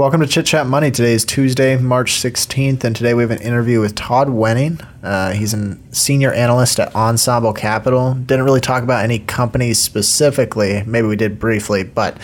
Welcome 0.00 0.22
to 0.22 0.26
Chit 0.26 0.46
Chat 0.46 0.66
Money. 0.66 0.90
Today 0.90 1.12
is 1.12 1.26
Tuesday, 1.26 1.76
March 1.76 2.12
16th, 2.12 2.84
and 2.84 2.96
today 2.96 3.12
we 3.12 3.22
have 3.22 3.30
an 3.30 3.42
interview 3.42 3.82
with 3.82 3.94
Todd 3.94 4.28
Wenning. 4.28 4.82
Uh, 5.02 5.32
he's 5.32 5.52
a 5.52 5.76
senior 5.90 6.32
analyst 6.32 6.80
at 6.80 6.96
Ensemble 6.96 7.52
Capital. 7.52 8.14
Didn't 8.14 8.46
really 8.46 8.62
talk 8.62 8.82
about 8.82 9.04
any 9.04 9.18
companies 9.18 9.78
specifically. 9.78 10.82
Maybe 10.86 11.06
we 11.06 11.16
did 11.16 11.38
briefly, 11.38 11.84
but 11.84 12.16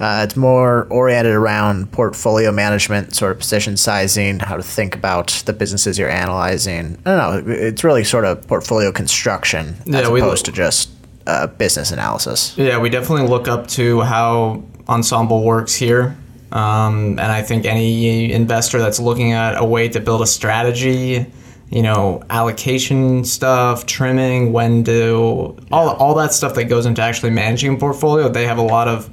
uh, 0.00 0.24
it's 0.24 0.36
more 0.36 0.88
oriented 0.90 1.32
around 1.32 1.92
portfolio 1.92 2.50
management, 2.50 3.14
sort 3.14 3.30
of 3.30 3.38
position 3.38 3.76
sizing, 3.76 4.40
how 4.40 4.56
to 4.56 4.62
think 4.64 4.96
about 4.96 5.28
the 5.46 5.52
businesses 5.52 6.00
you're 6.00 6.10
analyzing. 6.10 6.98
I 7.06 7.16
don't 7.16 7.46
know. 7.46 7.52
It's 7.52 7.84
really 7.84 8.02
sort 8.02 8.24
of 8.24 8.44
portfolio 8.48 8.90
construction 8.90 9.76
as 9.82 9.86
Yeah, 9.86 10.00
opposed 10.00 10.46
to 10.46 10.52
just 10.52 10.90
uh, 11.28 11.46
business 11.46 11.92
analysis. 11.92 12.58
Yeah, 12.58 12.78
we 12.78 12.90
definitely 12.90 13.28
look 13.28 13.46
up 13.46 13.68
to 13.68 14.00
how 14.00 14.64
Ensemble 14.88 15.44
works 15.44 15.76
here. 15.76 16.16
Um, 16.52 17.10
and 17.10 17.20
I 17.20 17.42
think 17.42 17.64
any 17.64 18.32
investor 18.32 18.78
that's 18.78 18.98
looking 18.98 19.32
at 19.32 19.56
a 19.56 19.64
way 19.64 19.88
to 19.88 20.00
build 20.00 20.22
a 20.22 20.26
strategy, 20.26 21.26
you 21.70 21.82
know, 21.82 22.22
allocation 22.28 23.24
stuff, 23.24 23.86
trimming, 23.86 24.52
when 24.52 24.82
to, 24.84 25.56
all, 25.70 25.90
all 25.90 26.14
that 26.16 26.32
stuff 26.32 26.54
that 26.54 26.64
goes 26.64 26.86
into 26.86 27.02
actually 27.02 27.30
managing 27.30 27.74
a 27.74 27.78
portfolio, 27.78 28.28
they 28.28 28.46
have 28.46 28.58
a 28.58 28.62
lot 28.62 28.88
of, 28.88 29.08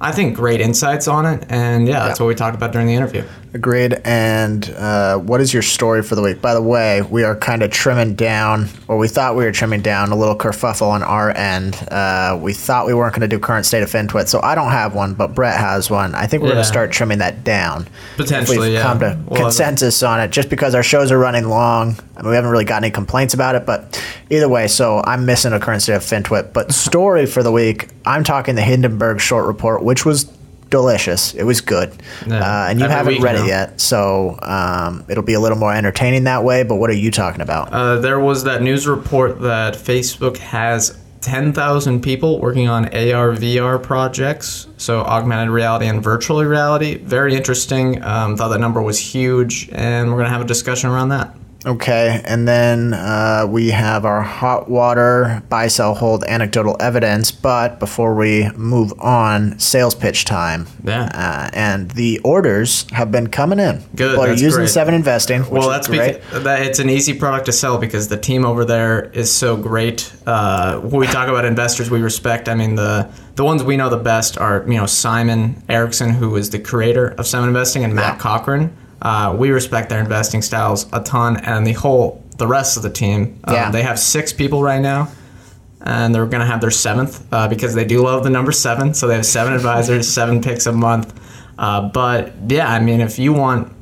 I 0.00 0.12
think, 0.12 0.36
great 0.36 0.60
insights 0.60 1.08
on 1.08 1.26
it. 1.26 1.44
And 1.48 1.88
yeah, 1.88 2.06
that's 2.06 2.20
what 2.20 2.26
we 2.26 2.36
talked 2.36 2.54
about 2.54 2.70
during 2.70 2.86
the 2.86 2.94
interview. 2.94 3.24
Agreed. 3.54 3.94
And 4.04 4.68
uh, 4.70 5.18
what 5.18 5.40
is 5.40 5.52
your 5.52 5.62
story 5.62 6.02
for 6.02 6.14
the 6.14 6.22
week? 6.22 6.42
By 6.42 6.52
the 6.54 6.62
way, 6.62 7.02
we 7.02 7.24
are 7.24 7.34
kind 7.34 7.62
of 7.62 7.70
trimming 7.70 8.14
down, 8.14 8.68
or 8.88 8.98
we 8.98 9.08
thought 9.08 9.36
we 9.36 9.44
were 9.44 9.52
trimming 9.52 9.82
down 9.82 10.12
a 10.12 10.16
little 10.16 10.36
kerfuffle 10.36 10.88
on 10.88 11.02
our 11.02 11.30
end. 11.30 11.74
Uh, 11.90 12.38
we 12.40 12.52
thought 12.52 12.86
we 12.86 12.94
weren't 12.94 13.14
going 13.14 13.28
to 13.28 13.34
do 13.34 13.38
current 13.38 13.64
state 13.64 13.82
of 13.82 13.90
FinTwit, 13.90 14.28
so 14.28 14.40
I 14.42 14.54
don't 14.54 14.72
have 14.72 14.94
one, 14.94 15.14
but 15.14 15.34
Brett 15.34 15.58
has 15.58 15.90
one. 15.90 16.14
I 16.14 16.26
think 16.26 16.42
we're 16.42 16.50
going 16.50 16.62
to 16.62 16.64
start 16.64 16.92
trimming 16.92 17.18
that 17.18 17.44
down. 17.44 17.88
Potentially, 18.16 18.58
we've 18.58 18.72
yeah. 18.74 18.82
come 18.82 19.00
to 19.00 19.18
We'll 19.26 19.40
consensus 19.40 20.02
on 20.02 20.20
it, 20.20 20.30
just 20.30 20.50
because 20.50 20.74
our 20.74 20.82
shows 20.82 21.10
are 21.10 21.18
running 21.18 21.48
long. 21.48 21.96
I 22.16 22.22
mean, 22.22 22.30
we 22.30 22.36
haven't 22.36 22.50
really 22.50 22.64
got 22.64 22.82
any 22.82 22.90
complaints 22.90 23.32
about 23.32 23.54
it, 23.54 23.64
but 23.64 24.02
either 24.28 24.48
way, 24.48 24.68
so 24.68 25.02
I'm 25.04 25.24
missing 25.24 25.52
a 25.52 25.60
current 25.60 25.82
state 25.82 25.94
of 25.94 26.02
FinTwit. 26.02 26.52
But 26.52 26.72
story 26.72 27.26
for 27.26 27.42
the 27.42 27.52
week, 27.52 27.88
I'm 28.04 28.24
talking 28.24 28.54
the 28.54 28.62
Hindenburg 28.62 29.20
short 29.20 29.46
report, 29.46 29.82
which 29.82 30.04
was 30.04 30.30
delicious. 30.70 31.34
It 31.34 31.44
was 31.44 31.60
good. 31.60 31.92
Yeah. 32.26 32.36
Uh, 32.40 32.66
and 32.70 32.78
you 32.78 32.86
Every 32.86 32.96
haven't 32.96 33.22
read 33.22 33.36
now. 33.36 33.44
it 33.44 33.48
yet, 33.48 33.80
so 33.80 34.38
um, 34.42 35.04
it'll 35.08 35.22
be 35.24 35.34
a 35.34 35.40
little 35.40 35.58
more 35.58 35.72
entertaining 35.72 36.24
that 36.24 36.44
way. 36.44 36.62
But 36.62 36.76
what 36.76 36.90
are 36.90 36.94
you 36.94 37.10
talking 37.10 37.40
about? 37.40 37.72
Uh, 37.72 37.98
there 37.98 38.20
was 38.20 38.44
that 38.44 38.62
news 38.62 38.86
report 38.86 39.40
that 39.42 39.74
Facebook 39.74 40.36
has 40.38 40.98
10,000 41.22 42.02
people 42.02 42.38
working 42.40 42.68
on 42.68 42.84
AR 42.86 43.32
VR 43.32 43.82
projects, 43.82 44.68
so 44.76 45.00
augmented 45.00 45.50
reality 45.50 45.86
and 45.86 46.02
virtual 46.02 46.44
reality. 46.44 46.98
Very 46.98 47.34
interesting. 47.34 48.02
Um, 48.02 48.36
thought 48.36 48.48
that 48.48 48.60
number 48.60 48.80
was 48.80 48.98
huge, 48.98 49.68
and 49.72 50.08
we're 50.10 50.16
going 50.16 50.26
to 50.26 50.30
have 50.32 50.42
a 50.42 50.46
discussion 50.46 50.90
around 50.90 51.08
that. 51.08 51.34
Okay, 51.66 52.22
and 52.24 52.46
then 52.46 52.94
uh, 52.94 53.44
we 53.48 53.70
have 53.70 54.04
our 54.04 54.22
hot 54.22 54.70
water 54.70 55.42
buy, 55.48 55.66
sell, 55.66 55.94
hold 55.96 56.22
anecdotal 56.24 56.76
evidence. 56.78 57.32
But 57.32 57.80
before 57.80 58.14
we 58.14 58.48
move 58.50 58.92
on, 59.00 59.58
sales 59.58 59.94
pitch 59.94 60.24
time. 60.24 60.68
Yeah. 60.84 61.08
Uh, 61.12 61.50
and 61.52 61.90
the 61.90 62.20
orders 62.20 62.88
have 62.92 63.10
been 63.10 63.26
coming 63.26 63.58
in. 63.58 63.78
Good, 63.96 64.12
People 64.12 64.24
are 64.24 64.30
using 64.30 64.50
great. 64.50 64.68
Seven 64.68 64.94
Investing. 64.94 65.42
Which 65.42 65.50
well, 65.50 65.70
is 65.70 65.74
that's 65.74 65.88
great. 65.88 66.22
that 66.44 66.62
it's 66.64 66.78
an 66.78 66.88
easy 66.88 67.18
product 67.18 67.46
to 67.46 67.52
sell 67.52 67.78
because 67.78 68.06
the 68.06 68.16
team 68.16 68.44
over 68.46 68.64
there 68.64 69.10
is 69.10 69.32
so 69.32 69.56
great. 69.56 70.12
Uh, 70.24 70.78
when 70.78 71.00
we 71.00 71.08
talk 71.08 71.28
about 71.28 71.44
investors 71.44 71.90
we 71.90 72.00
respect, 72.00 72.48
I 72.48 72.54
mean 72.54 72.76
the 72.76 73.10
the 73.34 73.44
ones 73.44 73.64
we 73.64 73.76
know 73.76 73.88
the 73.90 73.96
best 73.96 74.38
are 74.38 74.64
you 74.68 74.76
know 74.76 74.86
Simon 74.86 75.60
Erickson, 75.68 76.10
who 76.10 76.36
is 76.36 76.50
the 76.50 76.60
creator 76.60 77.08
of 77.18 77.26
Seven 77.26 77.48
Investing, 77.48 77.82
and 77.82 77.92
Matt 77.92 78.14
Yeah. 78.14 78.20
Cochrane. 78.20 78.76
Uh, 79.02 79.34
we 79.38 79.50
respect 79.50 79.88
their 79.90 80.00
investing 80.00 80.42
styles 80.42 80.86
a 80.92 81.02
ton, 81.02 81.36
and 81.38 81.66
the 81.66 81.72
whole 81.72 82.22
the 82.38 82.46
rest 82.46 82.76
of 82.76 82.82
the 82.82 82.90
team. 82.90 83.38
Um, 83.44 83.54
Yeah. 83.54 83.70
they 83.70 83.82
have 83.82 83.98
six 83.98 84.32
people 84.32 84.62
right 84.62 84.80
now. 84.80 85.08
And 85.82 86.12
they're 86.12 86.26
going 86.26 86.40
to 86.40 86.46
have 86.46 86.60
their 86.60 86.72
seventh 86.72 87.24
uh, 87.32 87.46
because 87.46 87.74
they 87.74 87.84
do 87.84 88.02
love 88.02 88.24
the 88.24 88.30
number 88.30 88.50
seven. 88.50 88.92
So 88.92 89.06
they 89.06 89.14
have 89.14 89.26
seven 89.26 89.52
advisors, 89.60 90.08
seven 90.08 90.42
picks 90.42 90.66
a 90.66 90.72
month. 90.72 91.14
Uh, 91.58 91.88
but 91.90 92.32
yeah, 92.48 92.68
I 92.68 92.80
mean, 92.80 93.00
if 93.00 93.18
you 93.20 93.32
want 93.32 93.72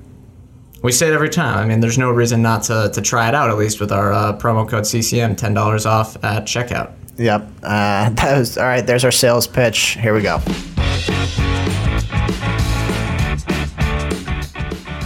we 0.84 0.92
say 0.92 1.08
it 1.08 1.14
every 1.14 1.30
time. 1.30 1.56
I 1.56 1.64
mean, 1.64 1.80
there's 1.80 1.96
no 1.96 2.10
reason 2.10 2.42
not 2.42 2.64
to, 2.64 2.90
to 2.92 3.00
try 3.00 3.26
it 3.26 3.34
out, 3.34 3.48
at 3.48 3.56
least 3.56 3.80
with 3.80 3.90
our 3.90 4.12
uh, 4.12 4.36
promo 4.38 4.68
code 4.68 4.86
CCM, 4.86 5.34
$10 5.34 5.86
off 5.86 6.22
at 6.22 6.44
checkout. 6.44 6.92
Yep. 7.16 7.48
Uh, 7.62 8.10
that 8.10 8.38
was 8.38 8.58
all 8.58 8.66
right. 8.66 8.86
There's 8.86 9.04
our 9.06 9.10
sales 9.10 9.46
pitch. 9.46 9.96
Here 9.98 10.12
we 10.12 10.20
go. 10.20 10.42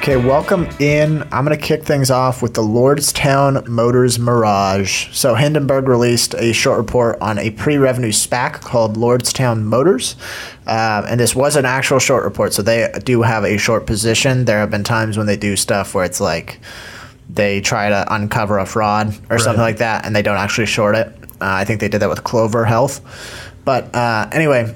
Okay, 0.00 0.16
welcome 0.16 0.66
in. 0.78 1.22
I'm 1.30 1.44
going 1.44 1.54
to 1.54 1.62
kick 1.62 1.84
things 1.84 2.10
off 2.10 2.40
with 2.40 2.54
the 2.54 2.62
Lordstown 2.62 3.66
Motors 3.66 4.18
Mirage. 4.18 5.14
So, 5.14 5.34
Hindenburg 5.34 5.88
released 5.88 6.34
a 6.38 6.54
short 6.54 6.78
report 6.78 7.18
on 7.20 7.38
a 7.38 7.50
pre 7.50 7.76
revenue 7.76 8.10
SPAC 8.10 8.62
called 8.62 8.96
Lordstown 8.96 9.60
Motors. 9.60 10.16
Uh, 10.66 11.04
and 11.06 11.20
this 11.20 11.36
was 11.36 11.54
an 11.54 11.66
actual 11.66 11.98
short 11.98 12.24
report, 12.24 12.54
so 12.54 12.62
they 12.62 12.90
do 13.04 13.20
have 13.20 13.44
a 13.44 13.58
short 13.58 13.86
position. 13.86 14.46
There 14.46 14.60
have 14.60 14.70
been 14.70 14.84
times 14.84 15.18
when 15.18 15.26
they 15.26 15.36
do 15.36 15.54
stuff 15.54 15.94
where 15.94 16.06
it's 16.06 16.18
like 16.18 16.60
they 17.28 17.60
try 17.60 17.90
to 17.90 18.06
uncover 18.08 18.58
a 18.58 18.64
fraud 18.64 19.14
or 19.28 19.38
something 19.38 19.60
like 19.60 19.76
that, 19.78 20.06
and 20.06 20.16
they 20.16 20.22
don't 20.22 20.38
actually 20.38 20.66
short 20.66 20.96
it. 20.96 21.08
Uh, 21.08 21.60
I 21.60 21.66
think 21.66 21.80
they 21.80 21.88
did 21.90 22.00
that 22.00 22.08
with 22.08 22.24
Clover 22.24 22.64
Health. 22.64 23.02
But 23.66 23.94
uh, 23.94 24.30
anyway, 24.32 24.74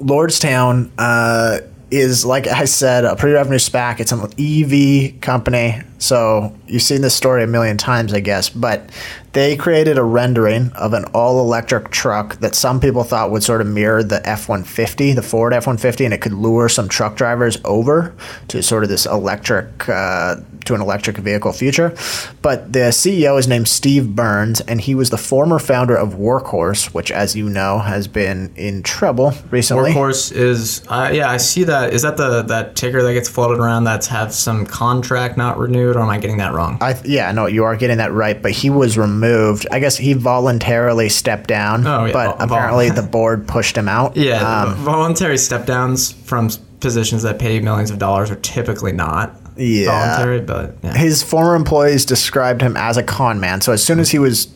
Lordstown 0.00 0.90
uh, 0.98 1.60
is, 1.96 2.24
like 2.24 2.46
I 2.46 2.64
said, 2.64 3.04
a 3.04 3.16
pre-revenue 3.16 3.58
SPAC. 3.58 4.00
It's 4.00 4.12
an 4.12 4.20
EV 4.38 5.20
company, 5.20 5.82
so 5.98 6.54
you've 6.66 6.82
seen 6.82 7.00
this 7.00 7.14
story 7.14 7.42
a 7.42 7.46
million 7.46 7.76
times, 7.76 8.12
I 8.12 8.20
guess. 8.20 8.48
But 8.48 8.90
they 9.32 9.56
created 9.56 9.98
a 9.98 10.02
rendering 10.02 10.70
of 10.72 10.92
an 10.92 11.04
all-electric 11.06 11.90
truck 11.90 12.36
that 12.36 12.54
some 12.54 12.80
people 12.80 13.04
thought 13.04 13.30
would 13.30 13.42
sort 13.42 13.60
of 13.60 13.66
mirror 13.66 14.02
the 14.02 14.26
F-150, 14.28 15.14
the 15.14 15.22
Ford 15.22 15.52
F-150, 15.52 16.04
and 16.04 16.14
it 16.14 16.20
could 16.20 16.34
lure 16.34 16.68
some 16.68 16.88
truck 16.88 17.16
drivers 17.16 17.58
over 17.64 18.14
to 18.48 18.62
sort 18.62 18.82
of 18.82 18.88
this 18.88 19.06
electric. 19.06 19.88
Uh, 19.88 20.36
to 20.66 20.74
an 20.74 20.80
electric 20.80 21.16
vehicle 21.18 21.52
future. 21.52 21.94
But 22.42 22.72
the 22.72 22.90
CEO 22.90 23.38
is 23.38 23.46
named 23.48 23.68
Steve 23.68 24.14
Burns, 24.14 24.60
and 24.62 24.80
he 24.80 24.94
was 24.94 25.10
the 25.10 25.16
former 25.18 25.58
founder 25.58 25.96
of 25.96 26.14
Workhorse, 26.14 26.94
which, 26.94 27.10
as 27.10 27.34
you 27.36 27.48
know, 27.48 27.78
has 27.78 28.08
been 28.08 28.52
in 28.56 28.82
trouble 28.82 29.32
recently. 29.50 29.92
Workhorse 29.92 30.32
is, 30.32 30.82
uh, 30.88 31.10
yeah, 31.12 31.30
I 31.30 31.36
see 31.38 31.64
that. 31.64 31.92
Is 31.92 32.02
that 32.02 32.16
the 32.16 32.42
that 32.42 32.76
ticker 32.76 33.02
that 33.02 33.12
gets 33.12 33.28
floated 33.28 33.60
around 33.60 33.84
that's 33.84 34.06
have 34.08 34.32
some 34.34 34.66
contract 34.66 35.36
not 35.36 35.58
renewed, 35.58 35.96
or 35.96 36.00
am 36.00 36.08
I 36.08 36.18
getting 36.18 36.38
that 36.38 36.52
wrong? 36.52 36.78
I 36.80 37.00
yeah, 37.04 37.30
no, 37.32 37.46
you 37.46 37.64
are 37.64 37.76
getting 37.76 37.98
that 37.98 38.12
right, 38.12 38.40
but 38.40 38.52
he 38.52 38.70
was 38.70 38.96
removed. 38.98 39.66
I 39.70 39.78
guess 39.80 39.96
he 39.96 40.12
voluntarily 40.12 41.08
stepped 41.08 41.48
down, 41.48 41.86
Oh, 41.86 42.04
yeah, 42.06 42.12
but 42.12 42.38
vol- 42.38 42.46
apparently 42.48 42.90
the 42.90 43.02
board 43.14 43.46
pushed 43.48 43.76
him 43.76 43.88
out. 43.88 44.16
yeah, 44.16 44.62
Um, 44.64 44.74
voluntary 44.76 45.38
step 45.38 45.66
downs 45.66 46.12
from 46.12 46.50
positions 46.80 47.22
that 47.22 47.38
pay 47.38 47.60
millions 47.60 47.90
of 47.90 47.98
dollars 47.98 48.30
are 48.30 48.36
typically 48.36 48.92
not 48.92 49.34
Yeah. 49.56 49.86
voluntary, 49.86 50.40
but 50.40 50.76
yeah. 50.82 50.94
his 50.96 51.22
former 51.22 51.54
employees 51.54 52.04
described 52.04 52.60
him 52.62 52.76
as 52.76 52.96
a 52.96 53.02
con 53.02 53.40
man. 53.40 53.60
So 53.60 53.72
as 53.72 53.82
soon 53.84 54.00
as 54.00 54.10
he 54.10 54.18
was 54.18 54.48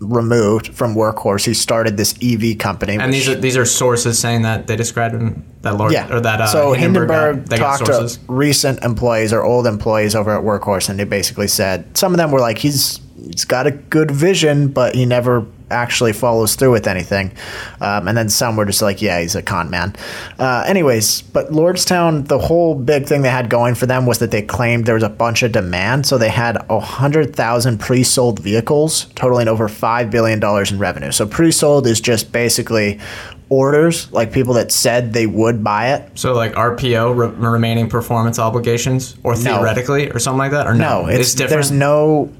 removed 0.00 0.68
from 0.74 0.94
Workhorse, 0.94 1.44
he 1.44 1.54
started 1.54 1.96
this 1.96 2.14
EV 2.22 2.58
company. 2.58 2.94
And 2.94 3.02
which- 3.12 3.26
these 3.26 3.28
are 3.28 3.34
these 3.34 3.56
are 3.56 3.64
sources 3.66 4.18
saying 4.18 4.42
that 4.42 4.66
they 4.66 4.76
described 4.76 5.14
him 5.14 5.44
that 5.62 5.76
Lord 5.76 5.92
Yeah. 5.92 6.12
or 6.12 6.20
that 6.20 6.40
uh, 6.40 6.46
so 6.46 6.72
Hindenburg, 6.72 7.46
they 7.46 7.58
got 7.58 7.80
talked 7.80 7.90
to 8.10 8.18
recent 8.28 8.82
employees 8.82 9.32
or 9.32 9.42
old 9.44 9.66
employees 9.66 10.14
over 10.14 10.36
at 10.36 10.42
Workhorse, 10.42 10.88
and 10.88 10.98
they 10.98 11.04
basically 11.04 11.48
said 11.48 11.96
some 11.96 12.12
of 12.14 12.18
them 12.18 12.30
were 12.30 12.40
like, 12.40 12.58
he's 12.58 13.00
he's 13.26 13.44
got 13.44 13.66
a 13.66 13.70
good 13.70 14.10
vision, 14.10 14.68
but 14.68 14.94
he 14.94 15.04
never 15.04 15.46
actually 15.70 16.12
follows 16.12 16.54
through 16.54 16.72
with 16.72 16.86
anything. 16.86 17.32
Um, 17.80 18.08
and 18.08 18.16
then 18.16 18.28
some 18.28 18.56
were 18.56 18.64
just 18.64 18.82
like, 18.82 19.00
yeah, 19.00 19.20
he's 19.20 19.34
a 19.34 19.42
con 19.42 19.70
man. 19.70 19.94
Uh, 20.38 20.64
anyways, 20.66 21.22
but 21.22 21.48
Lordstown, 21.48 22.26
the 22.28 22.38
whole 22.38 22.74
big 22.74 23.06
thing 23.06 23.22
they 23.22 23.30
had 23.30 23.50
going 23.50 23.74
for 23.74 23.86
them 23.86 24.06
was 24.06 24.18
that 24.18 24.30
they 24.30 24.42
claimed 24.42 24.86
there 24.86 24.94
was 24.94 25.02
a 25.04 25.08
bunch 25.08 25.42
of 25.42 25.52
demand. 25.52 26.06
So 26.06 26.18
they 26.18 26.28
had 26.28 26.56
100,000 26.68 27.78
pre 27.78 28.02
sold 28.02 28.38
vehicles 28.38 29.06
totaling 29.14 29.48
over 29.48 29.68
$5 29.68 30.10
billion 30.10 30.42
in 30.42 30.78
revenue. 30.78 31.12
So 31.12 31.26
pre 31.26 31.52
sold 31.52 31.86
is 31.86 32.00
just 32.00 32.32
basically 32.32 33.00
orders, 33.48 34.10
like 34.12 34.32
people 34.32 34.54
that 34.54 34.70
said 34.70 35.12
they 35.12 35.26
would 35.26 35.62
buy 35.62 35.94
it. 35.94 36.18
So 36.18 36.34
like 36.34 36.52
RPO, 36.52 37.16
re- 37.16 37.48
remaining 37.50 37.88
performance 37.88 38.38
obligations, 38.38 39.16
or 39.24 39.34
theoretically, 39.36 40.10
or 40.10 40.18
something 40.18 40.38
like 40.38 40.52
that, 40.52 40.66
or 40.66 40.74
no? 40.74 41.02
No, 41.02 41.08
it's, 41.08 41.34
there's 41.34 41.72
no 41.72 42.32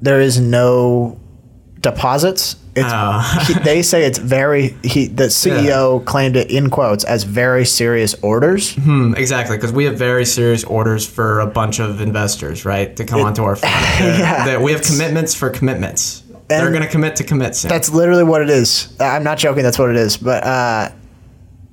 there 0.00 0.20
is 0.20 0.40
no 0.40 1.18
deposits. 1.80 2.56
It's, 2.76 2.88
Oh. 2.90 3.44
he, 3.48 3.54
they 3.60 3.82
say 3.82 4.04
it's 4.04 4.18
very 4.18 4.76
he 4.84 5.06
the 5.08 5.24
CEO 5.24 6.04
claimed 6.04 6.36
it 6.36 6.50
in 6.50 6.70
quotes 6.70 7.02
as 7.04 7.24
very 7.24 7.64
serious 7.64 8.14
orders. 8.22 8.74
Hmm, 8.74 9.14
exactly, 9.16 9.56
because 9.56 9.72
we 9.72 9.84
have 9.84 9.96
very 9.98 10.24
serious 10.24 10.62
orders 10.64 11.06
for 11.06 11.40
a 11.40 11.46
bunch 11.46 11.80
of 11.80 12.00
investors, 12.00 12.64
right, 12.64 12.94
to 12.96 13.04
come 13.04 13.22
onto 13.22 13.42
our 13.42 13.56
fund. 13.56 13.72
Yeah, 14.00 14.44
they're- 14.44 14.60
we 14.60 14.72
have 14.72 14.82
commitments 14.82 15.34
for 15.34 15.50
commitments. 15.50 16.22
They're 16.48 16.70
going 16.70 16.82
to 16.82 16.88
commit 16.88 17.14
to 17.16 17.24
commit 17.24 17.54
soon. 17.54 17.68
That's 17.68 17.90
literally 17.90 18.24
what 18.24 18.42
it 18.42 18.50
is. 18.50 18.92
I'm 18.98 19.22
not 19.22 19.38
joking. 19.38 19.62
That's 19.62 19.78
what 19.78 19.88
it 19.90 19.94
is. 19.96 20.16
But 20.16 20.42
uh, 20.42 20.90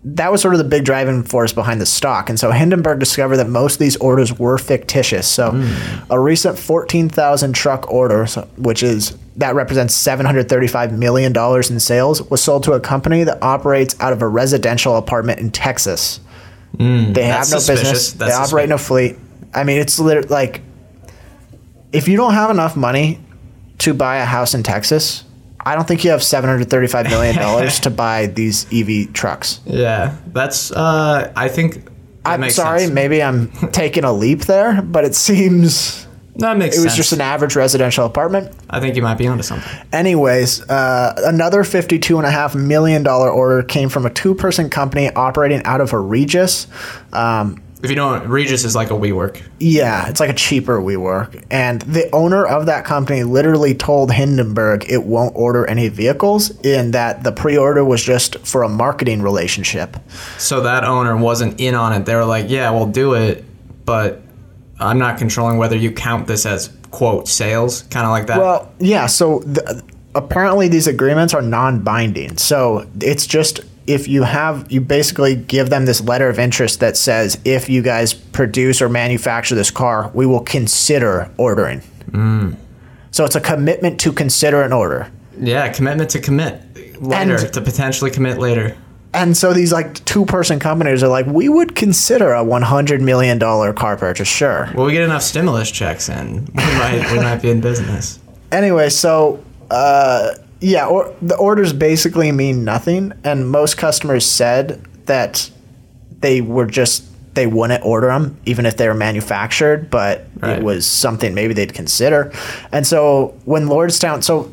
that 0.04 0.32
was 0.32 0.42
sort 0.42 0.54
of 0.54 0.60
the 0.60 0.64
big 0.64 0.86
driving 0.86 1.24
force 1.24 1.52
behind 1.52 1.82
the 1.82 1.86
stock. 1.86 2.30
And 2.30 2.40
so 2.40 2.52
Hindenburg 2.52 3.00
discovered 3.00 3.38
that 3.38 3.50
most 3.50 3.74
of 3.74 3.80
these 3.80 3.98
orders 3.98 4.38
were 4.38 4.58
fictitious. 4.58 5.28
So 5.28 5.52
hmm. 5.52 6.12
a 6.12 6.20
recent 6.20 6.58
14,000 6.58 7.54
truck 7.54 7.92
order, 7.92 8.26
which 8.58 8.84
is 8.84 9.18
that 9.36 9.56
represents 9.56 9.94
735 9.96 10.98
million 10.98 11.34
dollars 11.34 11.70
in 11.70 11.80
sales, 11.80 12.22
was 12.30 12.42
sold 12.42 12.64
to 12.64 12.74
a 12.74 12.80
company 12.80 13.24
that 13.24 13.42
operates 13.42 14.00
out 14.00 14.14
of 14.14 14.22
a 14.22 14.28
residential 14.28 14.96
apartment 14.98 15.40
in 15.40 15.52
Texas. 15.52 16.20
Hmm. 16.78 17.14
they 17.14 17.24
have 17.24 17.40
that's 17.40 17.52
no 17.52 17.60
suspicious. 17.60 17.92
business. 17.92 18.12
That's 18.14 18.32
they 18.32 18.44
operate 18.44 18.70
no 18.70 18.78
fleet. 18.78 19.18
I 19.54 19.64
mean, 19.64 19.80
it's 19.80 20.00
literally 20.00 20.30
like 20.30 20.62
if 21.92 22.08
you 22.08 22.18
don't 22.18 22.34
have 22.34 22.50
enough 22.50 22.76
money 22.76 23.20
to 23.80 23.94
buy 23.94 24.18
a 24.18 24.26
house 24.26 24.54
in 24.54 24.64
Texas, 24.64 25.24
I 25.68 25.76
don't 25.76 25.88
think 25.88 26.04
you 26.06 26.12
have 26.12 26.24
seven 26.24 26.50
hundred 26.50 26.70
thirty-five 26.70 27.10
million 27.10 27.36
dollars 27.46 27.80
to 27.82 27.90
buy 27.90 28.28
these 28.28 28.66
EV 28.74 29.12
trucks. 29.14 29.60
yeah, 29.66 30.16
that's. 30.28 30.72
Uh, 30.72 31.32
I 31.36 31.50
think. 31.50 31.90
I'm 32.26 32.50
sorry, 32.50 32.82
sense. 32.82 32.92
maybe 32.94 33.22
I'm 33.24 33.52
taking 33.72 34.04
a 34.04 34.12
leap 34.12 34.42
there, 34.42 34.82
but 34.82 35.06
it 35.06 35.16
seems 35.16 36.06
That 36.36 36.58
makes 36.58 36.78
it 36.78 36.84
was 36.84 36.96
just 36.96 37.14
an 37.14 37.22
average 37.22 37.56
residential 37.56 38.06
apartment. 38.06 38.54
I 38.70 38.80
think 38.82 38.96
you 38.98 39.02
might 39.02 39.18
be 39.18 39.28
onto 39.28 39.44
something. 39.44 39.70
Anyways, 39.94 40.62
uh, 40.70 41.14
another 41.26 41.64
fifty-two 41.64 42.18
and 42.18 42.26
a 42.28 42.32
half 42.32 42.54
million 42.56 43.04
dollar 43.04 43.30
order 43.30 43.64
came 43.64 43.90
from 43.90 44.06
a 44.06 44.10
two-person 44.10 44.70
company 44.70 45.10
operating 45.14 45.64
out 45.64 45.82
of 45.82 45.94
a 45.94 46.00
Regus. 46.00 46.68
Um, 47.14 47.62
If 47.84 47.92
you 47.92 47.96
don't, 47.96 48.28
Regus 48.28 48.64
is 48.64 48.76
like 48.76 48.90
a 48.90 48.96
WeWork. 48.96 49.42
Yeah, 49.60 50.10
it's 50.10 50.20
like 50.20 50.32
a 50.32 50.34
cheaper 50.34 50.80
WeWork. 50.80 51.44
And 51.52 51.82
the 51.84 52.10
owner 52.12 52.44
of 52.46 52.66
that 52.66 52.86
company 52.86 53.24
literally 53.24 53.76
told 53.76 54.12
Hindenburg 54.12 54.90
it 54.90 55.04
won't 55.04 55.36
order 55.36 55.66
any 55.68 55.88
vehicles, 55.88 56.50
in 56.62 56.92
that 56.92 57.24
the 57.24 57.32
pre 57.32 57.56
order 57.56 57.86
was 57.86 58.04
just 58.04 58.40
for 58.40 58.64
a 58.64 58.70
marketing 58.70 59.22
relationship. 59.22 59.98
So 60.40 60.62
that 60.62 60.86
owner 60.86 61.16
wasn't 61.16 61.60
in 61.60 61.76
on 61.76 61.94
it. 61.94 62.06
They 62.06 62.16
were 62.16 62.26
like, 62.26 62.50
"Yeah, 62.50 62.72
we'll 62.72 62.88
do 62.88 63.14
it, 63.14 63.46
but 63.86 64.22
I'm 64.80 64.98
not 64.98 65.20
controlling 65.20 65.58
whether 65.58 65.76
you 65.76 65.92
count 65.92 66.26
this 66.26 66.48
as 66.48 66.72
quote 66.90 67.28
sales, 67.28 67.84
kind 67.84 68.06
of 68.06 68.12
like 68.12 68.26
that." 68.26 68.40
Well, 68.40 68.74
yeah, 68.80 69.06
so 69.06 69.40
the, 69.40 69.84
apparently 70.16 70.68
these 70.68 70.88
agreements 70.88 71.36
are 71.36 71.44
non 71.44 71.82
binding. 71.82 72.38
So 72.38 72.88
it's 73.00 73.28
just 73.28 73.60
if 73.88 74.08
you 74.08 74.24
have, 74.24 74.72
you 74.72 74.82
basically 74.82 75.36
give 75.36 75.70
them 75.70 75.86
this 75.86 76.02
letter 76.02 76.28
of 76.30 76.38
interest 76.40 76.80
that 76.82 76.98
says, 76.98 77.40
if 77.46 77.70
you 77.70 77.82
guys 77.82 78.14
produce 78.14 78.82
or 78.82 78.90
manufacture 78.90 79.56
this 79.56 79.72
car, 79.72 80.12
we 80.14 80.26
will 80.26 80.42
consider 80.42 81.30
ordering. 81.38 81.82
So 83.12 83.26
it's 83.26 83.36
a 83.36 83.42
commitment 83.42 84.00
to 84.02 84.12
consider 84.12 84.62
an 84.62 84.74
order. 84.74 85.10
yeah, 85.40 85.72
commitment 85.72 86.10
to 86.12 86.20
commit 86.20 86.62
later 87.02 87.36
And- 87.38 87.54
to 87.54 87.62
potentially 87.62 88.12
commit 88.12 88.38
later. 88.38 88.76
And 89.14 89.36
so 89.38 89.54
these 89.54 89.72
like 89.72 90.04
two 90.06 90.26
person 90.26 90.60
companies 90.60 91.02
are 91.02 91.08
like, 91.08 91.26
we 91.26 91.48
would 91.50 91.76
consider 91.76 92.34
a 92.34 92.44
one 92.44 92.62
hundred 92.62 93.02
million 93.02 93.40
dollar 93.40 93.72
car 93.74 93.96
purchase, 93.98 94.28
sure. 94.28 94.70
Well, 94.76 94.86
we 94.86 94.92
get 94.92 95.02
enough 95.04 95.24
stimulus 95.24 95.72
checks 95.72 96.10
in, 96.10 96.46
we 96.54 96.64
might 96.78 97.08
we 97.12 97.18
might 97.20 97.42
be 97.42 97.50
in 97.50 97.62
business. 97.62 98.20
Anyway, 98.52 98.90
so 98.90 99.44
uh, 99.72 100.30
yeah, 100.60 100.88
or 100.88 101.14
the 101.22 101.36
orders 101.36 101.74
basically 101.74 102.32
mean 102.32 102.64
nothing, 102.64 103.14
and 103.24 103.50
most 103.50 103.78
customers 103.78 104.26
said 104.26 104.82
that 105.06 105.50
they 106.20 106.42
were 106.42 106.66
just 106.66 107.04
they 107.36 107.46
wouldn't 107.46 107.86
order 107.86 108.08
them 108.08 108.36
even 108.46 108.66
if 108.66 108.78
they 108.78 108.88
were 108.88 108.96
manufactured, 108.96 109.90
but 109.92 110.26
Right. 110.40 110.58
it 110.58 110.64
was 110.64 110.88
something 110.88 111.34
maybe 111.36 111.54
they'd 111.54 111.74
consider. 111.74 112.32
And 112.72 112.86
so 112.88 113.36
when 113.46 113.68
Lordstown, 113.68 114.24
so 114.24 114.52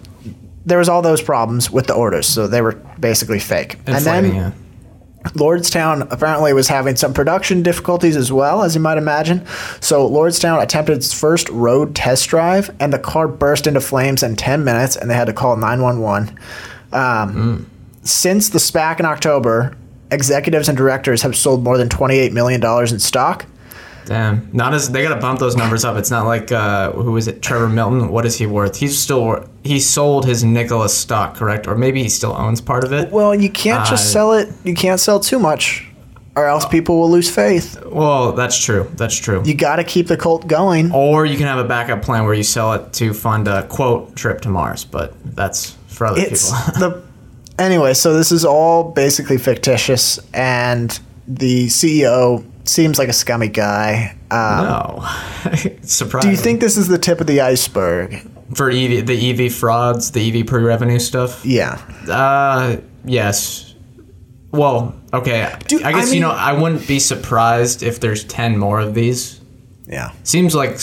there 0.66 0.76
was 0.78 0.88
all 0.90 1.00
those 1.02 1.22
problems 1.22 1.70
with 1.70 1.86
the 1.86 1.94
orders, 1.94 2.26
so 2.26 2.46
they 2.46 2.60
were 2.60 2.72
basically 3.00 3.38
fake. 3.38 3.76
and 3.86 4.04
then 4.04 4.34
yeah. 4.34 4.50
Lordstown 5.32 6.06
apparently 6.10 6.52
was 6.52 6.68
having 6.68 6.96
some 6.96 7.14
production 7.14 7.62
difficulties 7.62 8.16
as 8.16 8.30
well, 8.30 8.62
as 8.62 8.74
you 8.74 8.80
might 8.80 8.98
imagine. 8.98 9.46
So 9.80 10.08
Lordstown 10.08 10.62
attempted 10.62 10.96
its 10.98 11.12
first 11.12 11.48
road 11.48 11.94
test 11.94 12.28
drive, 12.28 12.74
and 12.78 12.92
the 12.92 12.98
car 12.98 13.26
burst 13.26 13.66
into 13.66 13.80
flames 13.80 14.22
in 14.22 14.36
10 14.36 14.64
minutes, 14.64 14.96
and 14.96 15.10
they 15.10 15.14
had 15.14 15.26
to 15.26 15.32
call 15.32 15.56
911. 15.56 16.38
Um, 16.92 17.68
Since 18.02 18.50
the 18.50 18.58
SPAC 18.58 19.00
in 19.00 19.06
October, 19.06 19.76
executives 20.10 20.68
and 20.68 20.76
directors 20.76 21.22
have 21.22 21.34
sold 21.34 21.64
more 21.64 21.78
than 21.78 21.88
$28 21.88 22.32
million 22.32 22.62
in 22.62 22.98
stock. 23.00 23.46
Damn, 24.06 24.48
not 24.52 24.74
as 24.74 24.90
they 24.90 25.02
gotta 25.02 25.20
bump 25.20 25.40
those 25.40 25.56
numbers 25.56 25.84
up. 25.84 25.96
It's 25.96 26.10
not 26.10 26.26
like 26.26 26.52
uh, 26.52 26.92
who 26.92 27.16
is 27.16 27.26
it? 27.28 27.40
Trevor 27.42 27.68
Milton. 27.68 28.08
What 28.10 28.26
is 28.26 28.36
he 28.36 28.46
worth? 28.46 28.76
He's 28.76 28.98
still 28.98 29.48
he 29.62 29.80
sold 29.80 30.26
his 30.26 30.44
Nikola's 30.44 30.94
stock, 30.96 31.36
correct? 31.36 31.66
Or 31.66 31.74
maybe 31.74 32.02
he 32.02 32.08
still 32.08 32.32
owns 32.32 32.60
part 32.60 32.84
of 32.84 32.92
it. 32.92 33.10
Well, 33.10 33.34
you 33.34 33.50
can't 33.50 33.86
just 33.86 34.04
Uh, 34.04 34.12
sell 34.12 34.32
it, 34.34 34.48
you 34.64 34.74
can't 34.74 35.00
sell 35.00 35.20
too 35.20 35.38
much, 35.38 35.86
or 36.36 36.46
else 36.46 36.66
people 36.66 36.98
will 36.98 37.10
lose 37.10 37.30
faith. 37.30 37.82
Well, 37.86 38.32
that's 38.32 38.62
true. 38.62 38.90
That's 38.96 39.16
true. 39.16 39.42
You 39.44 39.54
got 39.54 39.76
to 39.76 39.84
keep 39.84 40.06
the 40.08 40.16
cult 40.18 40.46
going. 40.46 40.92
or 40.92 41.24
you 41.24 41.36
can 41.38 41.46
have 41.46 41.58
a 41.58 41.68
backup 41.68 42.02
plan 42.02 42.24
where 42.24 42.34
you 42.34 42.42
sell 42.42 42.74
it 42.74 42.92
to 42.94 43.14
fund 43.14 43.48
a 43.48 43.62
quote 43.68 44.14
trip 44.16 44.40
to 44.42 44.48
Mars, 44.50 44.84
but 44.84 45.14
that's 45.34 45.76
for 45.86 46.06
other 46.08 46.20
it's 46.20 46.50
people. 46.66 46.80
the 46.90 47.02
anyway 47.56 47.94
so 47.94 48.12
this 48.14 48.32
is 48.32 48.44
all 48.44 48.90
basically 48.90 49.38
fictitious 49.38 50.18
and 50.34 50.98
the 51.28 51.66
ceo 51.68 52.44
seems 52.64 52.98
like 52.98 53.08
a 53.08 53.12
scummy 53.12 53.48
guy 53.48 54.16
um, 54.30 54.64
no, 54.64 55.08
surprise. 55.82 56.22
do 56.24 56.30
you 56.30 56.36
think 56.36 56.60
this 56.60 56.76
is 56.76 56.88
the 56.88 56.98
tip 56.98 57.20
of 57.20 57.26
the 57.26 57.40
iceberg 57.40 58.14
for 58.54 58.70
EV 58.70 59.06
the 59.06 59.30
EV 59.46 59.52
frauds, 59.52 60.10
the 60.12 60.40
EV 60.40 60.46
pre-revenue 60.46 60.98
stuff? 60.98 61.44
yeah 61.44 61.80
Uh, 62.08 62.76
yes. 63.04 63.74
Well, 64.52 64.94
okay. 65.12 65.52
Dude, 65.66 65.82
I 65.82 65.90
guess 65.92 66.02
I 66.02 66.04
mean- 66.06 66.14
you 66.14 66.20
know 66.20 66.30
I 66.30 66.52
wouldn't 66.52 66.86
be 66.86 66.98
surprised 67.00 67.82
if 67.82 67.98
there's 68.00 68.22
ten 68.24 68.56
more 68.56 68.78
of 68.80 68.94
these. 68.94 69.40
yeah 69.86 70.12
Seems 70.22 70.54
like 70.54 70.78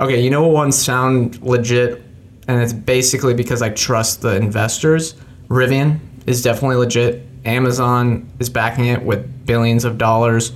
okay. 0.00 0.20
You 0.20 0.30
know 0.30 0.42
what 0.42 0.52
ones 0.52 0.76
sound 0.76 1.40
legit, 1.42 2.02
and 2.48 2.60
it's 2.60 2.72
basically 2.72 3.34
because 3.34 3.62
I 3.62 3.68
trust 3.70 4.22
the 4.22 4.34
investors. 4.36 5.14
Rivian 5.48 6.00
is 6.26 6.42
definitely 6.42 6.76
legit. 6.76 7.24
Amazon 7.44 8.28
is 8.40 8.50
backing 8.50 8.86
it 8.86 9.02
with 9.02 9.46
billions 9.46 9.84
of 9.84 9.96
dollars. 9.96 10.52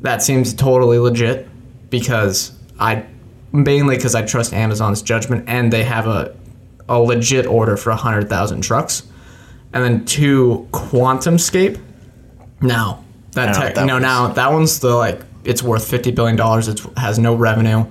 That 0.00 0.22
seems 0.22 0.54
totally 0.54 0.98
legit 0.98 1.48
because 1.90 2.52
I 2.78 3.04
mainly 3.52 3.96
because 3.96 4.14
I 4.14 4.22
trust 4.22 4.52
Amazon's 4.52 5.02
judgment 5.02 5.44
and 5.48 5.72
they 5.72 5.84
have 5.84 6.06
a 6.06 6.34
a 6.88 6.98
legit 6.98 7.46
order 7.46 7.76
for 7.76 7.92
hundred 7.92 8.28
thousand 8.28 8.62
trucks. 8.62 9.02
And 9.72 9.84
then 9.84 10.04
two, 10.06 10.66
QuantumScape. 10.72 11.78
Now 12.60 13.04
that 13.32 13.56
what 13.56 13.74
that 13.74 13.80
you 13.82 13.86
know 13.86 13.94
was. 13.94 14.02
now 14.02 14.28
that 14.28 14.52
one's 14.52 14.80
the 14.80 14.94
like 14.94 15.20
it's 15.44 15.62
worth 15.62 15.88
fifty 15.88 16.10
billion 16.10 16.36
dollars. 16.36 16.68
It 16.68 16.80
has 16.96 17.18
no 17.18 17.34
revenue, 17.34 17.84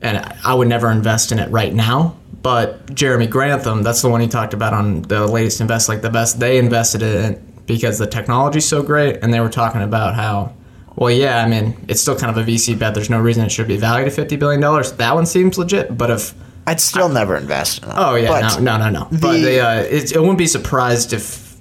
and 0.00 0.18
I 0.44 0.54
would 0.54 0.68
never 0.68 0.90
invest 0.90 1.32
in 1.32 1.38
it 1.38 1.50
right 1.50 1.72
now. 1.72 2.16
But 2.42 2.94
Jeremy 2.94 3.26
Grantham, 3.26 3.82
that's 3.82 4.00
the 4.00 4.08
one 4.08 4.20
he 4.20 4.28
talked 4.28 4.54
about 4.54 4.72
on 4.72 5.02
the 5.02 5.26
latest 5.26 5.60
Invest 5.60 5.88
Like 5.88 6.02
the 6.02 6.10
Best. 6.10 6.38
They 6.38 6.58
invested 6.58 7.02
in 7.02 7.32
it 7.32 7.66
because 7.66 7.98
the 7.98 8.06
technology's 8.06 8.66
so 8.66 8.82
great, 8.82 9.18
and 9.22 9.34
they 9.34 9.40
were 9.40 9.48
talking 9.48 9.82
about 9.82 10.14
how, 10.14 10.52
well, 10.98 11.10
yeah, 11.10 11.42
I 11.44 11.48
mean, 11.48 11.76
it's 11.88 12.00
still 12.00 12.16
kind 12.18 12.36
of 12.36 12.46
a 12.46 12.50
VC 12.50 12.78
bet. 12.78 12.92
There's 12.94 13.08
no 13.10 13.20
reason 13.20 13.44
it 13.44 13.50
should 13.52 13.68
be 13.68 13.76
valued 13.76 14.08
at 14.08 14.14
fifty 14.14 14.36
billion 14.36 14.60
dollars. 14.60 14.92
That 14.92 15.14
one 15.14 15.26
seems 15.26 15.56
legit, 15.58 15.96
but 15.96 16.10
if 16.10 16.34
i'd 16.66 16.80
still 16.80 17.08
never 17.08 17.34
invest 17.34 17.82
in 17.82 17.88
it 17.88 17.94
Oh 17.96 18.14
yeah, 18.14 18.28
but 18.28 18.60
no, 18.60 18.76
no, 18.76 18.90
no, 18.90 19.00
no. 19.00 19.08
but 19.10 19.32
the- 19.32 19.42
they, 19.42 19.60
uh, 19.60 19.80
it, 19.80 20.12
it 20.12 20.20
wouldn't 20.20 20.36
be 20.36 20.46
surprised 20.46 21.14
if 21.14 21.56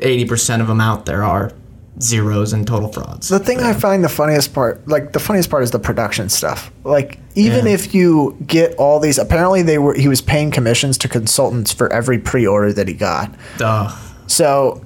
eighty 0.00 0.26
percent 0.26 0.60
of 0.60 0.68
them 0.68 0.80
out 0.82 1.06
there 1.06 1.22
are 1.24 1.52
zeros 2.00 2.52
and 2.52 2.66
total 2.66 2.90
frauds. 2.92 3.28
the 3.28 3.38
thing 3.38 3.60
I 3.60 3.72
find 3.74 4.02
the 4.04 4.08
funniest 4.08 4.52
part, 4.54 4.86
like 4.88 5.12
the 5.12 5.18
funniest 5.20 5.50
part, 5.50 5.62
is 5.62 5.70
the 5.70 5.78
production 5.78 6.28
stuff. 6.28 6.70
Like 6.84 7.18
even 7.34 7.66
Yeah. 7.66 7.72
if 7.72 7.94
you 7.94 8.36
get 8.46 8.74
all 8.76 9.00
these, 9.00 9.18
apparently 9.18 9.62
they 9.62 9.78
were 9.78 9.94
he 9.94 10.08
was 10.08 10.20
paying 10.20 10.50
commissions 10.50 10.98
to 10.98 11.08
consultants 11.08 11.72
for 11.72 11.92
every 11.92 12.18
pre-order 12.18 12.72
that 12.72 12.88
he 12.88 12.94
got. 12.94 13.34
Duh, 13.58 13.88
So 14.26 14.82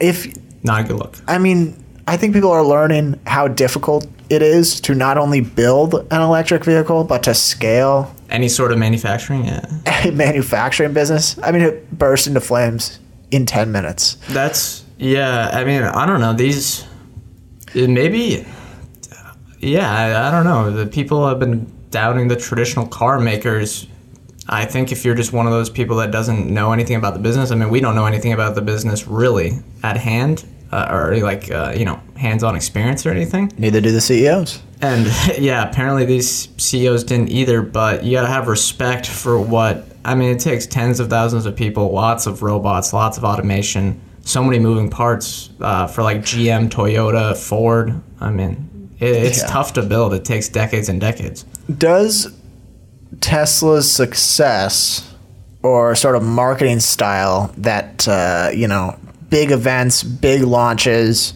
if 0.00 0.26
not 0.62 0.80
a 0.82 0.84
good 0.84 0.96
look. 0.96 1.16
I 1.26 1.38
mean, 1.38 1.81
I 2.06 2.16
think 2.16 2.34
people 2.34 2.50
are 2.50 2.64
learning 2.64 3.20
how 3.26 3.48
difficult 3.48 4.06
it 4.28 4.42
is 4.42 4.80
to 4.82 4.94
not 4.94 5.18
only 5.18 5.40
build 5.40 5.94
an 6.10 6.20
electric 6.20 6.64
vehicle 6.64 7.04
but 7.04 7.22
to 7.24 7.34
scale 7.34 8.14
Any 8.30 8.48
sort 8.48 8.72
of 8.72 8.78
manufacturing, 8.78 9.44
yeah. 9.44 9.64
a 10.04 10.10
manufacturing 10.10 10.92
business. 10.92 11.38
I 11.42 11.52
mean, 11.52 11.62
it 11.62 11.90
burst 11.96 12.26
into 12.26 12.40
flames 12.40 12.98
in 13.30 13.46
10 13.46 13.70
minutes. 13.70 14.16
That's 14.30 14.84
Yeah, 14.98 15.50
I 15.52 15.64
mean, 15.64 15.82
I 15.82 16.06
don't 16.06 16.20
know. 16.20 16.32
These 16.32 16.86
maybe 17.74 18.46
yeah, 19.62 19.90
I, 19.90 20.28
I 20.28 20.30
don't 20.30 20.44
know. 20.44 20.70
The 20.72 20.86
people 20.86 21.26
have 21.28 21.38
been 21.38 21.72
doubting 21.90 22.28
the 22.28 22.36
traditional 22.36 22.86
car 22.86 23.20
makers. 23.20 23.86
I 24.48 24.64
think 24.64 24.90
if 24.90 25.04
you're 25.04 25.14
just 25.14 25.32
one 25.32 25.46
of 25.46 25.52
those 25.52 25.70
people 25.70 25.96
that 25.98 26.10
doesn't 26.10 26.52
know 26.52 26.72
anything 26.72 26.96
about 26.96 27.14
the 27.14 27.20
business, 27.20 27.52
I 27.52 27.54
mean, 27.54 27.70
we 27.70 27.80
don't 27.80 27.94
know 27.94 28.06
anything 28.06 28.32
about 28.32 28.56
the 28.56 28.62
business 28.62 29.06
really 29.06 29.52
at 29.84 29.96
hand, 29.96 30.44
uh, 30.72 30.88
or 30.90 31.16
like 31.18 31.50
uh, 31.50 31.72
you 31.76 31.84
know, 31.84 32.00
hands-on 32.16 32.56
experience 32.56 33.04
or 33.06 33.10
anything. 33.10 33.52
Neither 33.58 33.80
do 33.80 33.92
the 33.92 34.00
CEOs. 34.00 34.60
And 34.80 35.06
yeah, 35.38 35.68
apparently 35.68 36.04
these 36.04 36.48
CEOs 36.56 37.04
didn't 37.04 37.30
either, 37.30 37.62
but 37.62 38.02
you 38.04 38.12
gotta 38.12 38.28
have 38.28 38.48
respect 38.48 39.06
for 39.06 39.38
what 39.38 39.86
I 40.04 40.14
mean, 40.16 40.34
it 40.34 40.40
takes 40.40 40.66
tens 40.66 40.98
of 40.98 41.08
thousands 41.08 41.46
of 41.46 41.54
people, 41.54 41.92
lots 41.92 42.26
of 42.26 42.42
robots, 42.42 42.92
lots 42.92 43.18
of 43.18 43.24
automation, 43.24 44.00
so 44.22 44.42
many 44.42 44.58
moving 44.58 44.90
parts 44.90 45.50
uh, 45.60 45.86
for 45.86 46.02
like 46.02 46.18
GM, 46.22 46.68
Toyota, 46.70 47.36
Ford. 47.36 48.00
I 48.20 48.30
mean, 48.30 48.90
it, 48.98 49.10
it's 49.10 49.42
Yeah. 49.42 49.46
tough 49.48 49.74
to 49.74 49.82
build. 49.82 50.12
It 50.14 50.24
takes 50.24 50.48
decades 50.48 50.88
and 50.88 51.00
decades. 51.00 51.44
Does 51.78 52.32
Tesla's 53.20 53.90
success 53.90 55.08
or 55.62 55.94
sort 55.94 56.16
of 56.16 56.22
marketing 56.24 56.80
style 56.80 57.52
that, 57.58 58.08
uh, 58.08 58.50
you 58.52 58.66
know, 58.66 58.96
big 59.32 59.50
events, 59.50 60.02
big 60.02 60.42
launches, 60.42 61.32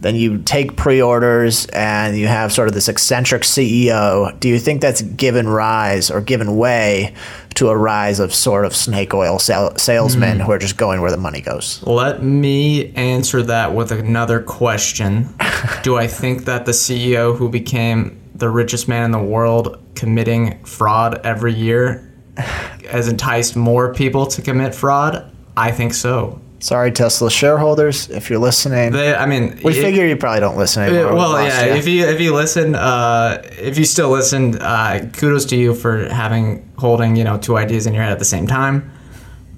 then 0.00 0.14
you 0.14 0.42
take 0.42 0.76
pre 0.76 1.00
orders 1.00 1.64
and 1.72 2.18
you 2.18 2.26
have 2.26 2.52
sort 2.52 2.68
of 2.68 2.74
this 2.74 2.86
eccentric 2.86 3.42
CEO, 3.42 4.38
do 4.40 4.48
you 4.48 4.58
think 4.58 4.82
that's 4.82 5.00
given 5.00 5.48
rise 5.48 6.10
or 6.10 6.20
given 6.20 6.58
way 6.58 7.14
to 7.54 7.70
a 7.70 7.76
rise 7.76 8.20
of 8.20 8.34
sort 8.34 8.66
of 8.66 8.76
snake 8.76 9.14
oil 9.14 9.38
sal- 9.38 9.74
salesmen 9.78 10.38
hmm. 10.38 10.44
who 10.44 10.52
are 10.52 10.58
just 10.58 10.76
going 10.76 11.00
where 11.00 11.10
the 11.10 11.16
money 11.16 11.40
goes? 11.40 11.82
Let 11.86 12.22
me 12.22 12.92
answer 12.94 13.42
that 13.42 13.74
with 13.74 13.90
another 13.90 14.42
question. 14.42 15.34
Do 15.82 15.96
I 15.96 16.06
think 16.08 16.44
that 16.44 16.66
the 16.66 16.72
CEO 16.72 17.34
who 17.34 17.48
became 17.48 18.20
the 18.34 18.50
richest 18.50 18.86
man 18.86 19.04
in 19.04 19.10
the 19.12 19.18
world 19.18 19.82
committing 19.94 20.62
fraud 20.64 21.22
every 21.24 21.54
year 21.54 22.06
has 22.36 23.08
enticed 23.08 23.56
more 23.56 23.94
people 23.94 24.26
to 24.26 24.42
commit 24.42 24.74
fraud? 24.74 25.34
I 25.56 25.70
think 25.70 25.94
so. 25.94 26.40
Sorry, 26.60 26.92
Tesla 26.92 27.30
shareholders, 27.30 28.10
if 28.10 28.28
you're 28.28 28.38
listening. 28.38 28.92
They, 28.92 29.14
I 29.14 29.24
mean, 29.24 29.58
we 29.64 29.72
it- 29.72 29.82
figure 29.82 30.06
you 30.06 30.14
probably 30.16 30.40
don't 30.40 30.58
listen 30.58 30.82
anymore. 30.82 31.12
We 31.12 31.18
well, 31.18 31.42
yeah. 31.42 31.74
If 31.74 31.88
you 31.88 32.06
if 32.06 32.20
you 32.20 32.34
listen, 32.34 32.74
uh, 32.74 33.42
if 33.58 33.78
you 33.78 33.84
still 33.86 34.10
listen, 34.10 34.60
uh, 34.60 35.10
kudos 35.14 35.46
to 35.46 35.56
you 35.56 35.74
for 35.74 36.08
having 36.10 36.70
holding 36.76 37.16
you 37.16 37.24
know 37.24 37.38
two 37.38 37.56
ideas 37.56 37.86
in 37.86 37.94
your 37.94 38.02
head 38.02 38.12
at 38.12 38.18
the 38.18 38.24
same 38.26 38.46
time. 38.46 38.92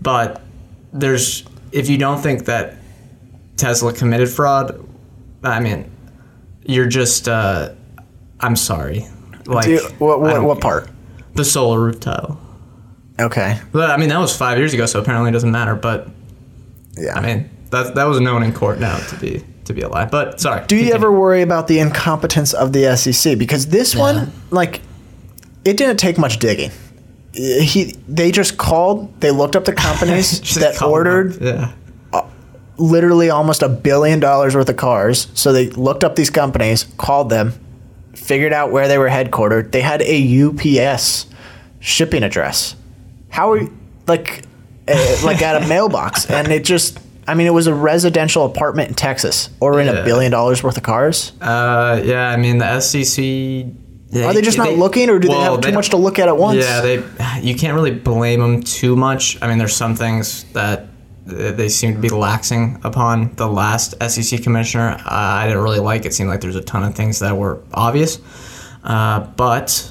But 0.00 0.42
there's 0.92 1.44
if 1.72 1.90
you 1.90 1.98
don't 1.98 2.20
think 2.20 2.44
that 2.44 2.76
Tesla 3.56 3.92
committed 3.92 4.28
fraud, 4.30 4.86
I 5.42 5.58
mean, 5.60 5.90
you're 6.64 6.86
just. 6.88 7.28
Uh, 7.28 7.70
I'm 8.38 8.54
sorry. 8.56 9.06
Like 9.46 9.66
you- 9.68 9.80
what, 9.98 10.20
what, 10.20 10.42
what 10.42 10.60
part? 10.60 10.88
The 11.34 11.44
solar 11.44 11.80
roof 11.80 11.98
tile. 12.00 12.38
Okay. 13.18 13.58
But 13.72 13.90
I 13.90 13.96
mean, 13.96 14.08
that 14.10 14.18
was 14.18 14.36
five 14.36 14.58
years 14.58 14.72
ago, 14.72 14.86
so 14.86 15.00
apparently 15.00 15.30
it 15.30 15.32
doesn't 15.32 15.50
matter. 15.50 15.74
But 15.74 16.08
Yeah. 16.96 17.14
I 17.18 17.20
mean, 17.20 17.50
that 17.70 17.94
that 17.94 18.04
was 18.04 18.20
known 18.20 18.42
in 18.42 18.52
court 18.52 18.78
now 18.80 18.96
to 18.98 19.16
be 19.16 19.42
to 19.64 19.72
be 19.72 19.82
a 19.82 19.88
lie. 19.88 20.04
But 20.06 20.40
sorry. 20.40 20.66
Do 20.66 20.76
you 20.76 20.92
ever 20.92 21.10
worry 21.10 21.42
about 21.42 21.68
the 21.68 21.78
incompetence 21.78 22.52
of 22.52 22.72
the 22.72 22.96
SEC? 22.96 23.38
Because 23.38 23.66
this 23.66 23.94
one, 23.94 24.32
like, 24.50 24.80
it 25.64 25.76
didn't 25.76 25.98
take 25.98 26.18
much 26.18 26.38
digging. 26.38 26.70
He, 27.32 27.96
they 28.08 28.30
just 28.30 28.58
called. 28.58 29.20
They 29.20 29.30
looked 29.30 29.56
up 29.56 29.64
the 29.64 29.72
companies 29.72 30.54
that 30.56 30.82
ordered 30.82 31.36
up. 31.42 31.74
Yeah. 32.12 32.26
literally 32.76 33.30
almost 33.30 33.62
a 33.62 33.68
billion 33.68 34.20
dollars 34.20 34.54
worth 34.54 34.68
of 34.68 34.76
cars. 34.76 35.28
So 35.34 35.52
they 35.52 35.70
looked 35.70 36.04
up 36.04 36.16
these 36.16 36.30
companies, 36.30 36.84
called 36.98 37.30
them, 37.30 37.54
figured 38.14 38.52
out 38.52 38.70
where 38.70 38.86
they 38.88 38.98
were 38.98 39.08
headquartered. 39.08 39.72
They 39.72 39.80
had 39.80 40.02
a 40.02 40.42
UPS 40.44 41.26
shipping 41.80 42.22
address. 42.22 42.76
How 43.30 43.52
are 43.52 43.58
you, 43.62 43.78
like, 44.06 44.40
uh, 44.40 44.48
like 45.24 45.42
at 45.42 45.62
a 45.62 45.66
mailbox? 45.66 46.26
And 46.30 46.48
it 46.48 46.64
just, 46.64 46.98
I 47.26 47.34
mean, 47.34 47.46
it 47.46 47.52
was 47.54 47.66
a 47.66 47.74
residential 47.74 48.44
apartment 48.46 48.88
in 48.90 48.94
Texas, 48.94 49.48
ordering 49.60 49.88
a 49.88 49.92
Yeah. 49.94 50.04
billion 50.04 50.32
dollars 50.32 50.62
worth 50.62 50.76
of 50.76 50.82
cars. 50.82 51.32
Uh, 51.40 52.00
yeah, 52.04 52.28
I 52.30 52.36
mean 52.36 52.58
the 52.58 52.80
SEC. 52.80 53.24
Are 54.24 54.34
they 54.34 54.42
just 54.42 54.58
not 54.58 54.74
looking, 54.76 55.08
or 55.08 55.18
do 55.18 55.28
they 55.28 55.34
have 55.40 55.60
too 55.62 55.72
much 55.72 55.88
to 55.90 55.96
look 55.96 56.18
at 56.18 56.28
at 56.28 56.36
once? 56.36 56.58
Yeah, 56.62 56.80
they. 56.82 57.02
You 57.40 57.54
can't 57.54 57.74
really 57.74 57.92
blame 57.92 58.40
them 58.40 58.62
too 58.62 58.94
much. 58.94 59.38
I 59.40 59.48
mean, 59.48 59.56
there's 59.56 59.74
some 59.74 59.94
things 59.96 60.44
that 60.52 60.80
uh, 60.80 61.52
they 61.52 61.70
seem 61.70 61.94
to 61.94 61.98
be 61.98 62.10
laxing 62.10 62.78
upon 62.84 63.34
the 63.36 63.46
last 63.48 63.94
SEC 64.06 64.42
commissioner. 64.42 64.96
Uh, 64.98 65.06
I 65.08 65.46
didn't 65.46 65.62
really 65.62 65.78
like. 65.80 66.04
It 66.04 66.12
seemed 66.12 66.28
like 66.28 66.42
there's 66.42 66.56
a 66.56 66.60
ton 66.62 66.82
of 66.82 66.94
things 66.94 67.20
that 67.20 67.34
were 67.34 67.62
obvious, 67.72 68.18
uh, 68.84 69.20
but 69.20 69.90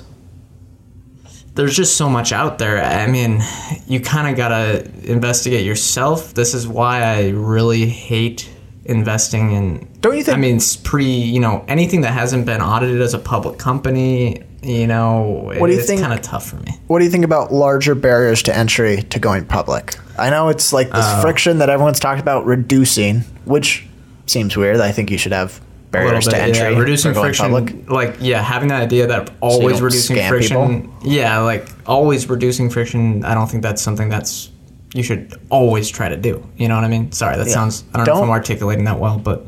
there's 1.55 1.75
just 1.75 1.97
so 1.97 2.09
much 2.09 2.31
out 2.31 2.57
there. 2.59 2.83
I 2.83 3.07
mean, 3.07 3.41
you 3.87 3.99
kind 3.99 4.27
of 4.29 4.35
gotta 4.37 4.89
investigate 5.03 5.65
yourself. 5.65 6.33
This 6.33 6.53
is 6.53 6.67
why 6.67 7.01
I 7.03 7.29
really 7.29 7.85
hate 7.87 8.49
investing 8.85 9.51
in. 9.51 9.87
Don't 10.01 10.17
you 10.17 10.23
think- 10.23 10.37
I 10.37 10.41
mean, 10.41 10.55
it's 10.57 10.75
pre. 10.75 11.05
You 11.05 11.39
know, 11.39 11.63
anything 11.67 12.01
that 12.01 12.13
hasn't 12.13 12.45
been 12.45 12.61
audited 12.61 13.01
as 13.01 13.13
a 13.13 13.19
public 13.19 13.57
company. 13.57 14.41
You 14.63 14.85
know, 14.87 15.41
What 15.57 15.67
do 15.67 15.73
you 15.73 15.79
it's 15.79 15.87
think- 15.87 16.01
kind 16.01 16.13
of 16.13 16.21
tough 16.21 16.45
for 16.47 16.57
me. 16.57 16.77
What 16.87 16.99
do 16.99 17.05
you 17.05 17.11
think 17.11 17.25
about 17.25 17.51
larger 17.53 17.95
barriers 17.95 18.43
to 18.43 18.55
entry 18.55 19.03
to 19.09 19.19
going 19.19 19.45
public? 19.45 19.95
I 20.19 20.29
know 20.29 20.49
it's 20.49 20.71
like 20.71 20.87
this 20.91 21.03
Uh, 21.05 21.21
friction 21.21 21.57
that 21.59 21.69
everyone's 21.69 21.99
talked 21.99 22.21
about 22.21 22.45
reducing, 22.45 23.23
which 23.45 23.87
seems 24.27 24.55
weird. 24.55 24.79
I 24.79 24.91
think 24.91 25.09
you 25.09 25.17
should 25.17 25.31
have 25.31 25.59
barriers 25.91 26.27
to 26.27 26.37
entry. 26.37 26.71
yeah, 26.71 26.79
reducing 26.79 27.13
friction. 27.13 27.51
public. 27.51 27.89
Like, 27.89 28.15
yeah, 28.19 28.41
having 28.41 28.69
that 28.69 28.81
idea 28.81 29.07
that 29.07 29.31
always 29.41 29.77
don't 29.77 29.85
reducing 29.85 30.17
friction. 30.27 30.91
Yeah, 31.03 31.39
like 31.39 31.67
always 31.85 32.29
reducing 32.29 32.69
friction. 32.69 33.23
I 33.25 33.33
don't 33.33 33.47
think 33.47 33.63
that's 33.63 33.81
something 33.81 34.09
that's 34.09 34.49
you 34.93 35.03
should 35.03 35.33
always 35.49 35.89
try 35.89 36.09
to 36.09 36.17
do. 36.17 36.45
You 36.57 36.67
know 36.67 36.75
what 36.75 36.83
I 36.83 36.89
mean? 36.89 37.11
Sorry, 37.11 37.37
that 37.37 37.47
Yeah. 37.47 37.53
sounds. 37.53 37.83
I 37.93 37.97
don't, 37.97 38.07
know 38.07 38.17
if 38.17 38.23
I'm 38.23 38.29
articulating 38.29 38.85
that 38.85 38.99
well, 38.99 39.17
but 39.17 39.45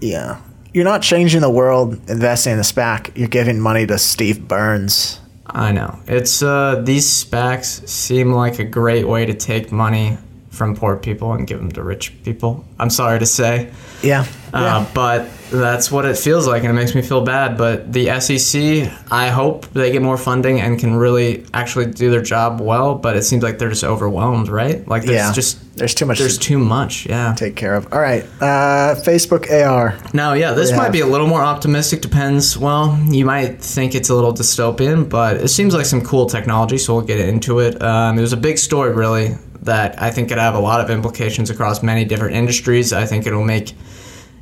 Yeah. 0.00 0.36
You're 0.74 0.84
not 0.84 1.00
changing 1.02 1.40
the 1.40 1.50
world 1.50 1.98
investing 2.08 2.52
in 2.52 2.58
the 2.58 2.64
SPAC. 2.64 3.10
You're 3.14 3.28
giving 3.28 3.58
money 3.58 3.86
to 3.86 3.96
Steve 3.98 4.46
Burns. 4.46 5.18
I 5.46 5.72
know 5.72 5.98
it's 6.06 6.42
uh, 6.42 6.82
these 6.84 7.06
SPACs 7.06 7.88
seem 7.88 8.32
like 8.32 8.58
a 8.58 8.64
great 8.64 9.08
way 9.08 9.24
to 9.24 9.32
take 9.32 9.72
money 9.72 10.18
from 10.58 10.74
poor 10.74 10.96
people 10.96 11.32
and 11.32 11.46
give 11.46 11.58
them 11.58 11.70
to 11.72 11.82
rich 11.82 12.12
people. 12.24 12.64
I'm 12.78 12.90
sorry 12.90 13.20
to 13.20 13.26
say. 13.26 13.70
Yeah. 14.02 14.26
Uh, 14.52 14.86
but 14.94 15.28
that's 15.50 15.90
what 15.90 16.04
it 16.04 16.16
feels 16.16 16.46
like, 16.46 16.62
and 16.62 16.70
it 16.70 16.74
makes 16.74 16.94
me 16.94 17.02
feel 17.02 17.22
bad. 17.22 17.56
But 17.56 17.92
the 17.92 18.20
SEC, 18.20 18.90
I 19.10 19.28
hope 19.28 19.66
they 19.72 19.92
get 19.92 20.02
more 20.02 20.16
funding 20.16 20.60
and 20.60 20.78
can 20.78 20.94
really 20.96 21.44
actually 21.54 21.86
do 21.86 22.10
their 22.10 22.22
job 22.22 22.60
well. 22.60 22.94
But 22.94 23.16
it 23.16 23.22
seems 23.22 23.42
like 23.42 23.58
they're 23.58 23.68
just 23.68 23.84
overwhelmed, 23.84 24.48
right? 24.48 24.86
Like 24.86 25.02
there's 25.02 25.16
yeah. 25.16 25.32
just 25.32 25.76
there's 25.76 25.94
too 25.94 26.06
much 26.06 26.18
there's 26.18 26.38
to 26.38 26.44
too 26.44 26.58
much. 26.58 27.06
Yeah. 27.06 27.34
take 27.34 27.56
care 27.56 27.74
of. 27.74 27.92
All 27.92 28.00
right. 28.00 28.24
Uh, 28.40 28.96
Facebook 28.96 29.50
AR. 29.50 29.98
Now, 30.12 30.32
yeah, 30.32 30.52
this 30.52 30.72
might 30.72 30.90
be 30.90 31.00
a 31.00 31.06
little 31.06 31.26
more 31.26 31.42
optimistic. 31.42 32.00
Depends. 32.00 32.58
Well, 32.58 32.98
you 33.08 33.24
might 33.24 33.62
think 33.62 33.94
it's 33.94 34.08
a 34.08 34.14
little 34.14 34.32
dystopian, 34.32 35.08
but 35.08 35.36
it 35.36 35.48
seems 35.48 35.74
like 35.74 35.86
some 35.86 36.02
cool 36.02 36.26
technology. 36.26 36.78
So 36.78 36.94
we'll 36.94 37.04
get 37.04 37.20
into 37.20 37.60
it. 37.60 37.80
Um, 37.82 38.18
it 38.18 38.22
was 38.22 38.32
a 38.32 38.36
big 38.36 38.58
story, 38.58 38.92
really, 38.92 39.36
that 39.62 40.00
I 40.00 40.10
think 40.10 40.28
could 40.28 40.38
have 40.38 40.54
a 40.54 40.60
lot 40.60 40.80
of 40.80 40.90
implications 40.90 41.50
across 41.50 41.82
many 41.82 42.04
different 42.04 42.36
industries. 42.36 42.92
I 42.92 43.06
think 43.06 43.26
it'll 43.26 43.44
make 43.44 43.74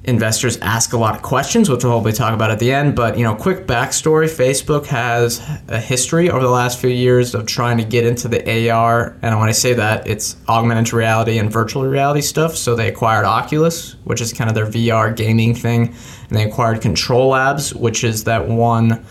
investors 0.07 0.57
ask 0.59 0.93
a 0.93 0.97
lot 0.97 1.17
of 1.17 1.23
questions, 1.23 1.69
which 1.69 1.83
we'll 1.83 1.93
hopefully 1.93 2.13
talk 2.13 2.33
about 2.33 2.51
at 2.51 2.59
the 2.59 2.73
end. 2.73 2.95
But 2.95 3.19
you 3.19 3.25
know, 3.25 3.35
quick 3.35 3.67
backstory: 3.67 4.27
Facebook 4.27 4.87
has 4.87 5.41
a 5.69 5.81
history 5.81 6.31
over 6.31 6.43
the 6.43 6.51
last 6.51 6.79
few 6.79 6.91
years 6.91 7.35
of 7.35 7.47
trying 7.47 7.77
to 7.79 7.85
get 7.85 8.07
into 8.07 8.29
the 8.29 8.71
AR, 8.71 9.17
and 9.23 9.39
when 9.39 9.49
I 9.49 9.53
say 9.53 9.75
that, 9.75 10.07
it's 10.07 10.37
augmented 10.49 10.93
reality 10.93 11.39
and 11.39 11.51
virtual 11.51 11.85
reality 11.85 12.23
stuff. 12.23 12.57
So 12.57 12.75
they 12.75 12.89
acquired 12.89 13.25
Oculus, 13.25 13.97
which 14.05 14.21
is 14.21 14.33
kind 14.33 14.49
of 14.49 14.55
their 14.55 14.67
VR 14.67 15.15
gaming 15.15 15.55
thing, 15.55 15.95
and 16.29 16.39
they 16.39 16.45
acquired 16.45 16.81
Control 16.81 17.29
Labs, 17.29 17.75
which 17.75 18.05
is 18.05 18.25
that 18.25 18.49
one 18.49 19.05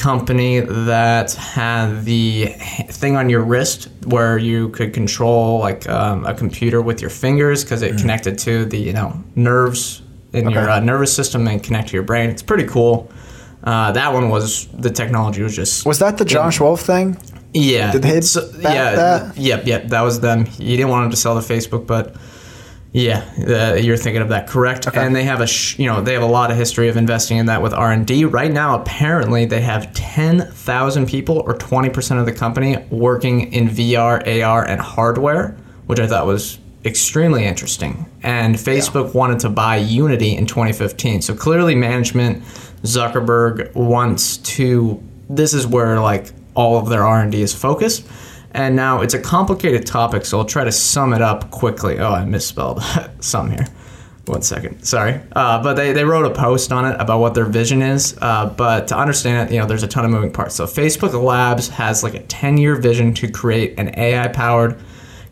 company 0.00 0.60
that 0.60 1.32
had 1.34 2.04
the 2.04 2.46
thing 2.88 3.16
on 3.16 3.28
your 3.28 3.42
wrist 3.42 3.88
where 4.06 4.38
you 4.38 4.70
could 4.70 4.92
control 4.94 5.58
like 5.60 5.88
um, 5.88 6.24
a 6.26 6.34
computer 6.34 6.80
with 6.82 7.00
your 7.00 7.10
fingers 7.10 7.62
because 7.62 7.82
it 7.82 7.96
connected 7.98 8.38
to 8.38 8.64
the 8.64 8.78
you 8.78 8.92
know 8.92 9.12
nerves 9.36 10.02
in 10.32 10.48
your 10.50 10.70
uh, 10.70 10.80
nervous 10.80 11.14
system 11.14 11.46
and 11.48 11.62
connect 11.62 11.88
to 11.88 11.94
your 11.94 12.02
brain. 12.02 12.30
It's 12.30 12.42
pretty 12.42 12.64
cool. 12.66 13.10
Uh, 13.62 13.92
that 13.92 14.12
one 14.12 14.30
was 14.30 14.66
the 14.68 14.90
technology 14.90 15.42
was 15.42 15.54
just 15.54 15.84
Was 15.84 15.98
that 15.98 16.16
the 16.18 16.24
Josh 16.24 16.60
Wolfe 16.60 16.80
thing? 16.80 17.16
yeah. 17.52 17.92
Did 17.92 18.02
they 18.02 18.20
So- 18.22 18.48
yeah. 18.58 18.94
that? 18.96 19.36
Yep. 19.36 19.66
Yep. 19.66 19.88
That 19.88 20.00
was 20.02 20.20
them. 20.20 20.46
You 20.58 20.76
didn't 20.76 20.88
want 20.88 21.04
them 21.04 21.10
to 21.10 21.16
sell 21.16 21.34
to 21.40 21.46
Facebook, 21.54 21.86
but 21.86 22.14
yeah, 22.92 23.24
uh, 23.46 23.74
you're 23.74 23.96
thinking 23.96 24.20
of 24.20 24.30
that 24.30 24.48
correct. 24.48 24.88
And 24.94 25.14
they 25.14 25.22
have 25.22 25.40
a 25.40 25.46
sh- 25.46 25.78
you 25.78 25.86
know 25.86 26.00
they 26.00 26.12
have 26.12 26.22
a 26.22 26.26
lot 26.26 26.50
of 26.50 26.56
history 26.56 26.88
of 26.88 26.96
investing 26.96 27.38
in 27.38 27.46
that 27.46 27.62
with 27.62 27.72
R 27.72 27.92
and 27.92 28.06
D. 28.06 28.24
Right 28.24 28.50
now, 28.50 28.80
apparently 28.80 29.44
they 29.44 29.60
have 29.60 29.92
ten 29.94 30.40
thousand 30.40 31.06
people 31.06 31.38
or 31.38 31.54
twenty 31.54 31.88
percent 31.88 32.18
of 32.18 32.26
the 32.26 32.32
company 32.32 32.84
working 32.90 33.52
in 33.52 33.68
VR, 33.68 34.42
AR, 34.42 34.64
and 34.66 34.80
hardware, 34.80 35.56
which 35.86 36.00
I 36.00 36.06
thought 36.08 36.26
was 36.26 36.58
extremely 36.84 37.44
interesting. 37.44 38.06
And 38.22 38.56
Facebook 38.56 39.14
wanted 39.14 39.38
to 39.40 39.50
buy 39.50 39.76
Unity 39.76 40.34
in 40.34 40.46
2015. 40.46 41.22
So 41.22 41.34
clearly, 41.34 41.74
management, 41.76 42.42
Zuckerberg 42.82 43.72
wants 43.74 44.38
to. 44.38 45.00
This 45.28 45.54
is 45.54 45.64
where 45.64 46.00
like 46.00 46.32
all 46.54 46.76
of 46.78 46.88
their 46.88 47.04
R&D 47.04 47.40
is 47.40 47.54
focused. 47.54 48.04
And 48.52 48.74
now 48.74 49.00
it's 49.00 49.14
a 49.14 49.20
complicated 49.20 49.86
topic, 49.86 50.24
so 50.24 50.38
I'll 50.38 50.44
try 50.44 50.64
to 50.64 50.72
sum 50.72 51.12
it 51.12 51.22
up 51.22 51.50
quickly. 51.50 51.98
Oh, 51.98 52.12
I 52.12 52.24
misspelled 52.24 52.82
some 53.20 53.50
here. 53.50 53.66
One 54.26 54.42
second, 54.42 54.84
sorry. 54.84 55.20
Uh, 55.32 55.62
but 55.62 55.74
they, 55.74 55.92
they 55.92 56.04
wrote 56.04 56.24
a 56.24 56.30
post 56.30 56.72
on 56.72 56.84
it 56.84 56.96
about 57.00 57.20
what 57.20 57.34
their 57.34 57.46
vision 57.46 57.82
is. 57.82 58.16
Uh, 58.20 58.46
but 58.46 58.86
to 58.88 58.96
understand 58.96 59.48
it, 59.48 59.54
you 59.54 59.60
know, 59.60 59.66
there's 59.66 59.82
a 59.82 59.88
ton 59.88 60.04
of 60.04 60.10
moving 60.10 60.30
parts. 60.30 60.54
So 60.54 60.66
Facebook 60.66 61.20
Labs 61.20 61.68
has 61.68 62.04
like 62.04 62.14
a 62.14 62.22
10 62.22 62.58
year 62.58 62.76
vision 62.76 63.14
to 63.14 63.30
create 63.30 63.78
an 63.78 63.98
AI 63.98 64.28
powered, 64.28 64.78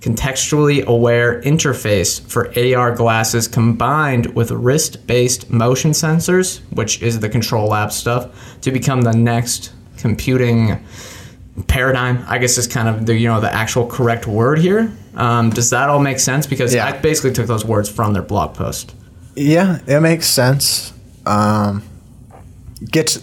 contextually 0.00 0.84
aware 0.86 1.40
interface 1.42 2.20
for 2.20 2.52
AR 2.58 2.92
glasses 2.94 3.46
combined 3.46 4.34
with 4.34 4.50
wrist 4.50 5.06
based 5.06 5.50
motion 5.50 5.90
sensors, 5.90 6.60
which 6.72 7.02
is 7.02 7.20
the 7.20 7.28
Control 7.28 7.68
Lab 7.68 7.92
stuff, 7.92 8.60
to 8.62 8.72
become 8.72 9.02
the 9.02 9.12
next 9.12 9.72
computing 9.96 10.84
paradigm 11.66 12.24
i 12.28 12.38
guess 12.38 12.56
is 12.58 12.66
kind 12.66 12.88
of 12.88 13.06
the 13.06 13.14
you 13.16 13.26
know 13.28 13.40
the 13.40 13.52
actual 13.52 13.86
correct 13.86 14.26
word 14.26 14.58
here 14.58 14.90
um, 15.16 15.50
does 15.50 15.70
that 15.70 15.88
all 15.88 15.98
make 15.98 16.18
sense 16.20 16.46
because 16.46 16.72
Yeah. 16.74 16.86
i 16.86 16.92
basically 16.92 17.32
took 17.32 17.46
those 17.46 17.64
words 17.64 17.88
from 17.90 18.12
their 18.12 18.22
blog 18.22 18.54
post 18.54 18.94
Yeah, 19.34 19.78
it 19.86 20.00
makes 20.00 20.26
sense. 20.26 20.92
Um, 21.26 21.82
get. 22.90 23.16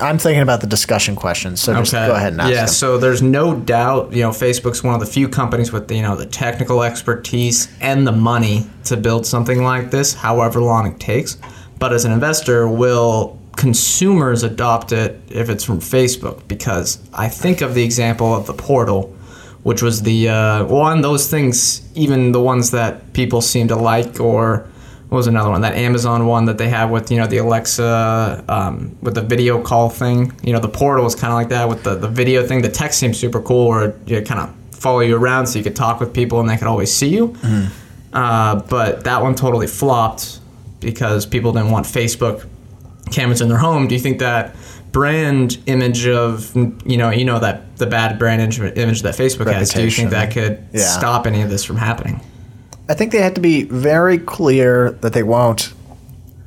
I'm 0.00 0.18
thinking 0.18 0.42
about 0.42 0.60
the 0.60 0.66
discussion 0.66 1.16
questions, 1.16 1.60
so 1.60 1.74
just 1.74 1.92
go 1.92 2.14
ahead 2.14 2.32
and 2.32 2.40
ask 2.40 2.50
yeah 2.50 2.60
them. 2.60 2.68
so 2.68 2.98
there's 2.98 3.22
no 3.22 3.54
doubt 3.54 4.12
you 4.12 4.22
know 4.22 4.30
facebook's 4.30 4.82
one 4.82 4.94
of 4.94 5.00
the 5.00 5.06
few 5.06 5.28
companies 5.28 5.72
with 5.72 5.88
the, 5.88 5.96
you 5.96 6.02
know 6.02 6.16
the 6.16 6.26
technical 6.26 6.82
expertise 6.82 7.68
and 7.80 8.06
the 8.06 8.12
money 8.12 8.66
to 8.84 8.96
build 8.96 9.26
something 9.26 9.62
like 9.62 9.90
this 9.90 10.14
however 10.14 10.60
long 10.60 10.86
it 10.92 10.98
takes 11.00 11.36
but 11.78 11.92
as 11.92 12.04
an 12.04 12.12
investor 12.12 12.66
will 12.68 13.38
consumers 13.56 14.42
adopt 14.42 14.92
it 14.92 15.20
if 15.30 15.48
it's 15.48 15.64
from 15.64 15.80
facebook 15.80 16.46
because 16.46 16.98
i 17.14 17.28
think 17.28 17.62
of 17.62 17.74
the 17.74 17.82
example 17.82 18.34
of 18.34 18.46
the 18.46 18.52
portal 18.52 19.14
which 19.62 19.82
was 19.82 20.02
the 20.02 20.28
uh, 20.28 20.64
one 20.66 21.00
those 21.00 21.28
things 21.28 21.82
even 21.94 22.32
the 22.32 22.40
ones 22.40 22.70
that 22.70 23.12
people 23.14 23.40
seem 23.40 23.66
to 23.66 23.74
like 23.74 24.20
or 24.20 24.68
what 25.08 25.16
was 25.16 25.26
another 25.26 25.50
one 25.50 25.60
that 25.62 25.74
amazon 25.74 26.26
one 26.26 26.44
that 26.44 26.58
they 26.58 26.68
have 26.68 26.90
with 26.90 27.10
you 27.10 27.16
know 27.16 27.26
the 27.26 27.38
alexa 27.38 28.44
um, 28.48 28.96
with 29.02 29.14
the 29.14 29.22
video 29.22 29.62
call 29.62 29.88
thing. 29.88 30.32
You 30.42 30.52
know 30.52 30.60
the 30.60 30.68
portal 30.68 31.06
is 31.06 31.14
kind 31.14 31.32
of 31.32 31.36
like 31.36 31.48
that 31.48 31.68
with 31.68 31.82
the, 31.84 31.94
the 31.94 32.08
video 32.08 32.46
thing. 32.46 32.62
The 32.62 32.68
text 32.68 32.98
seems 32.98 33.18
super 33.18 33.40
cool 33.40 33.66
or 33.66 33.94
it 34.06 34.26
kind 34.26 34.40
of 34.40 34.54
follow 34.76 35.00
you 35.00 35.16
around 35.16 35.46
so 35.46 35.58
you 35.58 35.64
could 35.64 35.76
talk 35.76 36.00
with 36.00 36.12
people 36.12 36.40
and 36.40 36.48
they 36.48 36.56
could 36.56 36.66
always 36.66 36.92
see 36.92 37.08
you. 37.08 37.34
Uh, 38.12 38.56
but 38.68 39.04
that 39.04 39.22
one 39.22 39.34
totally 39.34 39.66
flopped 39.66 40.40
because 40.80 41.24
people 41.26 41.52
didn't 41.52 41.70
want 41.70 41.86
facebook 41.86 42.46
cameras 43.10 43.40
in 43.40 43.48
their 43.48 43.58
home 43.58 43.86
do 43.86 43.94
you 43.94 44.00
think 44.00 44.18
that 44.18 44.54
brand 44.92 45.58
image 45.66 46.06
of 46.06 46.54
you 46.86 46.96
know 46.96 47.10
you 47.10 47.24
know 47.24 47.38
that 47.38 47.76
the 47.76 47.86
bad 47.86 48.18
brand 48.18 48.40
image, 48.40 49.02
that 49.02 49.14
facebook 49.14 49.52
has 49.52 49.70
do 49.70 49.84
you 49.84 49.90
think 49.90 50.10
that 50.10 50.32
could 50.32 50.64
Yeah. 50.72 50.82
stop 50.82 51.26
any 51.26 51.42
of 51.42 51.50
this 51.50 51.64
from 51.64 51.76
happening 51.76 52.20
I 52.88 52.94
think 52.94 53.10
they 53.10 53.20
have 53.20 53.34
to 53.34 53.40
be 53.40 53.64
very 53.64 54.16
clear 54.16 54.92
that 55.00 55.12
they 55.12 55.24
won't 55.24 55.72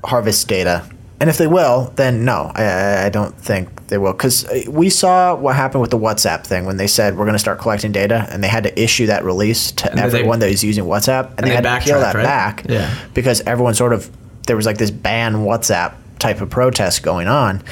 harvest 0.06 0.48
data. 0.48 0.86
And 1.20 1.30
if 1.30 1.38
they 1.38 1.48
will, 1.48 1.92
then 1.98 2.24
no, 2.24 2.50
I- 2.56 3.08
I, 3.08 3.10
don't 3.10 3.36
think 3.38 3.88
they 3.88 3.98
will. 3.98 4.14
Because 4.14 4.46
uh, 4.46 4.62
we 4.70 4.90
saw 4.90 5.36
what 5.36 5.58
happened 5.58 5.82
with 5.82 5.92
the 5.92 5.98
WhatsApp 5.98 6.46
thing 6.46 6.66
when 6.66 6.78
they 6.78 6.88
said 6.88 7.18
we're 7.18 7.26
going 7.26 7.36
to 7.36 7.40
start 7.40 7.60
collecting 7.60 7.92
data, 7.92 8.26
and 8.32 8.42
they 8.42 8.48
had 8.48 8.64
to 8.64 8.82
issue 8.82 9.08
that 9.08 9.26
release 9.26 9.74
to 9.74 9.92
they- 9.94 10.02
everyone 10.02 10.40
that 10.40 10.50
was 10.50 10.64
using 10.64 10.86
WhatsApp, 10.86 11.32
and, 11.38 11.40
they, 11.40 11.50
they 11.50 11.56
had 11.56 11.64
to 11.82 11.86
peel 11.86 12.00
that 12.00 12.16
right? 12.16 12.24
back 12.24 12.66
Yeah. 12.70 12.90
because 13.14 13.42
everyone 13.42 13.74
sort 13.74 13.92
of 13.92 14.10
there 14.48 14.56
was 14.56 14.66
like 14.66 14.78
this 14.78 14.92
ban 14.92 15.36
WhatsApp 15.44 15.94
type 16.20 16.42
of 16.42 16.50
protest 16.50 17.04
going 17.04 17.28
on. 17.28 17.64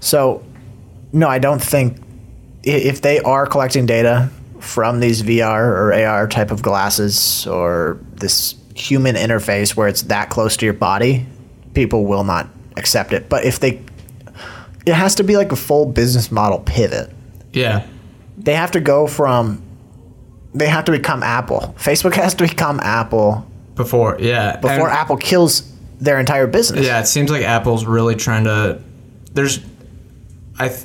So, 0.00 0.44
no, 1.12 1.28
I 1.28 1.38
don't 1.38 1.62
think 1.62 1.98
if 2.62 3.00
they 3.02 3.20
are 3.20 3.46
collecting 3.46 3.86
data 3.86 4.30
from 4.60 5.00
these 5.00 5.22
VR 5.22 5.60
or 5.68 5.92
AR 5.92 6.26
type 6.28 6.50
of 6.50 6.62
glasses 6.62 7.46
or 7.46 7.98
this 8.14 8.54
human 8.74 9.14
interface 9.16 9.76
where 9.76 9.88
it's 9.88 10.02
that 10.02 10.30
close 10.30 10.56
to 10.58 10.64
your 10.64 10.74
body, 10.74 11.26
people 11.74 12.04
will 12.06 12.24
not 12.24 12.48
accept 12.76 13.12
it. 13.12 13.28
But 13.28 13.44
if 13.44 13.60
they, 13.60 13.82
it 14.84 14.94
has 14.94 15.14
to 15.16 15.24
be 15.24 15.36
like 15.36 15.52
a 15.52 15.56
full 15.56 15.86
business 15.86 16.30
model 16.32 16.60
pivot. 16.60 17.10
yeah 17.52 17.86
They 18.38 18.54
have 18.54 18.72
to 18.72 18.80
go 18.80 19.06
from, 19.06 19.62
they 20.54 20.66
have 20.68 20.84
to 20.86 20.92
become 20.92 21.22
Apple. 21.22 21.74
Facebook 21.78 22.14
has 22.14 22.34
to 22.34 22.46
become 22.48 22.80
Apple 22.80 23.46
before 23.76 24.16
yeah 24.18 24.56
before 24.56 24.88
And- 24.88 24.98
Apple 24.98 25.18
kills 25.18 25.70
their 26.00 26.18
entire 26.20 26.46
business. 26.46 26.84
yeah 26.86 27.00
it 27.00 27.06
seems 27.06 27.30
like 27.30 27.42
apple's 27.42 27.84
really 27.84 28.14
trying 28.14 28.44
to 28.44 28.80
there's 29.32 29.60
i 30.58 30.68
th- 30.68 30.80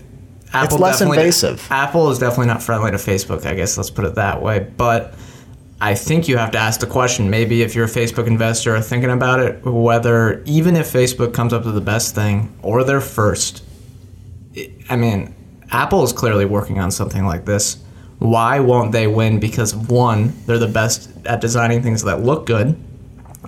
Apple 0.53 0.79
less 0.79 0.99
definitely- 0.99 1.19
invasive. 1.19 1.65
Apple 1.71 2.09
is 2.11 2.19
definitely 2.19 2.47
not 2.47 2.61
friendly 2.61 2.91
to 2.91 2.97
Facebook, 2.97 3.45
I 3.45 3.53
guess 3.53 3.77
let's 3.77 3.89
put 3.89 4.03
it 4.03 4.15
that 4.15 4.41
way. 4.41 4.59
But 4.75 5.13
I 5.79 5.95
think 5.95 6.27
you 6.27 6.35
have 6.35 6.51
to 6.51 6.57
ask 6.57 6.81
the 6.81 6.87
question, 6.87 7.29
maybe 7.29 7.61
if 7.61 7.73
you're 7.73 7.85
a 7.85 7.89
Facebook 7.89 8.27
investor 8.27 8.75
or 8.75 8.81
thinking 8.81 9.11
about 9.11 9.39
it, 9.39 9.63
whether 9.63 10.43
even 10.43 10.75
if 10.75 10.91
Facebook 10.91 11.33
comes 11.33 11.53
up 11.53 11.63
with 11.63 11.73
the 11.75 11.79
best 11.79 12.13
thing 12.15 12.53
or 12.63 12.83
they're 12.83 12.99
first, 12.99 13.63
it- 14.53 14.71
I 14.89 14.97
mean, 14.97 15.33
Apple 15.71 16.03
is 16.03 16.11
clearly 16.11 16.43
working 16.43 16.79
on 16.79 16.91
something 16.91 17.25
like 17.25 17.45
this. 17.45 17.77
Why 18.19 18.59
won't 18.59 18.91
they 18.91 19.07
win? 19.07 19.39
Because 19.39 19.73
one, 19.73 20.33
they're 20.47 20.57
the 20.59 20.67
best 20.67 21.09
at 21.25 21.39
designing 21.39 21.81
things 21.81 22.03
that 22.03 22.23
look 22.25 22.45
good, 22.45 22.75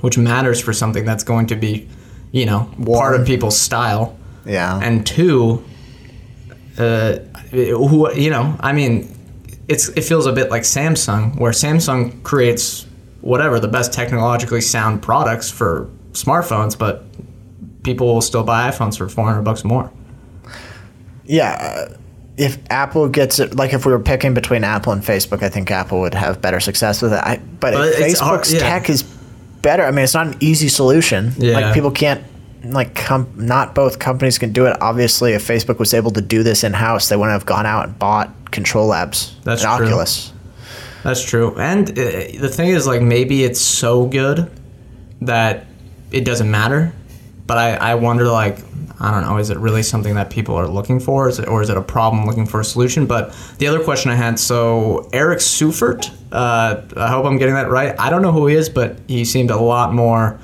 which 0.01 0.17
matters 0.17 0.59
for 0.61 0.73
something 0.73 1.05
that's 1.05 1.23
going 1.23 1.47
to 1.47 1.55
be, 1.55 1.87
you 2.31 2.45
know, 2.45 2.69
part 2.85 3.19
of 3.19 3.25
people's 3.27 3.57
style 3.59 4.17
Yeah. 4.45 4.79
and 4.81 5.05
two, 5.05 5.63
uh, 6.77 7.13
who 7.51 8.11
you 8.13 8.29
know, 8.29 8.55
I 8.59 8.73
mean, 8.73 9.15
it's 9.67 9.89
it 9.89 10.01
feels 10.03 10.25
a 10.25 10.33
bit 10.33 10.49
like 10.49 10.63
Samsung, 10.63 11.37
where 11.39 11.51
Samsung 11.51 12.21
creates 12.23 12.85
whatever 13.21 13.59
the 13.59 13.67
best 13.67 13.93
technologically 13.93 14.59
sound 14.61 15.01
products 15.01 15.49
for 15.49 15.89
smartphones, 16.11 16.77
but 16.77 17.03
people 17.83 18.07
will 18.13 18.21
still 18.21 18.43
buy 18.43 18.69
iPhones 18.69 18.97
for 18.97 19.07
four 19.07 19.25
hundred 19.25 19.43
bucks 19.43 19.63
more. 19.63 19.91
yeah, 21.25 21.87
uh, 21.91 21.97
if 22.35 22.57
Apple 22.69 23.07
gets 23.09 23.39
it, 23.39 23.55
like 23.55 23.73
if 23.73 23.85
we 23.85 23.91
were 23.91 23.99
picking 23.99 24.33
between 24.33 24.63
Apple 24.63 24.91
and 24.91 25.01
Facebook, 25.03 25.43
I 25.43 25.49
think 25.49 25.69
Apple 25.71 26.01
would 26.01 26.13
have 26.15 26.41
better 26.41 26.59
success 26.59 27.01
with 27.01 27.13
it. 27.13 27.19
I, 27.23 27.37
but, 27.37 27.73
But 27.73 27.87
if 27.99 28.17
hard- 28.19 28.41
Facebook's 28.41 28.53
yeah. 28.53 28.59
tech 28.59 28.89
is 28.89 29.03
better. 29.63 29.83
I 29.83 29.89
mean, 29.89 30.03
it's 30.03 30.13
not 30.13 30.27
an 30.27 30.35
easy 30.39 30.67
solution. 30.67 31.33
Yeah. 31.37 31.53
Like 31.57 31.73
people 31.73 31.89
can't, 31.89 32.23
like, 32.63 32.93
com- 32.93 33.33
not 33.35 33.73
both 33.73 33.97
companies 33.97 34.37
can 34.37 34.53
do 34.53 34.67
it. 34.67 34.77
Obviously, 34.79 35.33
if 35.33 35.47
Facebook 35.47 35.79
was 35.79 35.95
able 35.95 36.11
to 36.11 36.21
do 36.21 36.43
this 36.43 36.63
in 36.63 36.73
house, 36.73 37.09
they 37.09 37.15
wouldn't 37.15 37.33
have 37.33 37.47
gone 37.47 37.65
out 37.65 37.87
and 37.87 37.97
bought 37.97 38.51
Control 38.51 38.85
Labs 38.87 39.35
That's 39.43 39.63
and 39.63 39.77
true. 39.77 39.87
Oculus. 39.87 40.31
That's 41.03 41.25
true. 41.25 41.57
And 41.59 41.89
uh, 41.89 41.93
the 42.39 42.51
thing 42.53 42.69
is, 42.69 42.85
like, 42.85 43.01
maybe 43.01 43.43
it's 43.43 43.59
so 43.59 44.05
good 44.05 44.51
that 45.21 45.65
it 46.11 46.23
doesn't 46.23 46.49
matter. 46.49 46.93
But 47.45 47.57
I, 47.57 47.75
I 47.75 47.95
wonder, 47.95 48.25
like, 48.27 48.59
I 48.99 49.11
don't 49.11 49.23
know, 49.23 49.37
is 49.37 49.49
it 49.49 49.57
really 49.57 49.83
something 49.83 50.15
that 50.15 50.29
people 50.29 50.55
are 50.55 50.67
looking 50.67 50.99
for? 50.99 51.27
Is 51.27 51.39
it, 51.39 51.47
or 51.47 51.61
is 51.61 51.69
it 51.69 51.77
a 51.77 51.81
problem 51.81 52.25
looking 52.25 52.45
for 52.45 52.61
a 52.61 52.65
solution? 52.65 53.05
But 53.05 53.35
the 53.57 53.67
other 53.67 53.83
question 53.83 54.11
I 54.11 54.15
had 54.15 54.39
so 54.39 55.09
Eric 55.11 55.39
Seufert 55.39 56.09
uh, 56.33 56.81
I 56.97 57.09
hope 57.09 57.25
I'm 57.25 57.37
getting 57.37 57.53
that 57.53 57.69
right. 57.69 57.95
I 57.99 58.09
don't 58.09 58.23
know 58.23 58.31
who 58.31 58.47
he 58.47 58.55
is, 58.55 58.67
but 58.67 58.97
he 59.07 59.23
seemed 59.23 59.51
a 59.51 59.57
lot 59.57 59.93
more 59.93 60.39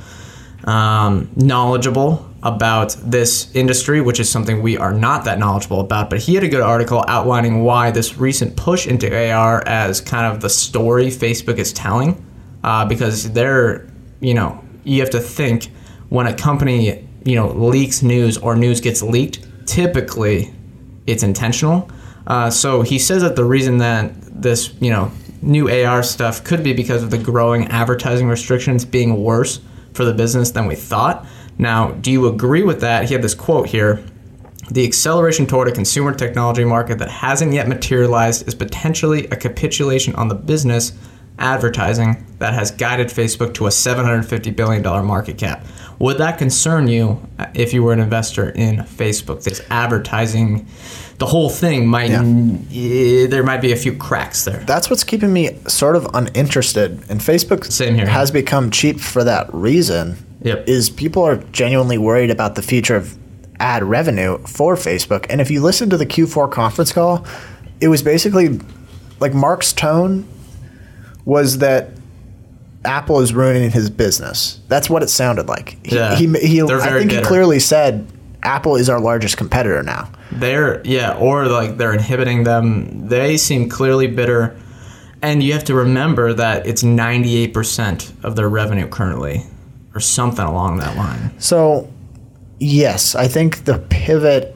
um, 0.65 1.29
knowledgeable 1.35 2.25
about 2.43 2.95
this 3.03 3.53
industry, 3.55 3.99
which 3.99 4.19
is 4.19 4.29
something 4.29 4.61
we 4.61 4.77
are 4.77 4.93
not 4.93 5.25
that 5.25 5.39
knowledgeable 5.39 5.81
about. 5.81 6.11
But 6.11 6.19
he 6.19 6.35
had 6.35 6.43
a 6.43 6.47
good 6.47 6.61
article 6.61 7.03
outlining 7.07 7.63
why 7.63 7.89
this 7.89 8.17
recent 8.17 8.55
push 8.55 8.85
into 8.85 9.09
AR 9.31 9.63
as 9.67 9.99
kind 9.99 10.31
of 10.31 10.41
the 10.41 10.49
story 10.49 11.07
Facebook 11.07 11.57
is 11.57 11.73
telling, 11.73 12.23
uh, 12.63 12.85
because 12.85 13.31
they're, 13.31 13.87
you 14.19 14.35
know, 14.35 14.63
you 14.83 15.01
have 15.01 15.09
to 15.09 15.19
think 15.19 15.71
when 16.09 16.27
a 16.27 16.33
company, 16.33 17.07
you 17.23 17.35
know, 17.35 17.49
leaks 17.51 18.01
news 18.01 18.37
or 18.37 18.55
news 18.55 18.81
gets 18.81 19.01
leaked, 19.01 19.45
typically 19.65 20.53
it's 21.07 21.23
intentional. 21.23 21.89
Uh, 22.27 22.49
so 22.49 22.81
he 22.81 22.99
says 22.99 23.21
that 23.21 23.35
the 23.35 23.43
reason 23.45 23.77
that 23.77 24.13
this, 24.41 24.73
you 24.79 24.91
know, 24.91 25.11
new 25.41 25.69
AR 25.69 26.03
stuff 26.03 26.43
could 26.43 26.63
be 26.63 26.73
because 26.73 27.03
of 27.03 27.11
the 27.11 27.17
growing 27.17 27.67
advertising 27.67 28.27
restrictions 28.27 28.85
being 28.85 29.23
worse 29.23 29.61
for 29.93 30.05
the 30.05 30.13
business 30.13 30.51
than 30.51 30.67
we 30.67 30.75
thought. 30.75 31.25
Now, 31.57 31.91
do 31.91 32.11
you 32.11 32.27
agree 32.27 32.63
with 32.63 32.81
that? 32.81 33.05
He 33.05 33.13
had 33.13 33.21
this 33.21 33.35
quote 33.35 33.67
here. 33.67 34.03
The 34.71 34.85
acceleration 34.85 35.47
toward 35.47 35.67
a 35.67 35.71
consumer 35.71 36.13
technology 36.13 36.63
market 36.63 36.99
that 36.99 37.09
hasn't 37.09 37.53
yet 37.53 37.67
materialized 37.67 38.47
is 38.47 38.53
potentially 38.53 39.25
a 39.27 39.35
capitulation 39.35 40.15
on 40.15 40.27
the 40.27 40.35
business 40.35 40.93
advertising 41.39 42.25
that 42.37 42.53
has 42.53 42.69
guided 42.71 43.07
Facebook 43.07 43.53
to 43.55 43.65
a 43.65 43.69
$750 43.69 44.55
billion 44.55 44.83
market 45.05 45.37
cap. 45.37 45.65
Would 45.99 46.17
that 46.19 46.37
concern 46.37 46.87
you 46.87 47.21
if 47.53 47.73
you 47.73 47.83
were 47.83 47.91
an 47.91 47.99
investor 47.99 48.49
in 48.51 48.77
Facebook? 48.77 49.43
This 49.43 49.61
advertising, 49.69 50.65
the 51.17 51.25
whole 51.25 51.49
thing 51.49 51.87
might 51.87 52.11
eh, 52.11 53.27
there 53.27 53.43
might 53.43 53.61
be 53.61 53.73
a 53.73 53.75
few 53.75 53.93
cracks 53.93 54.45
there. 54.45 54.59
That's 54.59 54.89
what's 54.89 55.03
keeping 55.03 55.33
me 55.33 55.57
sort 55.67 55.97
of 55.97 56.07
uninterested. 56.13 57.03
And 57.09 57.19
Facebook 57.19 57.69
Same 57.69 57.95
here. 57.95 58.07
has 58.07 58.31
become 58.31 58.71
cheap 58.71 58.99
for 58.99 59.25
that 59.25 59.53
reason. 59.53 60.17
Yep. 60.41 60.69
Is 60.69 60.89
people 60.89 61.23
are 61.23 61.35
genuinely 61.51 61.97
worried 61.97 62.31
about 62.31 62.55
the 62.55 62.61
future 62.61 62.95
of 62.95 63.17
ad 63.59 63.83
revenue 63.83 64.37
for 64.39 64.75
Facebook. 64.75 65.25
And 65.29 65.41
if 65.41 65.51
you 65.51 65.61
listen 65.61 65.89
to 65.89 65.97
the 65.97 66.05
Q4 66.05 66.49
conference 66.49 66.93
call, 66.93 67.25
it 67.81 67.89
was 67.89 68.01
basically 68.01 68.59
like 69.19 69.33
Mark's 69.33 69.73
tone 69.73 70.25
was 71.25 71.57
that 71.57 71.89
Apple 72.85 73.19
is 73.19 73.33
ruining 73.33 73.71
his 73.71 73.89
business. 73.89 74.59
That's 74.67 74.89
what 74.89 75.03
it 75.03 75.09
sounded 75.09 75.47
like. 75.47 75.77
He, 75.85 75.95
Yeah. 75.95 76.15
he, 76.15 76.27
he, 76.39 76.61
I 76.61 76.99
think 76.99 77.11
he 77.11 77.21
clearly 77.21 77.59
said 77.59 78.07
Apple 78.43 78.75
is 78.77 78.89
our 78.89 78.99
largest 78.99 79.37
competitor 79.37 79.83
now. 79.83 80.09
They're 80.31 80.81
yeah, 80.85 81.17
or 81.17 81.47
like 81.47 81.77
they're 81.77 81.93
inhibiting 81.93 82.43
them. 82.43 83.07
They 83.09 83.35
seem 83.37 83.67
clearly 83.67 84.07
bitter, 84.07 84.55
and 85.21 85.43
you 85.43 85.53
have 85.53 85.65
to 85.65 85.73
remember 85.73 86.33
that 86.33 86.65
it's 86.65 86.83
ninety 86.83 87.35
eight 87.37 87.53
percent 87.53 88.13
of 88.23 88.35
their 88.35 88.47
revenue 88.47 88.87
currently, 88.87 89.43
or 89.93 89.99
something 89.99 90.45
along 90.45 90.77
that 90.77 90.95
line. 90.95 91.31
So, 91.39 91.91
yes, 92.59 93.15
I 93.15 93.27
think 93.27 93.65
the 93.65 93.79
pivot 93.89 94.55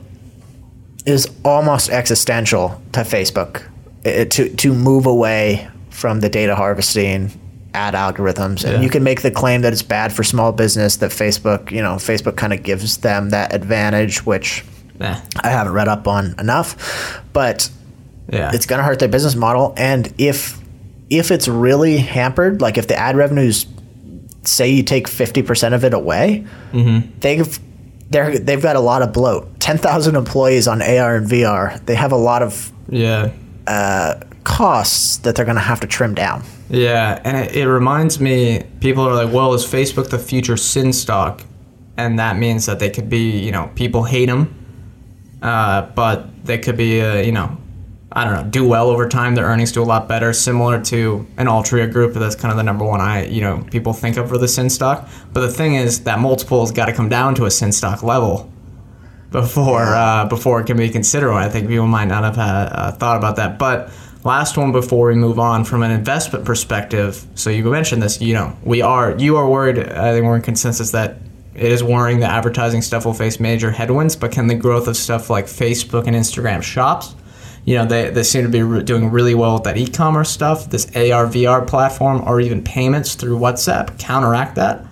is 1.06 1.28
almost 1.44 1.90
existential 1.90 2.82
to 2.94 3.02
Facebook 3.02 3.64
eh, 4.06 4.26
to 4.26 4.48
to 4.56 4.74
move 4.74 5.06
away 5.08 5.68
from 5.90 6.22
the 6.22 6.30
data 6.30 6.56
harvesting 6.56 7.32
ad 7.74 7.94
algorithms 7.96 8.64
and 8.64 8.74
Yeah. 8.74 8.82
you 8.82 8.90
can 8.90 9.04
make 9.04 9.22
the 9.22 9.32
claim 9.32 9.62
that 9.62 9.74
it's 9.74 9.82
bad 9.82 10.14
for 10.14 10.24
small 10.24 10.52
business 10.52 10.98
that 10.98 11.12
Facebook 11.12 11.72
you 11.72 11.82
know 11.82 11.96
Facebook 11.96 12.36
kind 12.36 12.54
of 12.54 12.62
gives 12.64 12.98
them 12.98 13.30
that 13.32 13.54
advantage 13.54 14.26
which 14.26 14.64
Eh, 15.02 15.20
I 15.42 15.50
haven't 15.50 15.74
read 15.74 15.88
up 15.88 16.08
on 16.08 16.36
enough 16.40 17.20
but 17.34 17.70
yeah, 18.32 18.52
it's 18.54 18.66
going 18.68 18.78
to 18.80 18.84
hurt 18.84 19.00
their 19.00 19.10
business 19.10 19.36
model 19.36 19.74
and 19.76 20.14
if 20.20 20.60
if 21.10 21.32
it's 21.32 21.48
really 21.48 21.98
hampered 21.98 22.62
like 22.62 22.78
if 22.78 22.88
the 22.88 22.96
ad 22.96 23.18
revenues 23.18 23.66
say 24.44 24.70
you 24.70 24.84
take 24.84 25.08
50% 25.08 25.74
of 25.74 25.84
it 25.84 25.94
away 25.94 26.46
they've 27.20 27.60
they're, 28.10 28.38
they've 28.38 28.62
got 28.62 28.76
a 28.76 28.80
lot 28.80 29.02
of 29.02 29.12
bloat. 29.12 29.60
10,000 29.60 30.16
employees 30.16 30.68
on 30.68 30.82
AR 30.84 31.16
and 31.16 31.28
VR 31.28 31.84
they 31.88 31.96
have 31.96 32.12
a 32.12 32.18
lot 32.18 32.44
of 32.44 32.72
yeah. 32.90 33.32
costs 34.44 35.18
that 35.18 35.36
they're 35.36 35.46
going 35.46 35.56
to 35.56 35.62
have 35.62 35.80
to 35.80 35.88
trim 35.88 36.14
down 36.14 36.44
Yeah, 36.70 37.22
and 37.24 37.38
it, 37.38 37.56
it 37.56 37.68
reminds 37.68 38.20
me. 38.20 38.64
People 38.80 39.04
are 39.04 39.14
like, 39.14 39.34
"Well, 39.34 39.54
is 39.54 39.66
Facebook 39.66 40.10
the 40.10 40.20
future 40.20 40.58
sin 40.58 40.94
stock?" 40.94 41.44
And 41.98 42.18
that 42.20 42.38
means 42.38 42.66
that 42.66 42.80
they 42.80 42.90
could 42.90 43.10
be, 43.10 43.40
you 43.40 43.52
know, 43.52 43.70
people 43.76 44.04
hate 44.04 44.26
them, 44.26 44.56
uh, 45.42 45.84
but 45.94 46.46
they 46.46 46.58
could 46.58 46.76
be, 46.76 47.02
uh, 47.02 47.18
you 47.18 47.32
know, 47.32 47.56
I 48.12 48.26
don't 48.26 48.34
know, 48.34 48.50
do 48.50 48.68
well 48.68 48.90
over 48.90 49.08
time. 49.08 49.36
Their 49.36 49.46
earnings 49.46 49.72
do 49.72 49.82
a 49.82 49.86
lot 49.86 50.08
better, 50.08 50.34
similar 50.34 50.82
to 50.86 51.28
an 51.38 51.48
Altria 51.48 51.92
group. 51.92 52.14
That's 52.14 52.36
kind 52.36 52.52
of 52.52 52.58
the 52.58 52.64
number 52.64 52.86
one 52.86 53.02
I, 53.02 53.26
you 53.26 53.42
know, 53.42 53.66
people 53.70 53.94
think 53.94 54.18
of 54.18 54.30
for 54.30 54.38
the 54.38 54.48
sin 54.48 54.70
stock. 54.70 55.08
But 55.34 55.42
the 55.42 55.50
thing 55.50 55.76
is 55.76 56.04
that 56.06 56.20
multiple 56.20 56.62
has 56.62 56.72
got 56.72 56.86
to 56.86 56.94
come 56.94 57.10
down 57.10 57.36
to 57.36 57.46
a 57.46 57.52
sin 57.52 57.72
stock 57.72 58.04
level 58.04 58.52
before 59.32 59.96
uh, 59.96 60.26
before 60.26 60.62
it 60.62 60.66
can 60.66 60.78
be 60.78 60.90
considered. 60.90 61.34
I 61.34 61.50
think 61.50 61.68
people 61.68 61.88
might 61.88 62.08
not 62.08 62.24
have 62.24 62.36
had, 62.36 62.68
uh, 62.68 62.92
thought 62.92 63.18
about 63.18 63.36
that. 63.38 63.58
But 63.58 63.90
last 64.24 64.58
one 64.58 64.72
before 64.72 65.08
we 65.08 65.16
move 65.16 65.40
on 65.40 65.66
from 65.66 65.84
an 65.84 65.92
investment 65.92 66.46
perspective. 66.46 67.26
So 67.36 67.50
you 67.50 67.64
mentioned 67.70 68.02
this. 68.02 68.22
You 68.22 68.34
know, 68.34 68.58
we 68.64 68.82
are 68.82 69.18
you 69.18 69.38
are 69.38 69.50
worried. 69.50 69.80
I 69.80 70.12
think 70.12 70.26
we're 70.26 70.36
in 70.36 70.42
consensus 70.42 70.92
that 70.92 71.18
it 71.56 71.72
is 71.72 71.84
worrying 71.84 72.20
that 72.22 72.32
advertising 72.32 72.82
stuff 72.82 73.06
will 73.06 73.14
face 73.14 73.40
major 73.40 73.72
headwinds. 73.72 74.16
But 74.16 74.32
can 74.32 74.48
the 74.48 74.56
growth 74.56 74.88
of 74.88 74.98
stuff 74.98 75.30
like 75.30 75.46
Facebook 75.46 76.08
and 76.08 76.16
Instagram 76.16 76.64
shops? 76.64 77.16
You 77.66 77.78
know, 77.78 77.86
they, 77.86 78.10
they 78.10 78.24
seem 78.24 78.44
to 78.44 78.50
be 78.50 78.62
re- 78.62 78.84
doing 78.84 79.10
really 79.10 79.36
well 79.36 79.54
with 79.54 79.64
that 79.64 79.78
e-commerce 79.78 80.30
stuff, 80.30 80.70
this 80.70 80.86
AR 80.88 81.28
VR 81.28 81.66
platform, 81.66 82.22
or 82.28 82.42
even 82.42 82.62
payments 82.62 83.16
through 83.16 83.40
WhatsApp 83.40 83.98
counteract 84.00 84.56
that. 84.56 84.86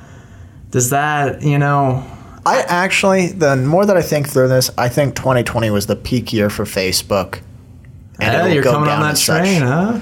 Does 0.70 0.90
that, 0.92 1.42
you 1.42 1.58
know, 1.58 2.06
I 2.46 2.62
actually 2.62 3.28
the 3.28 3.56
more 3.56 3.86
that 3.86 3.98
I 3.98 4.02
think 4.02 4.30
through 4.30 4.48
this 4.48 4.72
I 4.78 4.90
think 4.90 5.16
2020 5.16 5.70
was 5.70 5.88
the 5.88 5.96
peak 5.96 6.34
year 6.34 6.50
for 6.50 6.64
Facebook 6.66 7.42
and 8.22 8.34
yeah, 8.34 8.40
it'll 8.40 8.54
you're 8.54 8.64
coming 8.64 8.90
on 8.90 9.02
that 9.02 9.14
as 9.14 9.24
such. 9.24 9.44
train, 9.44 9.62
huh? 9.62 10.00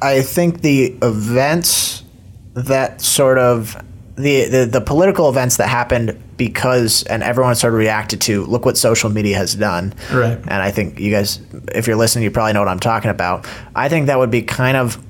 I 0.00 0.22
think 0.22 0.62
the 0.62 0.96
events 1.02 2.02
that 2.54 3.00
sort 3.00 3.38
of 3.38 3.76
the, 4.16 4.44
the 4.46 4.66
the 4.66 4.80
political 4.80 5.28
events 5.28 5.56
that 5.58 5.68
happened 5.68 6.20
because 6.36 7.02
and 7.04 7.22
everyone 7.22 7.54
sort 7.54 7.72
of 7.72 7.78
reacted 7.78 8.20
to 8.22 8.44
look 8.46 8.64
what 8.64 8.76
social 8.76 9.10
media 9.10 9.36
has 9.36 9.54
done. 9.54 9.94
Right. 10.12 10.38
And 10.38 10.54
I 10.54 10.70
think 10.70 10.98
you 10.98 11.10
guys, 11.10 11.40
if 11.74 11.86
you're 11.86 11.96
listening, 11.96 12.24
you 12.24 12.30
probably 12.30 12.52
know 12.52 12.60
what 12.60 12.68
I'm 12.68 12.80
talking 12.80 13.10
about. 13.10 13.46
I 13.74 13.88
think 13.88 14.06
that 14.06 14.18
would 14.18 14.30
be 14.30 14.42
kind 14.42 14.76
of 14.76 15.02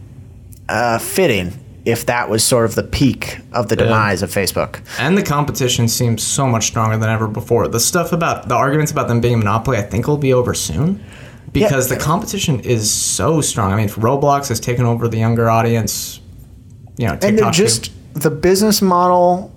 uh, 0.69 0.99
fitting 0.99 1.53
if 1.85 2.07
that 2.07 2.29
was 2.29 2.45
sort 2.45 2.65
of 2.65 2.75
the 2.75 2.83
peak 2.83 3.38
of 3.53 3.69
the 3.69 3.75
demise 3.75 4.23
of 4.23 4.31
Facebook. 4.31 4.81
And 5.01 5.19
the 5.19 5.23
competition 5.23 5.88
seems 5.88 6.23
so 6.23 6.47
much 6.47 6.67
stronger 6.67 6.97
than 6.97 7.09
ever 7.09 7.27
before. 7.27 7.67
The 7.67 7.81
stuff 7.81 8.12
about 8.12 8.49
the 8.49 8.55
arguments 8.55 8.93
about 8.93 9.09
them 9.09 9.21
being 9.21 9.35
a 9.35 9.38
monopoly, 9.38 9.79
I 9.79 9.83
think 9.83 10.07
will 10.07 10.17
be 10.17 10.33
over 10.33 10.55
soon. 10.55 11.03
Because 11.53 11.88
the 11.88 11.97
competition 11.97 12.61
is 12.61 12.91
so 12.91 13.41
strong. 13.41 13.73
I 13.73 13.77
mean, 13.77 13.88
Roblox 13.91 14.49
has 14.49 14.59
taken 14.61 14.85
over 14.87 15.07
the 15.09 15.19
younger 15.19 15.51
audience. 15.51 16.21
You 16.97 17.07
know, 17.09 17.12
TikTok 17.12 17.29
and 17.29 17.38
they're 17.38 17.51
too. 17.51 17.62
just 17.65 17.93
the 18.15 18.31
business 18.31 18.81
model 18.83 19.51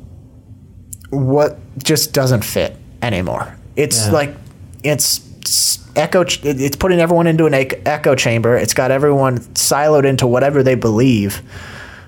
what 1.09 1.57
just 1.83 2.13
doesn't 2.13 2.43
fit 2.43 2.75
anymore 3.01 3.55
it's 3.75 4.05
Yeah. 4.07 4.11
like 4.13 4.35
it's 4.83 5.21
echo 5.95 6.23
it's 6.43 6.75
putting 6.77 6.99
everyone 6.99 7.27
into 7.27 7.45
an 7.45 7.53
echo 7.53 8.15
chamber 8.15 8.55
it's 8.57 8.73
got 8.73 8.91
everyone 8.91 9.37
siloed 9.53 10.05
into 10.05 10.25
whatever 10.27 10.63
they 10.63 10.75
believe 10.75 11.41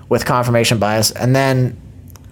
with 0.08 0.24
confirmation 0.24 0.78
bias 0.78 1.10
and 1.12 1.34
then 1.36 1.76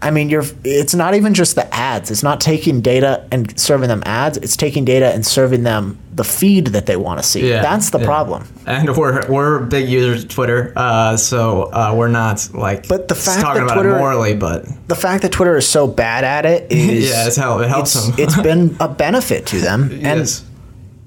i 0.02 0.10
mean 0.10 0.28
you're 0.28 0.44
it's 0.64 0.94
not 0.94 1.14
even 1.14 1.32
just 1.34 1.54
the 1.54 1.74
ads 1.74 2.10
it's 2.10 2.22
not 2.22 2.40
taking 2.40 2.80
data 2.80 3.26
and 3.32 3.58
serving 3.58 3.88
them 3.88 4.02
ads 4.04 4.36
it's 4.38 4.56
taking 4.56 4.84
data 4.84 5.12
and 5.14 5.26
serving 5.26 5.62
them 5.62 5.98
the 6.14 6.24
feed 6.24 6.68
that 6.68 6.86
they 6.86 6.96
want 6.96 7.18
to 7.20 7.26
see 7.26 7.48
Yeah, 7.48 7.60
that's 7.62 7.90
the 7.90 7.98
yeah. 7.98 8.06
problem 8.06 8.46
And 8.66 8.96
we're 8.96 9.26
we're 9.30 9.60
big 9.60 9.88
users 9.88 10.24
of 10.24 10.30
Twitter, 10.30 10.72
uh, 10.74 11.16
so 11.16 11.64
uh, 11.64 11.94
we're 11.96 12.08
not 12.08 12.48
like 12.54 12.88
But 12.88 13.08
the 13.08 13.14
fact 13.14 13.40
talking 13.40 13.60
that 13.66 13.72
about 13.72 13.74
Twitter- 13.82 13.96
it 13.96 13.98
morally, 13.98 14.34
but 14.34 14.64
the 14.88 14.94
fact 14.96 15.22
that 15.22 15.32
Twitter 15.32 15.56
is 15.56 15.68
so 15.68 15.86
bad 15.86 16.24
at 16.24 16.46
it 16.46 16.72
is 16.72 17.10
Yeah, 17.10 17.26
it's 17.26 17.36
how- 17.36 17.60
it 17.60 17.68
helps 17.68 17.94
it's, 17.94 18.06
them. 18.06 18.14
it's 18.18 18.40
been 18.42 18.76
a 18.80 18.88
benefit 18.88 19.44
to 19.48 19.60
them, 19.60 19.90
and 19.92 20.20
yes. 20.20 20.42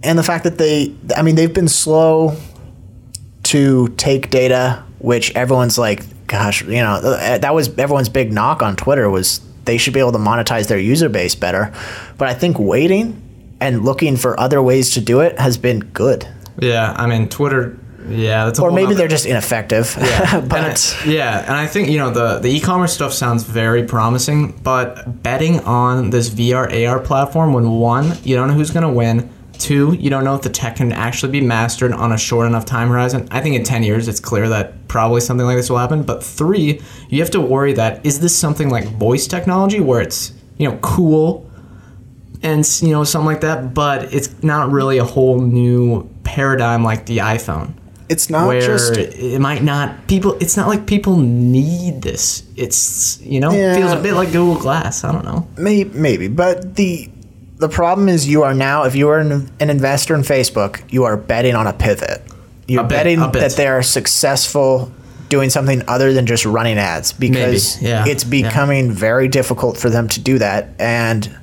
and 0.03 0.17
the 0.17 0.23
fact 0.23 0.43
that 0.45 0.57
they, 0.59 0.93
I 1.17 1.21
mean, 1.23 1.35
they've 1.35 1.53
been 1.53 1.67
slow 1.67 2.35
to 3.43 3.87
take 3.97 4.29
data, 4.29 4.83
which 4.99 5.33
everyone's 5.35 5.77
like, 5.77 6.03
gosh, 6.29 6.61
you 6.63 6.81
know, 6.81 6.93
uh, 7.03 7.37
that 7.39 7.53
was 7.53 7.67
everyone's 7.77 8.09
big 8.09 8.31
knock 8.31 8.61
on 8.61 8.75
Twitter 8.75 9.09
was 9.09 9.41
they 9.65 9.77
should 9.77 9.93
be 9.93 9.99
able 9.99 10.13
to 10.13 10.17
monetize 10.19 10.67
their 10.67 10.79
user 10.79 11.09
base 11.09 11.35
better, 11.35 11.73
but 12.17 12.27
I 12.27 12.33
think 12.33 12.57
waiting 12.59 13.21
and 13.59 13.83
looking 13.83 14.15
for 14.15 14.39
other 14.39 14.61
ways 14.61 14.93
to 14.93 15.01
do 15.01 15.19
it 15.19 15.37
has 15.39 15.57
been 15.57 15.79
good, 15.81 16.27
yeah, 16.59 16.93
I 16.97 17.05
mean 17.07 17.27
Twitter. 17.29 17.77
Yeah, 18.07 18.45
that's 18.45 18.57
a 18.57 18.63
or 18.63 18.71
maybe 18.71 18.95
they're 18.95 19.07
just 19.09 19.25
ineffective. 19.27 19.95
And 19.99 20.49
but 20.49 20.95
I- 21.05 21.09
yeah, 21.09 21.41
and 21.41 21.51
I 21.53 21.67
think 21.67 21.89
you 21.89 21.97
know 21.99 22.09
the 22.09 22.39
the 22.39 22.49
e-commerce 22.49 22.93
stuff 22.93 23.13
sounds 23.13 23.43
very 23.43 23.83
promising, 23.83 24.53
but 24.63 25.21
betting 25.21 25.59
on 25.59 26.09
this 26.09 26.29
VR 26.29 26.87
AR 26.87 26.99
platform 26.99 27.53
when 27.53 27.69
one, 27.71 28.13
you 28.23 28.35
don't 28.35 28.47
know 28.47 28.53
who's 28.55 28.71
going 28.71 28.83
to 28.87 28.89
win. 28.91 29.29
Two, 29.59 29.93
you 29.93 30.09
don't 30.09 30.23
know 30.23 30.35
if 30.35 30.41
the 30.41 30.49
tech 30.49 30.77
can 30.77 30.91
actually 30.91 31.31
be 31.33 31.41
mastered 31.41 31.91
on 31.91 32.11
a 32.11 32.17
short 32.17 32.47
enough 32.47 32.65
time 32.65 32.87
horizon. 32.87 33.27
I 33.29 33.41
think 33.41 33.55
in 33.55 33.63
10 33.63 33.83
years 33.83 34.07
it's 34.07 34.19
clear 34.19 34.47
that 34.49 34.87
probably 34.87 35.21
something 35.21 35.45
like 35.45 35.57
this 35.57 35.69
will 35.69 35.77
happen. 35.77 36.01
But 36.03 36.23
three, 36.23 36.81
you 37.09 37.19
have 37.19 37.29
to 37.31 37.41
worry 37.41 37.73
that 37.73 38.03
is 38.05 38.19
this 38.21 38.35
something 38.35 38.69
like 38.69 38.85
voice 38.85 39.27
technology 39.27 39.79
where 39.81 40.01
it's, 40.01 40.31
you 40.57 40.67
know, 40.69 40.77
cool 40.81 41.45
and 42.41 42.65
you 42.81 42.91
know 42.91 43.03
something 43.03 43.27
like 43.27 43.41
that, 43.41 43.73
but 43.73 44.13
it's 44.13 44.41
not 44.41 44.71
really 44.71 44.97
a 44.97 45.03
whole 45.03 45.39
new 45.41 46.09
paradigm 46.23 46.83
like 46.83 47.05
the 47.05 47.17
iPhone 47.17 47.73
it's 48.07 48.29
not 48.29 48.47
where 48.47 48.61
just 48.61 48.97
it 48.97 49.39
might 49.39 49.61
not 49.63 50.07
people 50.07 50.35
it's 50.39 50.55
not 50.57 50.67
like 50.67 50.85
people 50.87 51.17
need 51.17 52.01
this 52.01 52.43
it's 52.55 53.19
you 53.21 53.39
know 53.39 53.51
Yeah. 53.51 53.75
feels 53.75 53.91
a 53.91 53.99
bit 54.01 54.13
like 54.13 54.31
google 54.31 54.57
glass 54.59 55.03
i 55.03 55.11
don't 55.11 55.25
know 55.25 55.47
Maybe, 55.57 55.89
maybe, 55.97 56.27
but 56.27 56.75
the 56.75 57.09
the 57.59 57.69
problem 57.69 58.09
is 58.09 58.27
you 58.27 58.43
are 58.43 58.53
now, 58.53 58.83
if 58.83 58.95
you 58.95 59.09
are 59.09 59.19
an, 59.19 59.51
an 59.59 59.69
investor 59.69 60.15
in 60.15 60.21
Facebook, 60.21 60.81
you 60.91 61.03
are 61.03 61.17
betting 61.17 61.55
on 61.55 61.67
a 61.67 61.73
pivot. 61.73 62.21
You're 62.67 62.83
betting 62.83 63.19
that 63.19 63.53
they 63.53 63.67
are 63.67 63.81
successful 63.81 64.91
doing 65.29 65.49
something 65.49 65.83
other 65.87 66.13
than 66.13 66.25
just 66.25 66.45
running 66.45 66.77
ads 66.77 67.13
because 67.13 67.81
yeah, 67.81 68.05
it's 68.07 68.23
yeah. 68.23 68.29
becoming 68.29 68.91
very 68.91 69.27
difficult 69.27 69.77
for 69.77 69.89
them 69.89 70.07
to 70.09 70.19
do 70.19 70.37
that, 70.37 70.69
and 70.79 71.35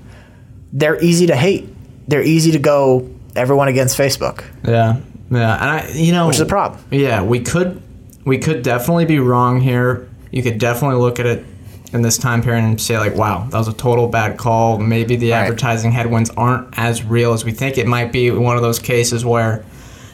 they're 0.72 1.02
easy 1.02 1.26
to 1.26 1.36
hate. 1.36 1.68
They're 2.08 2.22
easy 2.22 2.52
to 2.52 2.58
go 2.58 3.10
everyone 3.34 3.68
against 3.68 3.98
Facebook, 3.98 4.44
yeah 4.66 5.00
yeah 5.30 5.54
and 5.54 5.70
i 5.70 5.88
you 5.92 6.12
know 6.12 6.26
which 6.26 6.36
is 6.36 6.40
a 6.40 6.46
problem. 6.46 6.82
yeah 6.90 7.22
we 7.22 7.40
could 7.40 7.82
we 8.24 8.38
could 8.38 8.62
definitely 8.62 9.04
be 9.04 9.18
wrong 9.18 9.60
here 9.60 10.08
you 10.30 10.42
could 10.42 10.58
definitely 10.58 10.96
look 10.96 11.18
at 11.18 11.26
it 11.26 11.44
in 11.92 12.02
this 12.02 12.18
time 12.18 12.42
period 12.42 12.64
and 12.64 12.80
say 12.80 12.98
like, 12.98 13.14
wow, 13.14 13.46
that 13.50 13.56
was 13.58 13.68
a 13.68 13.72
total 13.72 14.08
bad 14.08 14.36
call. 14.36 14.78
Maybe 14.78 15.16
the 15.16 15.30
Right. 15.30 15.38
advertising 15.44 15.92
headwinds 15.92 16.30
aren't 16.36 16.66
as 16.78 17.02
real 17.04 17.32
as 17.32 17.44
we 17.44 17.52
think. 17.52 17.78
It 17.78 17.86
might 17.86 18.12
be 18.12 18.30
one 18.30 18.56
of 18.56 18.62
those 18.62 18.78
cases 18.78 19.24
where, 19.24 19.64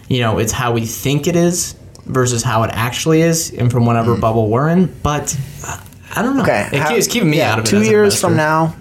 you 0.08 0.20
know, 0.20 0.38
it's 0.38 0.52
how 0.52 0.72
we 0.72 0.84
think 0.86 1.26
it 1.26 1.34
is 1.36 1.74
versus 2.06 2.42
how 2.42 2.62
it 2.64 2.70
actually 2.74 3.22
is, 3.22 3.50
and 3.52 3.70
from 3.70 3.86
whatever 3.86 4.16
bubble 4.16 4.48
we're 4.48 4.68
in. 4.68 4.86
But 5.02 5.36
uh, 5.66 5.78
I 6.16 6.22
don't 6.22 6.36
know. 6.36 6.42
Okay, 6.42 6.68
it, 6.72 6.78
how- 6.80 6.94
it's 6.94 7.06
keeping 7.06 7.30
me 7.30 7.38
yeah, 7.38 7.52
out 7.52 7.58
of 7.60 7.64
it. 7.64 7.68
Two 7.68 7.82
years 7.82 8.20
from 8.20 8.36
now, 8.36 8.74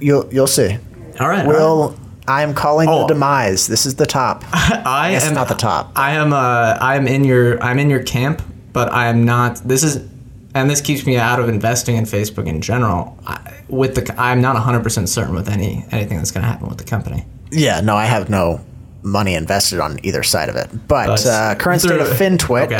you'll 0.00 0.28
you'll 0.32 0.46
see. 0.46 0.70
All 0.72 0.78
right. 0.78 0.80
all 1.20 1.28
right. 1.28 1.46
Will 1.46 1.96
I'm 2.26 2.54
calling 2.54 2.88
Oh. 2.88 3.02
the 3.02 3.14
demise. 3.14 3.66
This 3.66 3.84
is 3.84 3.96
the 3.96 4.06
top. 4.06 4.44
I 4.52 5.12
It's 5.16 5.26
am 5.26 5.34
not 5.34 5.48
the 5.48 5.54
top. 5.54 5.92
I 5.96 6.12
am. 6.12 6.32
Uh, 6.32 6.76
I 6.80 6.96
am 6.96 7.06
in 7.06 7.24
your. 7.24 7.62
I'm 7.62 7.78
in 7.78 7.90
your 7.90 8.02
camp, 8.02 8.42
but 8.72 8.92
I 8.92 9.08
am 9.08 9.24
not. 9.24 9.56
This 9.56 9.82
is, 9.82 10.08
and 10.54 10.68
this 10.70 10.80
keeps 10.80 11.06
me 11.06 11.16
out 11.16 11.38
of 11.40 11.48
investing 11.48 11.96
in 11.96 12.04
Facebook 12.04 12.46
in 12.46 12.60
general. 12.60 13.18
I, 13.26 13.62
with 13.68 13.94
the, 13.94 14.14
I'm 14.20 14.40
not 14.40 14.54
100 14.54 14.82
percent 14.82 15.08
certain 15.08 15.34
with 15.34 15.48
any 15.48 15.84
anything 15.90 16.18
that's 16.18 16.30
going 16.30 16.42
to 16.42 16.48
happen 16.48 16.68
with 16.68 16.78
the 16.78 16.84
company. 16.84 17.24
Yeah, 17.50 17.80
no, 17.80 17.96
I 17.96 18.04
have 18.06 18.28
no 18.30 18.60
money 19.02 19.34
invested 19.34 19.80
on 19.80 19.98
either 20.04 20.22
side 20.22 20.48
of 20.48 20.56
it. 20.56 20.68
But, 20.88 21.06
But 21.08 21.26
uh, 21.26 21.54
current 21.56 21.82
state 21.82 22.00
of 22.00 22.06
FinTwit, 22.06 22.66
Okay. 22.72 22.78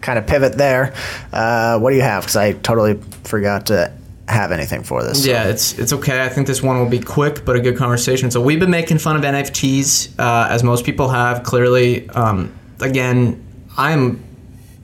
kind 0.00 0.18
of 0.18 0.26
pivot 0.26 0.58
there. 0.58 0.92
Uh, 1.32 1.78
what 1.78 1.90
do 1.90 1.96
you 1.96 2.02
have? 2.02 2.22
Because 2.24 2.36
I 2.36 2.52
totally 2.52 3.00
forgot 3.24 3.66
to 3.66 3.92
have 4.28 4.50
anything 4.50 4.82
for 4.82 5.04
this. 5.04 5.24
Yeah, 5.24 5.44
it's 5.44 5.78
it's 5.78 5.92
okay. 5.92 6.24
I 6.24 6.28
think 6.28 6.46
this 6.48 6.60
one 6.62 6.78
will 6.80 6.88
be 6.90 6.98
quick, 6.98 7.44
but 7.44 7.54
a 7.56 7.60
good 7.60 7.76
conversation. 7.76 8.30
So 8.32 8.40
we've 8.40 8.58
been 8.58 8.70
making 8.72 8.98
fun 8.98 9.14
of 9.16 9.22
NFTs, 9.22 10.18
uh, 10.18 10.48
as 10.50 10.64
most 10.64 10.84
people 10.84 11.08
have. 11.08 11.44
Clearly, 11.44 12.08
um, 12.10 12.52
again, 12.80 13.42
I'm. 13.76 14.22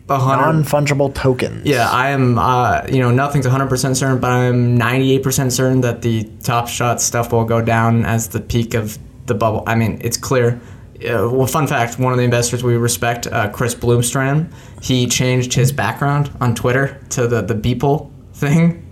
Non 0.08 0.64
fungible 0.64 1.14
tokens. 1.14 1.66
Yeah, 1.66 1.88
I 1.88 2.10
am. 2.10 2.38
Uh, 2.38 2.82
you 2.90 2.98
know, 2.98 3.10
nothing's 3.10 3.46
100 3.46 3.68
percent 3.68 3.96
certain, 3.96 4.18
but 4.18 4.30
I'm 4.30 4.76
98 4.76 5.22
percent 5.22 5.52
certain 5.52 5.80
that 5.82 6.02
the 6.02 6.24
Top 6.42 6.68
Shot 6.68 7.00
stuff 7.00 7.32
will 7.32 7.44
go 7.44 7.62
down 7.62 8.04
as 8.04 8.28
the 8.28 8.40
peak 8.40 8.74
of 8.74 8.98
the 9.26 9.34
bubble. 9.34 9.62
I 9.66 9.74
mean, 9.74 10.00
it's 10.02 10.16
clear. 10.16 10.60
Uh, 10.96 11.28
well, 11.30 11.46
fun 11.46 11.66
fact: 11.66 11.98
one 11.98 12.12
of 12.12 12.18
the 12.18 12.24
investors 12.24 12.62
we 12.62 12.76
respect, 12.76 13.26
uh, 13.26 13.48
Chris 13.50 13.74
Bloomstran, 13.74 14.52
he 14.82 15.06
changed 15.06 15.54
his 15.54 15.72
background 15.72 16.30
on 16.40 16.54
Twitter 16.54 17.00
to 17.10 17.26
the 17.26 17.42
the 17.42 17.54
Beeple 17.54 18.10
thing. 18.34 18.88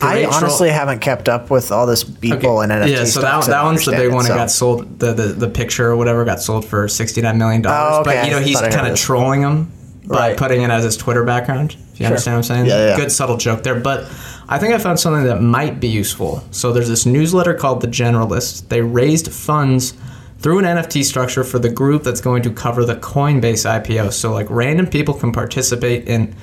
I 0.00 0.22
troll- 0.22 0.34
honestly 0.34 0.68
haven't 0.70 0.98
kept 0.98 1.28
up 1.28 1.48
with 1.48 1.70
all 1.70 1.86
this 1.86 2.02
Beeple 2.02 2.62
and 2.64 2.72
NFT 2.72 2.90
yeah, 2.90 3.04
so 3.04 3.20
that, 3.20 3.44
that 3.44 3.62
one's 3.62 3.84
the 3.84 3.92
big 3.92 4.10
it, 4.10 4.12
one. 4.12 4.24
so- 4.24 4.34
It 4.34 4.36
got 4.36 4.50
sold. 4.50 4.98
The, 4.98 5.12
the 5.12 5.22
the 5.28 5.48
picture 5.48 5.88
or 5.90 5.96
whatever 5.96 6.24
got 6.24 6.40
sold 6.40 6.64
for 6.64 6.88
sixty 6.88 7.20
nine 7.22 7.38
million 7.38 7.62
dollars. 7.62 7.98
Oh, 7.98 8.00
okay, 8.00 8.20
But 8.20 8.24
you 8.26 8.32
know 8.32 8.40
he's 8.40 8.56
thought 8.56 8.64
I 8.64 8.66
heard 8.66 8.74
kind 8.74 8.92
of 8.92 8.98
trolling 8.98 9.42
him 9.42 9.72
by 10.06 10.28
Right. 10.30 10.36
putting 10.36 10.62
it 10.62 10.70
as 10.70 10.84
his 10.84 10.96
Twitter 10.96 11.24
background. 11.24 11.76
If 11.94 12.00
you 12.00 12.06
understand 12.06 12.34
what 12.34 12.38
I'm 12.38 12.42
saying? 12.44 12.66
Yeah, 12.66 12.88
yeah. 12.88 12.96
Good 12.96 13.12
subtle 13.12 13.36
joke 13.36 13.62
there. 13.62 13.74
But 13.78 14.04
I 14.48 14.58
think 14.58 14.74
I 14.74 14.78
found 14.78 14.98
something 14.98 15.24
that 15.24 15.40
might 15.40 15.78
be 15.80 15.88
useful. 15.88 16.42
So 16.50 16.72
there's 16.72 16.88
this 16.88 17.06
newsletter 17.06 17.54
called 17.54 17.80
The 17.80 17.86
Generalist. 17.88 18.68
They 18.68 18.80
raised 18.82 19.30
funds 19.32 19.94
through 20.40 20.58
an 20.58 20.64
NFT 20.64 21.04
structure 21.04 21.44
for 21.44 21.60
the 21.60 21.68
group 21.68 22.02
that's 22.02 22.20
going 22.20 22.42
to 22.42 22.50
cover 22.50 22.84
the 22.84 22.96
Coinbase 22.96 23.64
IPO. 23.64 24.12
So 24.12 24.32
like 24.32 24.48
random 24.50 24.86
people 24.88 25.14
can 25.14 25.30
participate 25.30 26.08
in 26.08 26.34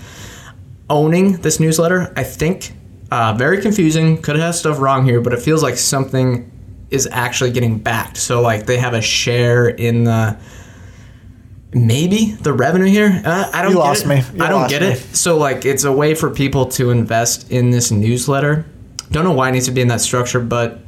owning 0.89 1.33
this 1.41 1.59
newsletter. 1.59 2.11
I 2.15 2.23
think 2.23 2.73
uh, 3.11 3.33
very 3.37 3.61
confusing. 3.61 4.21
Could 4.21 4.37
have 4.37 4.55
stuff 4.55 4.79
wrong 4.79 5.03
here, 5.05 5.19
but 5.21 5.33
it 5.33 5.41
feels 5.41 5.61
like 5.63 5.77
something 5.77 6.49
is 6.89 7.07
actually 7.11 7.51
getting 7.51 7.77
backed. 7.77 8.17
So 8.17 8.41
like 8.41 8.65
they 8.65 8.77
have 8.77 8.93
a 8.93 9.01
share 9.01 9.67
in 9.67 10.05
the 10.05 10.37
maybe 11.73 12.31
the 12.41 12.53
revenue 12.53 12.85
here. 12.87 13.21
Uh, 13.25 13.49
I 13.53 13.61
don't 13.61 13.71
You 13.71 13.77
get 13.77 13.83
lost 13.83 14.05
it. 14.05 14.07
me. 14.07 14.15
You 14.35 14.43
I 14.43 14.49
don't 14.49 14.69
get 14.69 14.81
me. 14.81 14.89
it. 14.89 14.99
So 15.15 15.37
like 15.37 15.65
it's 15.65 15.83
a 15.83 15.91
way 15.91 16.15
for 16.15 16.29
people 16.29 16.65
to 16.67 16.89
invest 16.91 17.51
in 17.51 17.69
this 17.71 17.91
newsletter. 17.91 18.65
Don't 19.11 19.23
know 19.23 19.31
why 19.33 19.49
it 19.49 19.53
needs 19.53 19.65
to 19.65 19.71
be 19.71 19.81
in 19.81 19.87
that 19.89 20.01
structure, 20.01 20.39
but 20.39 20.79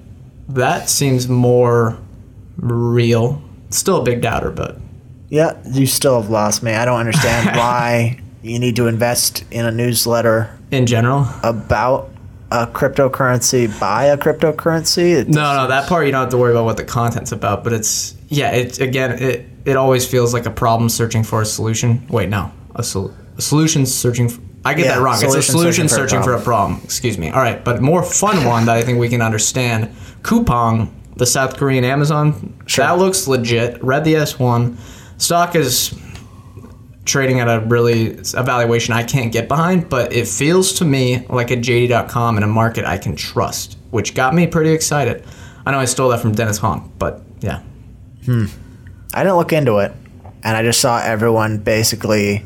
that 0.50 0.90
seems 0.90 1.28
more 1.28 1.98
real. 2.58 3.42
Still 3.70 4.02
a 4.02 4.04
big 4.04 4.22
doubter, 4.22 4.52
but 4.52 4.78
Yeah, 5.30 5.58
you 5.72 5.86
still 5.88 6.22
have 6.22 6.30
lost 6.30 6.62
me. 6.64 6.74
I 6.74 6.86
don't 6.86 7.00
understand 7.00 7.56
why 7.58 8.20
you 8.44 8.60
need 8.60 8.76
to 8.76 8.88
invest 8.88 9.44
in 9.52 9.66
a 9.66 9.72
newsletter 9.72 10.58
in 10.72 10.86
general. 10.86 11.28
about 11.44 12.10
a 12.52 12.68
cryptocurrency 12.68 13.80
buy 13.80 14.06
a 14.06 14.18
cryptocurrency. 14.18 15.28
No, 15.28 15.56
no, 15.56 15.68
that 15.68 15.88
part 15.88 16.06
you 16.06 16.12
don't 16.12 16.22
have 16.22 16.30
to 16.32 16.38
worry 16.38 16.52
about 16.52 16.66
what 16.66 16.78
the 16.78 16.84
content's 16.84 17.32
about. 17.32 17.64
But 17.64 17.74
it's 17.74 18.16
yeah, 18.28 18.52
it 18.52 18.80
again, 18.80 19.12
it 19.22 19.46
it 19.66 19.76
always 19.78 20.08
feels 20.08 20.34
like 20.34 20.46
a 20.46 20.52
problem 20.52 20.90
searching 20.90 21.24
for 21.24 21.42
a 21.42 21.46
solution. 21.46 22.06
Wait, 22.10 22.30
no, 22.30 22.52
a, 22.76 22.84
sol- 22.84 23.14
a 23.38 23.42
solution 23.42 23.86
searching. 23.86 24.30
For, 24.30 24.42
I 24.66 24.74
get 24.74 24.86
Yeah, 24.86 24.96
that 24.96 25.02
wrong. 25.02 25.16
It's 25.16 25.24
a 25.24 25.42
solution 25.42 25.88
solution 25.88 25.90
searching 25.90 25.98
for 25.98 26.04
a 26.04 26.10
searching 26.10 26.24
for 26.24 26.34
a 26.34 26.42
problem. 26.44 26.82
Excuse 26.84 27.18
me. 27.18 27.30
All 27.32 27.42
right, 27.42 27.64
but 27.64 27.82
more 27.82 28.04
fun 28.04 28.46
one 28.54 28.66
that 28.66 28.76
I 28.78 28.84
think 28.84 29.00
we 29.00 29.10
can 29.10 29.22
understand. 29.22 29.90
Coupang, 30.22 30.92
the 31.16 31.26
South 31.26 31.58
Korean 31.58 31.84
Amazon. 31.84 32.54
Sure. 32.68 32.86
That 32.86 32.98
looks 32.98 33.28
legit. 33.28 33.84
Read 33.84 34.04
the 34.04 34.16
S 34.18 34.38
one. 34.38 34.78
Stock 35.18 35.56
is 35.56 35.94
trading 37.12 37.40
at 37.40 37.48
a 37.48 37.60
really 37.66 38.18
a 38.34 38.44
valuation 38.44 38.94
I 38.94 39.04
can't 39.04 39.32
get 39.32 39.48
behind, 39.48 39.90
but 39.90 40.14
it 40.14 40.28
feels 40.28 40.74
to 40.74 40.86
me 40.86 41.26
like 41.30 41.52
a 41.52 41.58
JD.com 41.58 42.38
in 42.38 42.44
a 42.44 42.48
market 42.48 42.86
I 42.86 42.98
can 42.98 43.16
trust, 43.16 43.78
which 43.92 44.16
got 44.16 44.34
me 44.34 44.48
pretty 44.48 44.72
excited. 44.72 45.24
I 45.66 45.72
know 45.72 45.80
I 45.80 45.86
stole 45.86 46.10
that 46.10 46.22
from 46.22 46.32
Dennis 46.34 46.58
Hong, 46.58 46.92
but 46.98 47.22
yeah. 47.42 47.62
Hmm. 48.26 48.46
I 49.14 49.24
didn't 49.24 49.36
look 49.38 49.52
into 49.54 49.80
it, 49.80 49.92
and 50.44 50.56
I 50.58 50.64
just 50.64 50.80
saw 50.80 51.00
everyone 51.02 51.58
basically 51.58 52.46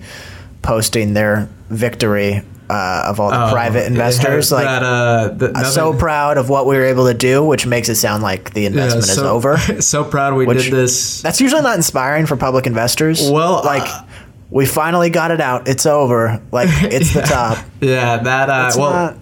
posting 0.62 1.14
their 1.14 1.48
victory 1.70 2.42
uh, 2.70 3.04
of 3.08 3.20
all 3.20 3.30
the 3.30 3.52
private 3.52 3.86
investors. 3.86 4.52
Oh, 4.52 4.56
Like, 4.56 4.66
that, 4.66 4.84
uh, 4.84 5.28
the, 5.30 5.52
I'm 5.56 5.66
so 5.66 5.94
proud 5.94 6.38
of 6.38 6.50
what 6.50 6.66
we 6.66 6.76
were 6.76 6.86
able 6.86 7.06
to 7.08 7.14
do, 7.14 7.44
which 7.44 7.68
makes 7.68 7.90
it 7.90 7.96
sound 7.96 8.24
like 8.24 8.54
the 8.54 8.62
yeah, 8.62 8.68
investment 8.68 9.04
is 9.10 9.18
over. 9.20 9.58
So 9.82 10.04
proud 10.04 10.34
we 10.36 10.46
Which- 10.46 10.64
did 10.64 10.74
this. 10.74 11.22
That's 11.22 11.40
usually 11.42 11.62
not 11.62 11.76
inspiring 11.76 12.26
for 12.26 12.36
public 12.38 12.66
investors. 12.66 13.30
Well, 13.30 13.62
like 13.64 13.84
uh, 13.88 14.05
we 14.50 14.66
finally 14.66 15.10
got 15.10 15.32
it 15.32 15.42
out. 15.42 15.68
It's 15.68 15.86
over. 15.86 16.42
Like 16.52 16.70
it's 16.84 17.14
the 17.14 17.22
top. 17.22 17.58
Yeah, 17.82 18.18
that. 18.18 18.50
Uh, 18.50 18.66
It's 18.68 18.78
well, 18.78 18.92
not, 18.92 19.18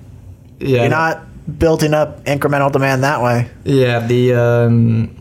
yeah, 0.60 0.82
you're 0.82 0.90
not 0.90 1.24
building 1.60 1.94
up 1.94 2.24
incremental 2.26 2.72
demand 2.72 3.04
that 3.04 3.22
way. 3.22 3.50
Yeah, 3.64 4.00
the 4.06 4.34
um, 4.34 5.16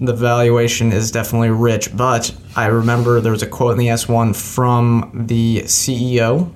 the 0.00 0.14
valuation 0.14 0.92
is 0.92 1.10
definitely 1.10 1.50
rich, 1.50 1.94
but 1.96 2.34
I 2.56 2.66
remember 2.66 3.20
there 3.20 3.32
was 3.32 3.42
a 3.42 3.46
quote 3.48 3.72
in 3.72 3.78
the 3.78 3.88
S1 3.88 4.34
from 4.36 5.10
the 5.26 5.62
CEO. 5.66 6.52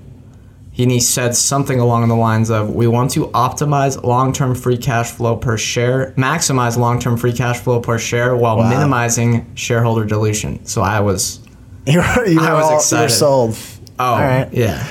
And 0.78 0.90
he 0.90 1.00
said 1.00 1.36
something 1.36 1.78
along 1.80 2.08
the 2.08 2.16
lines 2.16 2.50
of, 2.50 2.70
"We 2.74 2.86
want 2.86 3.10
to 3.10 3.26
optimize 3.28 4.02
long-term 4.02 4.54
free 4.54 4.78
cash 4.78 5.10
flow 5.10 5.36
per 5.36 5.58
share, 5.58 6.14
maximize 6.16 6.78
long-term 6.78 7.18
free 7.18 7.34
cash 7.34 7.58
flow 7.58 7.78
per 7.78 7.98
share, 7.98 8.34
while 8.34 8.56
Wow. 8.56 8.70
minimizing 8.70 9.44
shareholder 9.54 10.06
dilution." 10.06 10.64
So 10.64 10.80
I 10.80 11.00
was, 11.00 11.40
You're, 11.86 12.02
you 12.26 12.40
I 12.40 12.50
were 12.52 12.56
was 12.58 12.64
all, 12.66 12.76
excited. 12.76 13.02
You're 13.02 13.08
sold. 13.08 13.56
oh, 13.98 14.04
All 14.04 14.20
right. 14.20 14.48
yeah. 14.52 14.86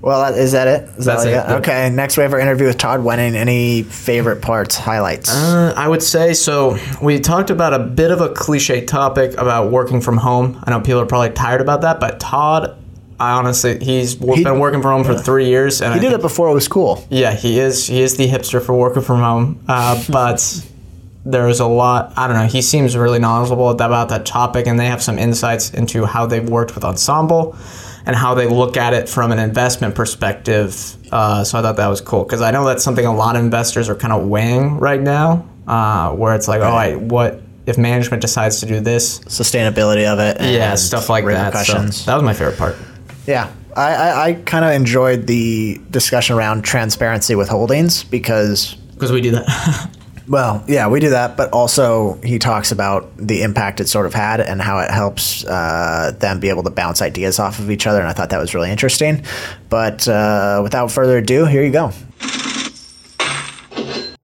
Well, 0.00 0.32
is 0.32 0.52
that 0.52 0.68
it? 0.68 0.88
Is 0.96 1.04
that 1.06 1.14
That's 1.16 1.22
all 1.24 1.28
it. 1.28 1.32
got? 1.34 1.50
Okay. 1.62 1.90
Next, 1.90 2.16
we 2.16 2.22
have 2.22 2.32
our 2.32 2.38
interview 2.38 2.68
with 2.68 2.78
Todd 2.78 3.00
Wenning. 3.00 3.34
Any 3.34 3.82
favorite 3.82 4.40
parts, 4.40 4.76
highlights? 4.76 5.28
Uh, 5.34 5.74
I 5.76 5.88
would 5.88 6.04
say 6.04 6.34
so. 6.34 6.78
We 7.02 7.18
talked 7.18 7.50
about 7.50 7.74
a 7.74 7.80
bit 7.80 8.12
of 8.12 8.20
a 8.20 8.28
cliche 8.28 8.84
topic 8.84 9.32
about 9.32 9.72
working 9.72 10.00
from 10.00 10.16
home. 10.18 10.62
I 10.64 10.70
know 10.70 10.80
people 10.80 11.00
are 11.00 11.06
probably 11.06 11.30
tired 11.30 11.60
about 11.60 11.80
that, 11.80 11.98
but 11.98 12.20
Todd, 12.20 12.76
I 13.18 13.32
honestly, 13.32 13.80
he's 13.80 14.12
He- 14.14 14.44
been 14.44 14.60
working 14.60 14.80
from 14.82 14.92
home 14.92 15.04
for 15.04 15.18
three 15.20 15.46
years, 15.46 15.82
and 15.82 15.92
he 15.92 15.98
I 15.98 16.00
did 16.00 16.10
think- 16.10 16.20
it 16.20 16.22
before 16.22 16.48
it 16.48 16.54
was 16.54 16.68
cool. 16.68 17.04
Yeah, 17.10 17.34
he 17.34 17.58
is. 17.58 17.88
He 17.88 18.00
is 18.00 18.16
the 18.16 18.28
hipster 18.28 18.62
for 18.62 18.74
working 18.74 19.02
from 19.02 19.18
home. 19.18 19.58
Uh, 19.66 20.00
but 20.08 20.64
there's 21.30 21.60
a 21.60 21.66
lot. 21.66 22.12
I 22.16 22.26
don't 22.26 22.36
know. 22.36 22.46
He 22.46 22.62
seems 22.62 22.96
really 22.96 23.18
knowledgeable 23.18 23.68
about 23.68 24.08
that 24.08 24.24
topic, 24.24 24.66
and 24.66 24.80
they 24.80 24.86
have 24.86 25.02
some 25.02 25.18
insights 25.18 25.70
into 25.74 26.06
how 26.06 26.26
they've 26.26 26.48
worked 26.48 26.74
with 26.74 26.84
Ensemble 26.84 27.54
and 28.06 28.16
how 28.16 28.34
they 28.34 28.46
look 28.46 28.78
at 28.78 28.94
it 28.94 29.08
from 29.08 29.30
an 29.30 29.38
investment 29.38 29.94
perspective. 29.94 30.96
Uh, 31.12 31.44
so 31.44 31.58
I 31.58 31.62
thought 31.62 31.76
that 31.76 31.88
was 31.88 32.00
cool 32.00 32.24
because 32.24 32.40
I 32.40 32.50
know 32.50 32.64
that's 32.64 32.82
something 32.82 33.04
a 33.04 33.14
lot 33.14 33.36
of 33.36 33.44
investors 33.44 33.90
are 33.90 33.94
kind 33.94 34.14
of 34.14 34.26
weighing 34.26 34.78
right 34.78 35.00
now, 35.00 35.46
uh, 35.66 36.12
where 36.12 36.34
it's 36.34 36.48
like, 36.48 36.62
oh, 36.62 36.64
I, 36.64 36.96
what 36.96 37.42
if 37.66 37.76
management 37.76 38.22
decides 38.22 38.60
to 38.60 38.66
do 38.66 38.80
this? 38.80 39.18
Sustainability 39.20 40.10
of 40.10 40.18
it. 40.20 40.40
Yeah, 40.40 40.70
and 40.70 40.78
stuff 40.78 41.10
like 41.10 41.26
that. 41.26 41.52
So 41.66 41.74
that 42.06 42.14
was 42.14 42.22
my 42.22 42.32
favorite 42.32 42.56
part. 42.56 42.76
Yeah, 43.26 43.52
I, 43.76 43.94
I, 43.94 44.24
I 44.28 44.32
kind 44.34 44.64
of 44.64 44.70
enjoyed 44.70 45.26
the 45.26 45.78
discussion 45.90 46.36
around 46.36 46.62
transparency 46.62 47.34
with 47.34 47.50
holdings 47.50 48.04
because, 48.04 48.74
Because 48.94 49.12
we 49.12 49.20
do 49.20 49.32
that. 49.32 49.94
well, 50.28 50.64
yeah, 50.68 50.88
we 50.88 51.00
do 51.00 51.10
that, 51.10 51.36
but 51.36 51.50
also 51.52 52.14
he 52.22 52.38
talks 52.38 52.70
about 52.72 53.16
the 53.16 53.42
impact 53.42 53.80
it 53.80 53.88
sort 53.88 54.06
of 54.06 54.14
had 54.14 54.40
and 54.40 54.60
how 54.60 54.78
it 54.78 54.90
helps 54.90 55.44
uh, 55.44 56.12
them 56.18 56.40
be 56.40 56.48
able 56.50 56.62
to 56.64 56.70
bounce 56.70 57.00
ideas 57.02 57.38
off 57.38 57.58
of 57.58 57.70
each 57.70 57.86
other. 57.86 57.98
And 58.00 58.08
I 58.08 58.12
thought 58.12 58.30
that 58.30 58.38
was 58.38 58.54
really 58.54 58.70
interesting. 58.70 59.24
But 59.68 60.06
uh, 60.06 60.60
without 60.62 60.90
further 60.90 61.18
ado, 61.18 61.44
here 61.46 61.62
you 61.64 61.72
go. 61.72 61.92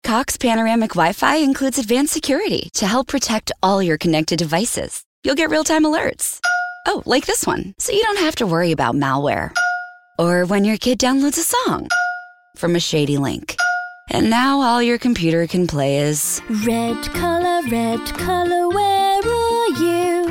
Cox 0.04 0.36
Panoramic 0.36 0.90
Wi 0.90 1.12
Fi 1.12 1.36
includes 1.36 1.78
advanced 1.78 2.12
security 2.12 2.68
to 2.74 2.86
help 2.86 3.08
protect 3.08 3.50
all 3.62 3.82
your 3.82 3.96
connected 3.96 4.38
devices. 4.38 5.04
You'll 5.24 5.36
get 5.36 5.50
real 5.50 5.64
time 5.64 5.84
alerts. 5.84 6.40
Oh, 6.86 7.02
like 7.06 7.26
this 7.26 7.46
one, 7.46 7.74
so 7.78 7.92
you 7.92 8.02
don't 8.02 8.18
have 8.18 8.34
to 8.36 8.46
worry 8.46 8.72
about 8.72 8.94
malware. 8.96 9.54
Or 10.18 10.44
when 10.44 10.64
your 10.64 10.76
kid 10.76 10.98
downloads 10.98 11.38
a 11.38 11.42
song. 11.42 11.88
from 12.56 12.76
a 12.76 12.80
shady 12.80 13.16
link. 13.16 13.56
And 14.14 14.28
now 14.28 14.60
all 14.60 14.82
your 14.82 14.98
computer 14.98 15.46
can 15.46 15.66
play 15.66 15.96
is 15.96 16.42
Red 16.66 17.02
color, 17.14 17.66
red 17.70 18.04
color, 18.18 18.68
where 18.68 19.18
are 19.18 19.68
you? 19.82 20.21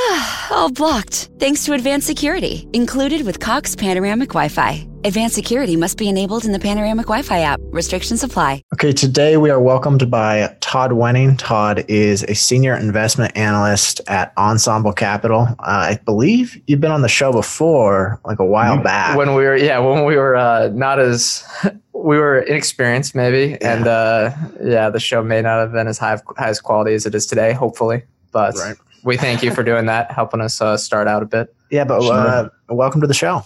all 0.50 0.70
blocked. 0.70 1.30
Thanks 1.38 1.64
to 1.64 1.74
Advanced 1.74 2.06
Security, 2.06 2.66
included 2.72 3.26
with 3.26 3.38
Cox 3.38 3.76
Panoramic 3.76 4.30
Wi 4.30 4.48
Fi. 4.48 4.86
Advanced 5.04 5.34
Security 5.34 5.76
must 5.76 5.98
be 5.98 6.08
enabled 6.08 6.44
in 6.44 6.52
the 6.52 6.58
Panoramic 6.58 7.06
Wi 7.06 7.22
Fi 7.22 7.40
app. 7.40 7.60
Restrictions 7.64 8.22
apply. 8.22 8.62
Okay, 8.72 8.92
today 8.92 9.36
we 9.36 9.50
are 9.50 9.60
welcomed 9.60 10.10
by 10.10 10.56
Todd 10.60 10.92
Wenning. 10.92 11.36
Todd 11.38 11.84
is 11.88 12.22
a 12.24 12.34
senior 12.34 12.76
investment 12.76 13.36
analyst 13.36 14.00
at 14.06 14.32
Ensemble 14.38 14.92
Capital. 14.92 15.42
Uh, 15.58 15.90
I 15.92 15.98
believe 16.04 16.60
you've 16.66 16.80
been 16.80 16.92
on 16.92 17.02
the 17.02 17.08
show 17.08 17.32
before, 17.32 18.20
like 18.24 18.38
a 18.38 18.44
while 18.44 18.82
back. 18.82 19.18
When 19.18 19.34
we 19.34 19.44
were, 19.44 19.56
yeah, 19.56 19.78
when 19.80 20.04
we 20.04 20.16
were 20.16 20.36
uh, 20.36 20.68
not 20.72 20.98
as, 20.98 21.44
we 21.92 22.16
were 22.16 22.40
inexperienced 22.40 23.14
maybe, 23.14 23.58
yeah. 23.60 23.74
and 23.74 23.86
uh, 23.86 24.30
yeah, 24.64 24.88
the 24.88 25.00
show 25.00 25.22
may 25.22 25.42
not 25.42 25.58
have 25.58 25.72
been 25.72 25.88
as 25.88 25.98
high 25.98 26.18
high 26.38 26.48
as 26.48 26.60
quality 26.60 26.94
as 26.94 27.04
it 27.04 27.14
is 27.14 27.26
today. 27.26 27.52
Hopefully, 27.52 28.02
but 28.32 28.54
right. 28.56 28.76
We 29.04 29.16
thank 29.16 29.42
you 29.42 29.52
for 29.52 29.62
doing 29.62 29.86
that, 29.86 30.10
helping 30.10 30.40
us 30.40 30.60
uh, 30.60 30.76
start 30.76 31.08
out 31.08 31.22
a 31.22 31.26
bit. 31.26 31.54
Yeah, 31.70 31.84
but 31.84 32.02
sure. 32.02 32.12
Uh, 32.12 32.48
welcome 32.68 33.00
to 33.00 33.06
the 33.06 33.14
show. 33.14 33.42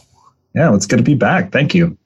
Yeah, 0.54 0.74
it's 0.74 0.86
good 0.86 0.98
to 0.98 1.02
be 1.02 1.14
back. 1.14 1.52
Thank 1.52 1.74
you. 1.74 1.96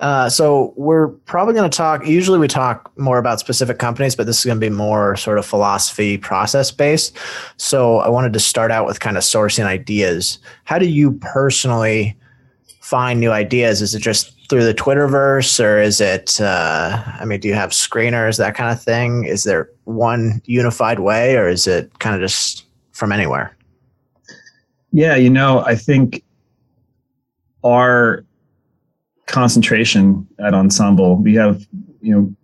Uh, 0.00 0.30
so 0.30 0.72
we're 0.76 1.08
probably 1.08 1.52
going 1.52 1.68
to 1.68 1.76
talk. 1.76 2.06
Usually, 2.06 2.38
we 2.38 2.48
talk 2.48 2.90
more 2.98 3.18
about 3.18 3.40
specific 3.40 3.78
companies, 3.78 4.16
but 4.16 4.26
this 4.26 4.38
is 4.38 4.44
going 4.44 4.58
to 4.58 4.66
be 4.66 4.74
more 4.74 5.16
sort 5.16 5.38
of 5.38 5.44
philosophy, 5.44 6.16
process 6.16 6.70
based. 6.70 7.16
So 7.58 7.98
I 7.98 8.08
wanted 8.08 8.32
to 8.32 8.40
start 8.40 8.70
out 8.70 8.86
with 8.86 9.00
kind 9.00 9.16
of 9.16 9.22
sourcing 9.22 9.64
ideas. 9.64 10.38
How 10.64 10.78
do 10.78 10.86
you 10.86 11.12
personally 11.12 12.16
find 12.80 13.20
new 13.20 13.30
ideas? 13.30 13.82
Is 13.82 13.94
it 13.94 14.00
just 14.00 14.32
through 14.48 14.64
the 14.64 14.72
Twitterverse, 14.72 15.62
or 15.62 15.78
is 15.78 16.00
it? 16.00 16.40
Uh, 16.40 17.02
I 17.20 17.26
mean, 17.26 17.40
do 17.40 17.48
you 17.48 17.54
have 17.54 17.70
screeners, 17.70 18.38
that 18.38 18.54
kind 18.54 18.72
of 18.72 18.82
thing? 18.82 19.24
Is 19.24 19.44
there 19.44 19.68
one 19.84 20.40
unified 20.46 21.00
way, 21.00 21.36
or 21.36 21.48
is 21.48 21.66
it 21.66 21.98
kind 21.98 22.14
of 22.14 22.22
just 22.22 22.64
from 22.98 23.12
anywhere? 23.12 23.56
Yeah, 24.90 25.14
you 25.14 25.30
know, 25.30 25.60
I 25.64 25.76
think 25.76 26.24
our 27.64 28.24
concentration 29.26 30.26
at 30.40 30.52
Ensemble, 30.52 31.16
we 31.16 31.34
have, 31.36 31.64
you 32.00 32.14
know, 32.14 32.34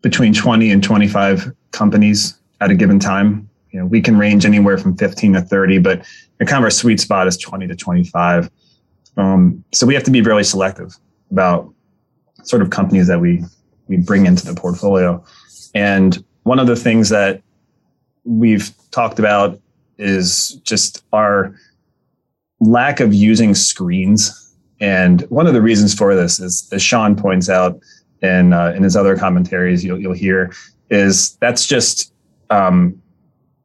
between 0.00 0.32
20 0.32 0.70
and 0.70 0.82
25 0.82 1.52
companies 1.72 2.38
at 2.60 2.70
a 2.70 2.74
given 2.74 2.98
time. 2.98 3.48
You 3.70 3.80
know, 3.80 3.86
we 3.86 4.00
can 4.00 4.16
range 4.16 4.46
anywhere 4.46 4.78
from 4.78 4.96
15 4.96 5.34
to 5.34 5.42
30, 5.42 5.78
but 5.78 6.04
kind 6.38 6.58
of 6.58 6.64
our 6.64 6.70
sweet 6.70 6.98
spot 6.98 7.26
is 7.26 7.36
20 7.36 7.68
to 7.68 7.76
25. 7.76 8.50
Um, 9.16 9.64
so 9.72 9.86
we 9.86 9.94
have 9.94 10.02
to 10.04 10.10
be 10.10 10.22
really 10.22 10.44
selective 10.44 10.96
about 11.30 11.72
sort 12.44 12.62
of 12.62 12.70
companies 12.70 13.06
that 13.06 13.20
we 13.20 13.44
we 13.88 13.96
bring 13.96 14.26
into 14.26 14.46
the 14.46 14.58
portfolio. 14.58 15.22
And 15.74 16.24
one 16.44 16.58
of 16.58 16.66
the 16.66 16.76
things 16.76 17.10
that 17.10 17.42
we've 18.24 18.70
talked 18.90 19.18
about 19.18 19.60
is 19.98 20.60
just 20.64 21.04
our 21.12 21.54
lack 22.60 23.00
of 23.00 23.12
using 23.12 23.54
screens 23.54 24.42
and 24.82 25.20
one 25.30 25.46
of 25.46 25.54
the 25.54 25.62
reasons 25.62 25.94
for 25.94 26.14
this 26.16 26.40
is, 26.40 26.68
as 26.72 26.82
Sean 26.82 27.14
points 27.14 27.48
out 27.48 27.80
in 28.20 28.52
uh, 28.52 28.74
in 28.76 28.82
his 28.82 28.96
other 28.96 29.16
commentaries, 29.16 29.84
you'll 29.84 29.98
you'll 29.98 30.12
hear 30.12 30.52
is 30.90 31.36
that's 31.36 31.66
just 31.66 32.12
um, 32.50 33.00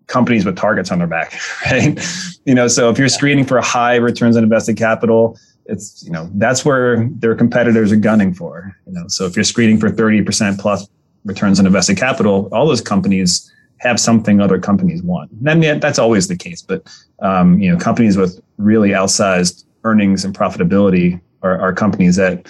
companies 0.06 0.46
with 0.46 0.56
targets 0.56 0.92
on 0.92 1.00
their 1.00 1.08
back, 1.08 1.34
right? 1.66 2.00
you 2.46 2.54
know, 2.54 2.68
so 2.68 2.92
if 2.92 3.00
you're 3.00 3.10
screening 3.10 3.46
for 3.46 3.60
high 3.60 3.96
returns 3.96 4.38
on 4.38 4.44
invested 4.44 4.78
capital, 4.78 5.40
it's 5.66 6.04
you 6.04 6.12
know 6.12 6.30
that's 6.36 6.64
where 6.64 7.10
their 7.14 7.34
competitors 7.34 7.92
are 7.92 7.98
gunning 7.98 8.32
for. 8.32 8.78
You 8.86 8.94
know, 8.94 9.08
so 9.08 9.26
if 9.26 9.36
you're 9.36 9.44
screening 9.44 9.80
for 9.80 9.90
30% 9.90 10.60
plus 10.60 10.88
returns 11.26 11.60
on 11.60 11.66
invested 11.66 11.98
capital, 11.98 12.48
all 12.52 12.68
those 12.68 12.82
companies 12.82 13.52
have 13.80 14.00
something 14.00 14.42
other 14.42 14.60
companies 14.60 15.04
want. 15.04 15.32
And 15.32 15.82
that's 15.82 16.00
always 16.00 16.28
the 16.28 16.36
case, 16.36 16.62
but 16.62 16.88
um, 17.20 17.60
you 17.60 17.72
know, 17.72 17.78
companies 17.78 18.18
with 18.18 18.42
really 18.58 18.90
outsized 18.90 19.66
earnings 19.84 20.26
and 20.26 20.36
profitability 20.36 21.22
are, 21.44 21.60
are 21.60 21.74
companies 21.74 22.16
that 22.16 22.48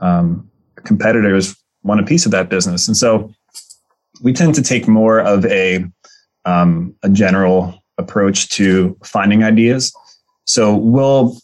um, 0.00 0.50
competitors 0.84 1.56
want 1.82 2.00
a 2.00 2.04
piece 2.04 2.26
of 2.26 2.32
that 2.32 2.48
business. 2.48 2.88
And 2.88 2.96
so 2.96 3.32
we 4.22 4.32
tend 4.32 4.54
to 4.56 4.62
take 4.62 4.88
more 4.88 5.20
of 5.20 5.44
a, 5.46 5.84
um, 6.44 6.94
a 7.02 7.08
general 7.08 7.82
approach 7.98 8.48
to 8.50 8.96
finding 9.04 9.44
ideas. 9.44 9.92
So 10.46 10.74
we'll, 10.74 11.38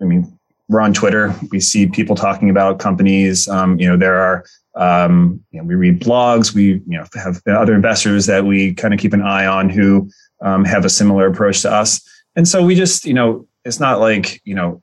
I 0.00 0.04
mean, 0.04 0.38
we're 0.68 0.80
on 0.80 0.94
Twitter. 0.94 1.34
We 1.50 1.60
see 1.60 1.86
people 1.86 2.16
talking 2.16 2.48
about 2.48 2.78
companies. 2.78 3.48
Um, 3.48 3.78
you 3.78 3.86
know, 3.88 3.96
there 3.96 4.16
are, 4.16 4.44
um, 4.76 5.42
you 5.50 5.60
know, 5.60 5.66
we 5.66 5.74
read 5.74 6.00
blogs. 6.00 6.54
We, 6.54 6.64
you 6.64 6.98
know, 6.98 7.04
have 7.14 7.40
other 7.46 7.74
investors 7.74 8.26
that 8.26 8.44
we 8.44 8.74
kind 8.74 8.92
of 8.92 9.00
keep 9.00 9.12
an 9.12 9.22
eye 9.22 9.46
on 9.46 9.68
who 9.68 10.10
um, 10.42 10.64
have 10.64 10.84
a 10.84 10.90
similar 10.90 11.26
approach 11.26 11.62
to 11.62 11.72
us. 11.72 12.00
And 12.36 12.48
so 12.48 12.64
we 12.64 12.74
just, 12.74 13.04
you 13.04 13.14
know, 13.14 13.46
it's 13.64 13.80
not 13.80 14.00
like 14.00 14.40
you 14.44 14.54
know 14.54 14.82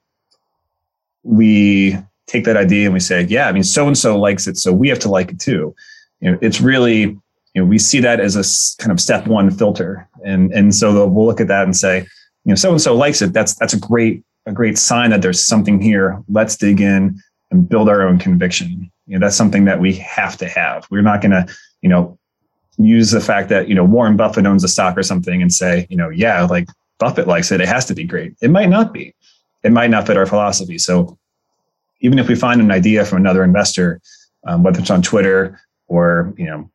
we 1.24 1.98
take 2.28 2.46
that 2.46 2.58
idea 2.58 2.86
and 2.86 2.94
we 2.94 3.00
say 3.00 3.24
yeah 3.24 3.48
i 3.48 3.52
mean 3.52 3.64
so 3.64 3.86
and 3.88 3.98
so 3.98 4.18
likes 4.18 4.48
it 4.48 4.58
so 4.58 4.74
we 4.74 4.90
have 4.90 5.00
to 5.00 5.10
like 5.10 5.32
it 5.32 5.40
too. 5.40 5.76
You 6.20 6.32
know 6.32 6.38
it's 6.42 6.62
really 6.62 7.02
you 7.02 7.22
know 7.56 7.66
we 7.66 7.78
see 7.78 8.00
that 8.00 8.20
as 8.20 8.36
a 8.36 8.82
kind 8.82 8.92
of 8.92 9.00
step 9.00 9.28
one 9.28 9.52
filter. 9.52 10.08
And 10.26 10.52
and 10.52 10.74
so 10.74 11.08
we'll 11.08 11.26
look 11.26 11.42
at 11.42 11.48
that 11.48 11.64
and 11.64 11.76
say 11.76 12.00
you 12.00 12.50
know 12.50 12.56
so 12.56 12.72
and 12.72 12.82
so 12.82 12.96
likes 12.96 13.22
it. 13.22 13.34
That's 13.34 13.56
that's 13.56 13.74
a 13.74 13.80
great 13.80 14.24
a 14.46 14.52
great 14.52 14.78
sign 14.78 15.12
that 15.12 15.22
there's 15.22 15.42
something 15.42 15.82
here. 15.82 16.22
Let's 16.28 16.58
dig 16.58 16.82
in 16.82 17.20
and 17.52 17.68
build 17.68 17.90
our 17.90 18.08
own 18.08 18.18
conviction 18.18 18.91
you 19.08 19.18
know 19.18 19.26
that's 19.26 19.36
something 19.36 19.66
that 19.66 19.80
we 19.80 19.94
have 19.96 20.38
to 20.38 20.48
have 20.48 20.88
we're 20.92 21.02
not 21.02 21.22
going 21.22 21.32
to 21.32 21.46
you 21.82 21.90
know 21.90 22.18
use 22.78 23.12
the 23.12 23.22
fact 23.22 23.50
that 23.50 23.68
you 23.68 23.76
know 23.76 23.84
warren 23.84 24.16
buffett 24.16 24.46
owns 24.46 24.64
a 24.64 24.68
stock 24.68 24.98
or 24.98 25.04
something 25.04 25.42
and 25.42 25.54
say 25.54 25.86
you 25.90 25.98
know 25.98 26.10
yeah 26.10 26.44
like 26.44 26.68
Buffett 27.02 27.28
likes 27.28 27.52
it, 27.52 27.60
it 27.60 27.68
has 27.68 27.86
to 27.86 27.96
be 27.96 28.04
great. 28.04 28.36
It 28.42 28.52
might 28.52 28.70
not 28.70 28.94
be. 28.94 29.16
It 29.64 29.72
might 29.72 29.90
not 29.90 30.06
fit 30.06 30.18
our 30.18 30.28
philosophy. 30.28 30.78
So 30.78 31.18
even 32.00 32.20
if 32.20 32.28
we 32.28 32.36
find 32.36 32.62
an 32.62 32.70
idea 32.70 33.04
from 33.06 33.18
another 33.18 33.44
investor, 33.44 34.00
um, 34.46 34.62
whether 34.62 34.80
it's 34.80 34.92
on 34.92 35.02
Twitter 35.02 35.60
or 35.88 36.32
you 36.38 36.46
know 36.46 36.70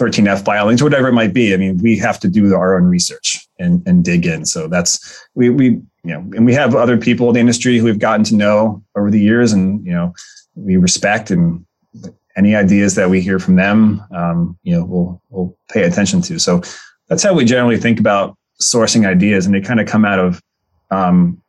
13F 0.00 0.42
filings, 0.42 0.80
or 0.80 0.84
whatever 0.84 1.08
it 1.08 1.12
might 1.12 1.34
be, 1.34 1.52
I 1.52 1.58
mean, 1.58 1.78
we 1.78 1.98
have 1.98 2.18
to 2.20 2.28
do 2.28 2.54
our 2.54 2.78
own 2.78 2.84
research 2.84 3.46
and, 3.58 3.86
and 3.86 4.02
dig 4.02 4.24
in. 4.24 4.46
So 4.46 4.68
that's 4.68 5.22
we 5.34 5.50
we 5.50 5.66
you 5.66 6.14
know, 6.14 6.20
and 6.34 6.46
we 6.46 6.54
have 6.54 6.74
other 6.74 6.96
people 6.96 7.28
in 7.28 7.34
the 7.34 7.40
industry 7.40 7.76
who 7.76 7.84
we've 7.84 7.98
gotten 7.98 8.24
to 8.24 8.34
know 8.34 8.82
over 8.96 9.10
the 9.10 9.20
years, 9.20 9.52
and 9.52 9.84
you 9.84 9.92
know, 9.92 10.14
we 10.58 10.76
respect 10.76 11.30
and 11.30 11.64
any 12.36 12.54
ideas 12.54 12.94
that 12.94 13.10
we 13.10 13.20
hear 13.20 13.38
from 13.38 13.56
them, 13.56 14.02
um, 14.14 14.58
you 14.62 14.74
know, 14.74 14.84
we'll 14.84 15.22
we'll 15.28 15.58
pay 15.70 15.82
attention 15.82 16.22
to. 16.22 16.38
So 16.38 16.62
that's 17.08 17.22
how 17.22 17.34
we 17.34 17.44
generally 17.44 17.78
think 17.78 17.98
about 17.98 18.36
sourcing 18.60 19.06
ideas, 19.06 19.46
and 19.46 19.54
they 19.54 19.60
kind 19.60 19.80
of 19.80 19.86
come 19.86 20.04
out 20.04 20.18
of 20.18 20.40
um, 20.90 21.42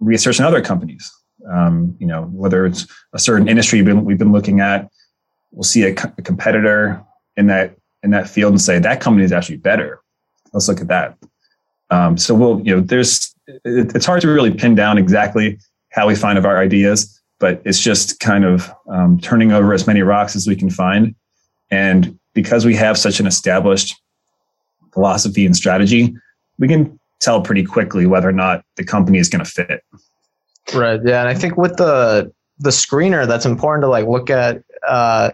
research 0.00 0.38
in 0.38 0.44
other 0.44 0.62
companies. 0.62 1.10
Um, 1.50 1.96
you 1.98 2.06
know, 2.06 2.24
whether 2.24 2.66
it's 2.66 2.86
a 3.12 3.18
certain 3.18 3.48
industry 3.48 3.78
we've 3.80 3.86
been, 3.86 4.04
we've 4.04 4.18
been 4.18 4.32
looking 4.32 4.60
at, 4.60 4.90
we'll 5.50 5.62
see 5.62 5.82
a, 5.82 5.94
co- 5.94 6.12
a, 6.16 6.22
competitor 6.22 7.04
in 7.36 7.48
that 7.48 7.76
in 8.02 8.10
that 8.10 8.28
field 8.28 8.52
and 8.52 8.60
say 8.60 8.78
that 8.78 9.00
company 9.00 9.24
is 9.24 9.32
actually 9.32 9.58
better. 9.58 10.00
Let's 10.52 10.68
look 10.68 10.80
at 10.80 10.88
that. 10.88 11.18
Um, 11.90 12.16
so 12.16 12.34
we'll, 12.34 12.60
you 12.60 12.74
know, 12.74 12.80
there's 12.80 13.34
it, 13.46 13.94
it's 13.94 14.06
hard 14.06 14.22
to 14.22 14.28
really 14.28 14.52
pin 14.54 14.74
down 14.74 14.98
exactly 14.98 15.58
how 15.90 16.08
we 16.08 16.14
find 16.14 16.38
of 16.38 16.44
our 16.44 16.58
ideas, 16.58 17.20
but 17.38 17.60
it's 17.64 17.80
just 17.80 18.20
kind 18.20 18.44
of 18.44 18.72
um, 18.88 19.18
turning 19.20 19.52
over 19.52 19.72
as 19.74 19.86
many 19.86 20.02
rocks 20.02 20.36
as 20.36 20.46
we 20.46 20.56
can 20.56 20.70
find. 20.70 21.14
And 21.70 22.18
because 22.34 22.64
we 22.64 22.74
have 22.76 22.96
such 22.98 23.20
an 23.20 23.26
established 23.26 23.94
philosophy 24.92 25.44
and 25.44 25.56
strategy, 25.56 26.14
we 26.58 26.68
can 26.68 26.98
tell 27.20 27.40
pretty 27.42 27.64
quickly 27.64 28.06
whether 28.06 28.28
or 28.28 28.32
not 28.32 28.64
the 28.76 28.84
company 28.84 29.18
is 29.18 29.28
going 29.28 29.44
to 29.44 29.50
fit. 29.50 29.82
Right. 30.72 31.00
Yeah, 31.04 31.20
and 31.20 31.28
I 31.28 31.34
think 31.34 31.56
with 31.56 31.76
the 31.76 32.32
the 32.58 32.70
screener, 32.70 33.26
that's 33.26 33.44
important 33.44 33.82
to 33.84 33.88
like 33.88 34.06
look 34.06 34.30
at. 34.30 34.62
Uh, 34.86 35.30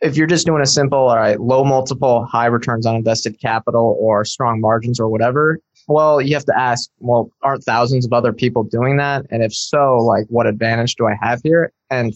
if 0.00 0.16
you're 0.16 0.26
just 0.26 0.46
doing 0.46 0.60
a 0.60 0.66
simple, 0.66 0.98
all 0.98 1.16
right, 1.16 1.40
low 1.40 1.64
multiple, 1.64 2.24
high 2.24 2.46
returns 2.46 2.86
on 2.86 2.96
invested 2.96 3.40
capital, 3.40 3.96
or 4.00 4.24
strong 4.24 4.60
margins, 4.60 4.98
or 5.00 5.08
whatever, 5.08 5.60
well, 5.88 6.20
you 6.20 6.34
have 6.34 6.44
to 6.46 6.58
ask, 6.58 6.90
well, 6.98 7.30
aren't 7.42 7.64
thousands 7.64 8.06
of 8.06 8.12
other 8.12 8.32
people 8.32 8.62
doing 8.62 8.96
that? 8.98 9.26
And 9.30 9.42
if 9.42 9.54
so, 9.54 9.96
like, 9.98 10.26
what 10.28 10.46
advantage 10.46 10.96
do 10.96 11.06
I 11.06 11.16
have 11.20 11.40
here? 11.42 11.72
And 11.90 12.12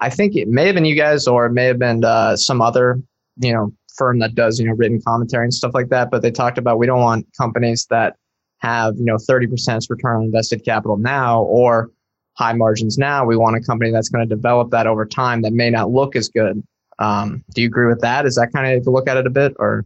I 0.00 0.10
think 0.10 0.36
it 0.36 0.48
may 0.48 0.66
have 0.66 0.74
been 0.74 0.84
you 0.84 0.96
guys, 0.96 1.26
or 1.26 1.46
it 1.46 1.52
may 1.52 1.64
have 1.66 1.78
been 1.78 2.04
uh, 2.04 2.36
some 2.36 2.60
other, 2.60 3.00
you 3.36 3.52
know, 3.52 3.72
firm 3.96 4.18
that 4.18 4.34
does 4.34 4.58
you 4.58 4.66
know 4.66 4.74
written 4.74 5.00
commentary 5.06 5.44
and 5.44 5.54
stuff 5.54 5.72
like 5.74 5.88
that. 5.88 6.10
But 6.10 6.22
they 6.22 6.30
talked 6.30 6.58
about 6.58 6.78
we 6.78 6.86
don't 6.86 7.00
want 7.00 7.26
companies 7.36 7.86
that 7.90 8.16
have 8.58 8.94
you 8.96 9.04
know 9.04 9.16
30% 9.16 9.90
return 9.90 10.16
on 10.16 10.22
invested 10.24 10.64
capital 10.64 10.96
now 10.96 11.42
or 11.42 11.90
high 12.34 12.52
margins 12.52 12.98
now. 12.98 13.24
We 13.24 13.36
want 13.36 13.56
a 13.56 13.60
company 13.60 13.92
that's 13.92 14.08
going 14.08 14.28
to 14.28 14.34
develop 14.34 14.70
that 14.70 14.86
over 14.86 15.06
time 15.06 15.42
that 15.42 15.52
may 15.52 15.70
not 15.70 15.90
look 15.90 16.16
as 16.16 16.28
good. 16.28 16.62
Um, 16.98 17.44
do 17.54 17.62
you 17.62 17.68
agree 17.68 17.86
with 17.86 18.00
that? 18.00 18.26
Is 18.26 18.34
that 18.36 18.52
kind 18.52 18.76
of 18.76 18.86
look 18.86 19.08
at 19.08 19.16
it 19.16 19.26
a 19.26 19.30
bit 19.30 19.54
or? 19.58 19.84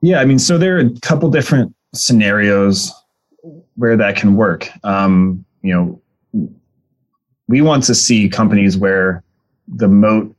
Yeah, 0.00 0.20
I 0.20 0.24
mean, 0.26 0.38
so 0.38 0.58
there 0.58 0.76
are 0.76 0.80
a 0.80 1.00
couple 1.00 1.28
different 1.28 1.74
scenarios 1.94 2.92
where 3.76 3.96
that 3.96 4.16
can 4.16 4.34
work. 4.34 4.68
Um, 4.84 5.44
you 5.62 5.72
know, 5.74 6.50
we 7.48 7.62
want 7.62 7.84
to 7.84 7.94
see 7.94 8.28
companies 8.28 8.76
where 8.76 9.22
the 9.66 9.88
moat 9.88 10.34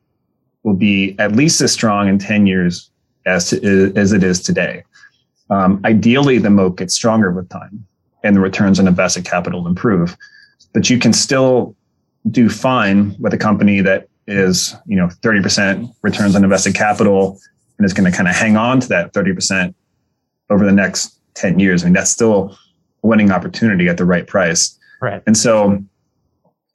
will 0.64 0.76
be 0.76 1.16
at 1.20 1.32
least 1.32 1.62
as 1.62 1.72
strong 1.72 2.08
in 2.08 2.20
10 2.20 2.46
years 2.46 2.92
as, 3.26 3.50
to, 3.50 3.94
as 3.96 4.12
it 4.12 4.24
is 4.24 4.42
today. 4.42 4.84
Um, 5.50 5.82
ideally, 5.86 6.38
the 6.38 6.50
moat 6.50 6.78
gets 6.78 6.94
stronger 6.94 7.32
with 7.32 7.50
time 7.50 7.86
and 8.24 8.36
the 8.36 8.40
returns 8.40 8.80
on 8.80 8.88
invested 8.88 9.26
capital 9.26 9.68
improve. 9.68 10.16
But 10.74 10.90
you 10.90 11.00
can 11.00 11.14
still 11.14 11.76
do 12.30 12.50
fine 12.50 13.16
with 13.20 13.34
a 13.34 13.38
company 13.38 13.82
that 13.82 14.08
is, 14.28 14.76
you 14.86 14.96
know, 14.96 15.08
30% 15.08 15.92
returns 16.04 16.36
on 16.36 16.44
invested 16.44 16.76
capital 16.76 17.40
and 17.78 17.86
is 17.86 17.94
going 17.94 18.10
to 18.10 18.16
kind 18.16 18.30
of 18.30 18.36
hang 18.36 18.58
on 18.58 18.80
to 18.82 18.88
that 18.90 19.14
30% 19.14 19.74
over 20.50 20.66
the 20.66 20.72
next 20.72 21.19
10 21.40 21.60
years. 21.60 21.84
I 21.84 21.88
mean, 21.88 21.94
that's 21.94 22.12
still 22.12 22.58
a 23.04 23.08
winning 23.08 23.32
opportunity 23.32 23.88
at 23.88 23.98
the 23.98 24.06
right 24.06 24.28
price. 24.28 24.78
Right. 25.02 25.24
And 25.26 25.38
so 25.38 25.84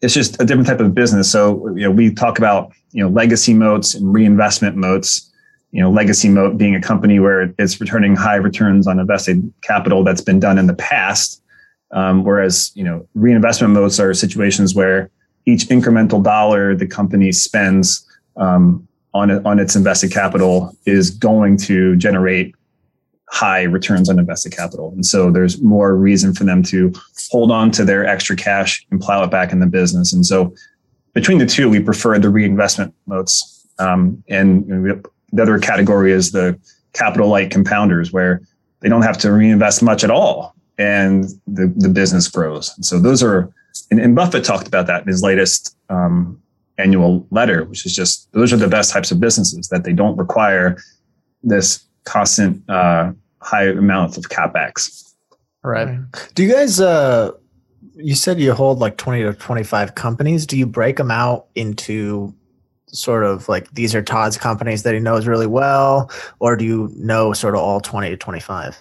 it's 0.00 0.14
just 0.14 0.40
a 0.40 0.44
different 0.44 0.66
type 0.66 0.80
of 0.80 0.94
business. 0.94 1.30
So, 1.30 1.68
you 1.68 1.82
know, 1.82 1.90
we 1.90 2.12
talk 2.12 2.38
about, 2.38 2.72
you 2.92 3.02
know, 3.02 3.08
legacy 3.08 3.54
moats 3.54 3.94
and 3.94 4.12
reinvestment 4.12 4.76
moats 4.76 5.30
you 5.74 5.80
know, 5.80 5.90
legacy 5.90 6.28
moat 6.28 6.56
being 6.56 6.76
a 6.76 6.80
company 6.80 7.18
where 7.18 7.52
it's 7.58 7.80
returning 7.80 8.14
high 8.14 8.36
returns 8.36 8.86
on 8.86 9.00
invested 9.00 9.52
capital 9.62 10.04
that's 10.04 10.20
been 10.20 10.38
done 10.38 10.56
in 10.56 10.68
the 10.68 10.74
past. 10.74 11.42
Um, 11.90 12.22
whereas, 12.22 12.70
you 12.76 12.84
know, 12.84 13.08
reinvestment 13.14 13.74
moats 13.74 13.98
are 13.98 14.14
situations 14.14 14.76
where 14.76 15.10
each 15.46 15.66
incremental 15.66 16.22
dollar 16.22 16.76
the 16.76 16.86
company 16.86 17.32
spends 17.32 18.06
um, 18.36 18.86
on 19.14 19.44
on 19.44 19.58
its 19.58 19.74
invested 19.74 20.12
capital 20.12 20.76
is 20.86 21.10
going 21.10 21.56
to 21.56 21.96
generate 21.96 22.54
high 23.30 23.62
returns 23.62 24.08
on 24.08 24.18
invested 24.18 24.54
capital, 24.54 24.90
and 24.92 25.04
so 25.04 25.30
there's 25.30 25.60
more 25.60 25.96
reason 25.96 26.34
for 26.34 26.44
them 26.44 26.62
to 26.64 26.92
hold 27.30 27.50
on 27.50 27.70
to 27.72 27.84
their 27.84 28.06
extra 28.06 28.36
cash 28.36 28.86
and 28.90 29.00
plow 29.00 29.22
it 29.24 29.30
back 29.30 29.52
in 29.52 29.60
the 29.60 29.66
business. 29.66 30.12
And 30.12 30.24
so, 30.24 30.54
between 31.12 31.38
the 31.38 31.46
two, 31.46 31.68
we 31.68 31.80
prefer 31.80 32.18
the 32.18 32.30
reinvestment 32.30 32.94
moats, 33.06 33.66
um, 33.78 34.22
and 34.28 34.66
the 35.32 35.42
other 35.42 35.58
category 35.58 36.12
is 36.12 36.32
the 36.32 36.58
capital 36.92 37.28
light 37.28 37.50
compounders 37.50 38.12
where 38.12 38.40
they 38.80 38.88
don't 38.88 39.02
have 39.02 39.18
to 39.18 39.32
reinvest 39.32 39.82
much 39.82 40.04
at 40.04 40.10
all 40.10 40.54
and 40.78 41.24
the, 41.46 41.72
the 41.76 41.88
business 41.88 42.28
grows. 42.28 42.72
And 42.76 42.84
so 42.84 42.98
those 42.98 43.22
are, 43.22 43.52
and, 43.90 44.00
and 44.00 44.14
Buffett 44.14 44.44
talked 44.44 44.66
about 44.66 44.86
that 44.86 45.02
in 45.02 45.08
his 45.08 45.22
latest 45.22 45.76
um, 45.88 46.40
annual 46.78 47.26
letter, 47.30 47.64
which 47.64 47.86
is 47.86 47.94
just 47.94 48.30
those 48.32 48.52
are 48.52 48.56
the 48.56 48.68
best 48.68 48.92
types 48.92 49.10
of 49.10 49.20
businesses 49.20 49.68
that 49.68 49.84
they 49.84 49.92
don't 49.92 50.16
require 50.16 50.78
this 51.42 51.84
constant 52.04 52.68
uh, 52.68 53.12
high 53.40 53.68
amount 53.68 54.16
of 54.16 54.24
capex. 54.24 55.14
Right. 55.62 55.98
Do 56.34 56.42
you 56.42 56.52
guys? 56.52 56.80
Uh, 56.80 57.32
you 57.96 58.14
said 58.14 58.40
you 58.40 58.52
hold 58.52 58.78
like 58.78 58.96
twenty 58.96 59.22
to 59.22 59.32
twenty-five 59.32 59.94
companies. 59.94 60.46
Do 60.46 60.58
you 60.58 60.66
break 60.66 60.96
them 60.96 61.10
out 61.10 61.46
into 61.54 62.34
sort 62.94 63.24
of 63.24 63.48
like 63.48 63.70
these 63.72 63.94
are 63.94 64.02
Todd's 64.02 64.38
companies 64.38 64.82
that 64.84 64.94
he 64.94 65.00
knows 65.00 65.26
really 65.26 65.46
well, 65.46 66.10
or 66.38 66.56
do 66.56 66.64
you 66.64 66.90
know 66.96 67.32
sort 67.32 67.54
of 67.54 67.60
all 67.60 67.80
20 67.80 68.10
to 68.10 68.16
25? 68.16 68.78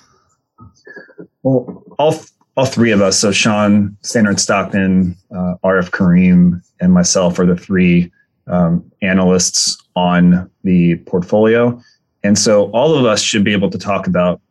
Well, 1.42 1.84
all 1.98 2.16
all 2.56 2.66
three 2.66 2.92
of 2.92 3.02
us, 3.02 3.20
so 3.20 3.32
Sean, 3.32 3.98
Stannard-Stockton, 4.04 5.18
uh, 5.36 5.56
Arif 5.64 5.92
Karim, 5.92 6.62
and 6.80 6.94
myself 6.94 7.40
are 7.40 7.48
the 7.48 7.58
three 7.58 8.12
um, 8.46 8.92
analysts 9.02 9.76
on 9.96 10.50
the 10.64 10.98
portfolio. 10.98 11.82
And 12.24 12.38
so 12.38 12.72
all 12.72 12.96
of 12.96 13.06
us 13.06 13.22
should 13.22 13.44
be 13.44 13.54
able 13.54 13.70
to 13.70 13.78
talk 13.78 14.08
about 14.08 14.42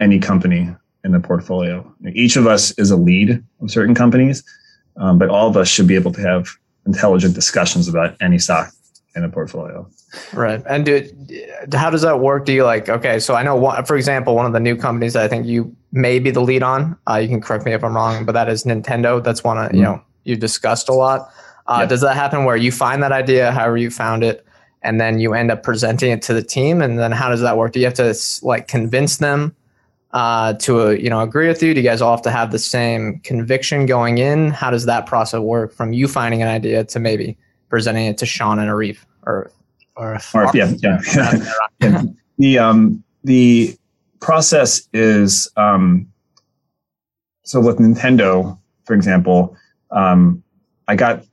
any 0.00 0.18
company 0.18 0.74
in 1.04 1.12
the 1.12 1.20
portfolio. 1.20 1.90
Each 2.12 2.36
of 2.36 2.46
us 2.46 2.72
is 2.78 2.90
a 2.90 2.96
lead 2.96 3.42
of 3.60 3.70
certain 3.70 3.94
companies, 3.94 4.44
um, 4.96 5.18
but 5.18 5.28
all 5.28 5.48
of 5.48 5.56
us 5.56 5.68
should 5.68 5.86
be 5.86 5.94
able 5.94 6.12
to 6.12 6.20
have 6.20 6.48
intelligent 6.86 7.34
discussions 7.34 7.88
about 7.88 8.16
any 8.20 8.38
stock 8.38 8.72
in 9.14 9.24
a 9.24 9.28
portfolio. 9.28 9.88
Right. 10.32 10.62
And 10.68 10.84
do, 10.84 11.08
how 11.72 11.90
does 11.90 12.02
that 12.02 12.20
work? 12.20 12.44
Do 12.44 12.52
you 12.52 12.64
like, 12.64 12.88
okay, 12.88 13.18
so 13.18 13.34
I 13.34 13.42
know, 13.42 13.56
one, 13.56 13.84
for 13.84 13.96
example, 13.96 14.34
one 14.34 14.46
of 14.46 14.52
the 14.52 14.60
new 14.60 14.76
companies 14.76 15.14
that 15.14 15.22
I 15.22 15.28
think 15.28 15.46
you 15.46 15.74
may 15.92 16.18
be 16.18 16.30
the 16.30 16.40
lead 16.40 16.62
on, 16.62 16.96
uh, 17.08 17.16
you 17.16 17.28
can 17.28 17.40
correct 17.40 17.64
me 17.64 17.72
if 17.72 17.82
I'm 17.82 17.94
wrong, 17.94 18.26
but 18.26 18.32
that 18.32 18.48
is 18.48 18.64
Nintendo. 18.64 19.22
That's 19.22 19.42
one, 19.42 19.58
of, 19.58 19.66
mm-hmm. 19.66 19.76
you 19.76 19.82
know, 19.82 20.02
you 20.24 20.36
discussed 20.36 20.88
a 20.88 20.92
lot. 20.92 21.30
Uh, 21.66 21.78
yep. 21.80 21.88
Does 21.88 22.00
that 22.02 22.14
happen 22.14 22.44
where 22.44 22.56
you 22.56 22.72
find 22.72 23.02
that 23.02 23.12
idea, 23.12 23.52
however 23.52 23.76
you 23.76 23.90
found 23.90 24.22
it, 24.22 24.44
and 24.82 25.00
then 25.00 25.18
you 25.18 25.34
end 25.34 25.50
up 25.50 25.62
presenting 25.62 26.10
it 26.10 26.22
to 26.22 26.34
the 26.34 26.42
team? 26.42 26.82
And 26.82 26.98
then 26.98 27.12
how 27.12 27.28
does 27.28 27.40
that 27.40 27.56
work? 27.56 27.72
Do 27.72 27.80
you 27.80 27.86
have 27.86 27.94
to 27.94 28.14
like 28.42 28.68
convince 28.68 29.18
them 29.18 29.54
uh, 30.12 30.54
to, 30.54 30.88
uh, 30.88 30.90
you 30.90 31.08
know, 31.08 31.20
agree 31.20 31.48
with 31.48 31.62
you? 31.62 31.74
Do 31.74 31.80
you 31.80 31.88
guys 31.88 32.02
all 32.02 32.14
have 32.14 32.22
to 32.22 32.30
have 32.30 32.52
the 32.52 32.58
same 32.58 33.20
conviction 33.20 33.86
going 33.86 34.18
in? 34.18 34.50
How 34.50 34.70
does 34.70 34.86
that 34.86 35.06
process 35.06 35.40
work 35.40 35.72
from 35.72 35.92
you 35.92 36.08
finding 36.08 36.42
an 36.42 36.48
idea 36.48 36.84
to 36.84 36.98
maybe 36.98 37.36
presenting 37.68 38.06
it 38.06 38.18
to 38.18 38.26
Sean 38.26 38.58
and 38.58 38.70
Arif 38.70 38.98
or 39.24 39.50
or, 39.96 40.18
or 40.34 40.50
yeah, 40.54 40.72
yeah. 40.78 40.98
yeah. 41.80 42.02
the 42.38 42.58
um 42.58 43.04
the 43.24 43.76
process 44.20 44.88
is 44.94 45.50
um 45.56 46.12
so 47.44 47.60
with 47.60 47.78
Nintendo, 47.78 48.58
for 48.84 48.94
example, 48.94 49.56
um, 49.90 50.42
I 50.88 50.96
got 50.96 51.24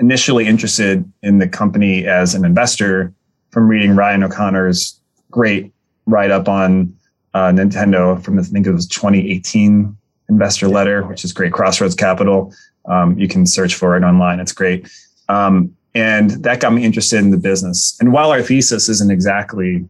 initially 0.00 0.46
interested 0.46 1.10
in 1.22 1.38
the 1.38 1.48
company 1.48 2.06
as 2.06 2.34
an 2.34 2.44
investor 2.44 3.12
from 3.50 3.68
reading 3.68 3.94
Ryan 3.94 4.24
O'Connor's 4.24 5.00
great 5.30 5.72
write 6.06 6.30
up 6.30 6.48
on 6.48 6.92
uh, 7.34 7.48
Nintendo 7.48 8.22
from 8.22 8.38
I 8.38 8.42
think 8.42 8.66
it 8.66 8.72
was 8.72 8.88
2018 8.88 9.96
investor 10.28 10.68
letter, 10.68 11.04
which 11.04 11.24
is 11.24 11.32
great. 11.32 11.52
Crossroads 11.52 11.94
Capital. 11.94 12.52
Um, 12.86 13.18
you 13.18 13.28
can 13.28 13.46
search 13.46 13.74
for 13.74 13.96
it 13.96 14.02
online. 14.02 14.40
It's 14.40 14.52
great. 14.52 14.90
Um, 15.28 15.76
and 15.94 16.30
that 16.44 16.60
got 16.60 16.72
me 16.72 16.84
interested 16.84 17.18
in 17.18 17.30
the 17.30 17.36
business. 17.36 17.96
And 18.00 18.12
while 18.12 18.30
our 18.30 18.42
thesis 18.42 18.88
isn't 18.88 19.10
exactly, 19.10 19.88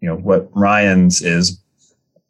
you 0.00 0.08
know, 0.08 0.16
what 0.16 0.48
Ryan's 0.54 1.22
is, 1.22 1.60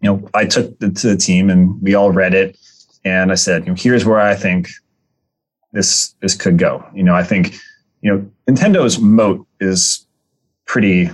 you 0.01 0.11
know, 0.11 0.29
I 0.35 0.45
took 0.45 0.77
it 0.81 0.97
to 0.97 1.09
the 1.09 1.17
team 1.17 1.51
and 1.51 1.81
we 1.83 1.95
all 1.95 2.13
read 2.13 2.35
it, 2.35 2.57
and 3.05 3.33
I 3.33 3.35
said, 3.35 3.65
you 3.65 3.71
know, 3.71 3.77
here's 3.77 4.05
where 4.05 4.21
I 4.21 4.35
think 4.35 4.69
this 5.73 6.15
this 6.21 6.35
could 6.35 6.59
go. 6.59 6.85
You 6.95 7.03
know, 7.03 7.15
I 7.15 7.23
think, 7.23 7.55
you 8.01 8.13
know, 8.13 8.31
Nintendo's 8.49 8.99
moat 8.99 9.47
is 9.61 10.07
pretty 10.67 11.11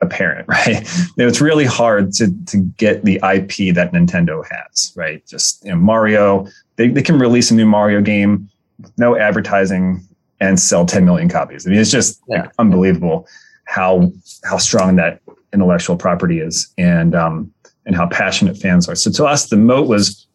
apparent, 0.00 0.46
right? 0.48 0.80
You 1.16 1.24
know, 1.24 1.28
it's 1.28 1.40
really 1.40 1.64
hard 1.64 2.12
to 2.14 2.30
to 2.46 2.58
get 2.76 3.04
the 3.04 3.16
IP 3.16 3.74
that 3.74 3.92
Nintendo 3.92 4.44
has, 4.50 4.92
right? 4.96 5.24
Just 5.26 5.64
you 5.64 5.70
know, 5.70 5.76
Mario, 5.76 6.46
they, 6.76 6.88
they 6.88 7.02
can 7.02 7.18
release 7.18 7.50
a 7.50 7.54
new 7.54 7.66
Mario 7.66 8.00
game 8.00 8.48
no 8.96 9.16
advertising 9.16 10.06
and 10.40 10.58
sell 10.58 10.84
10 10.84 11.04
million 11.04 11.28
copies. 11.28 11.66
I 11.66 11.70
mean, 11.70 11.78
it's 11.78 11.90
just 11.90 12.20
yeah. 12.28 12.42
like, 12.42 12.52
unbelievable 12.58 13.26
how 13.64 14.12
how 14.44 14.58
strong 14.58 14.96
that 14.96 15.20
intellectual 15.52 15.96
property 15.96 16.40
is 16.40 16.72
and 16.76 17.14
um, 17.14 17.52
and 17.86 17.94
how 17.94 18.08
passionate 18.08 18.56
fans 18.56 18.88
are. 18.88 18.94
So 18.94 19.10
to 19.12 19.24
us, 19.24 19.48
the 19.48 19.56
moat 19.56 19.88
was 19.88 20.26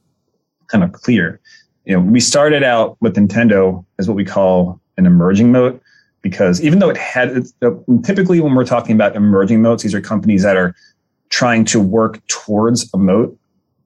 kind 0.67 0.83
of 0.83 0.91
clear. 0.93 1.39
You 1.87 1.93
know, 1.93 2.01
we 2.01 2.19
started 2.19 2.63
out 2.63 2.97
with 2.99 3.15
Nintendo 3.15 3.85
as 3.97 4.09
what 4.09 4.15
we 4.15 4.25
call 4.25 4.81
an 4.97 5.05
emerging 5.05 5.53
moat 5.53 5.81
because 6.21 6.61
even 6.61 6.79
though 6.79 6.89
it 6.89 6.97
had 6.97 7.45
uh, 7.61 7.71
typically 8.03 8.41
when 8.41 8.55
we're 8.55 8.65
talking 8.65 8.93
about 8.93 9.15
emerging 9.15 9.61
moats, 9.61 9.83
these 9.83 9.95
are 9.95 10.01
companies 10.01 10.43
that 10.43 10.57
are 10.57 10.75
trying 11.29 11.63
to 11.63 11.79
work 11.79 12.19
towards 12.27 12.93
a 12.93 12.97
moat. 12.97 13.37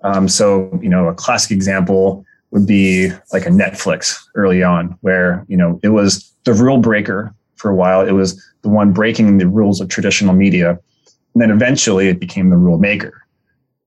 Um, 0.03 0.27
so 0.27 0.79
you 0.81 0.89
know, 0.89 1.09
a 1.09 1.13
classic 1.13 1.51
example 1.51 2.25
would 2.49 2.65
be 2.65 3.11
like 3.31 3.45
a 3.45 3.49
Netflix 3.49 4.17
early 4.33 4.63
on, 4.63 4.97
where 5.01 5.45
you 5.47 5.55
know 5.55 5.79
it 5.83 5.89
was 5.89 6.33
the 6.45 6.53
rule 6.53 6.79
breaker 6.79 7.31
for 7.57 7.69
a 7.69 7.75
while. 7.75 8.01
It 8.01 8.13
was 8.13 8.43
the 8.63 8.69
one 8.69 8.93
breaking 8.93 9.37
the 9.37 9.47
rules 9.47 9.79
of 9.79 9.89
traditional 9.89 10.33
media, 10.33 10.71
and 10.71 11.41
then 11.43 11.51
eventually 11.51 12.07
it 12.07 12.19
became 12.19 12.49
the 12.49 12.57
rule 12.57 12.79
maker, 12.79 13.20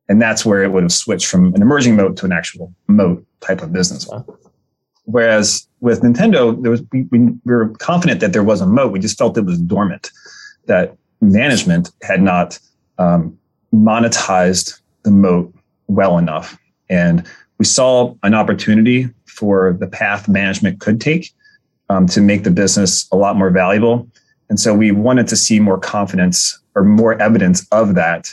and 0.08 0.20
that's 0.20 0.44
where 0.44 0.62
it 0.62 0.70
would 0.72 0.82
have 0.82 0.92
switched 0.92 1.26
from 1.26 1.54
an 1.54 1.62
emerging 1.62 1.96
moat 1.96 2.16
to 2.18 2.26
an 2.26 2.32
actual 2.32 2.72
moat 2.88 3.24
type 3.40 3.62
of 3.62 3.72
business. 3.72 4.08
Whereas 5.04 5.66
with 5.80 6.02
Nintendo, 6.02 6.60
there 6.62 6.70
was 6.70 6.82
we, 6.92 7.02
we 7.10 7.32
were 7.44 7.68
confident 7.78 8.20
that 8.20 8.32
there 8.32 8.42
was 8.42 8.60
a 8.60 8.66
moat. 8.66 8.92
We 8.92 8.98
just 8.98 9.18
felt 9.18 9.36
it 9.36 9.44
was 9.44 9.58
dormant, 9.58 10.10
that 10.66 10.96
management 11.20 11.90
had 12.02 12.22
not 12.22 12.58
um, 12.98 13.38
monetized 13.72 14.80
the 15.02 15.10
moat 15.10 15.54
well 15.88 16.16
enough, 16.18 16.58
and 16.88 17.26
we 17.58 17.64
saw 17.64 18.14
an 18.22 18.34
opportunity 18.34 19.08
for 19.26 19.76
the 19.78 19.86
path 19.86 20.28
management 20.28 20.80
could 20.80 21.00
take 21.00 21.32
um, 21.90 22.06
to 22.06 22.20
make 22.20 22.44
the 22.44 22.50
business 22.50 23.06
a 23.12 23.16
lot 23.16 23.36
more 23.36 23.50
valuable. 23.50 24.08
And 24.48 24.60
so 24.60 24.74
we 24.74 24.90
wanted 24.90 25.28
to 25.28 25.36
see 25.36 25.60
more 25.60 25.78
confidence 25.78 26.58
or 26.74 26.84
more 26.84 27.20
evidence 27.20 27.66
of 27.72 27.94
that 27.94 28.32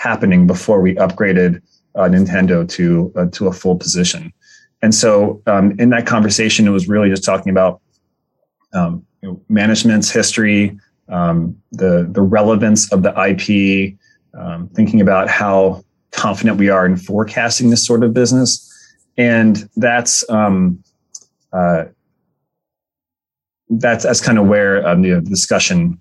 happening 0.00 0.46
before 0.46 0.80
we 0.80 0.94
upgraded 0.94 1.60
uh, 1.94 2.02
Nintendo 2.02 2.66
to 2.68 3.12
uh, 3.16 3.26
to 3.32 3.48
a 3.48 3.52
full 3.52 3.76
position. 3.76 4.32
And 4.82 4.94
so 4.94 5.42
um, 5.46 5.74
in 5.78 5.90
that 5.90 6.06
conversation, 6.06 6.66
it 6.66 6.70
was 6.70 6.88
really 6.88 7.10
just 7.10 7.24
talking 7.24 7.50
about 7.50 7.80
um, 8.72 9.04
you 9.22 9.28
know, 9.28 9.42
management's 9.48 10.10
history, 10.10 10.78
um, 11.08 11.56
the 11.72 12.08
the 12.10 12.22
relevance 12.22 12.90
of 12.92 13.02
the 13.02 13.10
IP, 13.10 13.96
um, 14.40 14.68
thinking 14.68 15.00
about 15.00 15.28
how 15.28 15.82
confident 16.12 16.58
we 16.58 16.68
are 16.70 16.86
in 16.86 16.96
forecasting 16.96 17.70
this 17.70 17.84
sort 17.86 18.02
of 18.02 18.14
business. 18.14 18.66
And 19.16 19.68
that's, 19.76 20.28
um, 20.30 20.82
uh, 21.52 21.84
that's 23.68 24.04
that's 24.04 24.20
kind 24.20 24.38
of 24.38 24.46
where 24.46 24.86
um, 24.86 25.02
the 25.02 25.20
discussion 25.20 26.00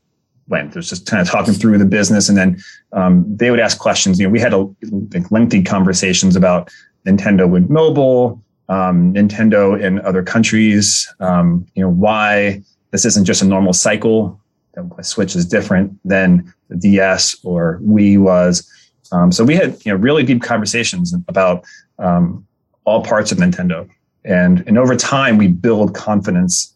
went. 0.49 0.73
There's 0.73 0.89
just 0.89 1.05
kind 1.05 1.21
of 1.21 1.29
talking 1.29 1.53
through 1.53 1.77
the 1.77 1.85
business, 1.85 2.27
and 2.29 2.37
then 2.37 2.61
um, 2.91 3.25
they 3.27 3.51
would 3.51 3.59
ask 3.59 3.79
questions. 3.79 4.19
You 4.19 4.27
know, 4.27 4.31
we 4.31 4.39
had 4.39 4.53
a 4.53 4.67
like, 5.13 5.31
lengthy 5.31 5.63
conversations 5.63 6.35
about 6.35 6.69
Nintendo 7.05 7.49
with 7.49 7.69
mobile, 7.69 8.43
um, 8.67 9.13
Nintendo 9.13 9.79
in 9.79 9.99
other 10.01 10.23
countries. 10.23 11.11
Um, 11.19 11.65
you 11.75 11.83
know, 11.83 11.89
why 11.89 12.61
this 12.91 13.05
isn't 13.05 13.25
just 13.25 13.41
a 13.41 13.45
normal 13.45 13.73
cycle. 13.73 14.39
The 14.73 15.03
Switch 15.03 15.35
is 15.35 15.45
different 15.45 15.99
than 16.05 16.53
the 16.69 16.75
DS 16.77 17.35
or 17.43 17.79
Wii 17.83 18.17
was. 18.17 18.69
Um, 19.11 19.31
so 19.31 19.43
we 19.43 19.55
had 19.55 19.83
you 19.85 19.91
know 19.91 19.97
really 19.97 20.23
deep 20.23 20.41
conversations 20.41 21.13
about 21.27 21.65
um, 21.97 22.45
all 22.85 23.03
parts 23.03 23.31
of 23.31 23.37
Nintendo, 23.37 23.89
and 24.23 24.63
and 24.67 24.77
over 24.77 24.95
time 24.95 25.37
we 25.37 25.47
build 25.47 25.95
confidence 25.95 26.73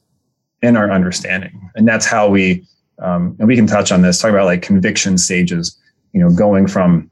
in 0.62 0.76
our 0.76 0.92
understanding, 0.92 1.70
and 1.76 1.88
that's 1.88 2.06
how 2.06 2.28
we 2.30 2.66
um, 3.04 3.36
and 3.38 3.48
we 3.48 3.56
can 3.56 3.68
touch 3.68 3.92
on 3.92 4.02
this. 4.02 4.20
Talk 4.20 4.32
about 4.32 4.46
like 4.46 4.62
conviction 4.62 5.18
stages. 5.18 5.78
You 6.14 6.22
know, 6.22 6.30
going 6.30 6.68
from 6.68 7.12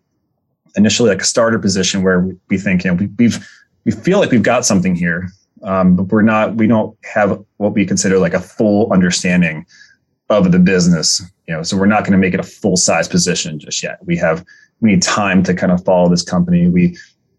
initially 0.76 1.10
like 1.10 1.22
a 1.22 1.26
starter 1.26 1.60
position 1.60 2.02
where 2.02 2.30
we 2.50 2.58
think 2.58 2.84
you 2.84 2.92
know 2.92 2.96
we, 2.96 3.08
we've 3.18 3.48
we 3.86 3.92
feel 3.92 4.20
like 4.20 4.32
we've 4.32 4.44
got 4.44 4.66
something 4.66 4.96
here, 4.96 5.30
um, 5.64 5.96
but 5.96 6.04
we're 6.04 6.22
not. 6.22 6.56
We 6.56 6.68
don't 6.68 6.98
have 7.04 7.44
what 7.58 7.74
we 7.74 7.86
consider 7.86 8.20
like 8.20 8.34
a 8.34 8.40
full 8.40 8.92
understanding 8.92 9.66
of 10.30 10.52
the 10.52 10.60
business. 10.60 11.22
You 11.48 11.56
know, 11.56 11.64
so 11.64 11.78
we're 11.78 11.88
not 11.88 12.02
going 12.02 12.14
to 12.14 12.18
make 12.18 12.34
it 12.34 12.40
a 12.40 12.44
full 12.44 12.78
size 12.78 13.08
position 13.08 13.60
just 13.60 13.84
yet. 13.84 14.00
We 14.06 14.16
have 14.18 14.46
we 14.80 14.92
need 14.92 15.02
time 15.02 15.44
to 15.44 15.54
kind 15.54 15.72
of 15.72 15.84
follow 15.84 16.10
this 16.10 16.24
company. 16.24 16.70
We 16.70 16.98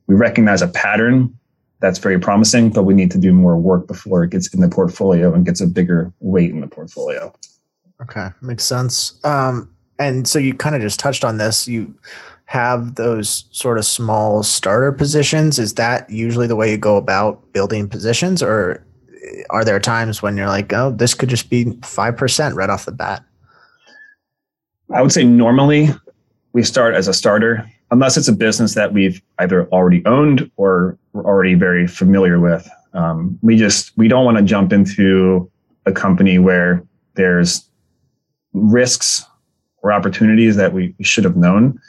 we 0.09 0.15
recognize 0.15 0.61
a 0.61 0.69
pattern 0.69 1.37
that's 1.81 1.99
very 1.99 2.19
promising, 2.19 2.71
but 2.71 2.85
we 2.85 2.95
need 2.95 3.11
to 3.13 3.19
do 3.19 3.33
more 3.33 3.57
work 3.57 3.89
before 3.89 4.23
it 4.23 4.31
gets 4.31 4.53
in 4.55 4.61
the 4.61 4.69
portfolio 4.69 5.33
and 5.33 5.45
gets 5.45 5.61
a 5.61 5.67
bigger 5.67 6.13
weight 6.21 6.51
in 6.51 6.61
the 6.61 6.69
portfolio. 6.69 7.33
Okay, 8.03 8.29
makes 8.41 8.65
sense. 8.65 9.19
Um, 9.25 9.69
and 9.99 10.27
so 10.27 10.39
you 10.39 10.55
kind 10.55 10.75
of 10.75 10.83
just 10.83 10.99
touched 10.99 11.25
on 11.25 11.39
this. 11.39 11.69
You 11.69 11.95
have 12.47 12.97
those 12.97 13.45
sort 13.53 13.79
of 13.79 13.85
small 13.85 14.43
starter 14.43 14.93
positions. 14.93 15.59
Is 15.59 15.75
that 15.75 16.11
usually 16.11 16.47
the 16.47 16.57
way 16.57 16.71
you 16.71 16.77
go 16.77 16.97
about 16.97 17.53
building 17.53 17.89
positions, 17.89 18.43
or 18.43 18.85
are 19.51 19.65
there 19.65 19.79
times 19.79 20.23
when 20.23 20.37
you're 20.37 20.49
like, 20.49 20.73
oh, 20.73 20.91
this 20.91 21.15
could 21.15 21.29
just 21.29 21.49
be 21.49 21.79
five 21.83 22.17
percent 22.17 22.57
right 22.57 22.71
off 22.71 22.85
the 22.85 22.93
bat? 22.93 23.25
I 24.93 25.01
would 25.01 25.13
say 25.13 25.25
normally 25.25 25.89
we 26.53 26.63
start 26.63 26.95
as 26.95 27.09
a 27.09 27.15
starter, 27.15 27.67
unless 27.91 28.17
it's 28.17 28.29
a 28.29 28.33
business 28.33 28.75
that 28.75 28.93
we've 28.93 29.23
either 29.39 29.67
already 29.69 30.05
owned 30.07 30.51
or 30.57 30.99
we're 31.13 31.25
already 31.25 31.55
very 31.55 31.87
familiar 31.87 32.41
with. 32.41 32.69
Um, 32.95 33.39
we 33.43 33.57
just 33.57 33.97
we 33.97 34.09
don't 34.09 34.25
want 34.25 34.39
to 34.39 34.43
jump 34.43 34.73
into 34.73 35.51
a 35.87 35.93
company 35.93 36.39
where 36.39 36.85
there's 37.15 37.69
risks 38.53 39.25
or 39.83 39.93
opportunities 39.93 40.57
that 40.57 40.73
we, 40.73 40.95
we 40.99 41.05
should 41.05 41.25
have 41.25 41.37
known. 41.37 41.81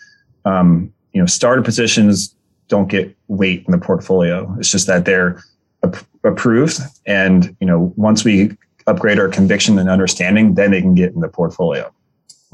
Um, 0.46 0.92
you 1.14 1.22
know, 1.22 1.26
starter 1.26 1.62
positions 1.62 2.36
don't 2.68 2.88
get 2.88 3.16
weight 3.28 3.64
in 3.66 3.72
the 3.72 3.78
portfolio. 3.78 4.54
It's 4.58 4.72
just 4.72 4.88
that 4.88 5.06
they're 5.06 5.42
ap- 5.84 6.06
approved, 6.24 6.80
and 7.06 7.56
you 7.60 7.68
know, 7.68 7.94
once 7.96 8.24
we 8.24 8.52
upgrade 8.88 9.20
our 9.20 9.30
conviction 9.30 9.78
and 9.80 9.90
understanding, 9.90 10.56
then 10.56 10.72
they 10.72 10.82
can 10.82 10.96
get 10.96 11.14
in 11.14 11.22
the 11.22 11.30
portfolio. 11.30 11.94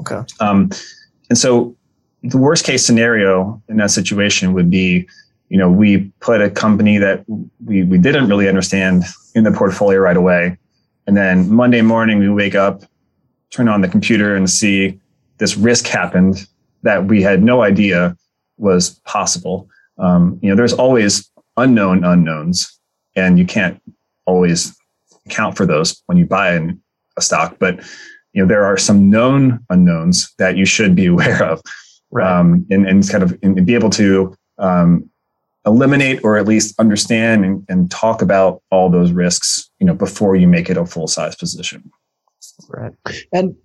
Okay. 0.00 0.20
Um, 0.40 0.70
and 1.28 1.38
so, 1.38 1.74
the 2.22 2.38
worst 2.38 2.64
case 2.64 2.84
scenario 2.84 3.62
in 3.68 3.78
that 3.78 3.90
situation 3.90 4.52
would 4.52 4.70
be, 4.70 5.08
you 5.48 5.56
know, 5.56 5.70
we 5.70 6.12
put 6.20 6.42
a 6.42 6.50
company 6.50 6.98
that 6.98 7.24
we 7.64 7.84
we 7.84 7.98
didn't 7.98 8.28
really 8.28 8.48
understand 8.48 9.04
in 9.34 9.44
the 9.44 9.52
portfolio 9.52 10.00
right 10.00 10.16
away, 10.16 10.58
and 11.06 11.16
then 11.16 11.50
Monday 11.50 11.80
morning 11.80 12.18
we 12.18 12.28
wake 12.28 12.54
up 12.54 12.82
turn 13.50 13.68
on 13.68 13.80
the 13.80 13.88
computer 13.88 14.34
and 14.34 14.48
see 14.48 14.98
this 15.38 15.56
risk 15.56 15.86
happened 15.86 16.46
that 16.82 17.06
we 17.06 17.22
had 17.22 17.42
no 17.42 17.62
idea 17.62 18.16
was 18.58 19.00
possible. 19.00 19.68
Um, 19.98 20.38
you 20.42 20.50
know, 20.50 20.56
there's 20.56 20.72
always 20.72 21.30
unknown 21.56 22.04
unknowns, 22.04 22.78
and 23.16 23.38
you 23.38 23.46
can't 23.46 23.80
always 24.26 24.76
account 25.26 25.56
for 25.56 25.66
those 25.66 26.02
when 26.06 26.18
you 26.18 26.26
buy 26.26 26.52
an, 26.52 26.80
a 27.16 27.22
stock. 27.22 27.56
But 27.58 27.80
you 28.32 28.42
know, 28.42 28.48
there 28.48 28.64
are 28.64 28.76
some 28.76 29.10
known 29.10 29.64
unknowns 29.70 30.32
that 30.38 30.56
you 30.56 30.64
should 30.64 30.94
be 30.94 31.06
aware 31.14 31.42
of, 31.42 31.60
right. 32.10 32.30
um, 32.30 32.66
and, 32.70 32.86
and 32.86 33.08
kind 33.08 33.22
of 33.22 33.36
and 33.42 33.66
be 33.66 33.74
able 33.74 33.90
to 33.90 34.34
um, 34.58 35.10
eliminate 35.66 36.20
or 36.24 36.36
at 36.36 36.46
least 36.46 36.78
understand 36.78 37.44
and, 37.44 37.66
and 37.68 37.90
talk 37.90 38.22
about 38.22 38.62
all 38.70 38.88
those 38.88 39.12
risks. 39.12 39.70
You 39.80 39.86
know, 39.86 39.94
before 39.94 40.36
you 40.36 40.46
make 40.46 40.70
it 40.70 40.76
a 40.76 40.86
full 40.86 41.08
size 41.08 41.34
position. 41.34 41.90
Right. 42.68 42.92
And 43.32 43.56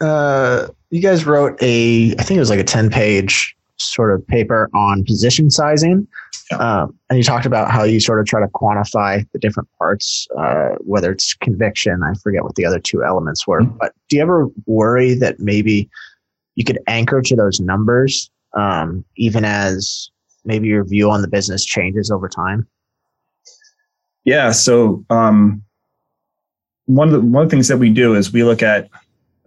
uh, 0.00 0.68
you 0.90 1.00
guys 1.00 1.26
wrote 1.26 1.60
a, 1.62 2.12
I 2.18 2.22
think 2.22 2.36
it 2.36 2.40
was 2.40 2.50
like 2.50 2.60
a 2.60 2.64
10 2.64 2.90
page 2.90 3.54
sort 3.78 4.12
of 4.12 4.26
paper 4.26 4.68
on 4.74 5.04
position 5.04 5.50
sizing. 5.50 6.06
Yeah. 6.50 6.58
Um, 6.58 6.98
and 7.08 7.18
you 7.18 7.22
talked 7.22 7.46
about 7.46 7.70
how 7.70 7.84
you 7.84 8.00
sort 8.00 8.20
of 8.20 8.26
try 8.26 8.40
to 8.40 8.48
quantify 8.48 9.26
the 9.32 9.38
different 9.38 9.68
parts, 9.78 10.26
uh, 10.38 10.70
whether 10.80 11.12
it's 11.12 11.34
conviction, 11.34 12.02
I 12.02 12.14
forget 12.22 12.42
what 12.42 12.54
the 12.54 12.64
other 12.64 12.78
two 12.78 13.04
elements 13.04 13.46
were. 13.46 13.62
Mm-hmm. 13.62 13.76
But 13.78 13.92
do 14.08 14.16
you 14.16 14.22
ever 14.22 14.48
worry 14.66 15.14
that 15.14 15.40
maybe 15.40 15.88
you 16.54 16.64
could 16.64 16.78
anchor 16.86 17.22
to 17.22 17.36
those 17.36 17.60
numbers, 17.60 18.30
um, 18.54 19.04
even 19.16 19.44
as 19.44 20.10
maybe 20.44 20.68
your 20.68 20.84
view 20.84 21.10
on 21.10 21.22
the 21.22 21.28
business 21.28 21.64
changes 21.64 22.10
over 22.10 22.28
time? 22.28 22.66
Yeah. 24.24 24.50
So, 24.52 25.04
um, 25.10 25.62
one 26.88 27.08
of 27.08 27.12
the 27.12 27.20
one 27.20 27.44
of 27.44 27.50
the 27.50 27.54
things 27.54 27.68
that 27.68 27.76
we 27.76 27.90
do 27.90 28.14
is 28.14 28.32
we 28.32 28.44
look 28.44 28.62
at 28.62 28.88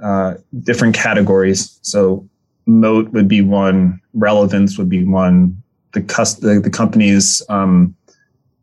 uh, 0.01 0.35
different 0.61 0.95
categories. 0.95 1.79
So 1.81 2.27
moat 2.67 3.09
would 3.09 3.27
be 3.27 3.41
one, 3.41 3.99
relevance 4.13 4.77
would 4.77 4.89
be 4.89 5.03
one, 5.03 5.61
the 5.93 6.01
cus- 6.01 6.35
the, 6.35 6.59
the 6.59 6.69
company's 6.69 7.41
um, 7.49 7.95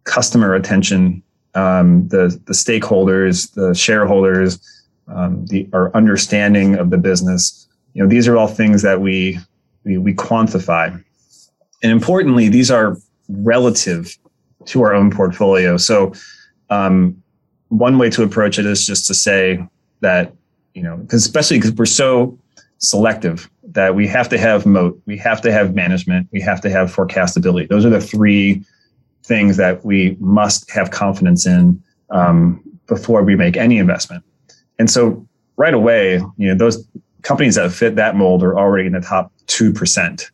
customer 0.04 0.54
attention, 0.54 1.22
um, 1.54 2.06
the 2.08 2.40
the 2.46 2.52
stakeholders, 2.52 3.52
the 3.54 3.74
shareholders, 3.74 4.60
um, 5.08 5.44
the 5.46 5.68
our 5.72 5.94
understanding 5.96 6.76
of 6.76 6.90
the 6.90 6.98
business. 6.98 7.66
You 7.94 8.04
know, 8.04 8.08
these 8.08 8.28
are 8.28 8.36
all 8.36 8.48
things 8.48 8.82
that 8.82 9.00
we 9.00 9.38
we, 9.84 9.98
we 9.98 10.14
quantify, 10.14 10.92
and 11.82 11.92
importantly, 11.92 12.48
these 12.48 12.70
are 12.70 12.96
relative 13.28 14.16
to 14.66 14.82
our 14.82 14.94
own 14.94 15.10
portfolio. 15.10 15.76
So 15.76 16.12
um, 16.70 17.20
one 17.68 17.98
way 17.98 18.10
to 18.10 18.22
approach 18.22 18.58
it 18.58 18.66
is 18.66 18.86
just 18.86 19.06
to 19.06 19.14
say 19.14 19.64
that 20.00 20.32
you 20.74 20.82
know 20.82 20.96
because 20.96 21.24
especially 21.24 21.58
because 21.58 21.72
we're 21.72 21.86
so 21.86 22.38
selective 22.78 23.50
that 23.64 23.94
we 23.94 24.06
have 24.06 24.28
to 24.28 24.38
have 24.38 24.64
moat 24.64 25.00
we 25.06 25.16
have 25.16 25.40
to 25.42 25.52
have 25.52 25.74
management 25.74 26.28
we 26.32 26.40
have 26.40 26.60
to 26.60 26.70
have 26.70 26.94
forecastability. 26.94 27.68
Those 27.68 27.84
are 27.84 27.90
the 27.90 28.00
three 28.00 28.64
things 29.24 29.56
that 29.56 29.84
we 29.84 30.16
must 30.20 30.70
have 30.70 30.90
confidence 30.90 31.46
in 31.46 31.82
um, 32.10 32.62
before 32.86 33.22
we 33.22 33.36
make 33.36 33.56
any 33.56 33.78
investment. 33.78 34.24
And 34.78 34.90
so 34.90 35.26
right 35.56 35.74
away 35.74 36.20
you 36.36 36.48
know 36.48 36.54
those 36.54 36.86
companies 37.22 37.56
that 37.56 37.72
fit 37.72 37.96
that 37.96 38.16
mold 38.16 38.42
are 38.42 38.58
already 38.58 38.86
in 38.86 38.92
the 38.92 39.00
top 39.00 39.32
2% 39.48 40.30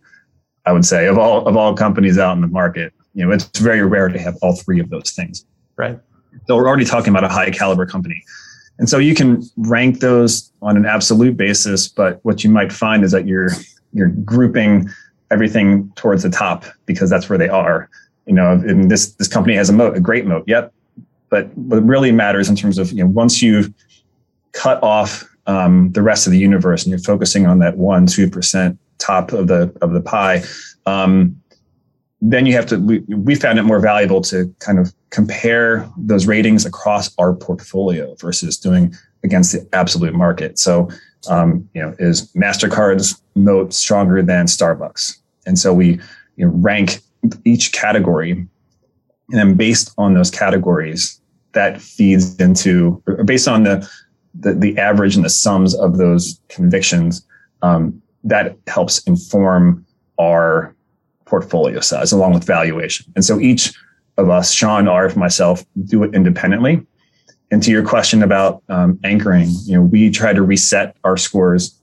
i 0.66 0.72
would 0.72 0.84
say 0.84 1.06
of 1.06 1.18
all 1.18 1.46
of 1.48 1.56
all 1.56 1.74
companies 1.74 2.18
out 2.18 2.34
in 2.34 2.42
the 2.42 2.48
market. 2.48 2.92
You 3.14 3.24
know 3.26 3.32
it's 3.32 3.58
very 3.58 3.82
rare 3.82 4.08
to 4.08 4.18
have 4.18 4.36
all 4.42 4.54
three 4.54 4.80
of 4.80 4.90
those 4.90 5.10
things. 5.12 5.44
Right 5.76 5.98
so 6.46 6.56
we're 6.56 6.68
already 6.68 6.84
talking 6.84 7.10
about 7.10 7.24
a 7.24 7.28
high 7.28 7.50
caliber 7.50 7.86
company. 7.86 8.22
And 8.78 8.88
so 8.88 8.98
you 8.98 9.14
can 9.14 9.42
rank 9.56 10.00
those 10.00 10.52
on 10.60 10.76
an 10.76 10.84
absolute 10.84 11.36
basis, 11.36 11.88
but 11.88 12.18
what 12.24 12.42
you 12.42 12.50
might 12.50 12.72
find 12.72 13.04
is 13.04 13.12
that 13.12 13.26
you're 13.26 13.50
you're 13.92 14.08
grouping 14.08 14.88
everything 15.30 15.90
towards 15.94 16.22
the 16.22 16.30
top 16.30 16.64
because 16.86 17.08
that's 17.08 17.28
where 17.28 17.38
they 17.38 17.48
are. 17.48 17.88
You 18.26 18.34
know, 18.34 18.52
and 18.52 18.90
this 18.90 19.12
this 19.14 19.28
company 19.28 19.54
has 19.56 19.70
a 19.70 19.72
moat, 19.72 19.96
a 19.96 20.00
great 20.00 20.26
moat. 20.26 20.44
Yep. 20.46 20.72
But 21.28 21.56
what 21.56 21.84
really 21.84 22.12
matters 22.12 22.48
in 22.48 22.56
terms 22.56 22.78
of 22.78 22.90
you 22.92 23.04
know 23.04 23.10
once 23.10 23.42
you've 23.42 23.72
cut 24.52 24.82
off 24.82 25.24
um, 25.46 25.92
the 25.92 26.02
rest 26.02 26.26
of 26.26 26.32
the 26.32 26.38
universe 26.38 26.84
and 26.84 26.90
you're 26.90 26.98
focusing 26.98 27.46
on 27.46 27.58
that 27.60 27.76
one 27.76 28.06
two 28.06 28.28
percent 28.28 28.78
top 28.98 29.32
of 29.32 29.46
the 29.46 29.72
of 29.82 29.92
the 29.92 30.00
pie, 30.00 30.42
um, 30.86 31.40
then 32.26 32.46
you 32.46 32.54
have 32.54 32.66
to 32.66 32.78
we, 32.78 33.00
we 33.00 33.34
found 33.34 33.58
it 33.58 33.64
more 33.64 33.80
valuable 33.80 34.20
to 34.22 34.52
kind 34.58 34.78
of 34.78 34.92
compare 35.10 35.88
those 35.98 36.26
ratings 36.26 36.64
across 36.64 37.14
our 37.18 37.34
portfolio 37.34 38.14
versus 38.18 38.56
doing 38.56 38.94
against 39.22 39.52
the 39.52 39.68
absolute 39.74 40.14
market. 40.14 40.58
So 40.58 40.88
um, 41.28 41.68
you 41.74 41.82
know 41.82 41.94
is 41.98 42.32
mastercard's 42.32 43.20
moat 43.34 43.74
stronger 43.74 44.22
than 44.22 44.46
starbucks? 44.46 45.18
And 45.46 45.58
so 45.58 45.74
we 45.74 46.00
you 46.36 46.46
know, 46.46 46.52
rank 46.54 47.00
each 47.44 47.72
category 47.72 48.30
and 48.32 48.48
then 49.30 49.54
based 49.54 49.92
on 49.98 50.14
those 50.14 50.30
categories 50.30 51.20
that 51.52 51.80
feeds 51.80 52.38
into 52.40 53.02
based 53.24 53.48
on 53.48 53.64
the 53.64 53.88
the, 54.40 54.54
the 54.54 54.76
average 54.78 55.14
and 55.14 55.24
the 55.24 55.30
sums 55.30 55.74
of 55.74 55.98
those 55.98 56.40
convictions 56.48 57.24
um, 57.62 58.02
that 58.24 58.56
helps 58.66 58.98
inform 59.04 59.86
our 60.18 60.74
portfolio 61.26 61.80
size 61.80 62.12
along 62.12 62.34
with 62.34 62.44
valuation. 62.44 63.10
And 63.16 63.24
so 63.24 63.40
each 63.40 63.72
of 64.16 64.30
us, 64.30 64.52
Sean, 64.52 64.84
Arif, 64.84 65.16
myself, 65.16 65.64
do 65.84 66.04
it 66.04 66.14
independently. 66.14 66.86
and 67.50 67.62
to 67.62 67.70
your 67.70 67.84
question 67.84 68.22
about 68.22 68.62
um, 68.68 68.98
anchoring, 69.04 69.48
you 69.64 69.74
know, 69.74 69.82
we 69.82 70.10
try 70.10 70.32
to 70.32 70.42
reset 70.42 70.96
our 71.04 71.16
scores 71.16 71.78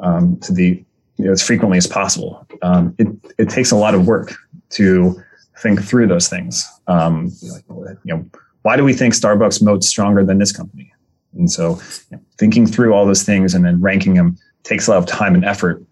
um, 0.00 0.38
to 0.40 0.52
the 0.52 0.84
you 1.16 1.24
know, 1.24 1.32
as 1.32 1.42
frequently 1.42 1.78
as 1.78 1.86
possible. 1.86 2.46
Um, 2.62 2.94
it 2.98 3.08
it 3.38 3.50
takes 3.50 3.72
a 3.72 3.76
lot 3.76 3.94
of 3.94 4.06
work 4.06 4.34
to 4.70 5.20
think 5.60 5.82
through 5.82 6.06
those 6.06 6.28
things. 6.28 6.66
Um, 6.86 7.32
you 7.42 7.98
know, 8.04 8.24
why 8.62 8.76
do 8.76 8.84
we 8.84 8.92
think 8.92 9.14
Starbucks 9.14 9.60
moats 9.60 9.88
stronger 9.88 10.24
than 10.24 10.38
this 10.38 10.52
company? 10.52 10.92
And 11.34 11.50
so, 11.50 11.80
you 12.10 12.16
know, 12.16 12.22
thinking 12.38 12.66
through 12.66 12.94
all 12.94 13.04
those 13.06 13.24
things 13.24 13.54
and 13.54 13.64
then 13.64 13.80
ranking 13.80 14.14
them 14.14 14.36
takes 14.62 14.86
a 14.86 14.92
lot 14.92 14.98
of 14.98 15.06
time 15.06 15.34
and 15.34 15.44
effort. 15.44 15.82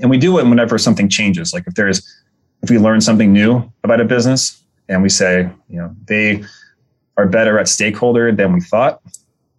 And 0.00 0.10
we 0.10 0.18
do 0.18 0.38
it 0.38 0.46
whenever 0.46 0.78
something 0.78 1.08
changes. 1.08 1.52
Like 1.52 1.64
if 1.66 1.74
there's 1.74 1.98
if 2.62 2.70
we 2.70 2.78
learn 2.78 3.00
something 3.00 3.32
new 3.32 3.70
about 3.84 4.00
a 4.00 4.04
business 4.04 4.62
and 4.88 5.02
we 5.02 5.08
say, 5.08 5.48
you 5.68 5.76
know, 5.76 5.94
they 6.06 6.44
are 7.16 7.26
better 7.26 7.58
at 7.58 7.68
stakeholder 7.68 8.32
than 8.32 8.52
we 8.52 8.60
thought, 8.60 9.00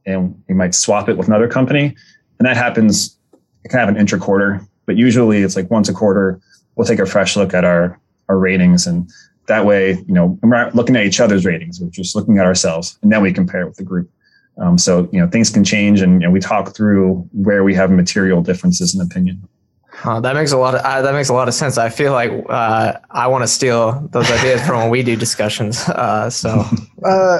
and 0.05 0.41
we 0.47 0.55
might 0.55 0.75
swap 0.75 1.09
it 1.09 1.17
with 1.17 1.27
another 1.27 1.47
company. 1.47 1.95
And 2.39 2.47
that 2.47 2.57
happens 2.57 3.17
kind 3.69 3.87
of 3.87 3.95
an 3.95 3.99
intra-quarter, 3.99 4.61
but 4.85 4.97
usually 4.97 5.39
it's 5.43 5.55
like 5.55 5.69
once 5.69 5.87
a 5.87 5.93
quarter, 5.93 6.39
we'll 6.75 6.87
take 6.87 6.99
a 6.99 7.05
fresh 7.05 7.35
look 7.37 7.53
at 7.53 7.63
our 7.63 7.99
our 8.29 8.37
ratings 8.37 8.87
and 8.87 9.09
that 9.47 9.65
way, 9.65 9.91
you 9.91 10.13
know, 10.13 10.39
we're 10.41 10.49
not 10.49 10.75
looking 10.75 10.95
at 10.95 11.05
each 11.05 11.19
other's 11.19 11.45
ratings, 11.45 11.81
we're 11.81 11.89
just 11.89 12.15
looking 12.15 12.37
at 12.37 12.45
ourselves 12.45 12.97
and 13.01 13.11
then 13.11 13.21
we 13.21 13.33
compare 13.33 13.61
it 13.61 13.65
with 13.65 13.75
the 13.75 13.83
group. 13.83 14.09
Um, 14.57 14.77
so, 14.77 15.09
you 15.11 15.19
know, 15.19 15.27
things 15.27 15.49
can 15.49 15.63
change 15.63 16.01
and 16.01 16.21
you 16.21 16.27
know, 16.27 16.31
we 16.31 16.39
talk 16.39 16.75
through 16.75 17.27
where 17.33 17.63
we 17.63 17.73
have 17.75 17.91
material 17.91 18.41
differences 18.41 18.95
in 18.95 19.01
opinion. 19.01 19.47
Uh, 20.03 20.19
that 20.19 20.35
makes 20.35 20.51
a 20.51 20.57
lot 20.57 20.75
of 20.75 20.81
uh, 20.81 21.01
that 21.01 21.13
makes 21.13 21.29
a 21.29 21.33
lot 21.33 21.47
of 21.47 21.53
sense. 21.53 21.77
I 21.77 21.89
feel 21.89 22.11
like 22.11 22.31
uh, 22.49 22.93
I 23.11 23.27
want 23.27 23.43
to 23.43 23.47
steal 23.47 24.07
those 24.11 24.29
ideas 24.31 24.65
from 24.65 24.79
when 24.79 24.89
we 24.89 25.03
do 25.03 25.15
discussions. 25.15 25.87
Uh, 25.89 26.29
so, 26.29 26.65
uh, 27.05 27.39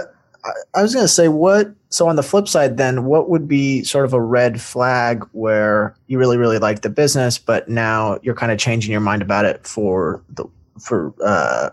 I 0.74 0.82
was 0.82 0.94
going 0.94 1.04
to 1.04 1.12
say 1.12 1.28
what. 1.28 1.74
So 1.90 2.08
on 2.08 2.16
the 2.16 2.24
flip 2.24 2.48
side, 2.48 2.78
then 2.78 3.04
what 3.04 3.30
would 3.30 3.48
be 3.48 3.84
sort 3.84 4.06
of 4.06 4.14
a 4.14 4.22
red 4.22 4.62
flag 4.62 5.28
where 5.34 5.96
you 6.08 6.18
really 6.18 6.38
really 6.38 6.60
like 6.60 6.82
the 6.82 6.90
business, 6.90 7.38
but 7.38 7.68
now 7.68 8.18
you're 8.22 8.36
kind 8.36 8.52
of 8.52 8.58
changing 8.58 8.92
your 8.92 9.02
mind 9.02 9.22
about 9.22 9.46
it 9.46 9.66
for 9.68 10.24
the 10.30 10.46
for 10.80 11.14
uh, 11.24 11.70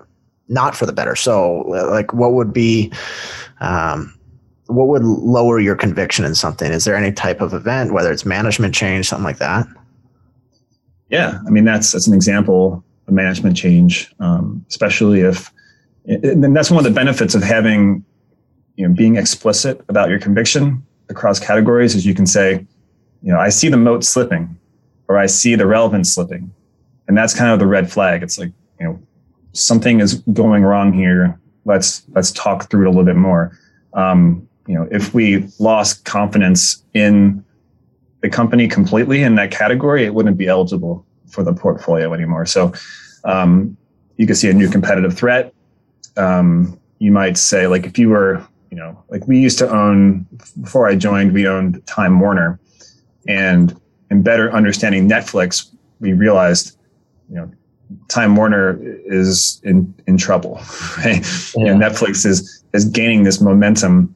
not 0.48 0.74
for 0.74 0.86
the 0.86 0.92
better. 0.92 1.14
So 1.14 1.60
like, 1.68 2.12
what 2.12 2.32
would 2.32 2.52
be 2.52 2.92
um, 3.60 4.18
what 4.66 4.88
would 4.88 5.04
lower 5.04 5.58
your 5.58 5.76
conviction 5.76 6.24
in 6.24 6.34
something? 6.34 6.72
Is 6.72 6.84
there 6.84 6.96
any 6.96 7.12
type 7.12 7.40
of 7.40 7.54
event, 7.54 7.92
whether 7.92 8.12
it's 8.12 8.24
management 8.24 8.74
change, 8.74 9.08
something 9.08 9.24
like 9.24 9.38
that? 9.38 9.66
Yeah, 11.08 11.40
I 11.46 11.50
mean 11.50 11.64
that's 11.64 11.92
that's 11.92 12.06
an 12.06 12.14
example 12.14 12.84
of 13.06 13.14
management 13.14 13.56
change, 13.56 14.12
um, 14.20 14.64
especially 14.68 15.20
if. 15.20 15.52
And 16.06 16.56
that's 16.56 16.70
one 16.70 16.78
of 16.78 16.84
the 16.84 16.94
benefits 16.94 17.34
of 17.34 17.42
having, 17.42 18.02
you 18.76 18.88
know, 18.88 18.94
being 18.94 19.16
explicit 19.16 19.84
about 19.90 20.08
your 20.08 20.18
conviction 20.18 20.82
across 21.10 21.38
categories 21.38 21.94
is 21.94 22.06
you 22.06 22.14
can 22.14 22.24
say, 22.24 22.66
you 23.22 23.30
know, 23.30 23.38
I 23.38 23.50
see 23.50 23.68
the 23.68 23.76
moat 23.76 24.04
slipping, 24.04 24.56
or 25.08 25.18
I 25.18 25.26
see 25.26 25.54
the 25.54 25.66
relevance 25.66 26.14
slipping, 26.14 26.50
and 27.08 27.18
that's 27.18 27.34
kind 27.34 27.50
of 27.50 27.58
the 27.58 27.66
red 27.66 27.92
flag. 27.92 28.22
It's 28.22 28.38
like, 28.38 28.52
you 28.80 28.86
know, 28.86 28.98
something 29.52 30.00
is 30.00 30.14
going 30.32 30.62
wrong 30.62 30.94
here. 30.94 31.38
Let's 31.66 32.04
let's 32.14 32.32
talk 32.32 32.70
through 32.70 32.84
it 32.84 32.86
a 32.86 32.90
little 32.90 33.04
bit 33.04 33.16
more. 33.16 33.58
Um, 33.92 34.48
you 34.66 34.76
know, 34.76 34.88
if 34.90 35.12
we 35.12 35.46
lost 35.58 36.06
confidence 36.06 36.82
in 36.94 37.44
the 38.20 38.28
company 38.28 38.68
completely 38.68 39.22
in 39.22 39.36
that 39.36 39.50
category, 39.50 40.04
it 40.04 40.14
wouldn't 40.14 40.36
be 40.36 40.48
eligible 40.48 41.06
for 41.28 41.42
the 41.42 41.52
portfolio 41.52 42.12
anymore. 42.12 42.46
So 42.46 42.72
um, 43.24 43.76
you 44.16 44.26
can 44.26 44.34
see 44.34 44.48
a 44.48 44.52
new 44.52 44.68
competitive 44.68 45.16
threat. 45.16 45.52
Um, 46.16 46.78
you 46.98 47.12
might 47.12 47.36
say, 47.36 47.66
like, 47.66 47.86
if 47.86 47.98
you 47.98 48.08
were, 48.08 48.44
you 48.70 48.76
know, 48.76 49.02
like 49.08 49.26
we 49.28 49.38
used 49.38 49.58
to 49.58 49.70
own 49.70 50.26
before 50.60 50.88
I 50.88 50.96
joined, 50.96 51.32
we 51.32 51.46
owned 51.46 51.84
Time 51.86 52.18
Warner, 52.18 52.58
and 53.26 53.78
in 54.10 54.22
better 54.22 54.52
understanding 54.52 55.08
Netflix, 55.08 55.70
we 56.00 56.12
realized, 56.12 56.76
you 57.28 57.36
know, 57.36 57.50
Time 58.08 58.36
Warner 58.36 58.78
is 59.06 59.60
in 59.64 59.94
in 60.06 60.18
trouble. 60.18 60.60
Right? 60.98 61.24
Yeah. 61.56 61.72
You 61.72 61.78
know, 61.78 61.88
Netflix 61.88 62.26
is 62.26 62.62
is 62.74 62.84
gaining 62.84 63.22
this 63.22 63.40
momentum, 63.40 64.14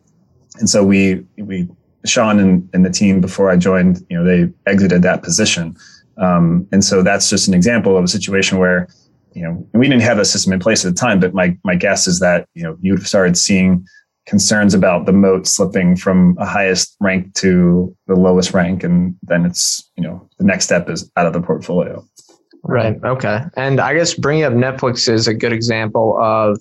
and 0.58 0.68
so 0.68 0.84
we 0.84 1.24
we 1.38 1.68
Sean 2.04 2.38
and, 2.38 2.68
and 2.72 2.84
the 2.84 2.90
team 2.90 3.20
before 3.20 3.50
I 3.50 3.56
joined, 3.56 4.04
you 4.10 4.18
know, 4.18 4.24
they 4.24 4.52
exited 4.70 5.02
that 5.02 5.22
position. 5.22 5.76
Um, 6.18 6.66
and 6.72 6.84
so 6.84 7.02
that's 7.02 7.30
just 7.30 7.48
an 7.48 7.54
example 7.54 7.96
of 7.96 8.04
a 8.04 8.08
situation 8.08 8.58
where, 8.58 8.88
you 9.34 9.42
know, 9.42 9.66
we 9.72 9.88
didn't 9.88 10.02
have 10.02 10.18
a 10.18 10.24
system 10.24 10.52
in 10.52 10.60
place 10.60 10.84
at 10.84 10.94
the 10.94 11.00
time, 11.00 11.20
but 11.20 11.32
my, 11.32 11.56
my 11.64 11.74
guess 11.74 12.06
is 12.06 12.20
that, 12.20 12.46
you 12.54 12.62
know, 12.62 12.76
you've 12.80 13.06
started 13.06 13.36
seeing 13.36 13.86
concerns 14.26 14.74
about 14.74 15.06
the 15.06 15.12
moat 15.12 15.46
slipping 15.46 15.96
from 15.96 16.36
a 16.38 16.46
highest 16.46 16.96
rank 17.00 17.32
to 17.34 17.96
the 18.06 18.14
lowest 18.14 18.52
rank. 18.52 18.84
And 18.84 19.16
then 19.22 19.44
it's, 19.44 19.90
you 19.96 20.04
know, 20.04 20.28
the 20.38 20.44
next 20.44 20.66
step 20.66 20.88
is 20.90 21.10
out 21.16 21.26
of 21.26 21.32
the 21.32 21.40
portfolio. 21.40 22.04
Right. 22.62 22.96
Okay. 23.02 23.40
And 23.56 23.80
I 23.80 23.94
guess 23.94 24.14
bringing 24.14 24.44
up 24.44 24.52
Netflix 24.52 25.08
is 25.08 25.26
a 25.26 25.34
good 25.34 25.52
example 25.52 26.16
of, 26.20 26.60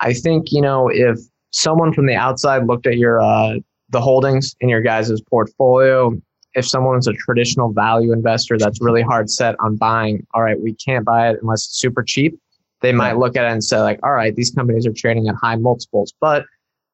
I 0.00 0.14
think, 0.14 0.50
you 0.50 0.62
know, 0.62 0.88
if 0.88 1.18
someone 1.52 1.92
from 1.92 2.06
the 2.06 2.14
outside 2.14 2.66
looked 2.66 2.86
at 2.86 2.96
your, 2.96 3.20
uh, 3.20 3.56
the 3.90 4.00
holdings 4.00 4.54
in 4.60 4.68
your 4.68 4.80
guys' 4.80 5.20
portfolio, 5.28 6.12
if 6.54 6.66
someone's 6.66 7.06
a 7.06 7.12
traditional 7.12 7.72
value 7.72 8.12
investor 8.12 8.58
that's 8.58 8.80
really 8.80 9.02
hard 9.02 9.30
set 9.30 9.54
on 9.60 9.76
buying, 9.76 10.26
all 10.34 10.42
right, 10.42 10.60
we 10.60 10.74
can't 10.74 11.04
buy 11.04 11.30
it 11.30 11.38
unless 11.40 11.66
it's 11.66 11.78
super 11.78 12.02
cheap, 12.02 12.38
they 12.80 12.92
might 12.92 13.18
look 13.18 13.36
at 13.36 13.44
it 13.44 13.52
and 13.52 13.62
say, 13.62 13.78
like, 13.78 14.00
all 14.02 14.12
right, 14.12 14.34
these 14.34 14.50
companies 14.50 14.86
are 14.86 14.92
trading 14.92 15.28
at 15.28 15.34
high 15.34 15.56
multiples. 15.56 16.12
But 16.20 16.44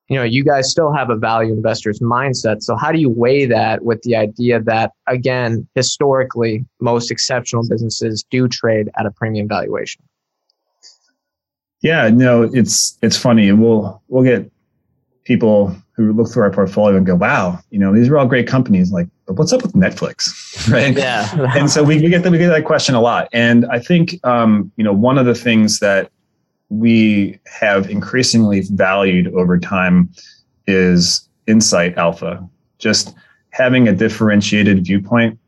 you 0.09 0.17
know, 0.17 0.23
you 0.23 0.45
guys 0.45 0.71
still 0.71 0.93
have 0.93 1.11
a 1.11 1.17
value 1.17 1.53
investor's 1.53 1.99
mindset. 1.99 2.63
So 2.63 2.77
how 2.77 2.93
do 2.93 2.99
you 2.99 3.11
weigh 3.11 3.45
that 3.47 3.85
with 3.85 4.01
the 4.03 4.15
idea 4.15 4.61
that 4.61 4.93
again, 5.09 5.67
historically, 5.75 6.65
most 6.81 7.11
exceptional 7.11 7.67
businesses 7.69 8.25
do 8.31 8.47
trade 8.47 8.89
at 8.97 9.07
a 9.07 9.11
premium 9.11 9.49
valuation? 9.49 10.03
Yeah, 11.83 12.09
no, 12.09 12.43
it's 12.43 12.99
it's 13.03 13.17
funny. 13.17 13.51
We'll 13.53 14.01
we'll 14.09 14.25
get 14.25 14.51
people 15.27 15.77
who 15.97 16.13
look 16.13 16.31
through 16.31 16.45
our 16.45 16.51
portfolio 16.51 16.97
and 16.97 17.05
go, 17.05 17.17
wow, 17.17 17.59
you 17.71 17.79
know, 17.79 17.93
these 17.93 18.09
are 18.09 18.17
all 18.17 18.27
great 18.27 18.47
companies. 18.47 18.93
Like, 18.93 19.09
but 19.27 19.35
what's 19.35 19.53
up 19.53 19.63
with 19.63 19.73
Netflix? 19.73 20.71
right. 20.73 20.97
Yeah. 20.97 21.29
and 21.59 21.69
so 21.69 21.83
we, 21.83 22.01
we 22.01 22.09
get 22.09 22.23
that, 22.23 22.31
we 22.31 22.39
get 22.39 22.49
that 22.49 22.65
question 22.65 22.95
a 22.95 23.01
lot. 23.01 23.29
And 23.33 23.67
I 23.67 23.81
think, 23.81 24.25
um, 24.25 24.71
you 24.77 24.85
know, 24.85 24.93
one 24.93 25.19
of 25.19 25.27
the 25.27 25.35
things 25.35 25.81
that 25.81 26.11
we 26.69 27.39
have 27.47 27.91
increasingly 27.91 28.61
valued 28.71 29.29
over 29.35 29.59
time 29.59 30.11
is 30.67 31.29
insight 31.47 31.99
alpha, 31.99 32.49
just 32.79 33.15
having 33.51 33.89
a 33.89 33.93
differentiated 33.93 34.85
viewpoint 34.85 35.39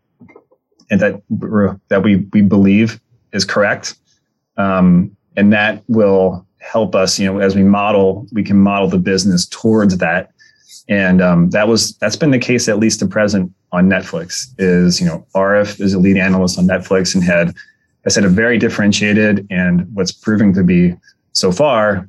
and 0.91 1.01
that, 1.01 1.22
that 1.89 2.03
we, 2.03 2.16
we 2.33 2.41
believe 2.41 3.01
is 3.33 3.45
correct. 3.45 3.95
Um, 4.57 5.16
and 5.37 5.53
that 5.53 5.85
will 5.87 6.48
help 6.61 6.95
us, 6.95 7.19
you 7.19 7.27
know, 7.27 7.39
as 7.39 7.55
we 7.55 7.63
model, 7.63 8.27
we 8.33 8.43
can 8.43 8.59
model 8.59 8.89
the 8.89 8.99
business 8.99 9.47
towards 9.47 9.99
that. 9.99 10.33
And 10.89 11.21
um, 11.21 11.51
that 11.51 11.69
was 11.69 11.97
that's 11.99 12.17
been 12.17 12.31
the 12.31 12.39
case 12.39 12.69
at 12.69 12.79
least 12.79 13.01
to 13.01 13.07
present 13.07 13.53
on 13.73 13.89
Netflix. 13.89 14.47
Is 14.59 15.01
you 15.01 15.07
know 15.07 15.27
Arif 15.35 15.81
is 15.81 15.93
a 15.93 15.99
lead 15.99 16.17
analyst 16.17 16.59
on 16.59 16.67
Netflix 16.67 17.15
and 17.15 17.23
had 17.23 17.55
I 18.07 18.11
said 18.11 18.25
a 18.25 18.29
very 18.29 18.59
differentiated 18.59 19.47
and 19.51 19.87
what's 19.95 20.13
proving 20.13 20.55
to 20.55 20.65
be 20.65 20.95
so 21.33 21.53
far 21.53 22.09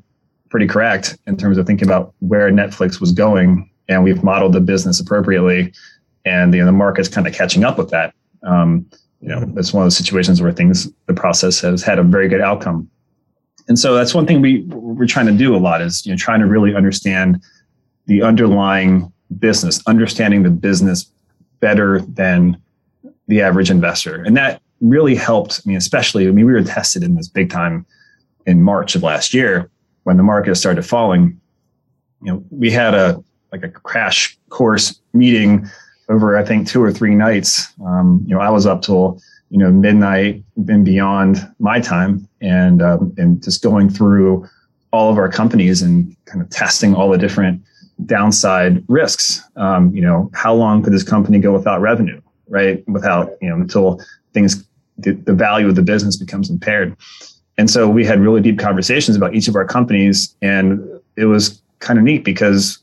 pretty 0.50 0.66
correct 0.66 1.18
in 1.28 1.38
terms 1.38 1.58
of 1.58 1.68
thinking 1.68 1.88
about 1.88 2.14
where 2.20 2.50
Netflix 2.50 3.00
was 3.00 3.12
going, 3.12 3.70
and 3.88 4.04
we've 4.04 4.24
modeled 4.24 4.54
the 4.54 4.62
business 4.62 5.00
appropriately, 5.00 5.74
and 6.26 6.54
you 6.54 6.60
know, 6.60 6.66
the 6.66 6.72
market's 6.72 7.10
kind 7.10 7.28
of 7.28 7.34
catching 7.34 7.64
up 7.64 7.78
with 7.78 7.90
that. 7.90 8.14
Um, 8.44 8.86
you 9.22 9.28
know, 9.28 9.52
it's 9.58 9.74
one 9.74 9.84
of 9.84 9.86
those 9.86 9.98
situations 9.98 10.42
where 10.42 10.52
things 10.52 10.90
the 11.08 11.14
process 11.14 11.60
has 11.60 11.84
had 11.84 12.00
a 12.00 12.04
very 12.04 12.30
good 12.30 12.42
outcome 12.42 12.90
and 13.70 13.78
so 13.78 13.94
that's 13.94 14.16
one 14.16 14.26
thing 14.26 14.42
we 14.42 14.64
we're 14.64 15.06
trying 15.06 15.28
to 15.28 15.32
do 15.32 15.56
a 15.56 15.58
lot 15.58 15.82
is 15.82 16.06
you 16.06 16.12
know 16.12 16.18
trying 16.18 16.40
to 16.42 16.48
really 16.48 16.76
understand 16.76 17.42
the 18.08 18.24
underlying 18.24 19.14
business, 19.38 19.82
understanding 19.86 20.42
the 20.42 20.50
business 20.50 21.10
better 21.60 22.00
than 22.02 22.60
the 23.28 23.42
average 23.42 23.70
investor, 23.70 24.24
and 24.24 24.36
that 24.36 24.62
really 24.82 25.14
helped. 25.16 25.62
I 25.64 25.68
mean, 25.68 25.78
especially 25.78 26.28
I 26.28 26.32
mean 26.32 26.46
we 26.46 26.52
were 26.52 26.64
tested 26.64 27.04
in 27.04 27.16
this 27.16 27.28
big 27.28 27.52
time 27.52 27.86
in 28.48 28.64
March 28.64 28.96
of 28.96 29.04
last 29.04 29.34
year 29.36 29.70
when 30.04 30.18
the 30.18 30.24
market 30.24 30.56
started 30.56 30.84
falling. 30.84 31.40
You 32.24 32.34
know, 32.34 32.44
we 32.50 32.72
had 32.72 32.96
a 32.96 33.24
like 33.52 33.64
a 33.64 33.70
crash 33.70 34.38
course 34.50 35.00
meeting 35.14 35.70
over 36.10 36.36
I 36.36 36.44
think 36.44 36.68
two 36.68 36.82
or 36.82 36.92
three 36.92 37.14
nights. 37.14 37.68
Um, 37.86 38.24
you 38.26 38.34
know, 38.34 38.42
I 38.42 38.50
was 38.50 38.66
up 38.66 38.82
till 38.82 39.22
you 39.50 39.58
know 39.58 39.72
midnight 39.72 40.44
and 40.68 40.86
beyond 40.86 41.38
my 41.60 41.80
time 41.80 42.28
and 42.42 42.82
um, 42.82 43.14
and 43.18 43.44
just 43.44 43.64
going 43.64 43.90
through 43.90 44.48
all 44.92 45.12
of 45.12 45.18
our 45.18 45.30
companies 45.30 45.82
and 45.82 46.16
kind 46.26 46.42
of 46.42 46.50
testing 46.50 46.96
all 46.96 47.10
the 47.10 47.18
different 47.18 47.62
downside 48.06 48.84
risks 48.88 49.42
um, 49.56 49.94
you 49.94 50.02
know 50.02 50.30
how 50.34 50.54
long 50.54 50.84
could 50.84 50.94
this 50.94 51.04
company 51.04 51.40
go 51.40 51.52
without 51.52 51.82
revenue 51.82 52.22
right 52.48 52.88
without 52.88 53.32
you 53.42 53.50
know 53.50 53.56
until 53.56 54.02
things 54.34 54.66
the, 54.98 55.12
the 55.12 55.34
value 55.34 55.68
of 55.68 55.76
the 55.76 55.82
business 55.82 56.16
becomes 56.16 56.50
impaired 56.50 56.96
and 57.60 57.70
so 57.70 57.90
we 57.90 58.06
had 58.06 58.22
really 58.22 58.40
deep 58.40 58.58
conversations 58.58 59.18
about 59.18 59.36
each 59.36 59.50
of 59.50 59.56
our 59.56 59.66
companies 59.66 60.34
and 60.42 60.82
it 61.18 61.26
was 61.26 61.62
kind 61.80 62.00
of 62.00 62.06
neat 62.06 62.24
because 62.24 62.80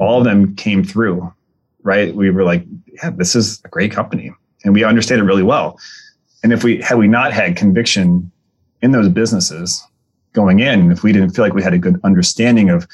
all 0.00 0.18
of 0.18 0.24
them 0.24 0.54
came 0.54 0.84
through, 0.84 1.32
right? 1.82 2.14
We 2.14 2.30
were 2.30 2.44
like, 2.44 2.62
yeah, 2.92 3.08
this 3.08 3.34
is 3.34 3.62
a 3.64 3.68
great 3.68 3.90
company 3.90 4.30
and 4.64 4.74
we 4.74 4.84
understand 4.84 5.22
it 5.22 5.24
really 5.24 5.42
well. 5.42 5.78
And 6.42 6.52
if 6.52 6.64
we 6.64 6.80
had 6.80 6.98
we 6.98 7.08
not 7.08 7.32
had 7.32 7.56
conviction 7.56 8.30
in 8.82 8.92
those 8.92 9.08
businesses 9.08 9.82
going 10.32 10.60
in, 10.60 10.92
if 10.92 11.02
we 11.02 11.12
didn't 11.12 11.30
feel 11.30 11.44
like 11.44 11.54
we 11.54 11.62
had 11.62 11.74
a 11.74 11.78
good 11.78 12.00
understanding 12.04 12.70
of 12.70 12.86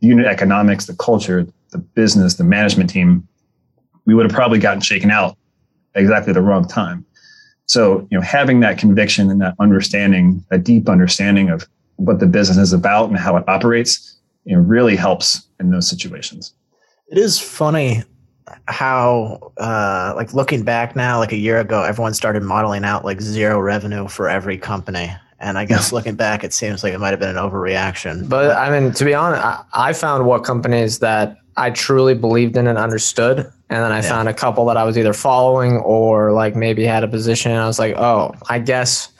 the 0.00 0.08
unit 0.08 0.26
economics, 0.26 0.86
the 0.86 0.96
culture, 0.96 1.46
the 1.70 1.78
business, 1.78 2.34
the 2.34 2.44
management 2.44 2.90
team, 2.90 3.26
we 4.04 4.14
would 4.14 4.24
have 4.24 4.34
probably 4.34 4.58
gotten 4.58 4.80
shaken 4.80 5.10
out 5.10 5.36
exactly 5.94 6.32
the 6.32 6.40
wrong 6.40 6.66
time. 6.66 7.04
So, 7.66 8.08
you 8.10 8.18
know, 8.18 8.22
having 8.22 8.60
that 8.60 8.78
conviction 8.78 9.30
and 9.30 9.40
that 9.42 9.54
understanding, 9.60 10.44
a 10.50 10.58
deep 10.58 10.88
understanding 10.88 11.50
of 11.50 11.68
what 11.96 12.18
the 12.18 12.26
business 12.26 12.56
is 12.56 12.72
about 12.72 13.10
and 13.10 13.18
how 13.18 13.36
it 13.36 13.44
operates, 13.46 14.16
know, 14.56 14.62
really 14.62 14.96
helps 14.96 15.46
in 15.60 15.70
those 15.70 15.88
situations. 15.88 16.54
It 17.08 17.18
is 17.18 17.38
funny 17.38 18.04
how, 18.66 19.52
uh, 19.58 20.12
like 20.16 20.34
looking 20.34 20.62
back 20.62 20.96
now, 20.96 21.18
like 21.18 21.32
a 21.32 21.36
year 21.36 21.60
ago, 21.60 21.82
everyone 21.82 22.14
started 22.14 22.42
modeling 22.42 22.84
out 22.84 23.04
like 23.04 23.20
zero 23.20 23.60
revenue 23.60 24.08
for 24.08 24.28
every 24.28 24.58
company. 24.58 25.10
And 25.40 25.56
I 25.56 25.64
guess 25.64 25.92
looking 25.92 26.16
back, 26.16 26.42
it 26.42 26.52
seems 26.52 26.82
like 26.82 26.92
it 26.92 26.98
might 26.98 27.10
have 27.10 27.20
been 27.20 27.36
an 27.36 27.36
overreaction. 27.36 28.28
But 28.28 28.56
I 28.56 28.70
mean, 28.78 28.92
to 28.92 29.04
be 29.04 29.14
honest, 29.14 29.44
I, 29.44 29.64
I 29.72 29.92
found 29.92 30.26
what 30.26 30.44
companies 30.44 30.98
that 30.98 31.36
I 31.56 31.70
truly 31.70 32.14
believed 32.14 32.56
in 32.56 32.66
and 32.66 32.78
understood. 32.78 33.38
And 33.70 33.84
then 33.84 33.92
I 33.92 33.96
yeah. 33.96 34.08
found 34.08 34.28
a 34.28 34.34
couple 34.34 34.64
that 34.66 34.76
I 34.76 34.84
was 34.84 34.96
either 34.96 35.12
following 35.12 35.76
or 35.78 36.32
like 36.32 36.56
maybe 36.56 36.84
had 36.84 37.04
a 37.04 37.08
position. 37.08 37.52
And 37.52 37.60
I 37.60 37.66
was 37.66 37.78
like, 37.78 37.96
oh, 37.96 38.34
I 38.48 38.58
guess 38.58 39.10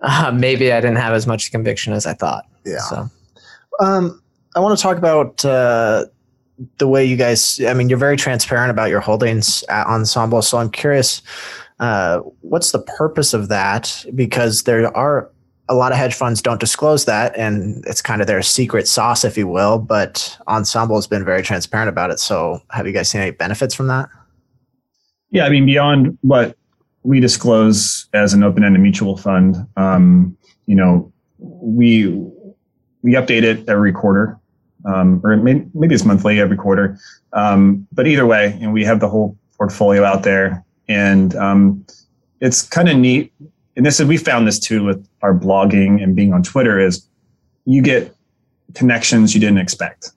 uh, 0.00 0.30
maybe 0.34 0.72
I 0.72 0.80
didn't 0.80 0.96
have 0.96 1.12
as 1.12 1.26
much 1.26 1.50
conviction 1.50 1.92
as 1.92 2.06
I 2.06 2.14
thought. 2.14 2.46
Yeah. 2.64 2.78
So, 2.78 3.10
um, 3.80 4.22
I 4.54 4.60
want 4.60 4.76
to 4.76 4.82
talk 4.82 4.96
about 4.96 5.44
uh, 5.44 6.06
the 6.78 6.88
way 6.88 7.04
you 7.04 7.16
guys. 7.16 7.60
I 7.66 7.74
mean, 7.74 7.88
you're 7.88 7.98
very 7.98 8.16
transparent 8.16 8.70
about 8.70 8.90
your 8.90 9.00
holdings 9.00 9.62
at 9.68 9.86
Ensemble. 9.86 10.42
So 10.42 10.58
I'm 10.58 10.70
curious, 10.70 11.22
uh, 11.80 12.20
what's 12.40 12.72
the 12.72 12.80
purpose 12.80 13.34
of 13.34 13.48
that? 13.48 14.04
Because 14.14 14.62
there 14.62 14.94
are 14.96 15.30
a 15.68 15.74
lot 15.74 15.92
of 15.92 15.98
hedge 15.98 16.14
funds 16.14 16.40
don't 16.40 16.60
disclose 16.60 17.06
that, 17.06 17.36
and 17.36 17.84
it's 17.86 18.00
kind 18.00 18.20
of 18.20 18.26
their 18.26 18.42
secret 18.42 18.86
sauce, 18.86 19.24
if 19.24 19.36
you 19.36 19.48
will. 19.48 19.78
But 19.78 20.36
Ensemble 20.48 20.96
has 20.96 21.06
been 21.06 21.24
very 21.24 21.42
transparent 21.42 21.88
about 21.88 22.10
it. 22.10 22.20
So, 22.20 22.60
have 22.70 22.86
you 22.86 22.92
guys 22.92 23.08
seen 23.08 23.20
any 23.20 23.32
benefits 23.32 23.74
from 23.74 23.88
that? 23.88 24.08
Yeah, 25.30 25.44
I 25.44 25.48
mean, 25.48 25.66
beyond 25.66 26.16
what 26.22 26.56
we 27.02 27.20
disclose 27.20 28.08
as 28.14 28.32
an 28.32 28.42
open-ended 28.42 28.80
mutual 28.80 29.16
fund, 29.16 29.56
um, 29.76 30.36
you 30.66 30.76
know, 30.76 31.12
we 31.38 32.06
we 33.02 33.12
update 33.12 33.42
it 33.42 33.68
every 33.68 33.92
quarter, 33.92 34.38
um, 34.86 35.20
or 35.24 35.36
maybe, 35.36 35.66
maybe 35.74 35.94
it's 35.94 36.04
monthly, 36.04 36.40
every 36.40 36.56
quarter. 36.56 36.98
Um, 37.32 37.86
but 37.92 38.06
either 38.06 38.26
way, 38.26 38.56
you 38.58 38.66
know, 38.66 38.72
we 38.72 38.84
have 38.84 39.00
the 39.00 39.08
whole 39.08 39.36
portfolio 39.58 40.04
out 40.04 40.22
there, 40.22 40.64
and 40.88 41.34
um, 41.36 41.84
it's 42.40 42.62
kind 42.62 42.88
of 42.88 42.96
neat 42.96 43.32
and 43.76 43.84
this 43.84 44.00
is 44.00 44.06
we 44.06 44.16
found 44.16 44.48
this 44.48 44.58
too 44.58 44.84
with 44.84 45.06
our 45.22 45.34
blogging 45.34 46.02
and 46.02 46.16
being 46.16 46.32
on 46.32 46.42
Twitter 46.42 46.80
is 46.80 47.06
you 47.66 47.82
get 47.82 48.14
connections 48.74 49.34
you 49.34 49.40
didn't 49.40 49.58
expect, 49.58 50.12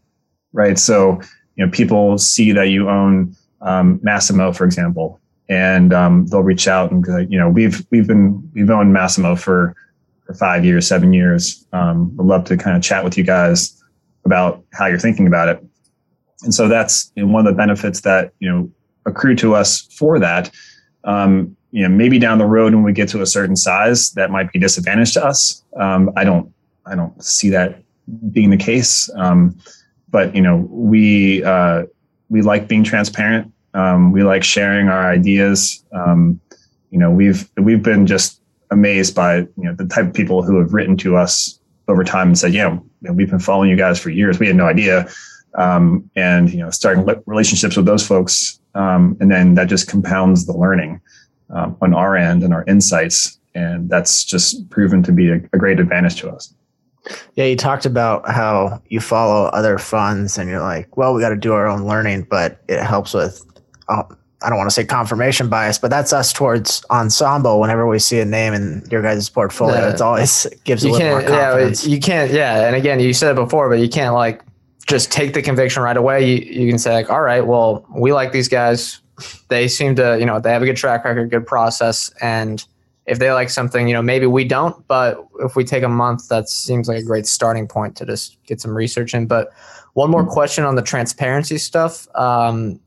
right? 0.54 0.80
So 0.80 1.22
you 1.56 1.66
know 1.66 1.72
people 1.72 2.18
see 2.18 2.52
that 2.54 2.70
you 2.70 2.90
own 2.90 3.36
um, 3.62 4.00
Masimo, 4.00 4.56
for 4.56 4.64
example, 4.64 5.20
and 5.50 5.94
um, 5.94 6.26
they'll 6.28 6.42
reach 6.42 6.68
out 6.68 6.92
and 6.92 7.06
you 7.32 7.38
know 7.38 7.50
we've 7.50 7.86
we've 7.92 8.08
been 8.08 8.50
we've 8.54 8.70
owned 8.70 8.96
Masimo 8.96 9.38
for 9.38 9.76
for 10.26 10.34
five 10.34 10.64
years, 10.64 10.88
seven 10.88 11.12
years. 11.12 11.66
Um, 11.74 12.16
would 12.16 12.28
love 12.28 12.46
to 12.46 12.58
kind 12.58 12.78
of 12.78 12.84
chat 12.84 13.04
with 13.04 13.18
you 13.18 13.24
guys 13.24 13.76
about 14.26 14.64
how 14.74 14.86
you're 14.86 15.00
thinking 15.00 15.28
about 15.28 15.50
it. 15.50 15.64
And 16.44 16.54
so 16.54 16.68
that's 16.68 17.12
you 17.16 17.26
know, 17.26 17.32
one 17.32 17.46
of 17.46 17.54
the 17.54 17.58
benefits 17.58 18.02
that 18.02 18.34
you 18.40 18.50
know 18.50 18.72
accrue 19.06 19.36
to 19.38 19.56
us 19.56 19.82
for 19.94 20.20
that. 20.20 20.52
Um, 21.04 21.56
you 21.72 21.84
know 21.84 21.90
maybe 21.90 22.20
down 22.20 22.38
the 22.38 22.46
road 22.46 22.74
when 22.74 22.84
we 22.84 22.94
get 22.94 23.10
to 23.10 23.22
a 23.22 23.26
certain 23.26 23.56
size 23.56 24.12
that 24.12 24.32
might 24.32 24.52
be 24.52 24.60
disadvantage 24.60 25.14
to 25.14 25.24
us 25.24 25.64
um, 25.78 26.12
i 26.16 26.24
don't 26.24 26.52
i 26.86 26.96
don't 26.96 27.24
see 27.24 27.50
that 27.50 27.82
being 28.32 28.50
the 28.50 28.58
case 28.58 29.10
um, 29.16 29.56
but 30.10 30.36
you 30.36 30.42
know 30.42 30.68
we 30.70 31.44
uh, 31.44 31.84
we 32.30 32.42
like 32.42 32.68
being 32.68 32.84
transparent 32.84 33.52
um, 33.74 34.12
we 34.12 34.24
like 34.24 34.44
sharing 34.44 34.88
our 34.88 35.12
ideas 35.12 35.84
um, 35.94 36.40
you 36.92 36.98
know 36.98 37.12
we've 37.12 37.50
we've 37.58 37.84
been 37.84 38.08
just 38.08 38.42
amazed 38.72 39.16
by 39.16 39.38
you 39.38 39.50
know 39.58 39.74
the 39.74 39.86
type 39.86 40.08
of 40.08 40.14
people 40.14 40.42
who 40.42 40.58
have 40.58 40.74
written 40.74 40.98
to 40.98 41.16
us 41.16 41.59
over 41.90 42.04
time 42.04 42.28
and 42.28 42.38
said 42.38 42.54
yeah 42.54 42.78
we've 43.14 43.30
been 43.30 43.40
following 43.40 43.70
you 43.70 43.76
guys 43.76 44.00
for 44.00 44.10
years 44.10 44.40
we 44.40 44.48
had 44.48 44.56
no 44.56 44.66
idea 44.66 45.10
um, 45.56 46.10
and 46.16 46.52
you 46.52 46.60
know 46.60 46.70
starting 46.70 47.06
relationships 47.26 47.76
with 47.76 47.86
those 47.86 48.06
folks 48.06 48.60
um, 48.76 49.18
and 49.20 49.32
then 49.32 49.56
that 49.56 49.68
just 49.68 49.88
compounds 49.88 50.46
the 50.46 50.54
learning 50.54 51.02
um, 51.50 51.78
on 51.82 51.94
our 51.94 52.16
end 52.16 52.44
and 52.44 52.54
our 52.54 52.64
insights. 52.68 53.40
And 53.56 53.90
that's 53.90 54.24
just 54.24 54.70
proven 54.70 55.04
to 55.04 55.12
be 55.12 55.30
a, 55.30 55.36
a 55.54 55.58
great 55.58 55.80
advantage 55.80 56.20
to 56.22 56.30
us. 56.30 56.54
Yeah, 57.34 57.46
you 57.46 57.56
talked 57.56 57.86
about 57.86 58.30
how 58.30 58.82
you 58.88 59.00
follow 59.00 59.46
other 59.46 59.78
funds 59.78 60.38
and 60.38 60.50
you're 60.50 60.62
like, 60.62 60.96
well, 60.98 61.14
we 61.14 61.22
got 61.22 61.30
to 61.30 61.36
do 61.36 61.54
our 61.54 61.68
own 61.68 61.86
learning, 61.88 62.28
but 62.30 62.62
it 62.68 62.84
helps 62.84 63.14
with, 63.14 63.44
uh, 63.88 64.04
I 64.42 64.50
don't 64.50 64.58
want 64.58 64.70
to 64.70 64.74
say 64.74 64.86
confirmation 64.86 65.50
bias, 65.50 65.78
but 65.78 65.90
that's 65.90 66.14
us 66.14 66.32
towards 66.32 66.86
ensemble. 66.90 67.60
Whenever 67.60 67.88
we 67.88 68.00
see 68.00 68.20
a 68.20 68.26
name 68.26 68.54
in 68.54 68.84
your 68.90 69.02
guys' 69.02 69.30
portfolio, 69.30 69.80
yeah. 69.80 69.90
it's 69.90 70.02
always 70.02 70.48
gives 70.64 70.84
you 70.84 70.92
a 70.92 70.94
little 70.94 71.10
more 71.10 71.22
confidence. 71.22 71.86
Yeah, 71.86 71.96
you 71.96 72.00
can't, 72.00 72.32
yeah. 72.32 72.68
And 72.68 72.76
again, 72.76 73.00
you 73.00 73.14
said 73.14 73.32
it 73.32 73.36
before, 73.36 73.70
but 73.70 73.80
you 73.80 73.90
can't 73.90 74.14
like 74.14 74.42
just 74.88 75.12
take 75.12 75.34
the 75.34 75.42
conviction 75.42 75.84
right 75.84 75.98
away. 75.98 76.26
You, 76.26 76.62
you 76.62 76.70
can 76.70 76.80
say 76.80 76.94
like, 76.94 77.10
all 77.10 77.22
right, 77.22 77.46
well, 77.46 77.86
we 77.90 78.14
like 78.14 78.32
these 78.32 78.48
guys 78.48 79.02
they 79.50 79.68
seem 79.68 79.96
to, 79.96 80.18
you 80.20 80.26
know, 80.26 80.40
they 80.40 80.52
have 80.52 80.62
a 80.62 80.66
good 80.66 80.78
track 80.78 81.04
record, 81.06 81.30
good 81.30 81.46
process, 81.46 82.12
and 82.22 82.66
if 83.06 83.18
they 83.18 83.32
like 83.32 83.50
something, 83.50 83.88
you 83.88 83.94
know, 83.94 84.04
maybe 84.04 84.28
we 84.28 84.44
don't, 84.44 84.88
but 84.88 85.26
if 85.40 85.56
we 85.56 85.64
take 85.64 85.82
a 85.82 85.90
month, 85.90 86.30
that 86.30 86.48
seems 86.48 86.88
like 86.88 87.00
a 87.00 87.04
great 87.04 87.26
starting 87.26 87.68
point 87.68 87.96
to 87.98 88.06
just 88.06 88.38
get 88.46 88.62
some 88.62 88.76
research 88.76 89.16
in. 89.16 89.26
But 89.26 89.52
one 89.94 90.12
more 90.12 90.26
question 90.26 90.64
on 90.64 90.76
the 90.76 90.84
transparency 90.84 91.58
stuff. 91.58 92.08
Um, 92.16 92.80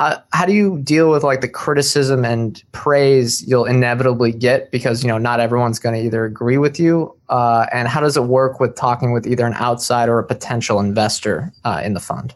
how, 0.00 0.20
how 0.32 0.44
do 0.44 0.52
you 0.52 0.80
deal 0.82 1.10
with 1.10 1.22
like 1.22 1.40
the 1.40 1.48
criticism 1.48 2.24
and 2.24 2.64
praise 2.72 3.46
you'll 3.46 3.64
inevitably 3.64 4.32
get 4.32 4.72
because 4.72 5.04
you 5.04 5.08
know 5.08 5.18
not 5.18 5.38
everyone's 5.38 5.78
going 5.78 5.94
to 5.94 6.04
either 6.04 6.24
agree 6.24 6.58
with 6.58 6.80
you 6.80 7.14
uh, 7.28 7.66
and 7.72 7.86
how 7.86 8.00
does 8.00 8.16
it 8.16 8.24
work 8.24 8.58
with 8.58 8.74
talking 8.74 9.12
with 9.12 9.26
either 9.26 9.46
an 9.46 9.54
outside 9.54 10.08
or 10.08 10.18
a 10.18 10.24
potential 10.24 10.80
investor 10.80 11.52
uh, 11.64 11.80
in 11.84 11.94
the 11.94 12.00
fund 12.00 12.34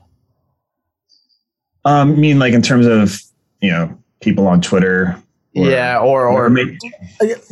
um, 1.85 2.13
I 2.13 2.15
mean 2.15 2.39
like 2.39 2.55
in 2.55 2.63
terms 2.63 2.87
of 2.87 3.21
you 3.61 3.73
know 3.73 3.99
people 4.25 4.47
on 4.47 4.61
Twitter. 4.61 5.17
Or, 5.57 5.71
yeah, 5.71 5.99
or 5.99 6.27
or, 6.27 6.47
or 6.47 6.51
maybe, 6.51 6.77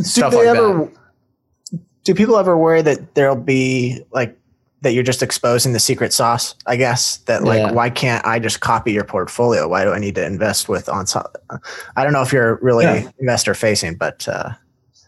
stuff 0.01 0.35
like 0.35 0.47
ever, 0.47 0.91
that. 1.71 1.81
Do 2.03 2.15
people 2.15 2.37
ever 2.37 2.59
worry 2.59 2.83
that 2.83 3.15
there'll 3.15 3.37
be 3.37 4.03
like 4.11 4.37
that 4.83 4.93
you're 4.93 5.03
just 5.03 5.23
exposing 5.23 5.73
the 5.73 5.81
secret 5.81 6.13
sauce? 6.13 6.55
I 6.67 6.77
guess 6.77 7.19
that 7.19 7.45
like 7.45 7.59
yeah. 7.59 7.73
why 7.73 7.91
can't 7.91 8.25
I 8.27 8.39
just 8.39 8.61
copy 8.61 8.93
your 8.93 9.05
portfolio? 9.05 9.69
Why 9.69 9.85
do 9.85 9.93
I 9.93 9.99
need 9.99 10.15
to 10.17 10.25
invest 10.25 10.69
with 10.69 10.89
on? 10.89 11.07
I 11.97 12.05
don't 12.05 12.13
know 12.13 12.23
if 12.23 12.33
you're 12.33 12.57
really 12.57 12.85
yeah. 12.85 13.09
investor 13.19 13.55
facing, 13.55 13.95
but 13.95 14.29
uh, 14.29 14.51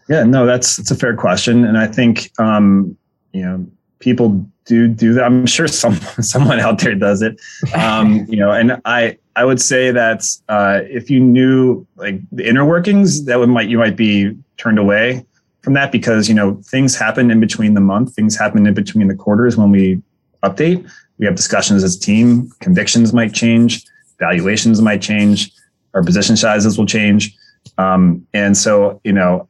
yeah, 0.09 0.23
no, 0.23 0.45
that's 0.45 0.77
that's 0.77 0.91
a 0.91 0.95
fair 0.95 1.15
question, 1.15 1.65
and 1.65 1.77
I 1.77 1.87
think 1.87 2.31
um, 2.39 2.97
you 3.33 3.41
know 3.41 3.65
people 3.99 4.45
do 4.65 4.87
do 4.87 5.13
that. 5.13 5.23
I'm 5.23 5.45
sure 5.45 5.67
some 5.67 5.95
someone 6.21 6.59
out 6.59 6.79
there 6.79 6.95
does 6.95 7.21
it. 7.21 7.39
Um, 7.75 8.25
you 8.29 8.37
know, 8.37 8.51
and 8.51 8.81
I 8.85 9.17
I 9.35 9.45
would 9.45 9.61
say 9.61 9.91
that 9.91 10.25
uh, 10.49 10.81
if 10.83 11.09
you 11.09 11.19
knew 11.19 11.85
like 11.95 12.19
the 12.31 12.47
inner 12.47 12.65
workings, 12.65 13.25
that 13.25 13.39
would 13.39 13.49
might 13.49 13.69
you 13.69 13.77
might 13.77 13.95
be 13.95 14.35
turned 14.57 14.79
away 14.79 15.25
from 15.65 15.73
that 15.73 15.91
because 15.91 16.29
you 16.29 16.35
know 16.35 16.61
things 16.63 16.95
happen 16.95 17.29
in 17.29 17.41
between 17.41 17.73
the 17.73 17.81
month, 17.81 18.15
things 18.15 18.37
happen 18.37 18.65
in 18.65 18.73
between 18.73 19.09
the 19.09 19.15
quarters 19.15 19.57
when 19.57 19.71
we 19.71 20.01
update. 20.43 20.89
We 21.17 21.25
have 21.25 21.35
discussions 21.35 21.83
as 21.83 21.97
a 21.97 21.99
team. 21.99 22.51
Convictions 22.61 23.11
might 23.11 23.33
change, 23.33 23.83
valuations 24.19 24.81
might 24.81 25.01
change, 25.01 25.51
our 25.93 26.03
position 26.03 26.37
sizes 26.37 26.77
will 26.77 26.85
change, 26.85 27.35
um, 27.77 28.25
and 28.33 28.55
so 28.55 29.01
you 29.03 29.11
know 29.11 29.49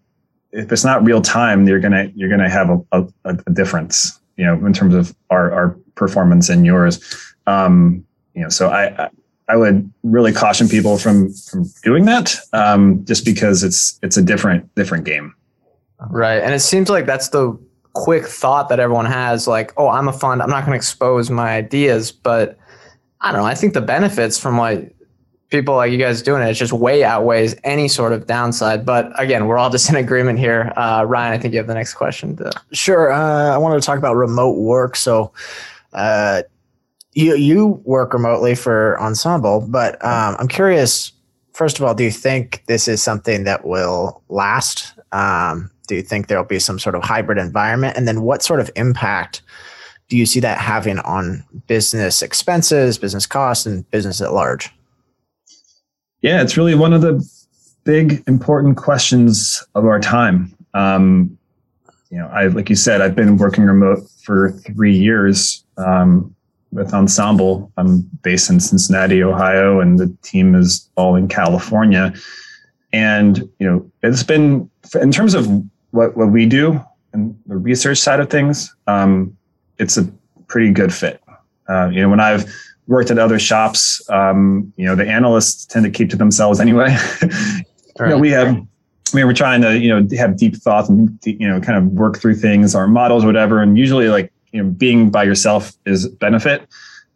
if 0.51 0.72
it's 0.72 0.86
not 0.86 1.03
real 1.03 1.22
time, 1.22 1.68
you're 1.68 1.80
gonna 1.80 2.11
you're 2.16 2.30
gonna 2.30 2.49
have 2.49 2.72
a, 2.72 2.82
a, 2.91 3.07
a 3.26 3.51
difference 3.51 4.20
you 4.38 4.45
know, 4.45 4.53
in 4.66 4.74
terms 4.74 4.93
of 4.93 5.16
our, 5.30 5.51
our 5.51 5.70
performance 5.95 6.49
and 6.49 6.66
yours. 6.66 6.99
Um, 7.47 8.05
you 8.34 8.41
know, 8.41 8.49
so 8.49 8.70
I, 8.70 9.09
I 9.47 9.55
would 9.55 9.91
really 10.03 10.34
caution 10.34 10.68
people 10.68 10.97
from, 10.97 11.34
from 11.34 11.66
doing 11.84 12.05
that, 12.05 12.36
um, 12.53 13.05
just 13.05 13.24
because 13.24 13.63
it's, 13.63 13.99
it's 14.01 14.18
a 14.18 14.22
different, 14.22 14.74
different 14.76 15.05
game. 15.05 15.34
Right. 16.10 16.41
And 16.41 16.53
it 16.53 16.60
seems 16.60 16.89
like 16.89 17.06
that's 17.06 17.30
the 17.30 17.58
quick 17.93 18.26
thought 18.26 18.70
that 18.70 18.80
everyone 18.80 19.06
has 19.06 19.47
like, 19.47 19.74
oh, 19.78 19.89
I'm 19.89 20.08
a 20.08 20.14
fund. 20.14 20.41
I'm 20.41 20.49
not 20.49 20.66
going 20.66 20.72
to 20.72 20.78
expose 20.78 21.30
my 21.30 21.51
ideas, 21.56 22.12
but 22.12 22.58
I 23.22 23.32
don't 23.32 23.41
know. 23.41 23.47
I 23.47 23.56
think 23.56 23.74
the 23.74 23.82
benefits 23.82 24.39
from 24.39 24.58
like 24.58 24.95
people 25.49 25.76
like 25.76 25.91
you 25.91 25.97
guys 25.97 26.22
doing 26.22 26.43
it, 26.43 26.49
it 26.49 26.56
just 26.56 26.74
way 26.74 27.03
outweighs 27.03 27.56
any 27.64 27.88
sort 27.88 28.12
of 28.12 28.28
downside. 28.28 28.86
But 28.86 29.12
again, 29.20 29.47
we're 29.47 29.58
all 29.58 29.70
just 29.70 29.89
in 29.89 29.95
agreement 29.95 30.39
here. 30.39 30.74
Uh, 30.76 31.06
Ryan, 31.08 31.34
I 31.34 31.38
think 31.38 31.53
you 31.53 31.60
have 31.60 31.68
the 31.68 31.74
next 31.74 31.93
question. 31.93 32.36
To- 32.38 32.51
sure. 32.74 33.12
Uh, 33.12 33.53
I 33.53 33.58
wanted 33.58 33.80
to 33.80 33.86
talk 33.86 33.97
about 33.97 34.16
remote 34.16 34.58
work. 34.58 34.95
So, 34.95 35.32
uh, 35.93 36.43
you 37.14 37.36
you 37.36 37.82
work 37.86 38.14
remotely 38.14 38.56
for 38.56 38.99
Ensemble, 38.99 39.66
but 39.70 40.03
um, 40.03 40.36
I'm 40.38 40.49
curious. 40.49 41.14
First 41.53 41.80
of 41.80 41.86
all, 41.86 41.95
do 41.95 42.03
you 42.03 42.12
think 42.12 42.62
this 42.68 42.89
is 42.89 43.01
something 43.01 43.45
that 43.45 43.66
will 43.66 44.22
last? 44.28 44.93
Um, 45.14 45.72
do 45.86 45.96
you 45.96 46.02
think 46.02 46.28
there 46.28 46.38
will 46.38 46.46
be 46.46 46.60
some 46.60 46.80
sort 46.80 46.96
of 46.96 47.04
hybrid 47.04 47.38
environment? 47.38 47.98
And 47.98 48.08
then, 48.08 48.22
what 48.22 48.44
sort 48.44 48.60
of 48.60 48.70
impact 48.76 49.42
do 50.08 50.18
you 50.18 50.26
see 50.26 50.40
that 50.40 50.58
having 50.58 51.00
on 51.00 51.44
business 51.68 52.22
expenses, 52.22 52.98
business 52.98 53.26
costs, 53.26 53.66
and 53.66 53.90
business 53.92 54.22
at 54.22 54.34
large? 54.34 54.70
Yeah, 56.22 56.42
it's 56.42 56.58
really 56.58 56.76
one 56.76 56.94
of 56.94 57.02
the 57.02 57.28
big 57.84 58.24
important 58.28 58.78
questions 58.78 59.66
of 59.76 59.86
our 59.86 60.00
time. 60.00 60.56
Um, 60.74 61.38
you 62.10 62.18
know, 62.18 62.28
I 62.28 62.48
like 62.48 62.70
you 62.70 62.76
said, 62.76 63.02
I've 63.02 63.16
been 63.16 63.38
working 63.38 63.64
remote 63.64 64.00
for 64.24 64.52
three 64.52 64.96
years. 64.96 65.64
Um, 65.78 66.36
with 66.76 66.94
Ensemble. 66.94 67.72
I'm 67.78 68.02
based 68.22 68.50
in 68.50 68.60
Cincinnati, 68.60 69.24
Ohio, 69.24 69.80
and 69.80 69.98
the 69.98 70.16
team 70.22 70.54
is 70.54 70.88
all 70.96 71.16
in 71.16 71.28
California. 71.28 72.14
And 72.94 73.38
you 73.60 73.68
know, 73.68 73.92
it's 74.04 74.24
been 74.24 74.70
in 75.02 75.12
terms 75.12 75.34
of 75.34 75.48
what 75.96 76.16
what 76.18 76.28
we 76.28 76.46
do 76.46 76.84
and 77.14 77.38
the 77.48 77.58
research 77.58 77.98
side 77.98 78.20
of 78.20 78.30
things. 78.30 78.76
Um, 78.88 79.36
it's 79.80 79.98
a 79.98 80.04
pretty 80.48 80.72
good 80.72 80.93
fit. 80.93 81.22
Uh, 81.68 81.88
you 81.88 82.02
know, 82.02 82.10
when 82.10 82.20
I've 82.20 82.54
worked 82.88 83.10
at 83.10 83.18
other 83.18 83.39
shops, 83.39 84.08
um, 84.10 84.72
you 84.76 84.86
know, 84.86 84.96
the 84.96 85.08
analysts 85.08 85.66
tend 85.66 85.86
to 85.86 85.91
keep 85.91 86.10
to 86.12 86.18
themselves 86.18 86.60
anyway. 86.60 86.96
you 87.22 88.06
know, 88.08 88.18
we 88.18 88.30
have 88.32 88.62
we 89.14 89.24
were 89.24 89.34
trying 89.34 89.62
to 89.62 89.80
you 89.80 89.89
know 89.89 90.06
have 90.18 90.38
deep 90.38 90.56
thoughts 90.58 90.89
and 90.89 91.18
you 91.26 91.48
know 91.48 91.60
kind 91.62 91.78
of 91.78 91.86
work 91.93 92.20
through 92.20 92.36
things, 92.36 92.76
our 92.76 92.88
models, 92.88 93.26
whatever. 93.26 93.62
And 93.62 93.78
usually, 93.78 94.10
like 94.10 94.32
you 94.52 94.62
know, 94.62 94.70
being 94.70 95.10
by 95.10 95.24
yourself 95.24 95.72
is 95.86 96.08
benefit, 96.08 96.68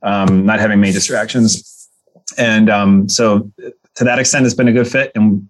um, 0.03 0.45
not 0.45 0.59
having 0.59 0.79
many 0.79 0.93
distractions. 0.93 1.89
And 2.37 2.69
um, 2.69 3.09
so 3.09 3.51
to 3.95 4.03
that 4.03 4.19
extent, 4.19 4.45
it's 4.45 4.55
been 4.55 4.67
a 4.67 4.73
good 4.73 4.87
fit. 4.87 5.11
And 5.15 5.49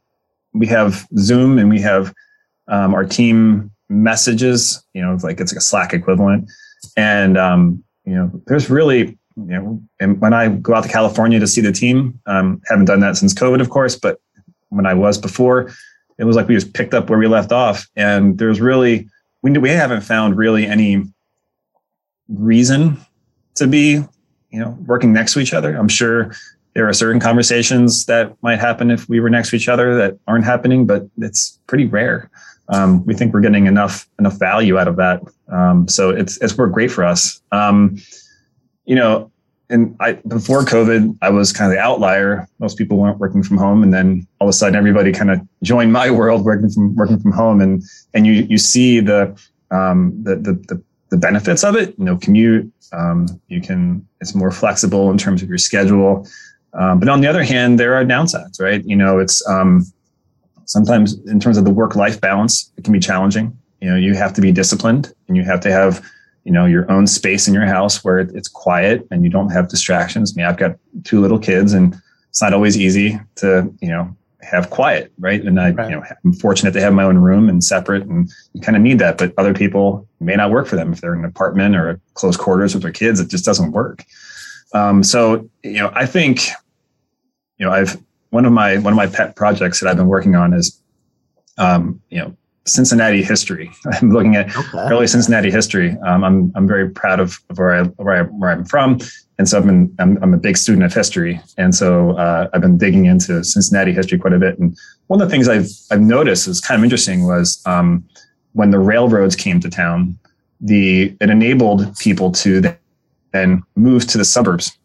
we 0.54 0.66
have 0.68 1.08
Zoom 1.18 1.60
and 1.60 1.70
we 1.70 1.80
have 1.82 2.14
um, 2.70 2.94
our 2.94 3.06
team 3.06 3.72
messages, 3.90 4.84
you 4.94 5.02
know, 5.02 5.18
like 5.24 5.40
it's 5.40 5.52
like 5.52 5.58
a 5.58 5.62
Slack 5.62 5.94
equivalent. 5.94 6.50
And, 6.96 7.38
um, 7.38 7.84
you 8.06 8.14
know, 8.14 8.32
there's 8.48 8.70
really, 8.70 9.18
you 9.36 9.46
know, 9.46 9.82
and 10.00 10.20
when 10.22 10.34
I 10.34 10.50
go 10.50 10.76
out 10.76 10.84
to 10.84 10.90
California 10.90 11.40
to 11.40 11.48
see 11.48 11.62
the 11.62 11.72
team, 11.72 12.20
um, 12.26 12.62
haven't 12.68 12.86
done 12.86 13.00
that 13.02 13.18
since 13.18 13.34
COVID, 13.34 13.62
of 13.62 13.70
course, 13.70 13.96
but 13.96 14.20
when 14.70 14.86
I 14.86 14.94
was 14.94 15.18
before, 15.18 15.72
it 16.18 16.26
was 16.26 16.36
like 16.36 16.48
we 16.48 16.56
just 16.56 16.74
picked 16.74 16.94
up 16.94 17.10
where 17.10 17.20
we 17.20 17.28
left 17.28 17.52
off. 17.52 17.88
And 17.96 18.38
there's 18.38 18.62
really, 18.62 19.08
we, 19.42 19.52
we 19.58 19.70
haven't 19.70 20.02
found 20.02 20.38
really 20.38 20.66
any 20.66 21.04
reason 22.28 22.98
to 23.56 23.68
be, 23.68 24.04
you 24.52 24.60
know, 24.60 24.78
working 24.86 25.14
next 25.14 25.34
to 25.34 25.40
each 25.40 25.54
other. 25.54 25.76
I'm 25.76 25.88
sure 25.88 26.32
there 26.74 26.88
are 26.88 26.94
certain 26.94 27.20
conversations 27.20 28.06
that 28.06 28.36
might 28.42 28.60
happen 28.60 28.92
if 28.92 29.10
we 29.10 29.20
were 29.20 29.30
next 29.30 29.50
to 29.50 29.56
each 29.56 29.68
other 29.68 29.96
that 29.98 30.18
aren't 30.28 30.46
happening, 30.46 30.86
but 30.86 31.08
it's 31.18 31.60
pretty 31.68 31.86
rare. 31.86 32.30
Um, 32.70 33.06
we 33.06 33.14
think 33.14 33.34
we're 33.34 33.42
getting 33.42 33.66
enough 33.66 34.08
enough 34.20 34.38
value 34.38 34.78
out 34.78 34.88
of 34.88 34.96
that, 34.98 35.22
um, 35.48 35.88
so 35.88 36.10
it's 36.12 36.38
it's 36.38 36.58
worked 36.58 36.74
great 36.74 36.92
for 36.92 37.04
us. 37.04 37.42
Um, 37.52 37.98
you 38.86 38.96
know, 38.96 39.32
and 39.70 39.96
I 40.00 40.14
before 40.28 40.64
COVID, 40.64 41.18
I 41.22 41.30
was 41.30 41.52
kind 41.54 41.72
of 41.72 41.76
the 41.76 41.82
outlier. 41.82 42.48
Most 42.60 42.78
people 42.78 42.98
weren't 42.98 43.20
working 43.20 43.44
from 43.44 43.58
home, 43.58 43.84
and 43.84 43.94
then 43.94 44.28
all 44.40 44.48
of 44.48 44.50
a 44.50 44.54
sudden, 44.54 44.76
everybody 44.76 45.12
kind 45.12 45.32
of 45.32 45.40
joined 45.64 45.94
my 45.94 46.10
world 46.20 46.44
working 46.44 46.70
from 46.70 46.96
working 46.96 47.20
from 47.20 47.32
home, 47.32 47.62
and 47.62 47.84
and 48.14 48.26
you 48.26 48.34
you 48.34 48.58
see 48.58 49.00
the 49.00 49.40
um, 49.72 50.14
the, 50.24 50.36
the, 50.36 50.54
the 50.68 50.84
the 51.10 51.18
benefits 51.18 51.64
of 51.64 51.76
it. 51.76 51.96
You 51.98 52.06
know, 52.06 52.18
commute. 52.18 52.72
Um, 52.92 53.28
you 53.48 53.62
can. 53.62 54.08
It's 54.22 54.34
more 54.34 54.52
flexible 54.52 55.12
in 55.12 55.18
terms 55.18 55.42
of 55.42 55.50
your 55.50 55.60
schedule. 55.60 56.28
Um, 56.74 57.00
but 57.00 57.10
on 57.10 57.22
the 57.22 57.28
other 57.28 57.44
hand, 57.44 57.80
there 57.80 57.96
are 57.96 58.06
downsides, 58.06 58.62
right? 58.62 58.84
You 58.86 58.96
know, 58.96 59.20
it's 59.20 59.48
sometimes 60.70 61.20
in 61.26 61.40
terms 61.40 61.58
of 61.58 61.66
the 61.66 61.72
work-life 61.72 62.22
balance, 62.22 62.72
it 62.78 62.84
can 62.84 62.94
be 62.94 63.00
challenging. 63.00 63.58
You 63.82 63.90
know, 63.90 63.96
you 63.98 64.14
have 64.14 64.34
to 64.34 64.42
be 64.42 64.52
disciplined, 64.52 65.14
and 65.28 65.36
you 65.36 65.44
have 65.44 65.60
to 65.62 65.72
have 65.72 66.06
you 66.46 66.52
know 66.52 66.66
your 66.66 66.90
own 66.90 67.08
space 67.08 67.48
in 67.48 67.54
your 67.54 67.66
house 67.66 68.04
where 68.04 68.20
it's 68.20 68.48
quiet 68.48 69.06
and 69.12 69.24
you 69.24 69.30
don't 69.30 69.50
have 69.50 69.68
distractions. 69.68 70.32
I 70.32 70.34
mean, 70.38 70.46
I've 70.46 70.58
got 70.58 70.78
two 71.04 71.20
little 71.22 71.40
kids, 71.40 71.74
and 71.74 71.96
it's 72.30 72.42
not 72.42 72.54
always 72.54 72.78
easy 72.78 73.20
to 73.36 73.74
you 73.82 73.90
know 73.90 74.16
have 74.42 74.70
quiet, 74.70 75.12
right? 75.20 75.44
And 75.44 75.60
I, 75.60 75.72
right. 75.72 75.90
you 75.90 75.96
know, 75.96 76.04
I'm 76.24 76.34
fortunate 76.34 76.72
to 76.72 76.82
have 76.82 76.94
my 76.94 77.04
own 77.04 77.18
room 77.18 77.50
and 77.50 77.64
separate, 77.64 78.04
and 78.04 78.30
you 78.54 78.62
kind 78.62 78.78
of 78.78 78.84
need 78.84 79.00
that. 79.00 79.18
But 79.18 79.34
other 79.38 79.54
people 79.54 80.08
may 80.20 80.36
not 80.36 80.52
work 80.52 80.68
for 80.68 80.76
them 80.76 80.94
if 80.94 81.02
they're 81.02 81.14
in 81.14 81.20
an 81.20 81.26
apartment 81.26 81.76
or 81.76 82.00
close 82.14 82.38
quarters 82.38 82.74
with 82.74 82.84
their 82.84 82.92
kids. 82.92 83.20
It 83.20 83.30
just 83.30 83.46
doesn't 83.46 83.72
work. 83.72 84.06
Um, 84.74 85.04
so, 85.04 85.50
you 85.64 85.80
know, 85.80 85.92
I 85.96 86.06
think, 86.06 86.48
you 87.58 87.66
know, 87.66 87.72
I've 87.72 87.98
one 88.30 88.46
of 88.46 88.52
my 88.52 88.78
one 88.78 88.94
of 88.94 88.98
my 88.98 89.08
pet 89.08 89.36
projects 89.36 89.80
that 89.80 89.90
I've 89.90 89.98
been 89.98 90.08
working 90.08 90.36
on 90.36 90.54
is, 90.54 90.80
um, 91.58 92.02
you 92.10 92.20
know, 92.20 92.36
Cincinnati 92.66 93.24
history. 93.24 93.72
I'm 93.94 94.12
looking 94.12 94.36
at 94.36 94.56
okay. 94.56 94.78
early 94.78 95.08
Cincinnati 95.08 95.52
history. 95.52 95.98
Um, 96.06 96.24
I'm 96.24 96.52
I'm 96.56 96.68
very 96.68 96.90
proud 96.90 97.20
of, 97.20 97.40
of 97.50 97.58
where 97.58 97.74
I 97.74 97.84
where 97.84 98.16
I 98.16 98.22
where 98.24 98.52
I'm 98.52 98.66
from, 98.66 99.00
and 99.38 99.50
so 99.50 99.58
I've 99.58 99.66
been 99.66 99.94
I'm, 100.00 100.22
I'm 100.22 100.34
a 100.34 100.38
big 100.38 100.58
student 100.58 100.84
of 100.86 100.94
history, 100.94 101.42
and 101.58 101.74
so 101.74 102.12
uh, 102.18 102.50
I've 102.54 102.62
been 102.62 102.78
digging 102.78 103.06
into 103.06 103.44
Cincinnati 103.44 103.94
history 103.94 104.20
quite 104.20 104.34
a 104.34 104.40
bit. 104.40 104.60
And 104.60 104.78
one 105.08 105.22
of 105.22 105.28
the 105.28 105.32
things 105.32 105.48
I've 105.48 105.70
I've 105.92 106.02
noticed 106.02 106.48
is 106.48 106.62
kind 106.62 106.80
of 106.80 106.84
interesting 106.84 107.26
was 107.26 107.62
um, 107.66 108.08
when 108.54 108.72
the 108.72 108.80
railroads 108.80 109.36
came 109.36 109.60
to 109.62 109.70
town, 109.70 110.18
the 110.62 111.16
it 111.20 111.30
enabled 111.30 111.98
people 111.98 112.32
to 112.34 112.76
then 113.32 113.64
move 113.76 114.08
to 114.08 114.18
the 114.18 114.26
suburbs 114.26 114.78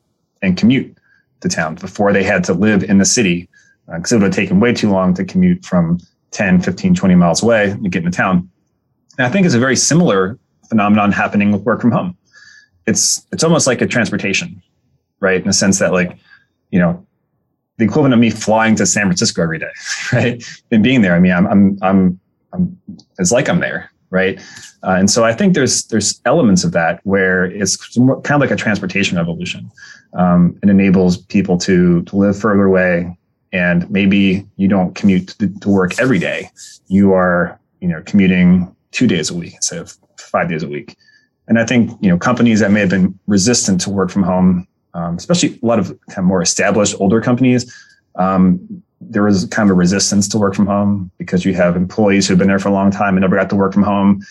and 0.43 0.57
commute 0.57 0.97
to 1.45 1.49
town 1.49 1.77
before 1.77 2.13
they 2.13 2.25
had 2.25 2.43
to 2.45 2.55
live 2.55 2.83
in 2.83 2.99
the 2.99 3.05
city 3.05 3.49
because 3.87 4.13
uh, 4.13 4.17
it 4.17 4.19
would 4.19 4.27
have 4.27 4.35
taken 4.35 4.61
way 4.61 4.73
too 4.73 4.91
long 4.91 5.15
to 5.15 5.25
commute 5.25 5.65
from 5.65 5.99
10, 6.33 6.61
15, 6.61 6.95
20 6.95 7.15
miles 7.15 7.43
away 7.43 7.71
and 7.71 7.93
get 7.93 8.05
into 8.05 8.17
town. 8.17 8.49
And 9.19 9.27
I 9.27 9.31
think 9.31 9.47
it's 9.47 9.55
a 9.55 9.61
very 9.61 9.77
similar 9.77 10.39
phenomenon 10.69 11.13
happening 11.13 11.53
with 11.53 11.63
work 11.63 11.81
from 11.81 11.93
home. 11.93 12.17
It's 12.87 13.25
it's 13.31 13.45
almost 13.45 13.67
like 13.67 13.81
a 13.81 13.87
transportation, 13.87 14.61
right? 15.21 15.41
In 15.41 15.47
the 15.47 15.53
sense 15.53 15.79
that 15.79 15.93
like, 15.93 16.19
you 16.71 16.79
know, 16.79 17.07
the 17.77 17.85
equivalent 17.85 18.15
of 18.15 18.21
me 18.21 18.31
flying 18.31 18.75
to 18.77 18.87
San 18.87 19.05
Francisco 19.05 19.43
every 19.43 19.59
day, 19.59 19.71
right? 20.13 20.45
And 20.71 20.83
being 20.83 21.03
there. 21.03 21.15
I 21.15 21.21
mean, 21.21 21.33
I'm 21.33 21.47
I'm 21.47 21.79
I'm, 21.83 22.21
I'm 22.53 22.81
it's 23.19 23.33
like 23.33 23.49
I'm 23.49 23.61
there, 23.61 23.91
right? 24.15 24.41
Uh, 24.83 24.97
and 25.01 25.11
so 25.11 25.25
I 25.25 25.35
think 25.35 25.55
there's 25.55 25.85
there's 25.87 26.21
elements 26.25 26.65
of 26.65 26.73
that 26.73 27.01
where 27.03 27.45
it's 27.45 27.77
kind 27.99 28.31
of 28.31 28.41
like 28.41 28.51
a 28.53 28.57
transportation 28.57 29.19
revolution. 29.19 29.71
Um, 30.15 30.59
it 30.63 30.71
enables 30.71 31.19
people 31.19 31.59
to 31.59 32.03
to 32.03 32.17
live 32.17 32.39
further 32.39 32.65
away, 32.65 33.19
and 33.53 33.91
maybe 33.91 34.47
you 34.57 34.69
don't 34.69 34.95
commute 34.95 35.35
to, 35.39 35.69
work 35.69 35.99
every 35.99 36.19
day. 36.19 36.49
You 36.87 37.13
are, 37.13 37.59
you 37.81 37.89
know, 37.89 38.03
commuting 38.07 38.75
two 38.93 39.07
days 39.07 39.31
a 39.31 39.35
week 39.35 39.55
instead 39.55 39.81
of 39.81 39.97
five 40.19 40.49
days 40.49 40.63
a 40.63 40.69
week. 40.69 40.97
And 41.49 41.59
I 41.59 41.67
think, 41.67 41.91
you 42.01 42.09
know, 42.09 42.17
companies 42.17 42.61
that 42.61 42.71
may 42.71 42.81
have 42.81 42.91
been 42.91 43.19
resistant 43.27 43.81
to 43.83 43.91
work 43.91 44.11
from 44.11 44.23
home, 44.23 44.67
um, 44.95 45.17
especially 45.17 45.59
a 45.63 45.67
lot 45.67 45.79
of 45.79 45.89
kind 46.09 46.19
of 46.19 46.25
more 46.25 46.41
established 46.41 46.95
older 47.01 47.21
companies, 47.21 47.63
um, 48.17 48.83
there 49.11 49.23
was 49.23 49.47
kind 49.47 49.71
of 49.71 49.75
a 49.75 49.79
resistance 49.79 50.29
to 50.29 50.39
work 50.39 50.55
from 50.55 50.67
home 50.67 51.11
because 51.19 51.45
you 51.45 51.55
have 51.55 51.77
employees 51.77 52.27
who've 52.27 52.39
been 52.39 52.49
there 52.49 52.59
for 52.59 52.69
a 52.69 52.73
long 52.73 52.91
time 52.91 53.17
and 53.17 53.23
never 53.23 53.37
got 53.37 53.51
to 53.51 53.57
work 53.57 53.73
from 53.73 53.83
home. 53.83 54.25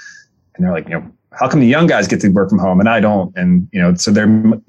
And 0.55 0.65
they're 0.65 0.73
like, 0.73 0.85
you 0.85 0.99
know, 0.99 1.11
how 1.31 1.49
come 1.49 1.59
the 1.59 1.67
young 1.67 1.87
guys 1.87 2.07
get 2.07 2.21
to 2.21 2.29
work 2.29 2.49
from 2.49 2.59
home 2.59 2.79
and 2.79 2.87
I 2.87 2.99
don't? 2.99 3.35
And, 3.35 3.67
you 3.71 3.81
know, 3.81 3.95
so 3.95 4.11
there, 4.11 4.27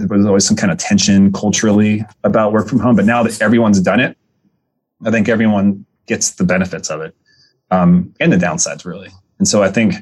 was 0.09 0.27
always 0.27 0.47
some 0.47 0.57
kind 0.57 0.73
of 0.73 0.79
tension 0.79 1.33
culturally 1.33 2.05
about 2.25 2.53
work 2.53 2.69
from 2.69 2.79
home. 2.79 2.97
But 2.97 3.05
now 3.05 3.23
that 3.23 3.41
everyone's 3.43 3.81
done 3.81 4.01
it, 4.01 4.17
I 5.05 5.11
think 5.11 5.29
everyone 5.29 5.85
gets 6.07 6.33
the 6.33 6.45
benefits 6.45 6.91
of 6.91 7.01
it 7.01 7.15
um, 7.71 8.15
and 8.21 8.33
the 8.33 8.37
downsides, 8.37 8.85
really. 8.85 9.11
And 9.39 9.49
so 9.49 9.63
I 9.63 9.71
think 9.71 9.95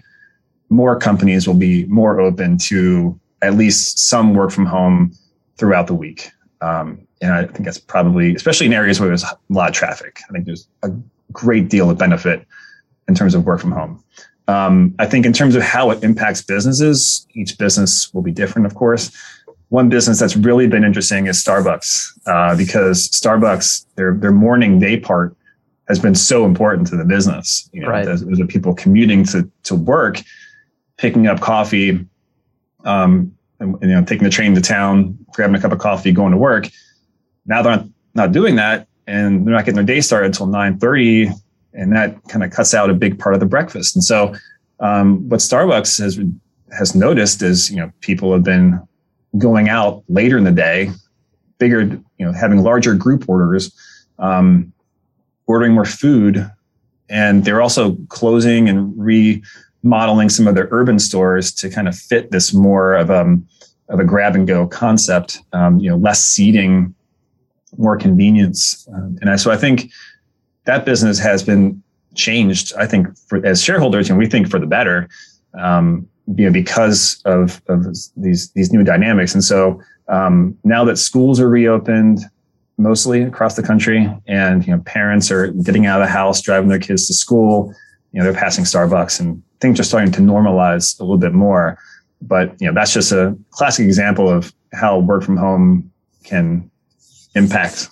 more 0.68 0.98
companies 0.98 1.46
will 1.46 1.54
be 1.54 1.84
more 1.86 2.20
open 2.20 2.58
to 2.58 3.18
at 3.42 3.54
least 3.54 3.98
some 3.98 4.34
work 4.34 4.50
from 4.50 4.66
home 4.66 5.12
throughout 5.56 5.86
the 5.86 5.94
week. 5.94 6.30
Um, 6.60 7.06
and 7.22 7.32
I 7.32 7.46
think 7.46 7.64
that's 7.64 7.78
probably, 7.78 8.34
especially 8.34 8.66
in 8.66 8.74
areas 8.74 9.00
where 9.00 9.08
there's 9.08 9.24
a 9.24 9.38
lot 9.48 9.70
of 9.70 9.74
traffic, 9.74 10.20
I 10.28 10.32
think 10.32 10.44
there's 10.44 10.68
a 10.82 10.90
great 11.32 11.70
deal 11.70 11.88
of 11.88 11.96
benefit 11.96 12.46
in 13.08 13.14
terms 13.14 13.34
of 13.34 13.46
work 13.46 13.60
from 13.60 13.72
home. 13.72 14.04
Um, 14.48 14.94
I 14.98 15.06
think 15.06 15.24
in 15.24 15.32
terms 15.32 15.54
of 15.54 15.62
how 15.62 15.90
it 15.90 16.02
impacts 16.02 16.42
businesses, 16.42 17.26
each 17.32 17.56
business 17.56 18.12
will 18.12 18.22
be 18.22 18.32
different, 18.32 18.66
of 18.66 18.74
course 18.74 19.10
one 19.72 19.88
business 19.88 20.20
that's 20.20 20.36
really 20.36 20.66
been 20.66 20.84
interesting 20.84 21.28
is 21.28 21.42
Starbucks 21.42 22.12
uh, 22.26 22.54
because 22.54 23.08
Starbucks 23.08 23.86
their 23.94 24.12
their 24.12 24.30
morning 24.30 24.78
day 24.78 25.00
part 25.00 25.34
has 25.88 25.98
been 25.98 26.14
so 26.14 26.44
important 26.44 26.86
to 26.88 26.96
the 26.96 27.06
business. 27.06 27.70
You 27.72 27.80
know, 27.80 27.88
right. 27.88 28.04
there's, 28.04 28.22
there's 28.22 28.46
people 28.48 28.74
commuting 28.74 29.24
to 29.24 29.50
to 29.62 29.74
work, 29.74 30.20
picking 30.98 31.26
up 31.26 31.40
coffee, 31.40 32.06
um, 32.84 33.34
and, 33.60 33.78
you 33.80 33.88
know, 33.88 34.04
taking 34.04 34.24
the 34.24 34.30
train 34.30 34.54
to 34.56 34.60
town, 34.60 35.18
grabbing 35.32 35.56
a 35.56 35.60
cup 35.60 35.72
of 35.72 35.78
coffee, 35.78 36.12
going 36.12 36.32
to 36.32 36.38
work. 36.38 36.68
Now 37.46 37.62
they're 37.62 37.84
not, 38.14 38.32
doing 38.32 38.56
that, 38.56 38.86
and 39.06 39.46
they're 39.46 39.54
not 39.54 39.64
getting 39.64 39.76
their 39.76 39.84
day 39.84 40.00
started 40.00 40.26
until 40.26 40.46
nine 40.46 40.78
thirty, 40.78 41.30
and 41.72 41.92
that 41.92 42.16
kind 42.28 42.44
of 42.44 42.50
cuts 42.50 42.74
out 42.74 42.90
a 42.90 42.94
big 42.94 43.18
part 43.18 43.34
of 43.34 43.40
the 43.40 43.46
breakfast. 43.46 43.96
And 43.96 44.04
so, 44.04 44.34
um, 44.80 45.28
what 45.28 45.40
Starbucks 45.40 46.00
has 46.00 46.20
has 46.76 46.94
noticed 46.94 47.42
is, 47.42 47.70
you 47.70 47.76
know, 47.76 47.90
people 48.00 48.32
have 48.32 48.44
been 48.44 48.80
going 49.38 49.68
out 49.68 50.04
later 50.08 50.38
in 50.38 50.44
the 50.44 50.52
day, 50.52 50.90
bigger, 51.58 51.82
you 51.82 52.26
know, 52.26 52.32
having 52.32 52.62
larger 52.62 52.94
group 52.94 53.28
orders, 53.28 53.72
um, 54.18 54.72
ordering 55.46 55.72
more 55.72 55.84
food, 55.84 56.50
and 57.08 57.44
they're 57.44 57.62
also 57.62 57.96
closing 58.08 58.68
and 58.68 58.94
remodeling 58.96 60.28
some 60.28 60.46
of 60.46 60.54
their 60.54 60.68
urban 60.70 60.98
stores 60.98 61.52
to 61.52 61.68
kind 61.68 61.88
of 61.88 61.96
fit 61.96 62.30
this 62.30 62.54
more 62.54 62.94
of 62.94 63.10
um 63.10 63.46
of 63.88 64.00
a 64.00 64.04
grab 64.04 64.34
and 64.34 64.46
go 64.46 64.66
concept. 64.66 65.40
Um, 65.52 65.78
you 65.80 65.90
know, 65.90 65.96
less 65.96 66.22
seating, 66.24 66.94
more 67.78 67.96
convenience, 67.96 68.86
um, 68.94 69.18
and 69.20 69.30
I, 69.30 69.36
so 69.36 69.50
I 69.50 69.56
think 69.56 69.90
that 70.64 70.84
business 70.84 71.18
has 71.18 71.42
been 71.42 71.82
changed. 72.14 72.72
I 72.76 72.86
think 72.86 73.16
for 73.28 73.44
as 73.44 73.62
shareholders, 73.62 74.10
and 74.10 74.18
we 74.18 74.26
think 74.26 74.48
for 74.48 74.58
the 74.58 74.66
better. 74.66 75.08
Um, 75.58 76.08
you 76.36 76.46
know, 76.46 76.52
because 76.52 77.20
of, 77.24 77.60
of 77.66 77.84
these 78.16 78.50
these 78.52 78.72
new 78.72 78.84
dynamics, 78.84 79.34
and 79.34 79.42
so 79.42 79.82
um, 80.08 80.56
now 80.64 80.84
that 80.84 80.96
schools 80.96 81.40
are 81.40 81.48
reopened, 81.48 82.20
mostly 82.78 83.22
across 83.22 83.56
the 83.56 83.62
country, 83.62 84.08
and 84.26 84.66
you 84.66 84.74
know, 84.74 84.82
parents 84.82 85.30
are 85.30 85.48
getting 85.48 85.86
out 85.86 86.00
of 86.00 86.06
the 86.06 86.12
house, 86.12 86.40
driving 86.40 86.68
their 86.68 86.78
kids 86.78 87.06
to 87.06 87.14
school. 87.14 87.74
You 88.12 88.18
know, 88.18 88.24
they're 88.24 88.40
passing 88.40 88.64
Starbucks, 88.64 89.20
and 89.20 89.42
things 89.60 89.80
are 89.80 89.84
starting 89.84 90.12
to 90.12 90.20
normalize 90.20 90.98
a 91.00 91.02
little 91.02 91.18
bit 91.18 91.32
more. 91.32 91.78
But 92.20 92.60
you 92.60 92.66
know, 92.66 92.74
that's 92.74 92.92
just 92.92 93.12
a 93.12 93.36
classic 93.50 93.84
example 93.84 94.28
of 94.28 94.52
how 94.72 94.98
work 94.98 95.22
from 95.22 95.36
home 95.36 95.90
can 96.24 96.70
impact 97.34 97.88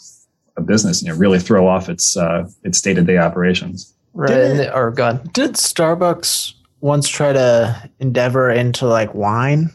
a 0.57 0.61
business. 0.61 1.03
You 1.03 1.09
know, 1.09 1.17
really 1.17 1.39
throw 1.39 1.67
off 1.67 1.89
its 1.89 2.17
uh, 2.17 2.49
its 2.65 2.81
day 2.81 2.95
to 2.95 3.03
day 3.03 3.19
operations. 3.19 3.95
Right. 4.13 4.29
Did 4.29 4.61
it- 4.61 4.75
or 4.75 4.91
God. 4.91 5.33
Did 5.33 5.53
Starbucks 5.53 6.55
once 6.81 7.09
try 7.09 7.33
to 7.33 7.91
endeavor 8.01 8.51
into 8.51 8.87
like 8.87 9.15
wine? 9.15 9.71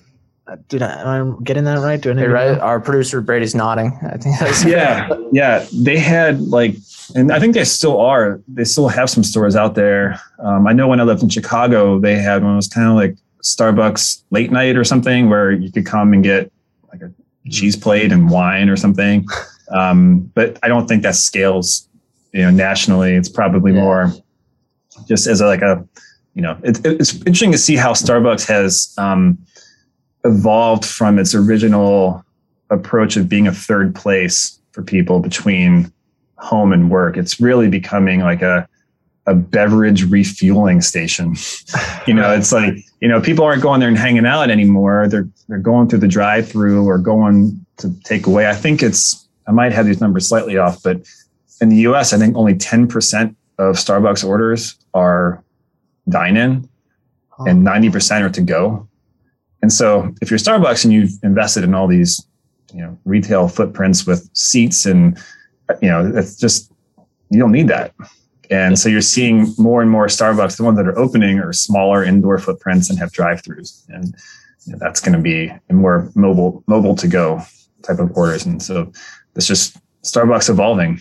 Uh, 0.48 0.58
Did 0.70 0.84
I, 0.84 1.18
am 1.18 1.38
I 1.40 1.44
getting 1.44 1.64
that 1.64 1.80
right? 1.80 2.00
Do 2.00 2.12
I 2.12 2.16
Hey, 2.16 2.28
right. 2.28 2.60
Our 2.60 2.80
producer 2.80 3.20
Brady's 3.20 3.56
nodding. 3.56 3.98
I 4.04 4.18
think 4.18 4.38
that's 4.40 4.64
yeah 4.66 5.10
yeah 5.32 5.66
they 5.74 5.98
had 5.98 6.40
like 6.42 6.76
and 7.16 7.32
i 7.32 7.40
think 7.40 7.54
they 7.56 7.64
still 7.64 8.00
are 8.00 8.42
they 8.48 8.64
still 8.64 8.88
have 8.88 9.10
some 9.10 9.24
stores 9.24 9.56
out 9.56 9.74
there 9.76 10.20
um, 10.40 10.66
i 10.68 10.74
know 10.74 10.88
when 10.88 11.00
i 11.00 11.04
lived 11.04 11.22
in 11.24 11.30
chicago 11.30 12.00
they 12.00 12.16
had 12.16 12.44
one 12.44 12.54
It 12.54 12.56
was 12.58 12.68
kind 12.68 12.88
of 12.88 12.96
like 12.96 13.16
starbucks 13.44 14.24
late 14.32 14.52
night 14.52 14.76
or 14.76 14.84
something 14.84 15.30
where 15.30 15.52
you 15.52 15.72
could 15.72 15.86
come 15.86 16.14
and 16.14 16.24
get 16.24 16.52
like 16.92 17.02
a 17.02 17.12
cheese 17.50 17.76
plate 17.76 18.12
and 18.12 18.30
wine 18.30 18.70
or 18.70 18.76
something 18.76 19.28
um, 19.72 20.20
but 20.36 20.58
i 20.64 20.68
don't 20.68 20.88
think 20.88 21.04
that 21.04 21.16
scales 21.16 21.88
you 22.34 22.42
know 22.42 22.52
nationally 22.52 23.14
it's 23.16 23.30
probably 23.30 23.74
Yeah. 23.74 23.82
more 23.82 24.14
just 25.08 25.28
as 25.28 25.42
a, 25.42 25.46
like 25.46 25.62
a 25.62 25.86
you 26.34 26.42
know 26.42 26.58
it, 26.64 26.86
it's 26.86 27.16
interesting 27.18 27.52
to 27.52 27.58
see 27.58 27.76
how 27.76 27.94
starbucks 27.94 28.48
has 28.48 28.94
um, 28.98 29.38
evolved 30.24 30.86
from 30.86 31.20
its 31.20 31.34
original 31.36 32.24
approach 32.70 33.16
of 33.16 33.30
being 33.30 33.48
a 33.48 33.52
third 33.52 33.94
place 33.96 34.60
for 34.72 34.82
people 34.82 35.20
between 35.20 35.92
home 36.38 36.74
and 36.74 36.90
work. 36.92 37.16
It's 37.16 37.40
really 37.40 37.70
becoming 37.70 38.22
like 38.22 38.42
a 38.42 38.68
a 39.28 39.34
beverage 39.34 40.04
refueling 40.04 40.82
station. 40.82 41.36
you 42.08 42.14
know, 42.14 42.32
it's 42.32 42.52
like, 42.52 42.76
you 43.02 43.08
know, 43.08 43.20
people 43.20 43.44
aren't 43.44 43.64
going 43.64 43.80
there 43.80 43.90
and 43.90 43.98
hanging 43.98 44.26
out 44.26 44.50
anymore. 44.52 45.08
They're 45.08 45.28
they're 45.48 45.58
going 45.58 45.88
through 45.90 46.00
the 46.00 46.08
drive-through 46.08 46.86
or 46.86 46.98
going 46.98 47.66
to 47.78 47.94
take 48.04 48.28
away. 48.28 48.48
I 48.48 48.54
think 48.56 48.84
it's 48.84 49.25
I 49.48 49.52
might 49.52 49.72
have 49.72 49.86
these 49.86 50.02
numbers 50.02 50.28
slightly 50.28 50.58
off, 50.58 50.82
but 50.84 51.02
in 51.62 51.70
the 51.70 51.78
US, 51.88 52.14
I 52.14 52.18
think 52.18 52.36
only 52.36 52.56
10% 52.56 53.36
of 53.58 53.76
Starbucks 53.76 54.28
orders 54.28 54.78
are 54.94 55.44
dine-in 56.10 56.68
and 57.40 57.66
90% 57.66 58.22
are 58.22 58.30
to 58.30 58.42
go. 58.42 58.88
And 59.62 59.72
so 59.72 60.14
if 60.22 60.30
you're 60.30 60.40
Starbucks 60.40 60.84
and 60.84 60.94
you've 60.94 61.12
invested 61.24 61.64
in 61.64 61.74
all 61.74 61.88
these, 61.88 62.26
you 62.74 62.82
know, 62.82 62.98
retail 63.06 63.48
footprints 63.48 64.06
with 64.06 64.30
seats 64.34 64.86
and, 64.86 65.18
you 65.82 65.90
know, 65.90 66.12
it's 66.16 66.38
just, 66.38 66.72
you 67.30 67.40
don't 67.40 67.52
need 67.52 67.68
that. 67.70 67.94
And 68.52 68.78
so 68.78 68.90
you're 68.90 69.02
seeing 69.02 69.54
more 69.58 69.82
and 69.82 69.90
more 69.90 70.08
Starbucks, 70.08 70.58
the 70.58 70.64
ones 70.64 70.78
that 70.78 70.88
are 70.88 70.98
opening 70.98 71.40
are 71.40 71.52
smaller 71.52 72.04
indoor 72.04 72.38
footprints 72.38 72.90
and 72.90 73.00
have 73.00 73.12
drive-throughs. 73.12 73.88
And 73.90 74.16
you 74.66 74.74
know, 74.74 74.80
that's 74.80 75.00
going 75.00 75.14
to 75.14 75.22
be 75.22 75.52
a 75.70 75.74
more 75.74 76.12
mobile, 76.16 76.64
mobile 76.68 76.96
to 76.96 77.08
go 77.08 77.42
type 77.82 78.00
of 78.00 78.16
orders. 78.16 78.46
And 78.46 78.62
so 78.62 78.92
it's 79.36 79.48
just 79.48 79.78
Starbucks 80.04 80.50
evolving. 80.50 81.00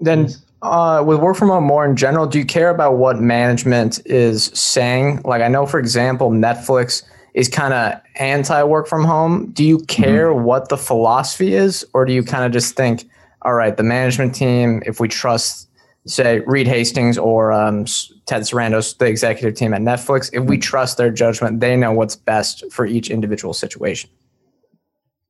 Then, 0.00 0.28
uh, 0.62 1.02
with 1.06 1.20
work 1.20 1.36
from 1.36 1.48
home 1.48 1.64
more 1.64 1.86
in 1.86 1.96
general, 1.96 2.26
do 2.26 2.38
you 2.38 2.44
care 2.44 2.70
about 2.70 2.96
what 2.96 3.18
management 3.18 4.00
is 4.06 4.44
saying? 4.54 5.22
Like, 5.24 5.42
I 5.42 5.48
know, 5.48 5.66
for 5.66 5.80
example, 5.80 6.30
Netflix 6.30 7.02
is 7.34 7.48
kind 7.48 7.72
of 7.72 8.00
anti 8.16 8.62
work 8.62 8.86
from 8.86 9.04
home. 9.04 9.50
Do 9.52 9.64
you 9.64 9.78
care 9.80 10.32
what 10.32 10.68
the 10.68 10.76
philosophy 10.76 11.54
is, 11.54 11.84
or 11.94 12.04
do 12.04 12.12
you 12.12 12.22
kind 12.22 12.44
of 12.44 12.52
just 12.52 12.76
think, 12.76 13.08
all 13.42 13.54
right, 13.54 13.76
the 13.76 13.82
management 13.82 14.34
team, 14.34 14.82
if 14.84 15.00
we 15.00 15.08
trust, 15.08 15.68
say, 16.06 16.40
Reed 16.40 16.66
Hastings 16.66 17.16
or 17.16 17.52
um, 17.52 17.86
Ted 18.26 18.42
Sarandos, 18.42 18.98
the 18.98 19.06
executive 19.06 19.54
team 19.54 19.72
at 19.72 19.80
Netflix, 19.80 20.30
if 20.32 20.44
we 20.44 20.58
trust 20.58 20.98
their 20.98 21.10
judgment, 21.10 21.60
they 21.60 21.76
know 21.76 21.92
what's 21.92 22.16
best 22.16 22.70
for 22.70 22.84
each 22.84 23.10
individual 23.10 23.54
situation? 23.54 24.10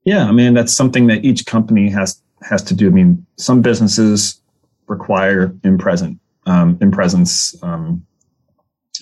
Yeah, 0.05 0.25
I 0.25 0.33
mean 0.33 0.55
that's 0.55 0.73
something 0.73 1.07
that 1.09 1.25
each 1.25 1.47
company 1.47 1.91
has 1.91 2.21
has 2.43 2.63
to 2.65 2.75
do. 2.75 2.87
I 2.89 2.91
mean, 2.91 3.27
some 3.37 3.61
businesses 3.63 4.41
require 4.87 5.55
in 5.63 5.79
present 5.79 6.19
um, 6.47 6.79
in 6.81 6.91
presence 6.91 7.55
um, 7.63 8.05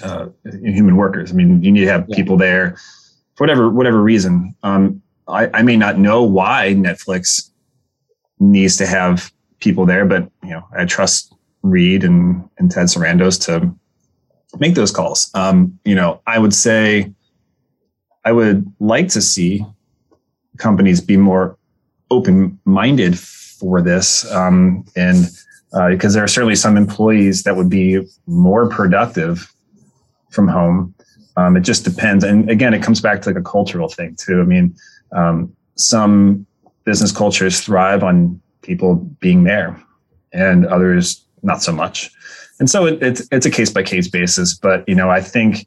uh, 0.02 0.26
human 0.44 0.96
workers. 0.96 1.30
I 1.30 1.34
mean, 1.34 1.62
you 1.62 1.70
need 1.70 1.80
to 1.80 1.90
have 1.90 2.04
Yeah. 2.08 2.16
people 2.16 2.36
there 2.36 2.76
for 3.36 3.44
whatever 3.44 3.70
whatever 3.70 4.02
reason. 4.02 4.54
Um, 4.62 5.02
I, 5.28 5.48
I 5.54 5.62
may 5.62 5.76
not 5.76 5.98
know 5.98 6.22
why 6.22 6.74
Netflix 6.76 7.50
needs 8.40 8.76
to 8.78 8.86
have 8.86 9.30
people 9.60 9.86
there, 9.86 10.04
but 10.04 10.30
you 10.42 10.50
know, 10.50 10.66
I 10.76 10.84
trust 10.84 11.32
Reed 11.62 12.02
and 12.04 12.48
and 12.58 12.70
Ted 12.70 12.86
Sarandos 12.86 13.40
to 13.46 13.72
make 14.58 14.74
those 14.74 14.90
calls. 14.90 15.30
Um, 15.34 15.78
you 15.84 15.94
know, 15.94 16.20
I 16.26 16.38
would 16.38 16.54
say 16.54 17.12
I 18.24 18.32
would 18.32 18.66
like 18.80 19.08
to 19.10 19.22
see 19.22 19.64
companies 20.58 21.00
be 21.00 21.16
more 21.16 21.56
open-minded 22.10 23.18
for 23.18 23.82
this 23.82 24.30
um, 24.32 24.84
and 24.96 25.28
uh, 25.72 25.88
because 25.90 26.14
there 26.14 26.24
are 26.24 26.28
certainly 26.28 26.56
some 26.56 26.76
employees 26.76 27.42
that 27.42 27.56
would 27.56 27.68
be 27.68 28.00
more 28.26 28.68
productive 28.68 29.52
from 30.30 30.48
home. 30.48 30.94
Um, 31.36 31.56
it 31.56 31.60
just 31.60 31.84
depends. 31.84 32.24
And 32.24 32.50
again 32.50 32.74
it 32.74 32.82
comes 32.82 33.00
back 33.00 33.22
to 33.22 33.30
like 33.30 33.38
a 33.38 33.42
cultural 33.42 33.88
thing 33.88 34.16
too. 34.16 34.40
I 34.40 34.44
mean 34.44 34.74
um, 35.12 35.54
some 35.76 36.46
business 36.84 37.12
cultures 37.12 37.60
thrive 37.60 38.02
on 38.02 38.40
people 38.62 38.96
being 39.20 39.44
there 39.44 39.80
and 40.32 40.66
others 40.66 41.24
not 41.42 41.62
so 41.62 41.72
much. 41.72 42.10
And 42.60 42.68
so 42.68 42.86
it, 42.86 43.02
it's 43.02 43.28
it's 43.30 43.46
a 43.46 43.50
case 43.50 43.70
by 43.70 43.82
case 43.82 44.08
basis 44.08 44.54
but 44.54 44.88
you 44.88 44.94
know 44.94 45.10
i 45.10 45.20
think 45.20 45.66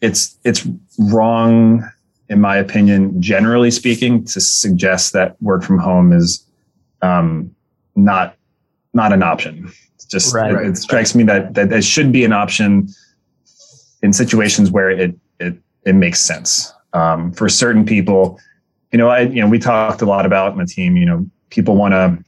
it's 0.00 0.38
it's 0.44 0.66
wrong 0.98 1.88
in 2.28 2.40
my 2.40 2.56
opinion, 2.56 3.20
generally 3.20 3.70
speaking, 3.70 4.24
to 4.24 4.40
suggest 4.40 5.12
that 5.14 5.40
work 5.42 5.62
from 5.62 5.78
home 5.78 6.12
is 6.12 6.46
um, 7.02 7.54
not 7.96 8.36
not 8.92 9.12
an 9.12 9.22
option. 9.22 9.70
It's 9.94 10.04
just 10.04 10.34
Right. 10.34 10.52
it, 10.52 10.66
it 10.68 10.76
strikes 10.76 11.14
me 11.14 11.24
that 11.24 11.54
that 11.54 11.72
it 11.72 11.84
should 11.84 12.12
be 12.12 12.24
an 12.24 12.32
option 12.32 12.88
in 14.02 14.12
situations 14.12 14.70
where 14.70 14.90
it 14.90 15.16
it 15.40 15.56
it 15.84 15.94
makes 15.94 16.20
sense 16.20 16.72
um, 16.92 17.32
for 17.32 17.48
certain 17.48 17.84
people. 17.84 18.38
You 18.92 18.98
know, 18.98 19.08
I 19.08 19.20
you 19.20 19.40
know 19.40 19.48
we 19.48 19.58
talked 19.58 20.02
a 20.02 20.06
lot 20.06 20.26
about 20.26 20.52
in 20.52 20.58
the 20.58 20.66
team. 20.66 20.96
You 20.96 21.06
know, 21.06 21.26
people 21.50 21.76
want 21.76 21.92
to. 21.92 22.22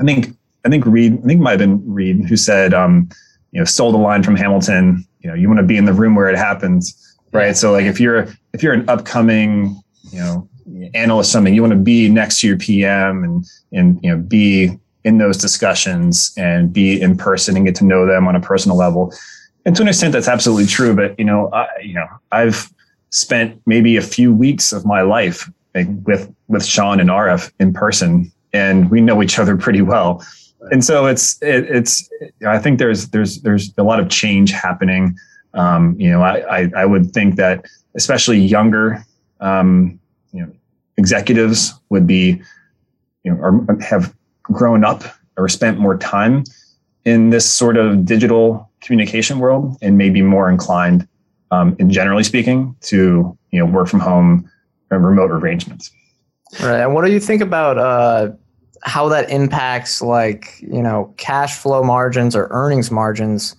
I 0.00 0.04
think 0.04 0.36
I 0.64 0.68
think 0.70 0.86
Reed. 0.86 1.18
I 1.18 1.26
think 1.26 1.40
it 1.40 1.42
might 1.42 1.52
have 1.52 1.60
been 1.60 1.82
Reed 1.92 2.24
who 2.24 2.36
said, 2.36 2.72
um, 2.72 3.08
you 3.52 3.60
know, 3.60 3.64
stole 3.64 3.92
the 3.92 3.98
line 3.98 4.22
from 4.22 4.36
Hamilton. 4.36 5.06
You 5.20 5.30
know, 5.30 5.34
you 5.34 5.48
want 5.48 5.58
to 5.58 5.66
be 5.66 5.76
in 5.76 5.84
the 5.84 5.92
room 5.92 6.14
where 6.14 6.28
it 6.28 6.36
happens 6.36 7.05
right? 7.36 7.56
So 7.56 7.72
like 7.72 7.84
if 7.84 8.00
you're 8.00 8.28
if 8.52 8.62
you're 8.62 8.72
an 8.72 8.88
upcoming 8.88 9.80
you 10.10 10.18
know 10.18 10.48
analyst 10.94 11.32
something, 11.32 11.54
you 11.54 11.62
want 11.62 11.72
to 11.72 11.78
be 11.78 12.08
next 12.08 12.40
to 12.40 12.48
your 12.48 12.56
PM 12.56 13.22
and 13.22 13.44
and 13.72 14.00
you 14.02 14.10
know 14.10 14.16
be 14.16 14.78
in 15.04 15.18
those 15.18 15.36
discussions 15.36 16.32
and 16.36 16.72
be 16.72 17.00
in 17.00 17.16
person 17.16 17.56
and 17.56 17.64
get 17.64 17.76
to 17.76 17.84
know 17.84 18.06
them 18.06 18.26
on 18.26 18.34
a 18.34 18.40
personal 18.40 18.76
level. 18.76 19.12
And 19.64 19.76
to 19.76 19.82
an 19.82 19.88
extent, 19.88 20.12
that's 20.12 20.28
absolutely 20.28 20.66
true. 20.66 20.94
But 20.94 21.18
you 21.18 21.24
know, 21.24 21.48
I, 21.52 21.68
you 21.80 21.94
know, 21.94 22.06
I've 22.32 22.72
spent 23.10 23.60
maybe 23.66 23.96
a 23.96 24.02
few 24.02 24.34
weeks 24.34 24.72
of 24.72 24.84
my 24.84 25.02
life 25.02 25.48
like, 25.74 25.86
with 26.04 26.32
with 26.48 26.64
Sean 26.64 27.00
and 27.00 27.10
Arif 27.10 27.52
in 27.60 27.72
person, 27.72 28.32
and 28.52 28.90
we 28.90 29.00
know 29.00 29.22
each 29.22 29.38
other 29.38 29.56
pretty 29.56 29.82
well. 29.82 30.24
And 30.70 30.84
so 30.84 31.06
it's 31.06 31.40
it, 31.42 31.64
it's 31.64 32.08
I 32.46 32.58
think 32.58 32.78
there's 32.78 33.08
there's 33.08 33.42
there's 33.42 33.72
a 33.78 33.82
lot 33.82 34.00
of 34.00 34.08
change 34.08 34.50
happening. 34.50 35.16
Um, 35.56 35.96
you 35.98 36.10
know, 36.10 36.22
I, 36.22 36.60
I, 36.60 36.70
I 36.76 36.86
would 36.86 37.12
think 37.12 37.36
that 37.36 37.64
especially 37.94 38.38
younger, 38.38 39.04
um, 39.40 39.98
you 40.32 40.42
know, 40.42 40.52
executives 40.96 41.74
would 41.90 42.06
be, 42.06 42.40
you 43.24 43.32
know, 43.32 43.38
or 43.38 43.78
have 43.80 44.14
grown 44.42 44.84
up 44.84 45.02
or 45.36 45.48
spent 45.48 45.78
more 45.78 45.96
time 45.96 46.44
in 47.04 47.30
this 47.30 47.50
sort 47.50 47.76
of 47.76 48.04
digital 48.04 48.70
communication 48.80 49.38
world 49.38 49.76
and 49.82 49.96
maybe 49.96 50.22
more 50.22 50.50
inclined, 50.50 51.08
um, 51.50 51.74
in 51.78 51.90
generally 51.90 52.24
speaking, 52.24 52.76
to 52.82 53.36
you 53.50 53.58
know 53.58 53.66
work 53.66 53.88
from 53.88 54.00
home 54.00 54.50
and 54.90 55.04
remote 55.04 55.30
arrangements. 55.30 55.90
Right. 56.60 56.80
And 56.80 56.94
what 56.94 57.04
do 57.04 57.12
you 57.12 57.20
think 57.20 57.42
about 57.42 57.78
uh, 57.78 58.32
how 58.82 59.08
that 59.08 59.30
impacts, 59.30 60.00
like, 60.00 60.60
you 60.60 60.82
know, 60.82 61.12
cash 61.16 61.56
flow 61.56 61.82
margins 61.82 62.36
or 62.36 62.46
earnings 62.50 62.90
margins, 62.90 63.56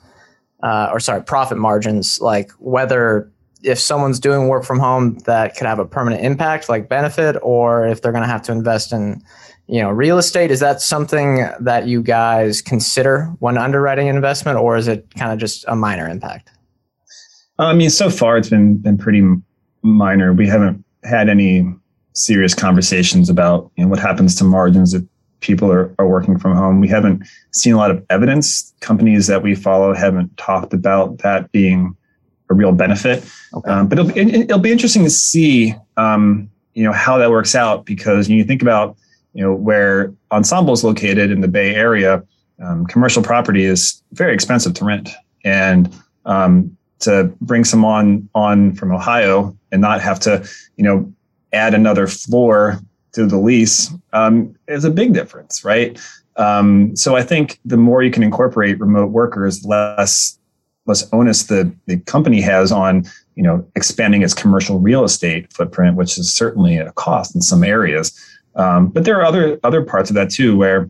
uh, 0.63 0.89
or 0.91 0.99
sorry, 0.99 1.23
profit 1.23 1.57
margins, 1.57 2.19
like 2.19 2.51
whether 2.59 3.31
if 3.63 3.79
someone's 3.79 4.19
doing 4.19 4.47
work 4.47 4.63
from 4.63 4.79
home 4.79 5.17
that 5.19 5.55
could 5.55 5.67
have 5.67 5.79
a 5.79 5.85
permanent 5.85 6.23
impact, 6.23 6.69
like 6.69 6.89
benefit, 6.89 7.35
or 7.41 7.85
if 7.87 8.01
they're 8.01 8.11
going 8.11 8.23
to 8.23 8.29
have 8.29 8.41
to 8.43 8.51
invest 8.51 8.91
in, 8.91 9.21
you 9.67 9.81
know, 9.81 9.89
real 9.89 10.17
estate? 10.17 10.51
Is 10.51 10.59
that 10.59 10.81
something 10.81 11.47
that 11.59 11.87
you 11.87 12.01
guys 12.01 12.61
consider 12.61 13.25
when 13.39 13.57
underwriting 13.57 14.07
an 14.09 14.15
investment, 14.15 14.57
or 14.57 14.77
is 14.77 14.87
it 14.87 15.07
kind 15.15 15.31
of 15.31 15.39
just 15.39 15.65
a 15.67 15.75
minor 15.75 16.07
impact? 16.07 16.51
I 17.59 17.73
mean, 17.73 17.89
so 17.89 18.09
far 18.09 18.37
it's 18.37 18.49
been 18.49 18.77
been 18.77 18.97
pretty 18.97 19.23
minor. 19.81 20.33
We 20.33 20.47
haven't 20.47 20.83
had 21.03 21.29
any 21.29 21.67
serious 22.13 22.53
conversations 22.53 23.29
about 23.29 23.71
you 23.75 23.83
know, 23.83 23.89
what 23.89 23.99
happens 23.99 24.35
to 24.35 24.43
margins 24.43 24.93
if 24.93 25.03
people 25.39 25.71
are, 25.71 25.93
are 25.99 26.07
working 26.07 26.37
from 26.37 26.55
home. 26.55 26.79
We 26.79 26.87
haven't 26.87 27.23
seen 27.51 27.73
a 27.73 27.77
lot 27.77 27.91
of 27.91 28.03
evidence. 28.09 28.73
Companies 28.79 29.27
that 29.27 29.43
we 29.43 29.55
follow 29.55 29.93
haven't 29.93 30.35
talked 30.37 30.73
about 30.73 31.19
that 31.19 31.51
being 31.51 31.95
a 32.49 32.53
real 32.53 32.71
benefit. 32.71 33.23
Okay. 33.53 33.69
Um, 33.69 33.87
but 33.87 33.99
it'll 33.99 34.11
be, 34.11 34.19
it'll 34.19 34.59
be 34.59 34.71
interesting 34.71 35.03
to 35.03 35.09
see, 35.09 35.75
um, 35.97 36.49
you 36.73 36.83
know, 36.83 36.93
how 36.93 37.17
that 37.17 37.29
works 37.29 37.55
out 37.55 37.85
because 37.85 38.29
you 38.29 38.43
think 38.43 38.61
about, 38.61 38.97
you 39.33 39.43
know, 39.43 39.53
where 39.53 40.13
Ensemble 40.31 40.73
is 40.73 40.83
located 40.83 41.31
in 41.31 41.41
the 41.41 41.47
Bay 41.47 41.75
Area, 41.75 42.23
um, 42.63 42.85
commercial 42.87 43.21
property 43.21 43.65
is 43.65 44.01
very 44.13 44.33
expensive 44.33 44.73
to 44.75 44.85
rent, 44.85 45.09
and 45.43 45.93
um, 46.25 46.75
to 46.99 47.31
bring 47.41 47.63
someone 47.63 48.27
on 48.33 48.73
from 48.73 48.91
Ohio 48.91 49.55
and 49.71 49.81
not 49.81 50.01
have 50.01 50.19
to, 50.21 50.47
you 50.75 50.83
know, 50.83 51.13
add 51.53 51.73
another 51.73 52.07
floor 52.07 52.79
to 53.17 53.25
the 53.25 53.37
lease 53.37 53.91
um, 54.13 54.55
is 54.67 54.85
a 54.85 54.91
big 54.91 55.11
difference, 55.13 55.65
right? 55.65 55.99
Um, 56.35 56.95
so 56.95 57.15
I 57.15 57.23
think 57.23 57.59
the 57.65 57.77
more 57.77 58.03
you 58.03 58.11
can 58.11 58.21
incorporate 58.21 58.79
remote 58.79 59.11
workers, 59.11 59.65
less 59.65 60.37
less 60.85 61.11
onus 61.11 61.43
the 61.43 61.73
the 61.87 61.97
company 62.01 62.39
has 62.41 62.71
on 62.71 63.03
you 63.35 63.43
know 63.43 63.67
expanding 63.75 64.21
its 64.21 64.35
commercial 64.35 64.79
real 64.79 65.03
estate 65.03 65.51
footprint, 65.51 65.97
which 65.97 66.17
is 66.17 66.33
certainly 66.33 66.77
a 66.77 66.91
cost 66.91 67.33
in 67.33 67.41
some 67.41 67.63
areas. 67.63 68.13
Um, 68.55 68.89
but 68.89 69.03
there 69.03 69.19
are 69.19 69.25
other 69.25 69.59
other 69.63 69.81
parts 69.81 70.11
of 70.11 70.15
that 70.15 70.29
too, 70.29 70.55
where 70.55 70.89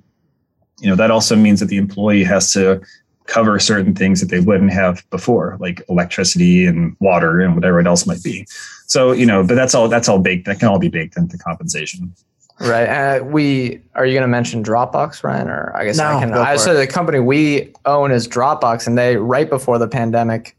you 0.82 0.90
know 0.90 0.96
that 0.98 1.12
also 1.12 1.36
means 1.36 1.62
that 1.62 1.68
the 1.68 1.78
employee 1.78 2.26
has 2.26 2.52
to 2.52 2.82
cover 3.28 3.60
certain 3.60 3.94
things 3.94 4.20
that 4.20 4.28
they 4.28 4.40
wouldn't 4.40 4.74
have 4.74 5.08
before, 5.10 5.58
like 5.60 5.82
electricity 5.90 6.66
and 6.66 6.96
water 7.00 7.40
and 7.40 7.56
whatever 7.56 7.80
it 7.80 7.88
else 7.88 8.08
might 8.08 8.24
be. 8.24 8.48
So 8.88 9.12
you 9.12 9.26
know, 9.26 9.46
but 9.46 9.56
that's 9.56 9.76
all 9.76 9.88
that's 9.88 10.10
all 10.10 10.20
baked. 10.20 10.46
That 10.46 10.60
can 10.60 10.70
all 10.70 10.80
be 10.80 10.90
baked 10.90 11.18
into 11.18 11.38
compensation. 11.38 12.14
Right. 12.60 12.88
Uh, 12.88 13.24
we 13.24 13.82
are 13.94 14.06
you 14.06 14.14
going 14.14 14.24
to 14.24 14.28
mention 14.28 14.64
Dropbox, 14.64 15.24
Ryan? 15.24 15.48
Or 15.48 15.76
I 15.76 15.86
guess 15.86 15.98
no, 15.98 16.06
I 16.06 16.20
can. 16.20 16.34
I 16.34 16.56
so 16.56 16.74
the 16.74 16.88
company 16.88 17.20
we 17.20 17.72
own 17.86 18.12
is 18.12 18.28
Dropbox, 18.28 18.88
and 18.88 18.98
they 18.98 19.18
right 19.18 19.48
before 19.48 19.78
the 19.78 19.88
pandemic 19.88 20.58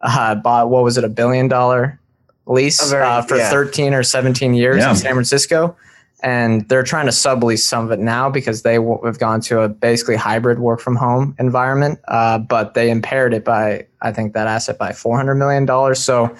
uh, 0.00 0.36
bought 0.36 0.70
what 0.70 0.84
was 0.84 0.96
it 0.96 1.04
a 1.04 1.08
billion 1.08 1.48
dollar 1.48 1.98
lease 2.46 2.90
very, 2.90 3.02
uh, 3.02 3.22
for 3.22 3.36
yeah. 3.36 3.50
13 3.50 3.94
or 3.94 4.02
17 4.02 4.54
years 4.54 4.78
yeah. 4.78 4.90
in 4.90 4.96
San 4.96 5.12
Francisco. 5.12 5.76
And 6.24 6.66
they're 6.68 6.82
trying 6.82 7.04
to 7.04 7.12
sublease 7.12 7.58
some 7.58 7.84
of 7.84 7.92
it 7.92 8.00
now 8.00 8.30
because 8.30 8.62
they 8.62 8.76
w- 8.76 8.98
have 9.04 9.18
gone 9.18 9.40
to 9.42 9.60
a 9.60 9.68
basically 9.68 10.16
hybrid 10.16 10.58
work 10.58 10.80
from 10.80 10.96
home 10.96 11.36
environment. 11.38 12.00
Uh, 12.08 12.38
but 12.38 12.72
they 12.74 12.90
impaired 12.90 13.34
it 13.34 13.44
by, 13.44 13.86
I 14.00 14.10
think, 14.10 14.32
that 14.32 14.46
asset 14.46 14.78
by 14.78 14.90
$400 14.90 15.36
million. 15.36 15.94
So 15.94 16.34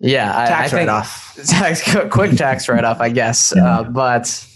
yeah, 0.00 0.32
tax 0.46 0.72
I, 0.72 0.76
I 0.76 0.80
write 0.80 0.88
off. 0.88 1.38
Tax, 1.46 1.94
quick 2.10 2.32
tax 2.32 2.68
write 2.68 2.84
off, 2.84 3.00
I 3.00 3.10
guess. 3.10 3.52
Yeah. 3.54 3.80
Uh, 3.80 3.82
but 3.84 4.46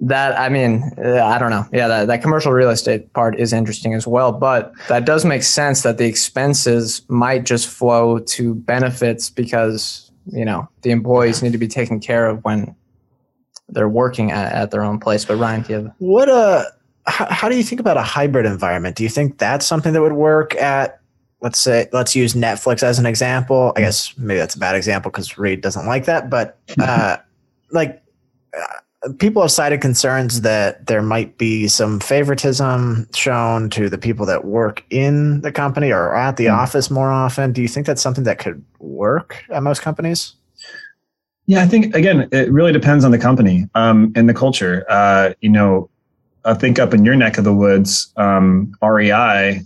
that 0.00 0.38
I 0.38 0.48
mean, 0.48 0.90
uh, 1.02 1.24
I 1.24 1.38
don't 1.38 1.50
know. 1.50 1.66
Yeah, 1.72 1.88
that, 1.88 2.06
that 2.08 2.22
commercial 2.22 2.52
real 2.52 2.70
estate 2.70 3.12
part 3.14 3.38
is 3.38 3.52
interesting 3.52 3.94
as 3.94 4.06
well. 4.06 4.32
But 4.32 4.72
that 4.88 5.06
does 5.06 5.24
make 5.24 5.42
sense 5.42 5.82
that 5.82 5.98
the 5.98 6.04
expenses 6.04 7.02
might 7.08 7.44
just 7.44 7.68
flow 7.68 8.18
to 8.18 8.54
benefits 8.54 9.30
because 9.30 10.10
you 10.26 10.44
know 10.44 10.68
the 10.82 10.90
employees 10.90 11.42
need 11.42 11.52
to 11.52 11.58
be 11.58 11.68
taken 11.68 12.00
care 12.00 12.26
of 12.26 12.44
when 12.44 12.74
they're 13.68 13.88
working 13.88 14.30
at, 14.30 14.52
at 14.52 14.70
their 14.70 14.82
own 14.82 14.98
place. 14.98 15.24
But 15.24 15.36
Ryan, 15.36 15.62
do 15.62 15.72
you 15.72 15.82
have 15.82 15.92
what 15.98 16.28
uh 16.28 16.64
how, 17.06 17.26
how 17.30 17.48
do 17.48 17.56
you 17.56 17.62
think 17.62 17.80
about 17.80 17.96
a 17.96 18.02
hybrid 18.02 18.46
environment? 18.46 18.96
Do 18.96 19.02
you 19.02 19.10
think 19.10 19.38
that's 19.38 19.66
something 19.66 19.92
that 19.92 20.00
would 20.00 20.14
work 20.14 20.54
at 20.56 21.00
let's 21.44 21.60
say 21.60 21.86
let's 21.92 22.16
use 22.16 22.32
Netflix 22.32 22.82
as 22.82 22.98
an 22.98 23.06
example. 23.06 23.72
I 23.76 23.80
guess 23.80 24.16
maybe 24.16 24.38
that's 24.38 24.56
a 24.56 24.58
bad 24.58 24.74
example 24.74 25.10
because 25.10 25.36
Reed 25.38 25.60
doesn't 25.60 25.86
like 25.86 26.06
that, 26.06 26.30
but 26.30 26.58
uh, 26.80 27.18
like 27.70 28.02
uh, 28.56 29.12
people 29.18 29.42
have 29.42 29.50
cited 29.50 29.82
concerns 29.82 30.40
that 30.40 30.86
there 30.86 31.02
might 31.02 31.36
be 31.36 31.68
some 31.68 32.00
favoritism 32.00 33.06
shown 33.14 33.68
to 33.70 33.90
the 33.90 33.98
people 33.98 34.24
that 34.24 34.46
work 34.46 34.82
in 34.88 35.42
the 35.42 35.52
company 35.52 35.92
or 35.92 36.16
at 36.16 36.38
the 36.38 36.46
mm. 36.46 36.56
office 36.56 36.90
more 36.90 37.10
often. 37.10 37.52
Do 37.52 37.60
you 37.60 37.68
think 37.68 37.86
that's 37.86 38.02
something 38.02 38.24
that 38.24 38.38
could 38.38 38.64
work 38.78 39.44
at 39.50 39.62
most 39.62 39.82
companies? 39.82 40.34
Yeah, 41.46 41.62
I 41.62 41.66
think 41.66 41.94
again, 41.94 42.28
it 42.32 42.50
really 42.50 42.72
depends 42.72 43.04
on 43.04 43.10
the 43.10 43.18
company 43.18 43.66
um, 43.74 44.12
and 44.16 44.28
the 44.28 44.34
culture. 44.34 44.86
Uh, 44.88 45.34
you 45.40 45.50
know, 45.50 45.90
I 46.44 46.54
think 46.54 46.78
up 46.78 46.94
in 46.94 47.04
your 47.04 47.16
neck 47.16 47.38
of 47.38 47.44
the 47.44 47.54
woods, 47.54 48.12
um, 48.16 48.72
REI 48.82 49.60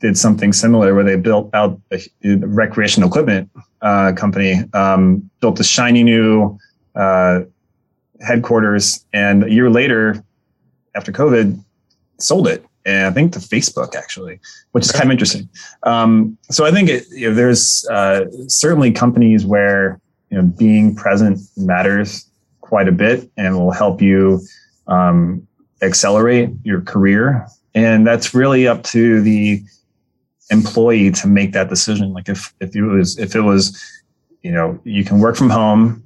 did 0.00 0.18
something 0.18 0.52
similar 0.52 0.94
where 0.94 1.04
they 1.04 1.16
built 1.16 1.48
out 1.54 1.80
a, 1.90 2.00
a 2.24 2.36
recreational 2.36 3.08
equipment 3.08 3.50
uh, 3.80 4.12
company, 4.12 4.62
um, 4.74 5.30
built 5.40 5.58
a 5.58 5.64
shiny 5.64 6.02
new 6.02 6.58
uh, 6.94 7.40
headquarters, 8.20 9.04
and 9.12 9.44
a 9.44 9.50
year 9.50 9.70
later, 9.70 10.22
after 10.94 11.12
COVID, 11.12 11.58
sold 12.18 12.46
it. 12.46 12.64
And 12.84 13.06
I 13.06 13.10
think 13.10 13.32
to 13.32 13.38
Facebook 13.38 13.94
actually, 13.94 14.38
which 14.72 14.84
is 14.84 14.92
kind 14.92 15.06
of 15.06 15.10
interesting. 15.10 15.48
Um, 15.82 16.38
so 16.50 16.64
I 16.64 16.70
think 16.70 16.88
it, 16.88 17.04
you 17.10 17.28
know, 17.28 17.34
there's 17.34 17.86
uh, 17.90 18.26
certainly 18.48 18.92
companies 18.92 19.44
where 19.44 19.98
you 20.36 20.42
know 20.42 20.48
being 20.48 20.94
present 20.94 21.40
matters 21.56 22.30
quite 22.60 22.88
a 22.88 22.92
bit 22.92 23.30
and 23.38 23.56
will 23.56 23.72
help 23.72 24.02
you 24.02 24.40
um, 24.86 25.46
accelerate 25.80 26.50
your 26.62 26.82
career. 26.82 27.46
And 27.74 28.06
that's 28.06 28.34
really 28.34 28.68
up 28.68 28.82
to 28.84 29.22
the 29.22 29.62
employee 30.50 31.10
to 31.12 31.26
make 31.26 31.52
that 31.52 31.70
decision. 31.70 32.12
Like 32.12 32.28
if 32.28 32.52
if 32.60 32.76
it 32.76 32.82
was 32.82 33.18
if 33.18 33.34
it 33.34 33.40
was, 33.40 33.82
you 34.42 34.52
know, 34.52 34.78
you 34.84 35.04
can 35.04 35.20
work 35.20 35.36
from 35.36 35.48
home 35.48 36.04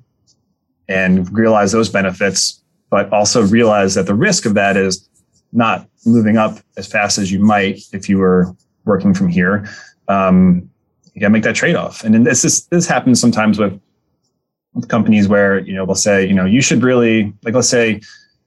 and 0.88 1.32
realize 1.36 1.72
those 1.72 1.88
benefits, 1.88 2.62
but 2.88 3.12
also 3.12 3.42
realize 3.42 3.94
that 3.96 4.06
the 4.06 4.14
risk 4.14 4.46
of 4.46 4.54
that 4.54 4.76
is 4.76 5.08
not 5.52 5.88
moving 6.06 6.36
up 6.36 6.58
as 6.76 6.86
fast 6.86 7.18
as 7.18 7.32
you 7.32 7.40
might 7.40 7.80
if 7.92 8.08
you 8.08 8.18
were 8.18 8.54
working 8.84 9.12
from 9.12 9.28
here. 9.28 9.68
Um, 10.06 10.70
you 11.14 11.20
gotta 11.20 11.32
make 11.32 11.42
that 11.42 11.56
trade 11.56 11.74
off. 11.74 12.04
And 12.04 12.24
this 12.24 12.44
is, 12.44 12.66
this 12.66 12.86
happens 12.86 13.20
sometimes 13.20 13.58
with, 13.58 13.80
with 14.74 14.88
companies 14.88 15.28
where, 15.28 15.58
you 15.60 15.74
know, 15.74 15.84
they'll 15.84 15.94
say, 15.94 16.26
you 16.26 16.34
know, 16.34 16.44
you 16.44 16.60
should 16.60 16.82
really, 16.82 17.32
like, 17.42 17.54
let's 17.54 17.68
say 17.68 18.00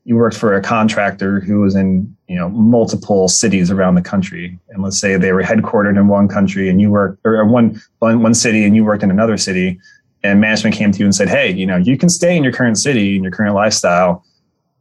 you 0.05 0.15
worked 0.15 0.37
for 0.37 0.55
a 0.55 0.61
contractor 0.61 1.39
who 1.39 1.61
was 1.61 1.75
in 1.75 2.15
you 2.27 2.35
know 2.35 2.49
multiple 2.49 3.27
cities 3.27 3.71
around 3.71 3.95
the 3.95 4.01
country. 4.01 4.57
And 4.69 4.83
let's 4.83 4.99
say 4.99 5.17
they 5.17 5.31
were 5.31 5.43
headquartered 5.43 5.97
in 5.97 6.07
one 6.07 6.27
country 6.27 6.69
and 6.69 6.81
you 6.81 6.91
worked 6.91 7.19
or 7.25 7.45
one 7.45 7.81
one, 7.99 8.33
city 8.33 8.65
and 8.65 8.75
you 8.75 8.83
worked 8.83 9.03
in 9.03 9.11
another 9.11 9.37
city. 9.37 9.79
And 10.25 10.39
management 10.39 10.75
came 10.75 10.91
to 10.91 10.99
you 10.99 11.05
and 11.05 11.13
said 11.13 11.27
hey 11.27 11.51
you 11.51 11.65
know 11.65 11.75
you 11.75 11.97
can 11.97 12.07
stay 12.07 12.37
in 12.37 12.43
your 12.43 12.53
current 12.53 12.77
city 12.77 13.15
and 13.15 13.23
your 13.25 13.31
current 13.31 13.55
lifestyle 13.55 14.23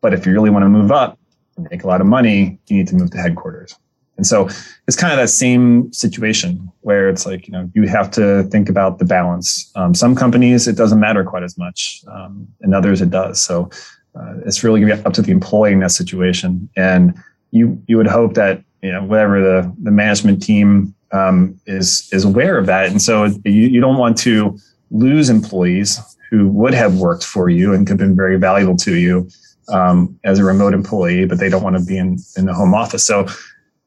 but 0.00 0.14
if 0.14 0.24
you 0.24 0.32
really 0.32 0.50
want 0.50 0.62
to 0.62 0.68
move 0.68 0.92
up 0.92 1.18
and 1.56 1.66
make 1.68 1.82
a 1.82 1.88
lot 1.88 2.00
of 2.00 2.06
money 2.06 2.60
you 2.68 2.76
need 2.76 2.86
to 2.86 2.94
move 2.94 3.10
to 3.10 3.18
headquarters 3.18 3.74
and 4.16 4.26
so 4.26 4.48
it's 4.86 4.96
kind 4.96 5.12
of 5.12 5.18
that 5.18 5.28
same 5.28 5.92
situation 5.92 6.70
where 6.82 7.08
it's 7.08 7.26
like 7.26 7.46
you 7.46 7.52
know 7.52 7.70
you 7.74 7.88
have 7.88 8.10
to 8.10 8.44
think 8.44 8.68
about 8.68 8.98
the 8.98 9.04
balance 9.04 9.70
um, 9.74 9.94
some 9.94 10.14
companies 10.14 10.68
it 10.68 10.76
doesn't 10.76 11.00
matter 11.00 11.24
quite 11.24 11.42
as 11.42 11.56
much 11.56 12.02
um, 12.08 12.46
and 12.60 12.74
others 12.74 13.00
it 13.00 13.10
does 13.10 13.40
so 13.40 13.70
uh, 14.14 14.34
it's 14.44 14.62
really 14.62 14.80
going 14.80 14.90
to 14.90 14.96
be 14.96 15.06
up 15.06 15.12
to 15.14 15.22
the 15.22 15.30
employee 15.30 15.72
in 15.72 15.80
that 15.80 15.90
situation. 15.90 16.68
And 16.76 17.14
you 17.50 17.82
you 17.86 17.96
would 17.96 18.06
hope 18.06 18.34
that 18.34 18.62
you 18.82 18.92
know 18.92 19.02
whatever 19.04 19.40
the 19.40 19.74
the 19.82 19.90
management 19.90 20.42
team 20.42 20.94
um, 21.12 21.58
is 21.66 22.08
is 22.12 22.24
aware 22.24 22.58
of 22.58 22.66
that, 22.66 22.90
and 22.90 23.00
so 23.00 23.24
you, 23.44 23.68
you 23.68 23.80
don't 23.80 23.98
want 23.98 24.16
to 24.18 24.58
lose 24.90 25.30
employees 25.30 26.00
who 26.30 26.48
would 26.48 26.74
have 26.74 26.98
worked 26.98 27.24
for 27.24 27.48
you 27.48 27.74
and 27.74 27.86
could 27.86 27.92
have 27.92 28.08
been 28.08 28.16
very 28.16 28.38
valuable 28.38 28.76
to 28.76 28.96
you 28.96 29.28
um, 29.68 30.18
as 30.24 30.38
a 30.38 30.44
remote 30.44 30.72
employee, 30.72 31.26
but 31.26 31.38
they 31.38 31.48
don't 31.48 31.62
want 31.62 31.76
to 31.76 31.84
be 31.84 31.96
in 31.96 32.18
in 32.36 32.46
the 32.46 32.54
home 32.54 32.74
office. 32.74 33.06
So 33.06 33.26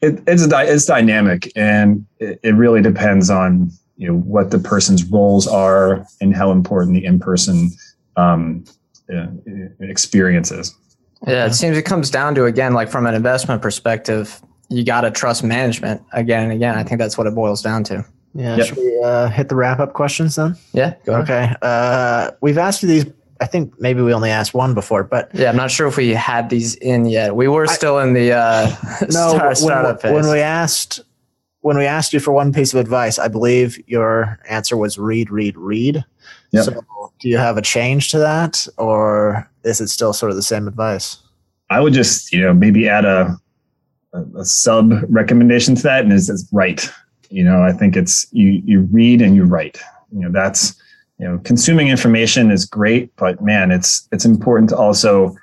it, 0.05 0.23
it's 0.27 0.43
it's 0.49 0.85
dynamic, 0.85 1.51
and 1.55 2.05
it, 2.19 2.39
it 2.43 2.51
really 2.55 2.81
depends 2.81 3.29
on 3.29 3.71
you 3.97 4.07
know 4.07 4.15
what 4.19 4.51
the 4.51 4.59
person's 4.59 5.03
roles 5.05 5.47
are 5.47 6.05
and 6.21 6.35
how 6.35 6.51
important 6.51 6.95
the 6.95 7.05
in 7.05 7.19
person 7.19 7.71
um, 8.17 8.63
uh, 9.13 9.27
experiences. 9.79 10.75
Yeah, 11.27 11.45
it 11.45 11.53
seems 11.53 11.77
it 11.77 11.85
comes 11.85 12.09
down 12.09 12.35
to 12.35 12.45
again, 12.45 12.73
like 12.73 12.89
from 12.89 13.05
an 13.05 13.15
investment 13.15 13.61
perspective, 13.61 14.41
you 14.69 14.83
got 14.83 15.01
to 15.01 15.11
trust 15.11 15.43
management 15.43 16.01
again 16.13 16.43
and 16.43 16.51
again. 16.51 16.77
I 16.77 16.83
think 16.83 16.99
that's 16.99 17.17
what 17.17 17.27
it 17.27 17.35
boils 17.35 17.61
down 17.61 17.83
to. 17.85 18.05
Yeah. 18.33 18.57
Yep. 18.57 18.67
Should 18.67 18.77
we 18.77 19.01
uh, 19.01 19.29
hit 19.29 19.49
the 19.49 19.55
wrap 19.55 19.79
up 19.79 19.93
questions 19.93 20.35
then? 20.35 20.57
Yeah. 20.73 20.95
Okay. 21.07 21.53
Uh, 21.61 22.31
we've 22.41 22.57
asked 22.57 22.83
you 22.83 22.89
these 22.89 23.05
I 23.41 23.45
think 23.47 23.79
maybe 23.79 24.01
we 24.01 24.13
only 24.13 24.29
asked 24.29 24.53
one 24.53 24.73
before, 24.73 25.03
but 25.03 25.29
Yeah, 25.33 25.49
I'm 25.49 25.57
not 25.57 25.71
sure 25.71 25.87
if 25.87 25.97
we 25.97 26.09
had 26.11 26.49
these 26.49 26.75
in 26.75 27.05
yet. 27.05 27.35
We 27.35 27.47
were 27.47 27.67
still 27.67 27.99
in 27.99 28.13
the 28.13 28.31
uh, 28.31 28.67
no, 29.01 29.07
start, 29.07 29.41
when, 29.41 29.55
startup 29.55 30.01
phase. 30.01 30.13
when 30.13 30.29
we 30.29 30.39
asked 30.39 31.01
when 31.65 31.79
we 31.79 31.85
asked 31.85 32.13
you 32.13 32.19
for 32.19 32.31
one 32.31 32.53
piece 32.53 32.75
of 32.75 32.79
advice, 32.79 33.17
I 33.17 33.27
believe 33.27 33.81
your 33.87 34.39
answer 34.47 34.77
was 34.77 34.99
read, 34.99 35.31
read, 35.31 35.57
read. 35.57 36.05
Yep. 36.51 36.63
So, 36.63 36.81
do 37.19 37.27
you 37.27 37.39
have 37.39 37.57
a 37.57 37.61
change 37.61 38.11
to 38.11 38.19
that, 38.19 38.67
or 38.77 39.49
is 39.63 39.81
it 39.81 39.87
still 39.87 40.13
sort 40.13 40.29
of 40.29 40.35
the 40.35 40.43
same 40.43 40.67
advice? 40.67 41.17
I 41.71 41.79
would 41.79 41.93
just, 41.93 42.31
you 42.31 42.39
know, 42.39 42.53
maybe 42.53 42.87
add 42.87 43.03
a, 43.03 43.35
a, 44.13 44.21
a 44.37 44.45
sub 44.45 44.93
recommendation 45.09 45.73
to 45.73 45.81
that, 45.83 46.03
and 46.03 46.13
is, 46.13 46.29
is 46.29 46.47
write. 46.51 46.87
You 47.31 47.43
know, 47.43 47.63
I 47.63 47.71
think 47.71 47.97
it's 47.97 48.27
you 48.31 48.61
you 48.63 48.81
read 48.91 49.23
and 49.23 49.35
you 49.35 49.43
write. 49.43 49.79
You 50.11 50.19
know, 50.19 50.31
that's 50.31 50.79
you 51.19 51.27
know, 51.27 51.39
consuming 51.39 51.87
information 51.87 52.51
is 52.51 52.65
great, 52.65 53.15
but 53.15 53.41
man, 53.41 53.71
it's 53.71 54.07
it's 54.11 54.25
important 54.25 54.69
to 54.71 54.77
also 54.77 55.35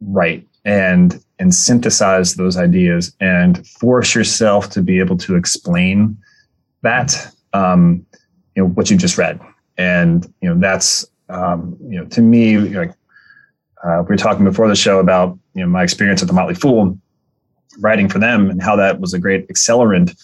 write 0.00 0.46
and 0.64 1.22
and 1.38 1.54
synthesize 1.54 2.34
those 2.34 2.56
ideas 2.56 3.14
and 3.20 3.66
force 3.66 4.14
yourself 4.14 4.70
to 4.70 4.82
be 4.82 5.00
able 5.00 5.16
to 5.18 5.34
explain 5.34 6.16
that 6.82 7.28
um, 7.54 8.06
you 8.54 8.62
know 8.62 8.68
what 8.70 8.90
you 8.90 8.96
just 8.96 9.18
read. 9.18 9.40
And 9.78 10.32
you 10.40 10.48
know 10.48 10.60
that's 10.60 11.04
um, 11.28 11.76
you 11.88 11.98
know 11.98 12.04
to 12.06 12.20
me 12.20 12.58
like 12.58 12.94
uh, 13.84 14.02
we 14.02 14.06
were 14.10 14.16
talking 14.16 14.44
before 14.44 14.68
the 14.68 14.76
show 14.76 15.00
about 15.00 15.36
you 15.54 15.62
know 15.62 15.68
my 15.68 15.82
experience 15.82 16.22
at 16.22 16.28
the 16.28 16.34
Motley 16.34 16.54
Fool 16.54 16.96
writing 17.80 18.08
for 18.08 18.20
them 18.20 18.48
and 18.48 18.62
how 18.62 18.76
that 18.76 19.00
was 19.00 19.12
a 19.12 19.18
great 19.18 19.48
accelerant 19.48 20.14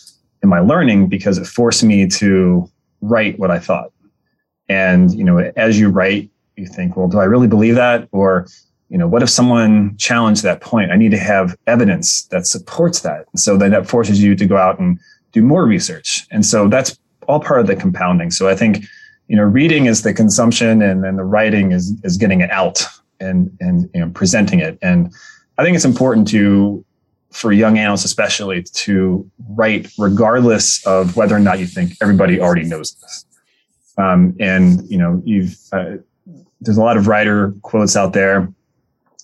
in 0.44 0.48
my 0.48 0.60
learning 0.60 1.08
because 1.08 1.38
it 1.38 1.46
forced 1.46 1.82
me 1.82 2.06
to 2.06 2.70
write 3.00 3.36
what 3.40 3.50
I 3.50 3.58
thought 3.58 3.92
and 4.70 5.12
you 5.12 5.24
know 5.24 5.38
as 5.56 5.78
you 5.78 5.90
write 5.90 6.30
you 6.56 6.66
think 6.66 6.96
well 6.96 7.08
do 7.08 7.18
I 7.18 7.24
really 7.24 7.48
believe 7.48 7.74
that? 7.74 8.08
Or 8.12 8.46
you 8.88 8.96
know 8.96 9.08
what 9.08 9.22
if 9.22 9.28
someone 9.28 9.96
challenged 9.98 10.42
that 10.44 10.60
point? 10.60 10.90
I 10.90 10.96
need 10.96 11.10
to 11.10 11.18
have 11.18 11.56
evidence 11.66 12.24
that 12.26 12.46
supports 12.46 13.00
that. 13.00 13.26
So 13.36 13.56
then 13.56 13.72
that 13.72 13.88
forces 13.88 14.22
you 14.22 14.34
to 14.36 14.46
go 14.46 14.56
out 14.56 14.78
and 14.78 14.98
do 15.32 15.42
more 15.42 15.64
research. 15.66 16.26
And 16.30 16.46
so 16.46 16.68
that's 16.68 16.98
all 17.28 17.40
part 17.40 17.60
of 17.60 17.66
the 17.66 17.76
compounding. 17.76 18.30
So 18.30 18.48
i 18.48 18.54
think 18.54 18.84
you 19.28 19.36
know 19.36 19.42
reading 19.42 19.86
is 19.86 20.02
the 20.02 20.14
consumption 20.14 20.82
and 20.82 21.04
then 21.04 21.16
the 21.16 21.24
writing 21.24 21.72
is 21.72 21.92
is 22.04 22.16
getting 22.16 22.40
it 22.40 22.50
out 22.50 22.84
and 23.18 23.54
and 23.60 23.90
you 23.92 24.00
know 24.00 24.10
presenting 24.10 24.60
it. 24.60 24.78
And 24.82 25.12
i 25.58 25.64
think 25.64 25.74
it's 25.74 25.84
important 25.84 26.28
to 26.28 26.84
for 27.32 27.52
young 27.52 27.78
analysts 27.78 28.04
especially 28.04 28.62
to 28.84 29.28
write 29.50 29.88
regardless 29.98 30.84
of 30.84 31.16
whether 31.16 31.34
or 31.34 31.40
not 31.40 31.60
you 31.60 31.66
think 31.66 31.92
everybody 32.02 32.40
already 32.40 32.64
knows 32.64 32.94
this 32.94 33.24
um, 34.00 34.34
and 34.40 34.88
you 34.90 34.98
know 34.98 35.22
you've 35.24 35.56
uh, 35.72 35.96
there's 36.60 36.76
a 36.76 36.82
lot 36.82 36.96
of 36.96 37.06
writer 37.06 37.52
quotes 37.62 37.96
out 37.96 38.12
there 38.12 38.52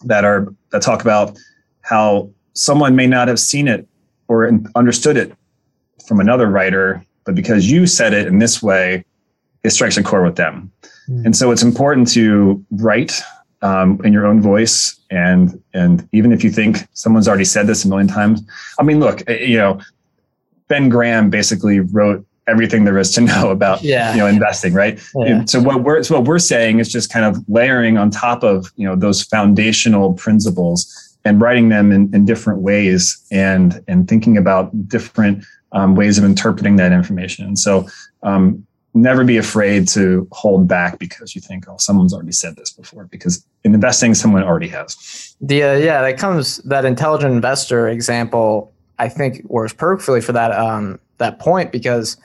that 0.05 0.25
are 0.25 0.53
that 0.71 0.83
talk 0.83 1.03
about 1.03 1.39
how 1.83 2.31
someone 2.55 2.97
may 2.97 3.07
not 3.07 3.29
have 3.29 3.39
seen 3.39 3.69
it 3.69 3.87
or 4.29 4.51
understood 4.75 5.17
it 5.17 5.33
from 6.07 6.21
another 6.21 6.49
writer, 6.49 7.05
but 7.25 7.35
because 7.35 7.71
you 7.71 7.87
said 7.87 8.13
it 8.13 8.27
in 8.27 8.39
this 8.39 8.63
way, 8.63 9.05
it 9.63 9.71
strikes 9.71 9.97
a 9.97 10.03
chord 10.03 10.25
with 10.25 10.37
them. 10.37 10.71
Mm. 11.09 11.27
And 11.27 11.37
so 11.37 11.51
it's 11.51 11.63
important 11.63 12.11
to 12.13 12.65
write 12.71 13.21
um, 13.63 14.01
in 14.05 14.13
your 14.13 14.27
own 14.27 14.41
voice, 14.41 14.99
and 15.11 15.63
and 15.73 16.09
even 16.13 16.33
if 16.33 16.45
you 16.45 16.51
think 16.51 16.87
someone's 16.93 17.29
already 17.29 17.45
said 17.45 17.67
this 17.67 17.85
a 17.85 17.89
million 17.89 18.09
times, 18.09 18.43
I 18.79 18.83
mean, 18.83 19.01
look, 19.01 19.23
eh, 19.29 19.45
you 19.45 19.57
know, 19.57 19.81
Ben 20.69 20.89
Graham 20.89 21.31
basically 21.31 21.81
wrote 21.81 22.26
everything 22.47 22.85
there 22.85 22.99
is 22.99 23.13
to 23.13 23.21
know 23.33 23.51
about 23.51 23.83
yeah. 23.83 24.13
you 24.13 24.19
know 24.19 24.27
investing 24.27 24.73
right 24.73 25.01
yeah. 25.17 25.45
so 25.45 25.61
what 25.61 25.83
we're 25.83 26.03
so 26.03 26.15
what 26.15 26.25
we're 26.25 26.39
saying 26.39 26.79
is 26.79 26.91
just 26.91 27.13
kind 27.13 27.25
of 27.25 27.43
layering 27.49 27.99
on 27.99 28.11
top 28.11 28.43
of 28.43 28.73
you 28.77 28.87
know 28.87 28.97
those 28.97 29.23
foundational 29.23 30.15
principles 30.15 31.17
and 31.25 31.41
writing 31.41 31.69
them 31.69 31.91
in, 31.91 32.15
in 32.15 32.25
different 32.25 32.61
ways 32.61 33.25
and 33.31 33.83
and 33.89 34.09
thinking 34.09 34.37
about 34.37 34.89
different 34.89 35.45
um, 35.73 35.95
ways 35.95 36.19
of 36.19 36.25
interpreting 36.25 36.77
that 36.77 36.93
information 36.93 37.45
and 37.45 37.59
so 37.59 37.87
um, 38.23 38.65
never 38.95 39.25
be 39.25 39.37
afraid 39.37 39.87
to 39.87 40.27
hold 40.33 40.67
back 40.67 40.99
because 40.99 41.35
you 41.35 41.41
think 41.41 41.69
oh 41.69 41.77
someone's 41.79 42.15
already 42.15 42.33
said 42.33 42.57
this 42.57 42.71
before 42.71 43.05
because 43.07 43.45
in 43.65 43.75
investing 43.75 44.15
someone 44.15 44.43
already 44.43 44.69
has 44.69 45.35
the 45.41 45.63
uh, 45.63 45.75
yeah 45.75 46.01
that 46.01 46.17
comes 46.17 46.59
that 46.59 46.85
intelligent 46.85 47.33
investor 47.33 47.89
example 47.89 48.73
i 48.99 49.09
think 49.09 49.43
works 49.45 49.73
perfectly 49.73 50.21
for 50.21 50.33
that 50.33 50.53
um, 50.53 50.99
that 51.19 51.39
point 51.39 51.73
because 51.73 52.17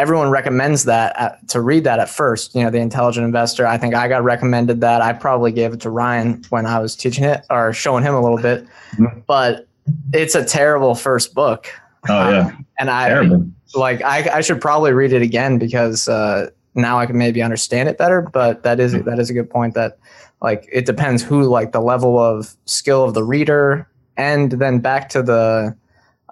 everyone 0.00 0.30
recommends 0.30 0.84
that 0.84 1.14
at, 1.18 1.48
to 1.48 1.60
read 1.60 1.84
that 1.84 1.98
at 1.98 2.08
first. 2.08 2.54
You 2.54 2.64
know, 2.64 2.70
the 2.70 2.78
Intelligent 2.78 3.24
Investor. 3.24 3.66
I 3.66 3.76
think 3.76 3.94
I 3.94 4.08
got 4.08 4.24
recommended 4.24 4.80
that. 4.80 5.02
I 5.02 5.12
probably 5.12 5.52
gave 5.52 5.74
it 5.74 5.80
to 5.82 5.90
Ryan 5.90 6.42
when 6.48 6.64
I 6.64 6.78
was 6.78 6.96
teaching 6.96 7.24
it 7.24 7.44
or 7.50 7.74
showing 7.74 8.02
him 8.02 8.14
a 8.14 8.20
little 8.20 8.38
bit. 8.38 8.64
Mm-hmm. 8.92 9.20
But 9.26 9.68
it's 10.14 10.34
a 10.34 10.44
terrible 10.44 10.94
first 10.94 11.34
book. 11.34 11.68
Oh 12.08 12.30
yeah, 12.30 12.46
um, 12.46 12.66
and 12.78 12.90
I 12.90 13.08
terrible. 13.08 13.46
like 13.74 14.02
I, 14.02 14.38
I 14.38 14.40
should 14.40 14.60
probably 14.60 14.92
read 14.92 15.12
it 15.12 15.20
again 15.20 15.58
because 15.58 16.08
uh, 16.08 16.48
now 16.74 16.98
I 16.98 17.04
can 17.04 17.18
maybe 17.18 17.42
understand 17.42 17.90
it 17.90 17.98
better. 17.98 18.22
But 18.22 18.62
that 18.62 18.80
is, 18.80 18.94
mm-hmm. 18.94 19.08
that 19.08 19.18
is 19.18 19.28
a 19.28 19.34
good 19.34 19.50
point. 19.50 19.74
That 19.74 19.98
like 20.40 20.66
it 20.72 20.86
depends 20.86 21.22
who 21.22 21.42
like 21.42 21.72
the 21.72 21.82
level 21.82 22.18
of 22.18 22.56
skill 22.64 23.04
of 23.04 23.12
the 23.12 23.22
reader, 23.22 23.86
and 24.16 24.52
then 24.52 24.78
back 24.78 25.10
to 25.10 25.22
the 25.22 25.76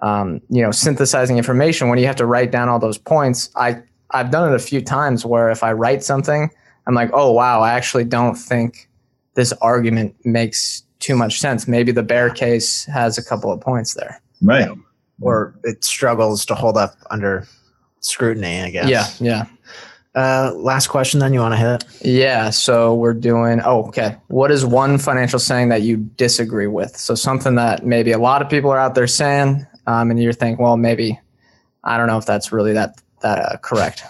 um, 0.01 0.41
you 0.49 0.61
know, 0.61 0.71
synthesizing 0.71 1.37
information 1.37 1.89
when 1.89 1.99
you 1.99 2.05
have 2.05 2.15
to 2.17 2.25
write 2.25 2.51
down 2.51 2.69
all 2.69 2.79
those 2.79 2.97
points. 2.97 3.49
I 3.55 3.81
I've 4.11 4.31
done 4.31 4.51
it 4.51 4.55
a 4.55 4.59
few 4.59 4.81
times 4.81 5.25
where 5.25 5.49
if 5.49 5.63
I 5.63 5.73
write 5.73 6.03
something, 6.03 6.49
I'm 6.87 6.95
like, 6.95 7.11
oh 7.13 7.31
wow, 7.31 7.61
I 7.61 7.71
actually 7.73 8.05
don't 8.05 8.35
think 8.35 8.89
this 9.35 9.53
argument 9.61 10.15
makes 10.25 10.83
too 10.99 11.15
much 11.15 11.39
sense. 11.39 11.67
Maybe 11.67 11.91
the 11.91 12.03
bear 12.03 12.29
case 12.29 12.85
has 12.85 13.17
a 13.17 13.23
couple 13.23 13.51
of 13.51 13.61
points 13.61 13.93
there. 13.93 14.21
Right. 14.41 14.69
Or 15.21 15.53
it 15.63 15.83
struggles 15.83 16.45
to 16.47 16.55
hold 16.55 16.77
up 16.77 16.95
under 17.11 17.47
scrutiny, 17.99 18.61
I 18.61 18.69
guess. 18.69 18.89
Yeah, 18.89 19.07
yeah. 19.19 19.45
Uh, 20.15 20.53
last 20.55 20.87
question, 20.87 21.19
then 21.19 21.33
you 21.33 21.39
want 21.39 21.53
to 21.53 21.57
hit 21.57 21.83
it? 21.83 22.05
Yeah. 22.05 22.49
So 22.49 22.95
we're 22.95 23.13
doing. 23.13 23.61
Oh, 23.63 23.83
okay. 23.87 24.17
What 24.27 24.49
is 24.49 24.65
one 24.65 24.97
financial 24.97 25.39
saying 25.39 25.69
that 25.69 25.83
you 25.83 25.97
disagree 25.97 26.67
with? 26.67 26.97
So 26.97 27.15
something 27.15 27.55
that 27.55 27.85
maybe 27.85 28.11
a 28.11 28.17
lot 28.17 28.41
of 28.41 28.49
people 28.49 28.71
are 28.71 28.79
out 28.79 28.95
there 28.95 29.07
saying, 29.07 29.65
um, 29.89 30.11
and 30.11 30.21
you're 30.21 30.33
thinking, 30.33 30.63
well, 30.63 30.77
maybe 30.77 31.19
I 31.83 31.97
don't 31.97 32.05
know 32.05 32.19
if 32.19 32.25
that's 32.25 32.51
really 32.51 32.73
that 32.73 33.01
that 33.21 33.39
uh, 33.39 33.57
correct. 33.57 34.03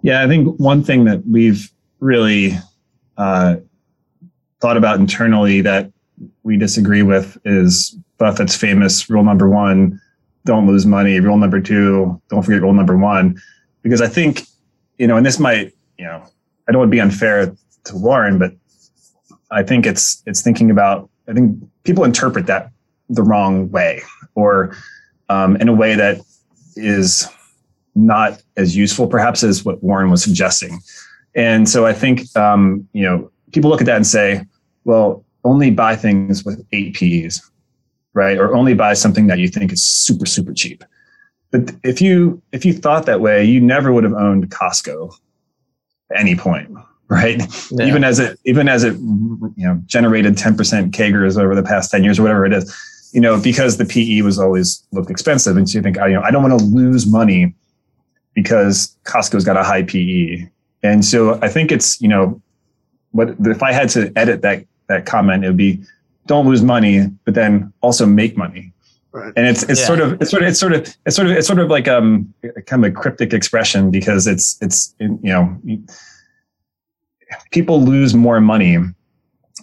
Yeah, 0.00 0.22
I 0.22 0.26
think 0.26 0.58
one 0.58 0.82
thing 0.82 1.04
that 1.04 1.22
we've 1.26 1.70
really 2.00 2.52
uh, 3.18 3.56
thought 4.60 4.76
about 4.76 4.98
internally 4.98 5.60
that 5.60 5.92
we 6.44 6.56
disagree 6.56 7.02
with 7.02 7.36
is 7.44 7.96
Buffett's 8.16 8.56
famous 8.56 9.10
rule 9.10 9.22
number 9.22 9.50
one: 9.50 10.00
don't 10.46 10.66
lose 10.66 10.86
money. 10.86 11.20
Rule 11.20 11.36
number 11.36 11.60
two: 11.60 12.20
don't 12.30 12.42
forget 12.42 12.62
rule 12.62 12.72
number 12.72 12.96
one. 12.96 13.38
Because 13.82 14.00
I 14.00 14.08
think 14.08 14.44
you 14.96 15.06
know, 15.06 15.18
and 15.18 15.26
this 15.26 15.38
might 15.38 15.74
you 15.98 16.06
know, 16.06 16.22
I 16.66 16.72
don't 16.72 16.78
want 16.78 16.88
to 16.88 16.96
be 16.96 17.00
unfair 17.00 17.54
to 17.84 17.96
Warren, 17.96 18.38
but 18.38 18.52
I 19.50 19.62
think 19.62 19.84
it's 19.84 20.22
it's 20.24 20.40
thinking 20.40 20.70
about. 20.70 21.10
I 21.28 21.34
think 21.34 21.58
people 21.84 22.04
interpret 22.04 22.46
that 22.46 22.70
the 23.10 23.22
wrong 23.22 23.70
way 23.70 24.02
or 24.34 24.76
um, 25.28 25.56
in 25.56 25.68
a 25.68 25.72
way 25.72 25.94
that 25.94 26.20
is 26.76 27.28
not 27.94 28.42
as 28.56 28.76
useful 28.76 29.06
perhaps 29.06 29.44
as 29.44 29.64
what 29.64 29.82
Warren 29.82 30.10
was 30.10 30.22
suggesting. 30.22 30.80
And 31.34 31.68
so 31.68 31.86
I 31.86 31.92
think 31.92 32.34
um, 32.36 32.88
you 32.92 33.02
know 33.02 33.30
people 33.52 33.70
look 33.70 33.80
at 33.80 33.86
that 33.86 33.96
and 33.96 34.06
say, 34.06 34.44
well, 34.84 35.24
only 35.44 35.70
buy 35.70 35.96
things 35.96 36.44
with 36.44 36.64
eight 36.72 36.94
PEs, 36.94 37.42
right? 38.14 38.38
Or 38.38 38.54
only 38.54 38.74
buy 38.74 38.94
something 38.94 39.26
that 39.28 39.38
you 39.38 39.48
think 39.48 39.72
is 39.72 39.84
super 39.84 40.26
super 40.26 40.52
cheap. 40.52 40.84
But 41.50 41.72
if 41.84 42.00
you 42.00 42.42
if 42.52 42.64
you 42.64 42.72
thought 42.72 43.06
that 43.06 43.20
way, 43.20 43.44
you 43.44 43.60
never 43.60 43.92
would 43.92 44.04
have 44.04 44.14
owned 44.14 44.50
Costco 44.50 45.14
at 46.10 46.20
any 46.20 46.34
point, 46.34 46.70
right? 47.08 47.40
Yeah. 47.70 47.86
Even 47.86 48.04
as 48.04 48.18
it 48.18 48.38
even 48.44 48.68
as 48.68 48.84
it 48.84 48.94
you 48.94 49.52
know 49.56 49.80
generated 49.86 50.34
10% 50.34 50.90
CAGRs 50.90 51.40
over 51.40 51.54
the 51.54 51.62
past 51.62 51.90
10 51.90 52.04
years 52.04 52.18
or 52.18 52.22
whatever 52.22 52.44
it 52.46 52.52
is 52.52 52.74
you 53.14 53.20
know, 53.20 53.40
because 53.40 53.76
the 53.76 53.84
PE 53.84 54.22
was 54.22 54.40
always 54.40 54.84
looked 54.90 55.08
expensive. 55.08 55.56
And 55.56 55.70
so 55.70 55.78
you 55.78 55.82
think, 55.82 55.96
you 55.96 56.14
know, 56.14 56.22
I 56.22 56.32
don't 56.32 56.42
want 56.42 56.58
to 56.58 56.66
lose 56.66 57.06
money 57.06 57.54
because 58.34 58.96
Costco's 59.04 59.44
got 59.44 59.56
a 59.56 59.62
high 59.62 59.84
PE. 59.84 60.48
And 60.82 61.04
so 61.04 61.38
I 61.40 61.48
think 61.48 61.70
it's, 61.70 62.00
you 62.02 62.08
know, 62.08 62.42
what 63.12 63.36
if 63.38 63.62
I 63.62 63.72
had 63.72 63.88
to 63.90 64.12
edit 64.16 64.42
that 64.42 64.66
that 64.88 65.06
comment, 65.06 65.44
it 65.44 65.46
would 65.46 65.56
be 65.56 65.80
don't 66.26 66.46
lose 66.46 66.62
money, 66.62 67.06
but 67.24 67.34
then 67.34 67.72
also 67.82 68.04
make 68.04 68.36
money. 68.36 68.72
Right. 69.12 69.32
And 69.36 69.46
it's 69.46 69.62
it's 69.62 69.80
yeah. 69.80 69.86
sort 69.86 70.00
of 70.00 70.20
it's 70.20 70.32
sort 70.32 70.42
of 70.42 70.48
it's 70.48 70.58
sort 70.58 70.72
of 70.72 70.96
it's 71.06 71.14
sort 71.14 71.28
of 71.28 71.36
it's 71.36 71.46
sort 71.46 71.60
of 71.60 71.70
like 71.70 71.86
um 71.86 72.34
kind 72.66 72.84
of 72.84 72.90
a 72.90 72.94
cryptic 72.94 73.32
expression 73.32 73.92
because 73.92 74.26
it's 74.26 74.58
it's 74.60 74.92
you 74.98 75.18
know 75.22 75.56
people 77.52 77.80
lose 77.80 78.12
more 78.12 78.40
money 78.40 78.78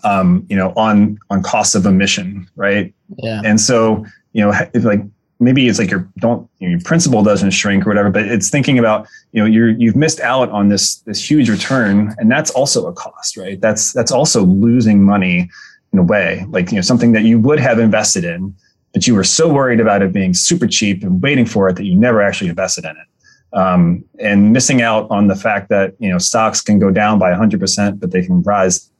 um, 0.03 0.45
you 0.49 0.55
know, 0.55 0.73
on 0.75 1.17
on 1.29 1.43
costs 1.43 1.75
of 1.75 1.85
emission, 1.85 2.49
right? 2.55 2.93
Yeah. 3.17 3.41
And 3.43 3.59
so, 3.59 4.05
you 4.33 4.43
know, 4.43 4.53
if 4.73 4.83
like 4.83 5.01
maybe 5.41 5.67
it's 5.67 5.79
like 5.79 5.89
your 5.89 6.07
don't 6.19 6.47
you 6.59 6.67
know, 6.67 6.71
your 6.71 6.81
principal 6.81 7.23
doesn't 7.23 7.49
shrink 7.49 7.85
or 7.85 7.89
whatever, 7.89 8.09
but 8.09 8.25
it's 8.27 8.49
thinking 8.49 8.79
about 8.79 9.07
you 9.33 9.41
know 9.41 9.45
you're 9.45 9.69
you've 9.69 9.95
missed 9.95 10.21
out 10.21 10.49
on 10.51 10.69
this 10.69 10.97
this 10.99 11.29
huge 11.29 11.49
return, 11.49 12.15
and 12.19 12.31
that's 12.31 12.51
also 12.51 12.87
a 12.87 12.93
cost, 12.93 13.35
right? 13.35 13.59
That's 13.59 13.91
that's 13.91 14.11
also 14.11 14.43
losing 14.43 15.03
money 15.03 15.49
in 15.91 15.99
a 15.99 16.03
way, 16.03 16.45
like 16.49 16.71
you 16.71 16.75
know 16.75 16.81
something 16.81 17.11
that 17.11 17.23
you 17.23 17.39
would 17.39 17.59
have 17.59 17.79
invested 17.79 18.23
in, 18.23 18.55
but 18.93 19.07
you 19.07 19.15
were 19.15 19.25
so 19.25 19.51
worried 19.51 19.79
about 19.81 20.01
it 20.01 20.13
being 20.13 20.33
super 20.33 20.67
cheap 20.67 21.03
and 21.03 21.21
waiting 21.21 21.45
for 21.45 21.67
it 21.67 21.75
that 21.75 21.85
you 21.85 21.95
never 21.95 22.21
actually 22.21 22.49
invested 22.49 22.85
in 22.85 22.91
it, 22.91 23.57
um, 23.57 24.05
and 24.19 24.53
missing 24.53 24.81
out 24.81 25.09
on 25.09 25.27
the 25.27 25.35
fact 25.35 25.69
that 25.69 25.95
you 25.99 26.09
know 26.09 26.19
stocks 26.19 26.61
can 26.61 26.79
go 26.79 26.91
down 26.91 27.19
by 27.19 27.31
100 27.31 27.59
percent, 27.59 27.99
but 27.99 28.11
they 28.11 28.23
can 28.23 28.41
rise, 28.43 28.90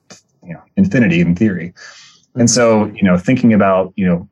you 0.44 0.54
know, 0.54 0.62
infinity 0.78 1.22
in 1.22 1.36
theory. 1.36 1.74
And 2.36 2.50
so, 2.50 2.86
you 2.88 3.04
know, 3.04 3.18
thinking 3.18 3.54
about, 3.54 3.94
you 3.96 4.06
know, 4.06 4.30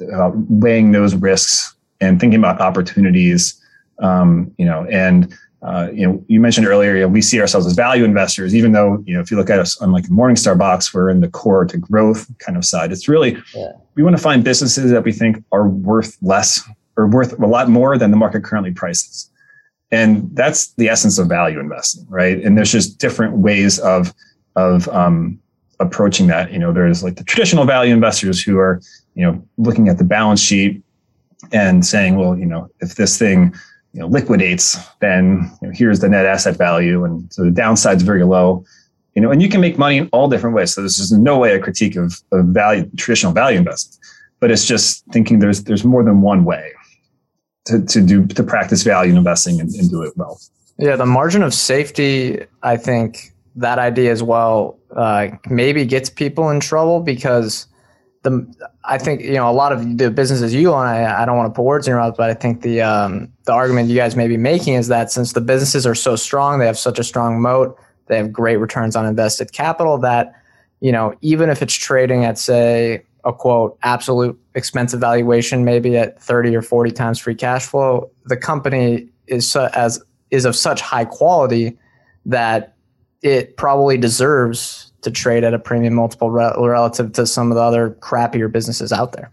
about 0.00 0.34
weighing 0.48 0.92
those 0.92 1.14
risks 1.14 1.74
and 2.00 2.20
thinking 2.20 2.38
about 2.38 2.60
opportunities, 2.60 3.60
um, 3.98 4.50
you 4.58 4.64
know, 4.64 4.86
and 4.86 5.34
uh, 5.62 5.88
you 5.92 6.06
know, 6.06 6.24
you 6.28 6.38
mentioned 6.38 6.66
earlier, 6.66 6.94
you 6.94 7.00
know, 7.00 7.08
we 7.08 7.22
see 7.22 7.40
ourselves 7.40 7.66
as 7.66 7.72
value 7.72 8.04
investors, 8.04 8.54
even 8.54 8.72
though, 8.72 9.02
you 9.06 9.14
know, 9.14 9.20
if 9.20 9.30
you 9.30 9.36
look 9.36 9.50
at 9.50 9.58
us 9.58 9.80
on 9.80 9.90
like 9.90 10.04
Morningstar 10.04 10.56
box, 10.56 10.94
we're 10.94 11.10
in 11.10 11.20
the 11.20 11.28
core 11.28 11.64
to 11.64 11.76
growth 11.76 12.30
kind 12.38 12.56
of 12.56 12.64
side. 12.64 12.92
It's 12.92 13.08
really, 13.08 13.36
yeah. 13.54 13.72
we 13.94 14.02
want 14.02 14.16
to 14.16 14.22
find 14.22 14.44
businesses 14.44 14.90
that 14.90 15.02
we 15.02 15.12
think 15.12 15.42
are 15.52 15.66
worth 15.68 16.16
less 16.22 16.62
or 16.96 17.08
worth 17.08 17.38
a 17.40 17.46
lot 17.46 17.68
more 17.68 17.98
than 17.98 18.10
the 18.10 18.16
market 18.16 18.44
currently 18.44 18.70
prices. 18.70 19.30
And 19.90 20.28
that's 20.36 20.72
the 20.74 20.88
essence 20.88 21.18
of 21.18 21.28
value 21.28 21.58
investing, 21.58 22.06
right? 22.08 22.38
And 22.42 22.56
there's 22.56 22.72
just 22.72 22.98
different 22.98 23.38
ways 23.38 23.78
of, 23.80 24.14
of, 24.56 24.88
um, 24.88 25.38
approaching 25.78 26.26
that. 26.28 26.52
You 26.52 26.58
know, 26.58 26.72
there's 26.72 27.02
like 27.02 27.16
the 27.16 27.24
traditional 27.24 27.64
value 27.64 27.92
investors 27.92 28.42
who 28.42 28.58
are, 28.58 28.80
you 29.14 29.22
know, 29.22 29.46
looking 29.58 29.88
at 29.88 29.98
the 29.98 30.04
balance 30.04 30.40
sheet 30.40 30.82
and 31.52 31.84
saying, 31.84 32.16
well, 32.16 32.36
you 32.36 32.46
know, 32.46 32.68
if 32.80 32.94
this 32.94 33.18
thing, 33.18 33.54
you 33.92 34.00
know, 34.00 34.06
liquidates, 34.06 34.78
then 35.00 35.50
you 35.60 35.68
know, 35.68 35.74
here's 35.74 36.00
the 36.00 36.08
net 36.08 36.26
asset 36.26 36.56
value, 36.56 37.04
and 37.04 37.32
so 37.32 37.44
the 37.44 37.50
downside's 37.50 38.02
very 38.02 38.24
low. 38.24 38.64
You 39.14 39.22
know, 39.22 39.30
and 39.30 39.40
you 39.40 39.48
can 39.48 39.62
make 39.62 39.78
money 39.78 39.96
in 39.96 40.08
all 40.12 40.28
different 40.28 40.54
ways. 40.54 40.74
So 40.74 40.82
this 40.82 40.98
is 40.98 41.10
no 41.10 41.38
way 41.38 41.54
a 41.54 41.58
critique 41.58 41.96
of, 41.96 42.20
of 42.32 42.46
value, 42.46 42.90
traditional 42.98 43.32
value 43.32 43.56
investing, 43.58 43.98
but 44.40 44.50
it's 44.50 44.66
just 44.66 45.04
thinking 45.12 45.38
there's 45.38 45.64
there's 45.64 45.84
more 45.84 46.04
than 46.04 46.20
one 46.20 46.44
way 46.44 46.72
to, 47.66 47.82
to 47.82 48.02
do 48.02 48.26
to 48.26 48.42
practice 48.42 48.82
value 48.82 49.14
investing 49.16 49.60
and, 49.60 49.74
and 49.74 49.90
do 49.90 50.02
it 50.02 50.12
well. 50.16 50.38
Yeah, 50.78 50.96
the 50.96 51.06
margin 51.06 51.42
of 51.42 51.54
safety, 51.54 52.44
I 52.62 52.76
think 52.76 53.32
that 53.56 53.78
idea 53.78 54.12
as 54.12 54.22
well 54.22 54.78
uh, 54.94 55.28
maybe 55.48 55.84
gets 55.84 56.10
people 56.10 56.50
in 56.50 56.60
trouble 56.60 57.00
because 57.00 57.66
the 58.22 58.68
I 58.84 58.98
think 58.98 59.22
you 59.22 59.34
know 59.34 59.48
a 59.48 59.52
lot 59.52 59.72
of 59.72 59.98
the 59.98 60.10
businesses 60.10 60.52
you 60.52 60.72
own. 60.72 60.86
I, 60.86 61.22
I 61.22 61.24
don't 61.24 61.36
want 61.36 61.52
to 61.52 61.56
put 61.56 61.62
words 61.62 61.86
in 61.86 61.92
your 61.92 62.00
mouth, 62.00 62.16
but 62.16 62.28
I 62.28 62.34
think 62.34 62.62
the 62.62 62.82
um, 62.82 63.32
the 63.44 63.52
argument 63.52 63.88
you 63.88 63.96
guys 63.96 64.16
may 64.16 64.28
be 64.28 64.36
making 64.36 64.74
is 64.74 64.88
that 64.88 65.10
since 65.10 65.32
the 65.32 65.40
businesses 65.40 65.86
are 65.86 65.94
so 65.94 66.16
strong, 66.16 66.58
they 66.58 66.66
have 66.66 66.78
such 66.78 66.98
a 66.98 67.04
strong 67.04 67.40
moat, 67.40 67.78
they 68.06 68.16
have 68.16 68.32
great 68.32 68.56
returns 68.56 68.96
on 68.96 69.06
invested 69.06 69.52
capital. 69.52 69.96
That 69.98 70.32
you 70.80 70.92
know 70.92 71.14
even 71.22 71.48
if 71.50 71.62
it's 71.62 71.74
trading 71.74 72.24
at 72.24 72.38
say 72.38 73.04
a 73.24 73.32
quote 73.32 73.78
absolute 73.82 74.38
expensive 74.54 75.00
valuation, 75.00 75.64
maybe 75.64 75.96
at 75.96 76.20
thirty 76.20 76.54
or 76.54 76.62
forty 76.62 76.90
times 76.90 77.18
free 77.18 77.34
cash 77.34 77.64
flow, 77.64 78.10
the 78.24 78.36
company 78.36 79.08
is 79.28 79.54
as 79.56 80.02
is 80.30 80.44
of 80.44 80.56
such 80.56 80.80
high 80.80 81.04
quality 81.04 81.78
that 82.24 82.75
it 83.22 83.56
probably 83.56 83.96
deserves 83.96 84.92
to 85.02 85.10
trade 85.10 85.44
at 85.44 85.54
a 85.54 85.58
premium 85.58 85.94
multiple 85.94 86.30
re- 86.30 86.52
relative 86.58 87.12
to 87.12 87.26
some 87.26 87.50
of 87.50 87.56
the 87.56 87.62
other 87.62 87.90
crappier 88.00 88.50
businesses 88.50 88.92
out 88.92 89.12
there. 89.12 89.30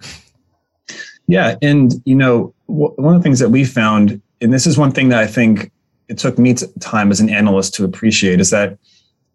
Yeah, 1.27 1.55
and 1.61 1.93
you 2.05 2.15
know, 2.15 2.53
w- 2.67 2.93
one 2.95 3.15
of 3.15 3.21
the 3.21 3.23
things 3.23 3.39
that 3.39 3.49
we 3.49 3.63
found, 3.63 4.21
and 4.41 4.53
this 4.53 4.67
is 4.67 4.77
one 4.77 4.91
thing 4.91 5.09
that 5.09 5.19
I 5.19 5.27
think 5.27 5.71
it 6.09 6.17
took 6.17 6.37
me 6.37 6.55
time 6.79 7.11
as 7.11 7.19
an 7.19 7.29
analyst 7.29 7.73
to 7.75 7.85
appreciate, 7.85 8.39
is 8.39 8.49
that 8.49 8.77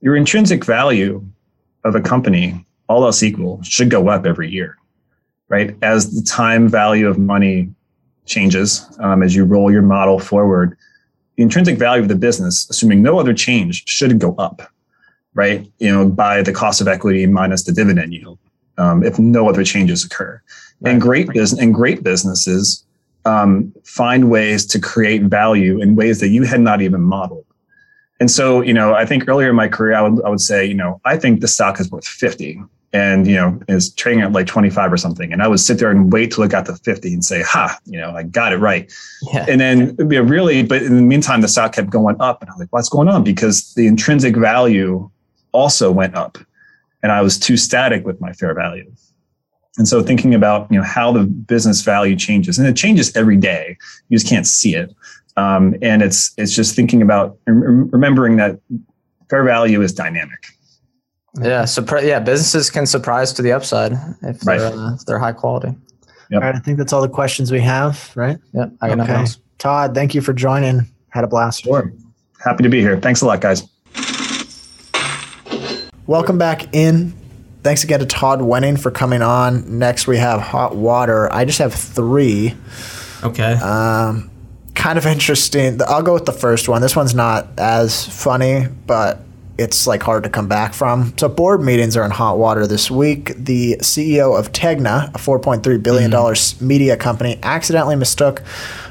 your 0.00 0.14
intrinsic 0.14 0.64
value 0.64 1.24
of 1.84 1.94
a 1.94 2.00
company, 2.00 2.64
all 2.88 3.04
else 3.04 3.22
equal, 3.22 3.62
should 3.62 3.90
go 3.90 4.08
up 4.08 4.26
every 4.26 4.50
year, 4.50 4.76
right? 5.48 5.74
As 5.82 6.14
the 6.14 6.22
time 6.22 6.68
value 6.68 7.08
of 7.08 7.18
money 7.18 7.70
changes, 8.26 8.86
um, 9.00 9.22
as 9.22 9.34
you 9.34 9.44
roll 9.44 9.72
your 9.72 9.82
model 9.82 10.18
forward, 10.18 10.76
the 11.38 11.44
intrinsic 11.44 11.78
value 11.78 12.02
of 12.02 12.08
the 12.08 12.16
business, 12.16 12.68
assuming 12.68 13.00
no 13.00 13.20
other 13.20 13.32
change, 13.32 13.86
should 13.86 14.18
go 14.18 14.34
up, 14.38 14.60
right? 15.34 15.64
You 15.78 15.92
know, 15.92 16.08
by 16.08 16.42
the 16.42 16.52
cost 16.52 16.80
of 16.80 16.88
equity 16.88 17.26
minus 17.26 17.62
the 17.62 17.70
dividend 17.70 18.12
yield, 18.12 18.40
um, 18.76 19.04
if 19.04 19.20
no 19.20 19.48
other 19.48 19.62
changes 19.62 20.04
occur. 20.04 20.42
Right. 20.80 20.90
And 20.90 21.00
great 21.00 21.28
business 21.28 21.60
and 21.60 21.72
great 21.72 22.02
businesses 22.02 22.84
um, 23.24 23.72
find 23.84 24.32
ways 24.32 24.66
to 24.66 24.80
create 24.80 25.22
value 25.22 25.80
in 25.80 25.94
ways 25.94 26.18
that 26.18 26.30
you 26.30 26.42
had 26.42 26.60
not 26.60 26.82
even 26.82 27.02
modeled. 27.02 27.46
And 28.18 28.28
so, 28.28 28.60
you 28.60 28.74
know, 28.74 28.94
I 28.94 29.06
think 29.06 29.28
earlier 29.28 29.50
in 29.50 29.54
my 29.54 29.68
career, 29.68 29.94
I 29.94 30.02
would, 30.02 30.24
I 30.24 30.30
would 30.30 30.40
say, 30.40 30.66
you 30.66 30.74
know, 30.74 31.00
I 31.04 31.16
think 31.16 31.40
the 31.40 31.46
stock 31.46 31.78
is 31.78 31.88
worth 31.88 32.04
50 32.04 32.60
and 32.92 33.26
you 33.26 33.34
know 33.34 33.60
is 33.68 33.92
trading 33.94 34.22
at 34.22 34.32
like 34.32 34.46
25 34.46 34.92
or 34.92 34.96
something. 34.96 35.32
And 35.32 35.42
i 35.42 35.48
would 35.48 35.60
sit 35.60 35.78
there 35.78 35.90
and 35.90 36.12
wait 36.12 36.32
till 36.32 36.44
it 36.44 36.50
got 36.50 36.66
to 36.66 36.76
50 36.76 37.12
and 37.12 37.24
say 37.24 37.42
ha 37.42 37.78
you 37.84 37.98
know 37.98 38.10
i 38.12 38.22
got 38.22 38.52
it 38.52 38.58
right. 38.58 38.92
Yeah. 39.32 39.46
and 39.48 39.60
then 39.60 39.96
you 39.98 40.04
know, 40.04 40.22
really 40.22 40.62
but 40.62 40.82
in 40.82 40.96
the 40.96 41.02
meantime 41.02 41.40
the 41.40 41.48
stock 41.48 41.74
kept 41.74 41.90
going 41.90 42.16
up 42.20 42.42
and 42.42 42.50
i 42.50 42.54
was 42.54 42.60
like 42.60 42.72
what's 42.72 42.88
going 42.88 43.08
on? 43.08 43.24
Because 43.24 43.74
the 43.74 43.86
intrinsic 43.86 44.36
value 44.36 45.10
also 45.52 45.90
went 45.90 46.14
up 46.14 46.38
and 47.02 47.12
i 47.12 47.20
was 47.20 47.38
too 47.38 47.56
static 47.56 48.04
with 48.04 48.20
my 48.20 48.32
fair 48.32 48.54
value. 48.54 48.90
And 49.76 49.86
so 49.86 50.02
thinking 50.02 50.34
about 50.34 50.70
you 50.70 50.78
know 50.78 50.84
how 50.84 51.12
the 51.12 51.24
business 51.24 51.82
value 51.82 52.16
changes 52.16 52.58
and 52.58 52.66
it 52.66 52.76
changes 52.76 53.14
every 53.16 53.36
day. 53.36 53.76
You 54.08 54.18
just 54.18 54.28
can't 54.28 54.46
see 54.46 54.74
it. 54.74 54.94
Um, 55.36 55.76
and 55.82 56.02
it's 56.02 56.32
it's 56.36 56.54
just 56.54 56.74
thinking 56.74 57.00
about 57.00 57.38
remembering 57.46 58.36
that 58.36 58.58
fair 59.30 59.44
value 59.44 59.80
is 59.82 59.92
dynamic 59.92 60.48
yeah, 61.42 61.62
surpri- 61.62 62.06
yeah, 62.06 62.20
businesses 62.20 62.70
can 62.70 62.86
surprise 62.86 63.32
to 63.34 63.42
the 63.42 63.52
upside 63.52 63.92
if 64.22 64.40
they're, 64.40 64.66
uh, 64.66 64.94
if 64.94 65.04
they're 65.04 65.18
high 65.18 65.32
quality. 65.32 65.74
Yep. 66.30 66.42
All 66.42 66.48
right, 66.48 66.54
I 66.54 66.58
think 66.58 66.78
that's 66.78 66.92
all 66.92 67.00
the 67.00 67.08
questions 67.08 67.50
we 67.50 67.60
have, 67.60 68.12
right? 68.14 68.38
Yeah, 68.52 68.66
I 68.80 68.94
got 68.94 69.00
okay. 69.08 69.24
Todd, 69.58 69.94
thank 69.94 70.14
you 70.14 70.20
for 70.20 70.32
joining. 70.32 70.82
Had 71.08 71.24
a 71.24 71.26
blast. 71.26 71.64
Sure. 71.64 71.92
Happy 72.44 72.62
to 72.62 72.68
be 72.68 72.80
here. 72.80 73.00
Thanks 73.00 73.22
a 73.22 73.26
lot, 73.26 73.40
guys. 73.40 73.66
Welcome 76.06 76.38
back 76.38 76.74
in. 76.74 77.12
Thanks 77.62 77.82
again 77.84 78.00
to 78.00 78.06
Todd 78.06 78.40
Wenning 78.40 78.78
for 78.78 78.90
coming 78.90 79.20
on. 79.20 79.78
Next, 79.78 80.06
we 80.06 80.16
have 80.18 80.40
hot 80.40 80.76
water. 80.76 81.32
I 81.32 81.44
just 81.44 81.58
have 81.58 81.74
three. 81.74 82.54
Okay. 83.22 83.54
Um, 83.54 84.30
kind 84.74 84.96
of 84.96 85.06
interesting. 85.06 85.80
I'll 85.86 86.02
go 86.02 86.14
with 86.14 86.24
the 86.24 86.32
first 86.32 86.68
one. 86.68 86.80
This 86.80 86.94
one's 86.94 87.14
not 87.14 87.48
as 87.58 88.06
funny, 88.06 88.68
but 88.86 89.20
it's 89.58 89.86
like 89.86 90.02
hard 90.02 90.22
to 90.22 90.30
come 90.30 90.46
back 90.46 90.72
from. 90.72 91.12
So 91.18 91.28
board 91.28 91.60
meetings 91.60 91.96
are 91.96 92.04
in 92.04 92.12
hot 92.12 92.38
water 92.38 92.66
this 92.66 92.90
week. 92.90 93.32
The 93.36 93.76
CEO 93.78 94.38
of 94.38 94.52
Tegna, 94.52 95.08
a 95.14 95.18
4.3 95.18 95.82
billion 95.82 96.10
dollars 96.10 96.54
mm-hmm. 96.54 96.66
media 96.66 96.96
company, 96.96 97.38
accidentally 97.42 97.96
mistook 97.96 98.42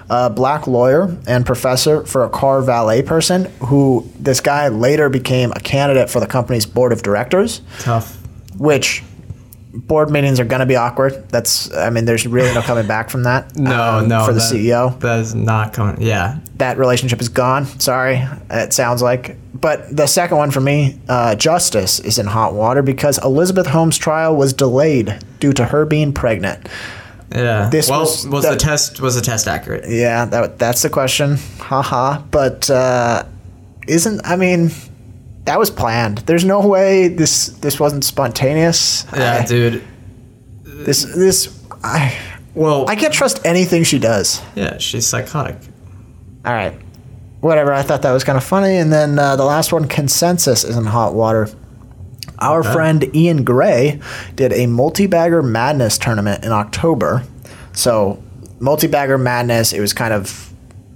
a 0.09 0.29
black 0.29 0.67
lawyer 0.67 1.17
and 1.25 1.45
professor 1.45 2.05
for 2.05 2.23
a 2.23 2.29
car 2.29 2.61
valet 2.61 3.01
person. 3.01 3.45
Who 3.61 4.09
this 4.19 4.41
guy 4.41 4.67
later 4.67 5.09
became 5.09 5.51
a 5.53 5.59
candidate 5.59 6.09
for 6.09 6.19
the 6.19 6.27
company's 6.27 6.65
board 6.65 6.91
of 6.91 7.01
directors. 7.01 7.61
Tough. 7.79 8.15
Which 8.57 9.03
board 9.77 10.09
meetings 10.09 10.39
are 10.39 10.45
going 10.45 10.59
to 10.59 10.65
be 10.65 10.75
awkward. 10.75 11.29
That's, 11.29 11.73
I 11.73 11.89
mean, 11.89 12.05
there's 12.05 12.25
really 12.25 12.53
no 12.53 12.61
coming 12.61 12.87
back 12.87 13.09
from 13.09 13.23
that. 13.23 13.55
no, 13.55 13.99
um, 13.99 14.07
no, 14.07 14.25
for 14.25 14.33
the 14.33 14.39
that, 14.39 14.53
CEO. 14.53 14.99
That 14.99 15.19
is 15.19 15.35
not 15.35 15.73
coming. 15.73 16.01
Yeah, 16.01 16.39
that 16.55 16.77
relationship 16.77 17.21
is 17.21 17.29
gone. 17.29 17.65
Sorry, 17.79 18.25
it 18.49 18.73
sounds 18.73 19.01
like. 19.01 19.37
But 19.53 19.95
the 19.95 20.07
second 20.07 20.37
one 20.37 20.51
for 20.51 20.61
me, 20.61 20.99
uh, 21.09 21.35
justice 21.35 21.99
is 21.99 22.19
in 22.19 22.27
hot 22.27 22.53
water 22.53 22.81
because 22.81 23.17
Elizabeth 23.23 23.67
Holmes' 23.67 23.97
trial 23.97 24.35
was 24.35 24.53
delayed 24.53 25.17
due 25.39 25.53
to 25.53 25.65
her 25.65 25.85
being 25.85 26.13
pregnant. 26.13 26.67
Yeah. 27.33 27.69
This 27.69 27.89
well, 27.89 28.01
was, 28.01 28.27
was 28.27 28.43
the, 28.43 28.51
the, 28.51 28.57
test 28.57 29.01
was 29.01 29.15
the 29.15 29.21
test 29.21 29.47
accurate? 29.47 29.89
Yeah, 29.89 30.25
that 30.25 30.59
that's 30.59 30.81
the 30.81 30.89
question. 30.89 31.37
Haha. 31.59 32.21
But 32.31 32.69
uh, 32.69 33.25
isn't 33.87 34.21
I 34.25 34.35
mean 34.35 34.71
that 35.47 35.57
was 35.57 35.71
planned. 35.71 36.19
There's 36.19 36.43
no 36.43 36.67
way 36.67 37.07
this 37.07 37.47
this 37.47 37.79
wasn't 37.79 38.03
spontaneous. 38.03 39.05
Yeah, 39.13 39.39
I, 39.41 39.45
dude. 39.45 39.81
This 40.63 41.05
this 41.05 41.65
I 41.83 42.17
well 42.53 42.87
I 42.87 42.95
can't 42.95 43.13
trust 43.13 43.45
anything 43.45 43.83
she 43.83 43.97
does. 43.97 44.41
Yeah, 44.55 44.77
she's 44.77 45.07
psychotic. 45.07 45.55
All 46.45 46.53
right, 46.53 46.77
whatever. 47.39 47.73
I 47.73 47.81
thought 47.81 48.01
that 48.01 48.11
was 48.11 48.25
kind 48.25 48.37
of 48.37 48.43
funny. 48.43 48.75
And 48.75 48.91
then 48.91 49.17
uh, 49.17 49.37
the 49.37 49.45
last 49.45 49.71
one, 49.71 49.87
consensus, 49.87 50.65
is 50.65 50.75
in 50.75 50.85
hot 50.85 51.13
water. 51.13 51.49
Our 52.39 52.59
okay. 52.59 52.73
friend 52.73 53.15
Ian 53.15 53.45
Gray 53.45 54.01
did 54.35 54.51
a 54.51 54.67
multi-bagger 54.67 55.41
madness 55.41 55.97
tournament 55.97 56.43
in 56.43 56.51
October. 56.51 57.23
So 57.71 58.21
multi-bagger 58.59 59.17
madness, 59.17 59.71
it 59.71 59.79
was 59.79 59.93
kind 59.93 60.13
of 60.13 60.46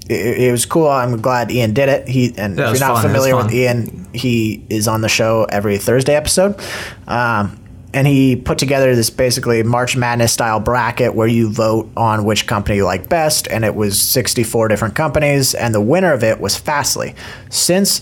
it, 0.10 0.44
it, 0.44 0.52
was 0.52 0.66
cool. 0.66 0.88
I'm 0.88 1.22
glad 1.22 1.52
Ian 1.52 1.74
did 1.74 1.90
it. 1.90 2.08
He 2.08 2.34
and 2.38 2.58
yeah, 2.58 2.72
if 2.72 2.80
you're 2.80 2.88
not 2.88 3.02
fun. 3.02 3.08
familiar 3.08 3.36
with 3.36 3.54
Ian, 3.54 4.08
he 4.14 4.66
is 4.70 4.88
on 4.88 5.02
the 5.02 5.10
show 5.10 5.46
every 5.50 5.78
Thursday 5.78 6.16
episode. 6.16 6.60
Um, 7.08 7.58
and 7.94 8.08
he 8.08 8.36
put 8.36 8.58
together 8.58 8.96
this 8.96 9.10
basically 9.10 9.64
March 9.64 9.98
Madness 9.98 10.32
style 10.32 10.60
bracket 10.60 11.14
where 11.14 11.28
you 11.28 11.50
vote 11.50 11.90
on 11.98 12.24
which 12.24 12.48
company 12.48 12.78
you 12.78 12.86
like 12.86 13.10
best, 13.10 13.48
and 13.48 13.66
it 13.66 13.76
was 13.76 14.02
64 14.02 14.70
different 14.70 14.96
companies, 14.96 15.54
and 15.54 15.76
the 15.76 15.82
winner 15.82 16.14
of 16.14 16.24
it 16.24 16.40
was 16.40 16.58
Fastly. 16.58 17.16
Since 17.50 18.02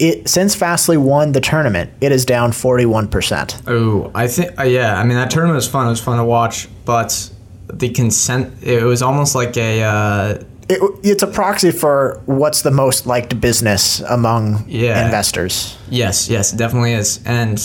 it 0.00 0.28
since 0.28 0.54
Fastly 0.54 0.96
won 0.96 1.32
the 1.32 1.40
tournament, 1.40 1.92
it 2.00 2.10
is 2.10 2.24
down 2.24 2.50
41%. 2.50 3.62
Oh, 3.68 4.10
I 4.14 4.26
think 4.26 4.58
uh, 4.58 4.64
yeah. 4.64 4.98
I 4.98 5.04
mean 5.04 5.16
that 5.16 5.30
tournament 5.30 5.56
was 5.56 5.68
fun. 5.68 5.86
It 5.86 5.90
was 5.90 6.00
fun 6.00 6.18
to 6.18 6.24
watch, 6.24 6.68
but 6.84 7.30
the 7.68 7.90
consent. 7.90 8.62
It 8.62 8.82
was 8.82 9.02
almost 9.02 9.34
like 9.34 9.56
a. 9.56 9.82
Uh, 9.82 10.44
It, 10.72 10.80
it's 11.02 11.22
a 11.22 11.26
proxy 11.26 11.72
for 11.72 12.20
what's 12.26 12.62
the 12.62 12.70
most 12.70 13.04
liked 13.06 13.40
business 13.40 14.00
among 14.00 14.64
Yeah. 14.68 15.04
investors. 15.04 15.76
yes, 15.90 16.28
yes, 16.30 16.52
it 16.52 16.56
definitely 16.56 16.92
is, 16.94 17.18
and 17.26 17.58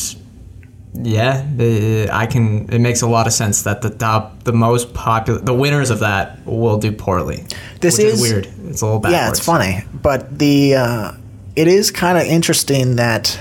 yeah, 0.94 1.46
the, 1.56 2.10
I 2.10 2.26
can. 2.26 2.68
It 2.74 2.80
makes 2.80 3.02
a 3.02 3.08
lot 3.08 3.28
of 3.28 3.34
sense 3.34 3.64
that 3.64 3.82
the 3.82 3.90
top, 3.90 4.44
the 4.46 4.54
most 4.54 4.94
popular, 4.94 5.40
the 5.42 5.54
winners 5.54 5.90
of 5.92 6.00
that 6.00 6.40
will 6.46 6.78
do 6.78 6.92
poorly. 6.92 7.44
This 7.82 8.00
is, 8.00 8.14
is- 8.14 8.22
weird. 8.22 8.48
It's 8.70 8.82
a 8.82 8.86
little 8.86 9.00
backwards. 9.02 9.22
Yeah, 9.22 9.30
it's 9.30 9.40
funny, 9.46 9.84
but 10.02 10.40
the 10.40 10.76
uh, 10.76 11.12
it 11.56 11.68
is 11.68 11.92
kind 11.92 12.18
of 12.18 12.24
interesting 12.26 12.96
that 12.96 13.38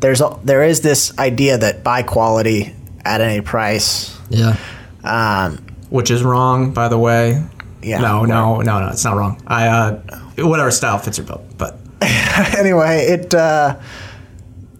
there's 0.00 0.20
a, 0.20 0.36
there 0.44 0.64
is 0.64 0.80
this 0.80 1.16
idea 1.18 1.56
that 1.58 1.82
buy 1.84 2.02
quality 2.02 2.74
at 3.04 3.20
any 3.20 3.40
price. 3.40 4.16
Yeah. 4.28 4.56
Um, 5.04 5.58
Which 5.90 6.10
is 6.10 6.22
wrong, 6.22 6.72
by 6.72 6.88
the 6.88 6.98
way. 6.98 7.42
Yeah. 7.82 8.00
No, 8.00 8.24
no, 8.24 8.60
no, 8.60 8.80
no. 8.80 8.88
It's 8.88 9.04
not 9.04 9.16
wrong. 9.16 9.42
I 9.46 9.66
uh, 9.68 10.00
whatever 10.38 10.70
style 10.70 10.98
fits 10.98 11.18
your 11.18 11.26
bill, 11.26 11.44
but 11.56 11.78
anyway, 12.58 13.06
it 13.06 13.34
uh, 13.34 13.78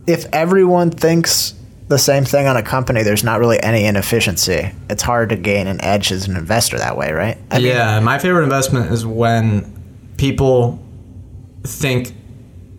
if 0.06 0.26
everyone 0.32 0.90
thinks 0.90 1.54
the 1.88 1.98
same 1.98 2.24
thing 2.24 2.46
on 2.46 2.56
a 2.56 2.62
company, 2.62 3.02
there's 3.02 3.24
not 3.24 3.40
really 3.40 3.60
any 3.62 3.84
inefficiency. 3.84 4.70
It's 4.88 5.02
hard 5.02 5.30
to 5.30 5.36
gain 5.36 5.66
an 5.66 5.82
edge 5.82 6.12
as 6.12 6.28
an 6.28 6.36
investor 6.36 6.78
that 6.78 6.96
way, 6.96 7.10
right? 7.12 7.36
I 7.50 7.58
mean, 7.58 7.66
yeah, 7.68 7.98
my 8.00 8.18
favorite 8.18 8.44
investment 8.44 8.92
is 8.92 9.04
when 9.04 10.12
people 10.16 10.78
think 11.64 12.14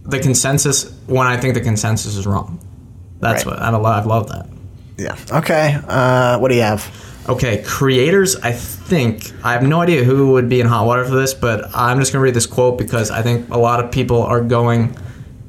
the 0.04 0.20
consensus 0.20 0.92
when 1.08 1.28
I 1.28 1.38
think 1.38 1.54
the 1.56 1.62
consensus 1.62 2.16
is 2.16 2.26
wrong. 2.26 2.60
That's 3.20 3.46
Right. 3.46 3.54
what 3.56 3.62
I 3.62 3.70
love. 3.70 3.86
I 4.06 4.08
love 4.08 4.30
that. 4.30 4.48
yeah. 4.98 5.16
Okay. 5.40 5.78
Uh, 5.88 6.40
what 6.40 6.50
do 6.50 6.56
you 6.56 6.62
have? 6.64 6.90
Okay, 7.30 7.64
creators. 7.64 8.36
I 8.38 8.52
think 8.52 9.32
I 9.44 9.54
have 9.54 9.62
no 9.62 9.82
idea 9.82 10.04
who 10.04 10.32
would 10.32 10.50
be 10.50 10.60
in 10.60 10.68
hot 10.68 10.88
water 10.88 11.06
for 11.06 11.16
this, 11.16 11.36
but 11.36 11.70
I'm 11.76 12.00
just 12.00 12.12
gonna 12.12 12.24
read 12.24 12.34
this 12.34 12.48
quote 12.48 12.80
because 12.80 13.12
I 13.12 13.22
think 13.22 13.50
a 13.52 13.58
lot 13.58 13.84
of 13.84 13.92
people 13.92 14.24
are 14.24 14.42
going 14.42 14.96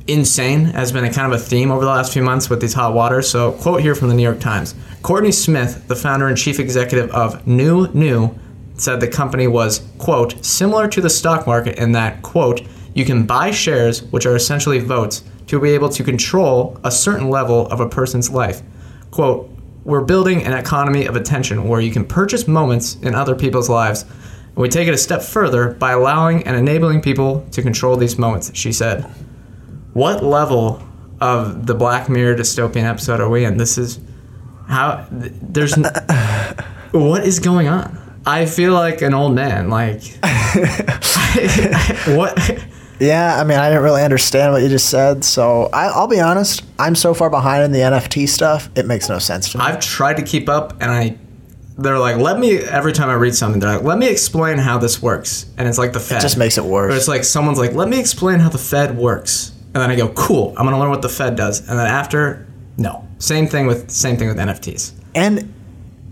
insane. 0.07 0.67
Has 0.67 0.93
been 0.93 1.05
a 1.05 1.13
kind 1.13 1.33
of 1.33 1.41
a 1.41 1.43
theme 1.43 1.71
over 1.71 1.83
the 1.83 1.91
last 1.91 2.13
few 2.13 2.23
months 2.23 2.51
with 2.51 2.61
these 2.61 2.75
hot 2.75 2.93
waters. 2.93 3.31
So, 3.31 3.53
quote 3.53 3.81
here 3.81 3.95
from 3.95 4.09
the 4.09 4.15
New 4.15 4.23
York 4.23 4.39
Times: 4.39 4.75
Courtney 5.01 5.33
Smith, 5.33 5.89
the 5.89 5.97
founder 5.97 6.29
and 6.29 6.37
chief 6.37 6.61
executive 6.61 7.11
of 7.11 7.43
NewNew, 7.47 8.39
said 8.75 9.01
the 9.01 9.09
company 9.09 9.47
was 9.47 9.81
quote 9.97 10.45
similar 10.45 10.89
to 10.89 11.01
the 11.01 11.11
stock 11.11 11.47
market 11.47 11.79
in 11.79 11.93
that 11.93 12.21
quote 12.21 12.61
you 12.95 13.07
can 13.07 13.25
buy 13.25 13.51
shares, 13.51 14.03
which 14.05 14.27
are 14.27 14.37
essentially 14.37 14.79
votes, 14.79 15.25
to 15.47 15.59
be 15.59 15.71
able 15.71 15.89
to 15.89 16.05
control 16.05 16.79
a 16.85 16.91
certain 16.91 17.31
level 17.31 17.67
of 17.69 17.81
a 17.81 17.89
person's 17.89 18.31
life. 18.31 18.61
Quote, 19.11 19.49
we're 19.85 20.05
building 20.05 20.43
an 20.45 20.53
economy 20.53 21.07
of 21.07 21.17
attention 21.17 21.69
where 21.69 21.81
you 21.81 21.91
can 21.91 22.05
purchase 22.05 22.47
moments 22.47 22.97
in 22.97 23.15
other 23.15 23.35
people's 23.35 23.69
lives. 23.69 24.03
And 24.03 24.57
we 24.57 24.69
take 24.69 24.87
it 24.89 24.95
a 24.95 24.99
step 24.99 25.23
further 25.23 25.73
by 25.73 25.93
allowing 25.93 26.45
and 26.45 26.57
enabling 26.57 27.01
people 27.01 27.47
to 27.53 27.63
control 27.63 27.97
these 27.97 28.19
moments, 28.19 28.51
she 28.55 28.73
said. 28.73 29.03
What 29.93 30.23
level 30.23 30.83
of 31.21 31.67
the 31.67 31.75
Black 31.75 32.09
Mirror 32.09 32.37
dystopian 32.37 32.85
episode 32.85 33.21
are 33.21 33.29
we 33.29 33.45
in? 33.45 33.57
This 33.57 33.79
is 33.79 33.99
how 34.69 35.07
there's 35.11 35.77
n- 35.77 35.85
what 36.93 37.25
is 37.27 37.39
going 37.39 37.69
on? 37.69 37.99
I 38.25 38.47
feel 38.47 38.73
like 38.73 39.03
an 39.03 39.15
old 39.15 39.35
man. 39.35 39.69
Like 39.69 40.03
what? 42.07 42.65
Yeah, 43.03 43.41
I 43.41 43.43
mean, 43.43 43.59
I 43.59 43.69
didn't 43.69 43.83
really 43.83 44.03
understand 44.05 44.53
what 44.53 44.63
you 44.63 44.69
just 44.69 44.89
said, 44.89 45.25
so 45.25 45.69
I, 45.73 45.87
I'll 45.87 46.07
be 46.07 46.21
honest. 46.21 46.63
I'm 46.79 46.95
so 46.95 47.15
far 47.15 47.31
behind 47.31 47.65
in 47.65 47.73
the 47.73 47.81
NFT 47.81 48.29
stuff; 48.29 48.71
it 48.77 48.87
makes 48.87 49.09
no 49.09 49.19
sense 49.19 49.51
to 49.51 49.59
me. 49.59 49.65
I've 49.65 49.81
tried 49.81 50.19
to 50.19 50.23
keep 50.23 50.49
up, 50.49 50.75
and 50.81 50.89
I 50.89 51.19
they're 51.77 51.99
like, 51.99 52.19
let 52.19 52.39
me 52.39 52.59
every 52.59 52.93
time 52.93 53.09
I 53.09 53.15
read 53.15 53.35
something, 53.35 53.59
they're 53.59 53.75
like, 53.75 53.85
let 53.85 53.99
me 53.99 54.09
explain 54.09 54.57
how 54.59 54.79
this 54.79 55.03
works, 55.03 55.47
and 55.59 55.67
it's 55.67 55.79
like 55.79 55.93
the 55.93 55.99
Fed. 55.99 56.21
just 56.21 56.37
makes 56.37 56.59
it 56.59 56.65
worse. 56.65 56.93
Or 56.93 56.97
it's 56.97 57.09
like 57.09 57.25
someone's 57.25 57.59
like, 57.59 57.73
let 57.73 57.89
me 57.89 57.99
explain 57.99 58.39
how 58.39 58.51
the 58.51 58.59
Fed 58.59 58.97
works, 58.97 59.51
and 59.75 59.83
then 59.83 59.91
I 59.91 59.97
go, 59.97 60.09
cool, 60.11 60.55
I'm 60.57 60.65
gonna 60.65 60.79
learn 60.79 60.91
what 60.91 61.03
the 61.03 61.09
Fed 61.09 61.35
does, 61.35 61.59
and 61.69 61.77
then 61.77 61.89
after, 61.89 62.47
no, 62.77 63.05
same 63.19 63.49
thing 63.49 63.67
with 63.67 63.91
same 63.91 64.17
thing 64.17 64.29
with 64.29 64.37
NFTs. 64.37 64.93
And 65.17 65.53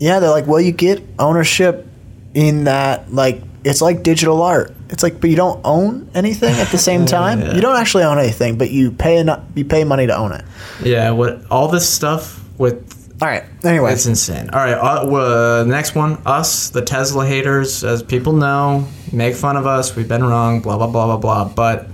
yeah, 0.01 0.19
they're 0.19 0.31
like, 0.31 0.49
well, 0.49 0.61
you 0.61 0.73
get 0.73 1.05
ownership 1.21 1.87
in 2.35 2.65
that, 2.65 3.13
like, 3.15 3.43
it's 3.63 3.81
like 3.81 4.03
digital 4.03 4.43
art. 4.43 4.75
It's 4.91 5.03
like, 5.03 5.21
but 5.21 5.31
you 5.31 5.37
don't 5.37 5.61
own 5.65 6.11
anything 6.15 6.55
at 6.57 6.69
the 6.69 6.79
same 6.79 7.07
time. 7.19 7.55
You 7.55 7.61
don't 7.61 7.77
actually 7.77 8.03
own 8.03 8.19
anything, 8.19 8.59
but 8.59 8.71
you 8.71 8.91
pay 8.91 9.19
eno- 9.19 9.45
you 9.55 9.65
pay 9.65 9.85
money 9.85 10.07
to 10.07 10.17
own 10.17 10.33
it. 10.33 10.45
Yeah, 10.83 11.11
what 11.13 11.43
all 11.51 11.69
this 11.69 11.89
stuff 11.89 12.45
with 12.59 12.77
All 13.23 13.29
right. 13.29 13.45
Anyway, 13.65 13.93
It's 13.93 14.07
insane. 14.07 14.51
All 14.51 14.59
right, 14.59 14.75
uh, 14.75 15.07
uh, 15.07 15.65
next 15.65 15.95
one. 15.95 16.19
Us, 16.27 16.71
the 16.71 16.83
Tesla 16.83 17.25
haters, 17.27 17.85
as 17.85 18.03
people 18.03 18.33
know, 18.33 18.87
make 19.13 19.35
fun 19.35 19.57
of 19.57 19.67
us. 19.67 19.95
We've 19.95 20.09
been 20.09 20.25
wrong. 20.25 20.61
Blah 20.61 20.77
blah 20.77 20.89
blah 20.89 21.07
blah 21.07 21.19
blah. 21.19 21.45
But 21.55 21.89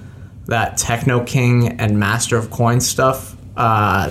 that 0.46 0.78
Techno 0.78 1.22
King 1.24 1.78
and 1.80 1.98
Master 1.98 2.36
of 2.36 2.50
Coin 2.50 2.80
stuff, 2.80 3.36
uh, 3.56 4.10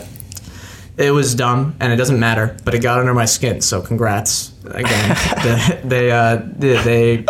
it 0.97 1.11
was 1.11 1.33
dumb, 1.33 1.75
and 1.79 1.91
it 1.91 1.95
doesn't 1.95 2.19
matter. 2.19 2.55
But 2.63 2.75
it 2.75 2.79
got 2.81 2.99
under 2.99 3.13
my 3.13 3.25
skin. 3.25 3.61
So 3.61 3.81
congrats 3.81 4.51
again. 4.65 5.17
they, 5.43 5.81
they, 5.83 6.11
uh, 6.11 6.41
they, 6.57 6.83
they, 6.83 7.25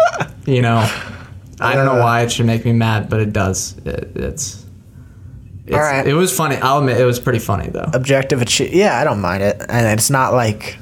you 0.51 0.61
know, 0.61 0.87
I 1.59 1.75
don't 1.75 1.85
know 1.85 1.97
uh, 1.97 2.03
why 2.03 2.21
it 2.21 2.31
should 2.31 2.45
make 2.45 2.65
me 2.65 2.73
mad, 2.73 3.09
but 3.09 3.19
it 3.19 3.33
does. 3.33 3.77
It, 3.85 4.11
it's. 4.15 4.65
It's, 5.67 5.75
All 5.75 5.81
right. 5.81 6.05
It 6.05 6.13
was 6.13 6.35
funny. 6.35 6.57
I'll 6.57 6.77
admit 6.77 6.99
it 6.99 7.05
was 7.05 7.19
pretty 7.19 7.39
funny 7.39 7.69
though. 7.69 7.89
objective 7.93 8.41
achi- 8.41 8.69
Yeah, 8.71 8.99
I 8.99 9.03
don't 9.03 9.19
mind 9.19 9.41
it, 9.41 9.61
and 9.67 9.87
it's 9.97 10.09
not 10.09 10.33
like. 10.33 10.77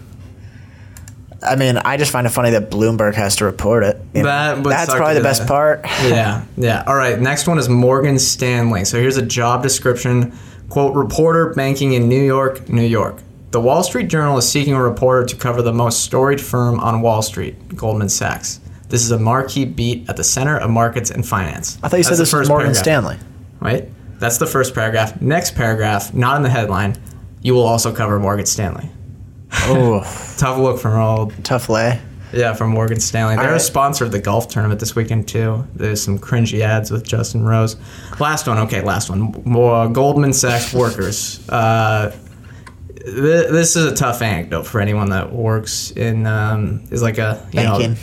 I 1.41 1.55
mean, 1.57 1.77
I 1.77 1.97
just 1.97 2.11
find 2.11 2.25
it 2.25 2.29
funny 2.31 2.51
that 2.51 2.69
Bloomberg 2.69 3.15
has 3.15 3.37
to 3.37 3.45
report 3.45 3.83
it. 3.83 4.13
That 4.13 4.63
That's 4.63 4.93
probably 4.93 5.15
the 5.15 5.21
best 5.21 5.45
part. 5.45 5.81
yeah, 6.03 6.45
yeah. 6.57 6.83
All 6.87 6.95
right, 6.95 7.19
next 7.19 7.47
one 7.47 7.57
is 7.59 7.67
Morgan 7.67 8.17
Stanley. 8.17 8.85
So 8.85 8.99
here's 8.99 9.17
a 9.17 9.25
job 9.25 9.61
description 9.61 10.37
quote, 10.73 10.95
reporter 10.95 11.53
banking 11.53 11.93
in 11.93 12.09
New 12.09 12.23
York, 12.23 12.67
New 12.67 12.81
York. 12.83 13.21
The 13.51 13.61
Wall 13.61 13.83
Street 13.83 14.07
Journal 14.07 14.39
is 14.39 14.49
seeking 14.49 14.73
a 14.73 14.81
reporter 14.81 15.23
to 15.27 15.35
cover 15.35 15.61
the 15.61 15.71
most 15.71 16.03
storied 16.03 16.41
firm 16.41 16.79
on 16.79 17.01
Wall 17.01 17.21
Street, 17.21 17.75
Goldman 17.75 18.09
Sachs. 18.09 18.59
This 18.93 19.01
is 19.03 19.09
a 19.09 19.17
marquee 19.17 19.65
beat 19.65 20.07
at 20.07 20.17
the 20.17 20.23
center 20.23 20.55
of 20.55 20.69
markets 20.69 21.09
and 21.09 21.27
finance. 21.27 21.79
I 21.81 21.87
thought 21.87 21.97
you 21.97 22.03
said 22.03 22.11
That's 22.11 22.19
the 22.19 22.23
this 22.25 22.33
was 22.41 22.47
Morgan 22.47 22.73
paragraph. 22.75 22.83
Stanley. 22.83 23.17
Right? 23.59 23.89
That's 24.19 24.37
the 24.37 24.45
first 24.45 24.75
paragraph. 24.75 25.19
Next 25.19 25.55
paragraph, 25.55 26.13
not 26.13 26.37
in 26.37 26.43
the 26.43 26.49
headline, 26.51 26.95
you 27.41 27.55
will 27.55 27.65
also 27.65 27.91
cover 27.91 28.19
Morgan 28.19 28.45
Stanley. 28.45 28.87
Oh, 29.51 30.01
Tough 30.37 30.59
look 30.59 30.79
from 30.79 30.93
old 30.99 31.33
tough 31.43 31.69
lay. 31.69 31.99
yeah, 32.33 32.53
from 32.53 32.69
Morgan 32.69 32.99
Stanley. 32.99 33.35
They're 33.35 33.55
a 33.55 33.59
sponsor 33.59 34.05
of 34.05 34.11
the 34.11 34.19
golf 34.19 34.47
tournament 34.47 34.79
this 34.79 34.95
weekend 34.95 35.27
too. 35.27 35.67
There's 35.73 35.99
some 35.99 36.19
cringy 36.19 36.59
ads 36.61 36.91
with 36.91 37.03
Justin 37.03 37.43
Rose. 37.45 37.77
Last 38.19 38.45
one, 38.47 38.59
okay, 38.59 38.81
last 38.83 39.09
one. 39.09 39.41
More 39.43 39.89
Goldman 39.89 40.33
Sachs 40.33 40.71
workers. 40.71 41.49
Uh, 41.49 42.11
th- 42.95 43.49
this 43.49 43.75
is 43.75 43.85
a 43.91 43.95
tough 43.95 44.21
anecdote 44.21 44.67
for 44.67 44.79
anyone 44.79 45.09
that 45.09 45.33
works 45.33 45.89
in 45.89 46.27
um, 46.27 46.83
is 46.91 47.01
like 47.01 47.17
a 47.17 47.43
you 47.51 47.55
Banking, 47.55 47.93
know 47.93 47.99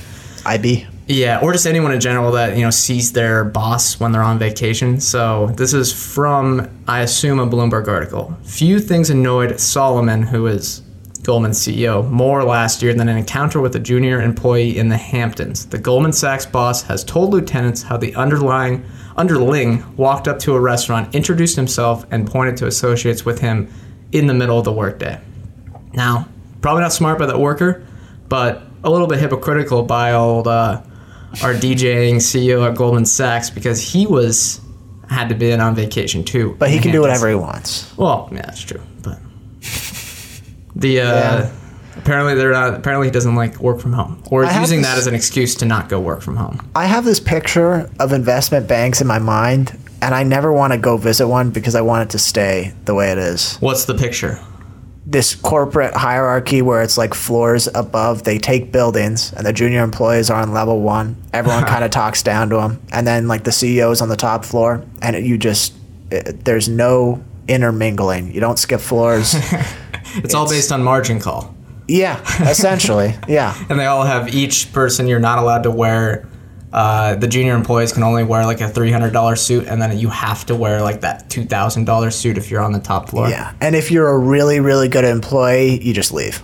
IB. 0.47 0.87
yeah, 1.07 1.41
or 1.41 1.53
just 1.53 1.67
anyone 1.67 1.93
in 1.93 2.01
general 2.01 2.33
that 2.33 2.57
you 2.57 2.65
know 2.65 2.71
sees 2.71 3.13
their 3.13 3.45
boss 3.45 3.99
when 3.99 4.13
they're 4.13 4.23
on 4.23 4.39
vacation. 4.39 5.01
So 5.01 5.49
this 5.57 5.73
is 5.73 5.93
from, 5.93 6.69
I 6.87 7.01
assume, 7.01 7.39
a 7.39 7.47
Bloomberg 7.47 7.89
article. 7.89 8.37
Few 8.45 8.81
things 8.81 9.11
annoyed 9.11 9.59
Solomon, 9.61 10.23
who 10.23 10.47
is 10.47 10.83
Goldman 11.23 11.51
CEO, 11.53 12.09
more 12.11 12.43
last 12.45 12.83
year 12.83 12.95
than 12.95 13.09
an 13.09 13.17
encounter 13.17 13.61
with 13.61 13.77
a 13.77 13.79
junior 13.79 14.21
employee 14.23 14.79
in 14.79 14.89
the 14.89 14.97
Hamptons. 14.97 15.67
The 15.67 15.79
Goldman 15.79 16.13
Sachs 16.13 16.47
boss 16.47 16.83
has 16.83 17.05
told 17.05 17.33
lieutenants 17.33 17.83
how 17.83 17.97
the 17.97 18.15
underlying 18.15 18.85
underling 19.17 19.85
walked 19.97 20.29
up 20.29 20.39
to 20.41 20.55
a 20.55 20.61
restaurant, 20.61 21.15
introduced 21.15 21.57
himself, 21.57 22.07
and 22.11 22.27
pointed 22.27 22.57
to 22.57 22.67
associates 22.67 23.25
with 23.25 23.41
him 23.41 23.71
in 24.13 24.27
the 24.27 24.35
middle 24.35 24.59
of 24.59 24.65
the 24.65 24.73
workday. 24.73 25.21
Now, 25.93 26.27
probably 26.63 26.83
not 26.83 26.93
smart 26.93 27.19
by 27.19 27.27
that 27.27 27.39
worker, 27.39 27.87
but 28.29 28.63
a 28.85 28.91
little 28.91 29.07
bit 29.07 29.19
hypocritical 29.21 29.83
by 29.83 30.13
old 30.13 30.47
uh, 30.49 30.81
our 31.43 31.55
DJing 31.55 32.17
CEO 32.17 32.69
at 32.69 32.77
Goldman 32.77 33.05
Sachs 33.07 33.51
because 33.51 33.81
he 33.83 34.07
was 34.07 34.61
had 35.09 35.29
to 35.29 35.35
be 35.35 35.51
in 35.51 35.61
on 35.61 35.75
vacation 35.75 36.23
too. 36.25 36.55
But 36.59 36.71
he 36.71 36.79
can 36.79 36.93
do 36.93 37.01
whatever 37.01 37.29
he 37.29 37.35
wants. 37.35 37.93
Well, 37.97 38.29
yeah, 38.33 38.43
that's 38.43 38.61
true. 38.63 38.81
But 39.03 39.19
the 40.75 41.01
uh, 41.01 41.05
Yeah. 41.05 41.51
apparently 41.97 42.35
they're 42.35 42.53
not. 42.53 42.75
Apparently 42.75 43.09
he 43.09 43.11
doesn't 43.11 43.35
like 43.35 43.59
work 43.61 43.81
from 43.81 43.93
home, 43.93 44.23
or 44.31 44.45
is 44.45 44.55
using 44.57 44.81
this- 44.81 44.89
that 44.89 44.99
as 44.99 45.07
an 45.07 45.15
excuse 45.15 45.55
to 45.57 45.65
not 45.67 45.89
go 45.89 46.01
work 46.01 46.23
from 46.23 46.37
home. 46.37 46.61
I 46.75 46.87
have 46.87 47.05
this 47.05 47.21
picture 47.21 47.91
of 47.99 48.13
investment 48.13 48.69
banks 48.69 49.01
in 49.01 49.07
my 49.07 49.19
mind, 49.19 49.77
and 50.01 50.15
I 50.15 50.23
never 50.23 50.53
want 50.53 50.73
to 50.73 50.79
go 50.79 50.97
visit 50.97 51.27
one 51.29 51.51
because 51.51 51.75
I 51.75 51.81
want 51.81 52.09
it 52.09 52.11
to 52.13 52.19
stay 52.19 52.73
the 52.85 52.95
way 52.95 53.11
it 53.13 53.19
is. 53.19 53.57
What's 53.59 53.85
the 53.85 53.95
picture? 53.95 54.39
This 55.11 55.35
corporate 55.35 55.93
hierarchy 55.93 56.63
where 56.63 56.83
it's 56.83 56.97
like 56.97 57.15
floors 57.15 57.69
above. 57.75 58.23
They 58.23 58.39
take 58.39 58.71
buildings, 58.71 59.33
and 59.33 59.45
the 59.45 59.53
junior 59.53 59.83
employees 59.83 60.31
are 60.31 60.41
on 60.41 60.53
level 60.53 60.81
one. 60.81 61.17
Everyone 61.33 61.65
kind 61.65 61.83
of 61.85 61.91
talks 62.03 62.23
down 62.23 62.51
to 62.51 62.57
them, 62.57 62.81
and 62.93 63.07
then 63.07 63.27
like 63.27 63.43
the 63.45 63.51
CEO 63.51 63.91
is 63.93 64.01
on 64.01 64.09
the 64.09 64.17
top 64.17 64.45
floor, 64.45 64.85
and 65.03 65.17
it, 65.17 65.25
you 65.25 65.37
just 65.37 65.75
it, 66.11 66.45
there's 66.45 66.69
no 66.69 67.23
intermingling. 67.49 68.33
You 68.33 68.41
don't 68.41 68.59
skip 68.59 68.81
floors. 68.81 69.35
It's, 70.17 70.35
all 70.35 70.49
based 70.49 70.73
on 70.73 70.83
margin 70.83 71.21
call. 71.21 71.55
yeah, 71.87 72.21
essentially. 72.49 73.15
Yeah. 73.29 73.55
And 73.69 73.79
they 73.79 73.87
all 73.87 74.03
have 74.03 74.35
each 74.35 74.73
person 74.73 75.07
you're 75.07 75.21
not 75.21 75.39
allowed 75.39 75.63
to 75.65 75.71
wear. 75.71 76.27
Uh, 76.73 77.17
the 77.17 77.27
junior 77.27 77.55
employees 77.57 77.93
can 77.93 78.03
only 78.05 78.23
wear 78.23 78.45
like 78.47 78.61
a 78.61 78.69
three 78.69 78.93
hundred 78.93 79.13
dollar 79.13 79.35
suit, 79.37 79.67
and 79.67 79.83
then 79.83 79.99
you 79.99 80.09
have 80.09 80.47
to 80.47 80.55
wear 80.55 80.81
like 80.83 81.01
that 81.01 81.29
two 81.29 81.45
thousand 81.45 81.85
dollar 81.85 82.11
suit 82.11 82.39
if 82.39 82.51
you're 82.51 82.61
on 82.63 82.73
the 82.73 82.79
top 82.79 83.09
floor. 83.09 83.29
Yeah. 83.29 83.53
And 83.61 83.75
if 83.75 83.91
you're 83.91 84.09
a 84.09 84.19
really, 84.19 84.61
really 84.61 84.89
good 84.89 85.05
employee, 85.05 85.83
you 85.83 85.93
just 85.93 86.13
leave. 86.13 86.43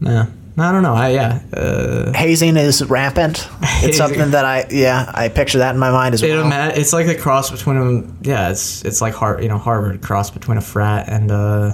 yeah. 0.00 0.26
I 0.56 0.70
don't 0.70 0.82
know. 0.84 0.94
I 0.94 1.08
yeah. 1.08 1.40
Uh, 1.52 2.12
Hazing 2.12 2.56
is 2.56 2.84
rampant. 2.84 3.48
It's 3.82 3.98
something 3.98 4.30
that 4.30 4.44
I, 4.46 4.66
yeah, 4.70 5.10
I 5.12 5.28
picture 5.28 5.58
that 5.58 5.74
in 5.74 5.78
my 5.78 5.90
mind 5.90 6.14
as 6.14 6.22
well. 6.22 6.50
it's 6.74 6.92
like 6.94 7.06
a 7.06 7.14
cross 7.14 7.50
between. 7.50 8.16
Yeah, 8.22 8.50
it's 8.50 8.82
it's 8.84 9.02
like 9.02 9.12
Har- 9.14 9.42
you 9.42 9.48
know 9.48 9.58
Harvard 9.58 10.00
cross 10.00 10.30
between 10.30 10.56
a 10.56 10.62
frat 10.62 11.08
and 11.08 11.30
uh, 11.30 11.72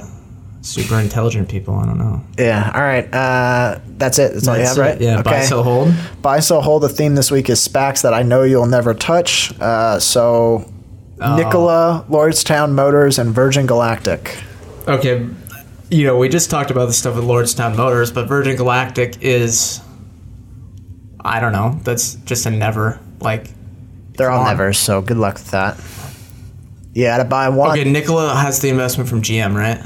super 0.63 0.99
intelligent 1.01 1.49
people. 1.49 1.75
I 1.75 1.87
don't 1.87 1.99
know. 1.99 2.23
Yeah. 2.39 2.71
All 2.75 2.81
right. 2.83 3.13
Uh, 3.13 3.81
that's 3.99 4.19
it. 4.19 4.35
That's 4.35 4.47
all 4.49 4.57
you 4.57 4.63
That's 4.65 4.77
have, 4.77 4.87
it. 4.87 4.91
right? 4.91 5.01
Yeah. 5.01 5.23
Buy, 5.23 5.41
sell, 5.43 5.63
hold. 5.63 5.95
Buy, 6.23 6.41
sell, 6.41 6.61
hold. 6.63 6.83
The 6.83 6.89
theme 6.89 7.15
this 7.15 7.31
week 7.31 7.49
is 7.49 7.67
SPACs 7.67 8.03
that 8.03 8.13
I 8.15 8.23
know 8.23 8.43
you'll 8.43 8.67
never 8.67 8.95
touch. 8.95 9.53
Uh, 9.61 9.99
so, 9.99 10.71
Oh. 11.23 11.37
Nikola, 11.37 12.07
Lordstown 12.09 12.73
Motors, 12.73 13.19
and 13.19 13.35
Virgin 13.35 13.67
Galactic. 13.67 14.39
Okay, 14.89 15.27
you 15.91 16.05
know, 16.07 16.17
we 16.17 16.31
just 16.31 16.49
talked 16.49 16.71
about 16.71 16.87
the 16.87 16.95
stuff 16.95 17.15
with 17.15 17.25
Lordstown 17.25 17.77
Motors, 17.77 18.11
but 18.11 18.27
Virgin 18.27 18.57
Galactic 18.57 19.19
is, 19.21 19.83
I 21.23 21.39
don't 21.41 21.53
know, 21.53 21.79
that's 21.85 22.15
just 22.25 22.47
a 22.47 22.51
never. 22.51 22.99
Like, 23.21 23.51
They're 24.17 24.31
all 24.31 24.39
Come 24.39 24.47
on. 24.47 24.53
nevers, 24.57 24.79
so 24.79 25.03
good 25.03 25.19
luck 25.19 25.35
with 25.35 25.51
that. 25.51 25.79
Yeah, 26.95 27.19
to 27.19 27.25
buy 27.27 27.51
one. 27.51 27.79
okay, 27.79 27.85
Nikola 27.91 28.35
has 28.35 28.61
the 28.61 28.71
investment 28.71 29.11
from 29.11 29.21
GM, 29.21 29.55
right? 29.55 29.79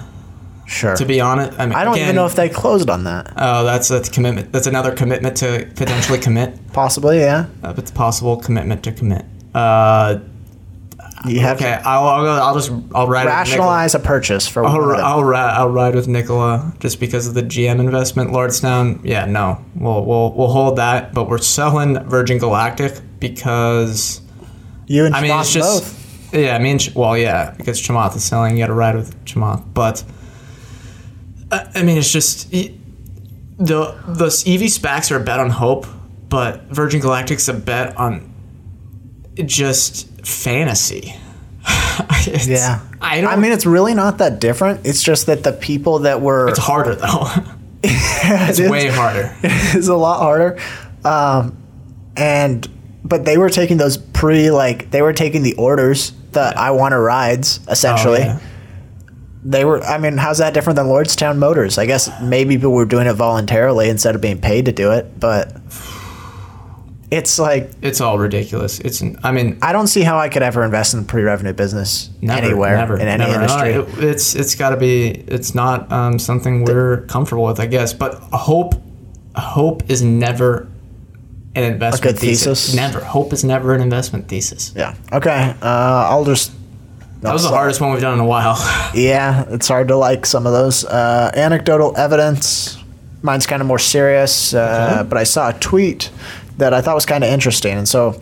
Sure. 0.66 0.96
To 0.96 1.04
be 1.04 1.20
honest, 1.20 1.58
I 1.58 1.66
mean, 1.66 1.74
I 1.74 1.84
don't 1.84 1.94
again, 1.94 2.06
even 2.06 2.16
know 2.16 2.26
if 2.26 2.34
they 2.34 2.48
closed 2.48 2.88
on 2.90 3.04
that. 3.04 3.32
Oh, 3.36 3.64
that's 3.64 3.90
a 3.90 4.00
commitment. 4.02 4.52
That's 4.52 4.66
another 4.66 4.94
commitment 4.94 5.36
to 5.38 5.68
potentially 5.76 6.18
commit. 6.18 6.58
Possibly, 6.72 7.18
yeah. 7.20 7.46
Uh, 7.62 7.74
it's 7.76 7.90
possible 7.90 8.36
commitment 8.36 8.82
to 8.84 8.92
commit. 8.92 9.24
Uh, 9.54 10.18
You 11.26 11.40
have 11.40 11.56
okay, 11.56 11.72
I'll, 11.84 12.04
I'll, 12.06 12.22
go- 12.24 12.42
I'll 12.44 12.54
just 12.54 12.70
I'll 12.94 13.06
ride 13.08 13.24
with 13.24 13.32
rationalize 13.32 13.94
a 13.94 13.98
purchase 13.98 14.46
for 14.46 14.64
I'll, 14.64 14.78
of 14.82 14.88
them. 14.96 15.00
I'll, 15.06 15.24
ri- 15.24 15.36
I'll 15.36 15.70
ride 15.70 15.94
with 15.94 16.06
Nikola 16.08 16.74
just 16.80 17.00
because 17.00 17.26
of 17.26 17.32
the 17.34 17.42
GM 17.42 17.78
investment. 17.80 18.30
Lordstown, 18.30 19.00
yeah, 19.04 19.24
no, 19.24 19.64
we'll 19.74 20.04
we'll 20.04 20.32
we'll 20.34 20.48
hold 20.48 20.76
that, 20.76 21.14
but 21.14 21.28
we're 21.30 21.38
selling 21.38 21.98
Virgin 22.08 22.36
Galactic 22.38 23.00
because 23.20 24.20
You 24.86 25.06
and 25.06 25.14
I 25.14 25.22
mean 25.22 25.30
Schmoss 25.30 25.40
it's 25.42 25.52
just 25.52 25.82
both. 26.32 26.34
yeah. 26.34 26.56
I 26.56 26.58
mean, 26.58 26.78
well, 26.94 27.16
yeah, 27.16 27.54
because 27.56 27.80
Chamath 27.80 28.14
is 28.16 28.24
selling, 28.24 28.56
you 28.56 28.62
got 28.62 28.66
to 28.68 28.74
ride 28.74 28.94
with 28.96 29.14
Chamath, 29.24 29.62
but 29.72 30.04
I 31.50 31.82
mean, 31.82 31.98
it's 31.98 32.10
just 32.10 32.50
the 32.50 32.74
the 33.58 34.26
EV 34.26 34.62
SPACs 34.70 35.10
are 35.10 35.16
a 35.16 35.24
bet 35.24 35.40
on 35.40 35.50
hope, 35.50 35.86
but 36.28 36.62
Virgin 36.64 37.00
Galactic's 37.00 37.48
a 37.48 37.54
bet 37.54 37.96
on 37.96 38.32
just 39.44 40.08
fantasy. 40.26 41.14
Yeah. 42.26 42.80
I 43.02 43.20
don't. 43.20 43.30
I 43.30 43.36
mean, 43.36 43.52
it's 43.52 43.66
really 43.66 43.92
not 43.94 44.18
that 44.18 44.40
different. 44.40 44.86
It's 44.86 45.02
just 45.02 45.26
that 45.26 45.44
the 45.44 45.52
people 45.52 46.00
that 46.00 46.22
were 46.22 46.48
It's 46.48 46.58
harder 46.58 46.94
though. 46.94 47.26
it's 47.82 48.58
is. 48.58 48.70
way 48.70 48.88
harder. 48.88 49.36
It's 49.42 49.88
a 49.88 49.94
lot 49.94 50.20
harder. 50.20 50.58
Um, 51.04 51.56
and 52.16 52.66
but 53.04 53.26
they 53.26 53.36
were 53.36 53.50
taking 53.50 53.76
those 53.76 53.98
pre 53.98 54.50
like 54.50 54.90
they 54.90 55.02
were 55.02 55.12
taking 55.12 55.42
the 55.42 55.54
orders 55.54 56.12
that 56.32 56.56
I 56.56 56.70
want 56.70 56.92
to 56.92 56.98
rides 56.98 57.60
essentially. 57.68 58.22
Oh, 58.22 58.24
yeah. 58.24 58.40
They 59.44 59.64
were. 59.64 59.82
I 59.82 59.98
mean, 59.98 60.16
how's 60.16 60.38
that 60.38 60.54
different 60.54 60.76
than 60.76 60.86
Lordstown 60.86 61.36
Motors? 61.38 61.76
I 61.76 61.84
guess 61.86 62.10
maybe 62.22 62.56
people 62.56 62.72
were 62.72 62.86
doing 62.86 63.06
it 63.06 63.12
voluntarily 63.12 63.88
instead 63.90 64.14
of 64.14 64.20
being 64.20 64.40
paid 64.40 64.64
to 64.66 64.72
do 64.72 64.92
it. 64.92 65.20
But 65.20 65.52
it's 67.10 67.38
like 67.38 67.70
It's 67.82 68.00
all 68.00 68.18
ridiculous. 68.18 68.80
It's. 68.80 69.02
I 69.22 69.30
mean, 69.32 69.58
I 69.62 69.72
don't 69.72 69.86
see 69.86 70.00
how 70.02 70.18
I 70.18 70.28
could 70.28 70.42
ever 70.42 70.64
invest 70.64 70.94
in 70.94 71.00
a 71.00 71.02
pre-revenue 71.04 71.52
business 71.52 72.10
never, 72.20 72.44
anywhere 72.46 72.76
never, 72.76 72.94
in 72.98 73.06
any 73.06 73.24
never. 73.24 73.34
industry. 73.34 73.70
It- 73.72 74.04
it's 74.10 74.34
it's 74.34 74.54
got 74.54 74.70
to 74.70 74.76
be. 74.76 75.10
It's 75.10 75.54
not 75.54 75.90
um, 75.92 76.18
something 76.18 76.64
we're 76.64 77.02
comfortable 77.02 77.44
with, 77.44 77.60
I 77.60 77.66
guess. 77.66 77.92
But 77.92 78.14
hope, 78.32 78.74
hope 79.36 79.88
is 79.90 80.02
never 80.02 80.68
an 81.54 81.64
investment 81.64 82.14
good 82.16 82.20
thesis? 82.20 82.74
Never. 82.74 83.00
Hope 83.04 83.32
is 83.32 83.44
never 83.44 83.74
an 83.74 83.80
investment 83.82 84.26
thesis. 84.26 84.72
yeah. 84.74 84.94
Okay. 85.12 85.54
Uh, 85.62 86.08
I'll 86.10 86.24
just. 86.24 86.52
That 87.24 87.32
was 87.32 87.42
the 87.42 87.48
hardest 87.48 87.80
one 87.80 87.90
we've 87.92 88.02
done 88.02 88.14
in 88.14 88.20
a 88.20 88.26
while. 88.26 88.56
Yeah, 88.94 89.46
it's 89.48 89.66
hard 89.66 89.88
to 89.88 89.96
like 89.96 90.26
some 90.26 90.46
of 90.46 90.52
those. 90.52 90.84
Uh, 90.84 91.32
anecdotal 91.34 91.96
evidence. 91.96 92.78
Mine's 93.22 93.46
kind 93.46 93.62
of 93.62 93.66
more 93.66 93.78
serious, 93.78 94.52
uh, 94.52 95.04
but 95.08 95.16
I 95.16 95.24
saw 95.24 95.48
a 95.48 95.52
tweet 95.54 96.10
that 96.58 96.74
I 96.74 96.82
thought 96.82 96.94
was 96.94 97.06
kind 97.06 97.24
of 97.24 97.30
interesting. 97.30 97.78
And 97.78 97.88
so 97.88 98.18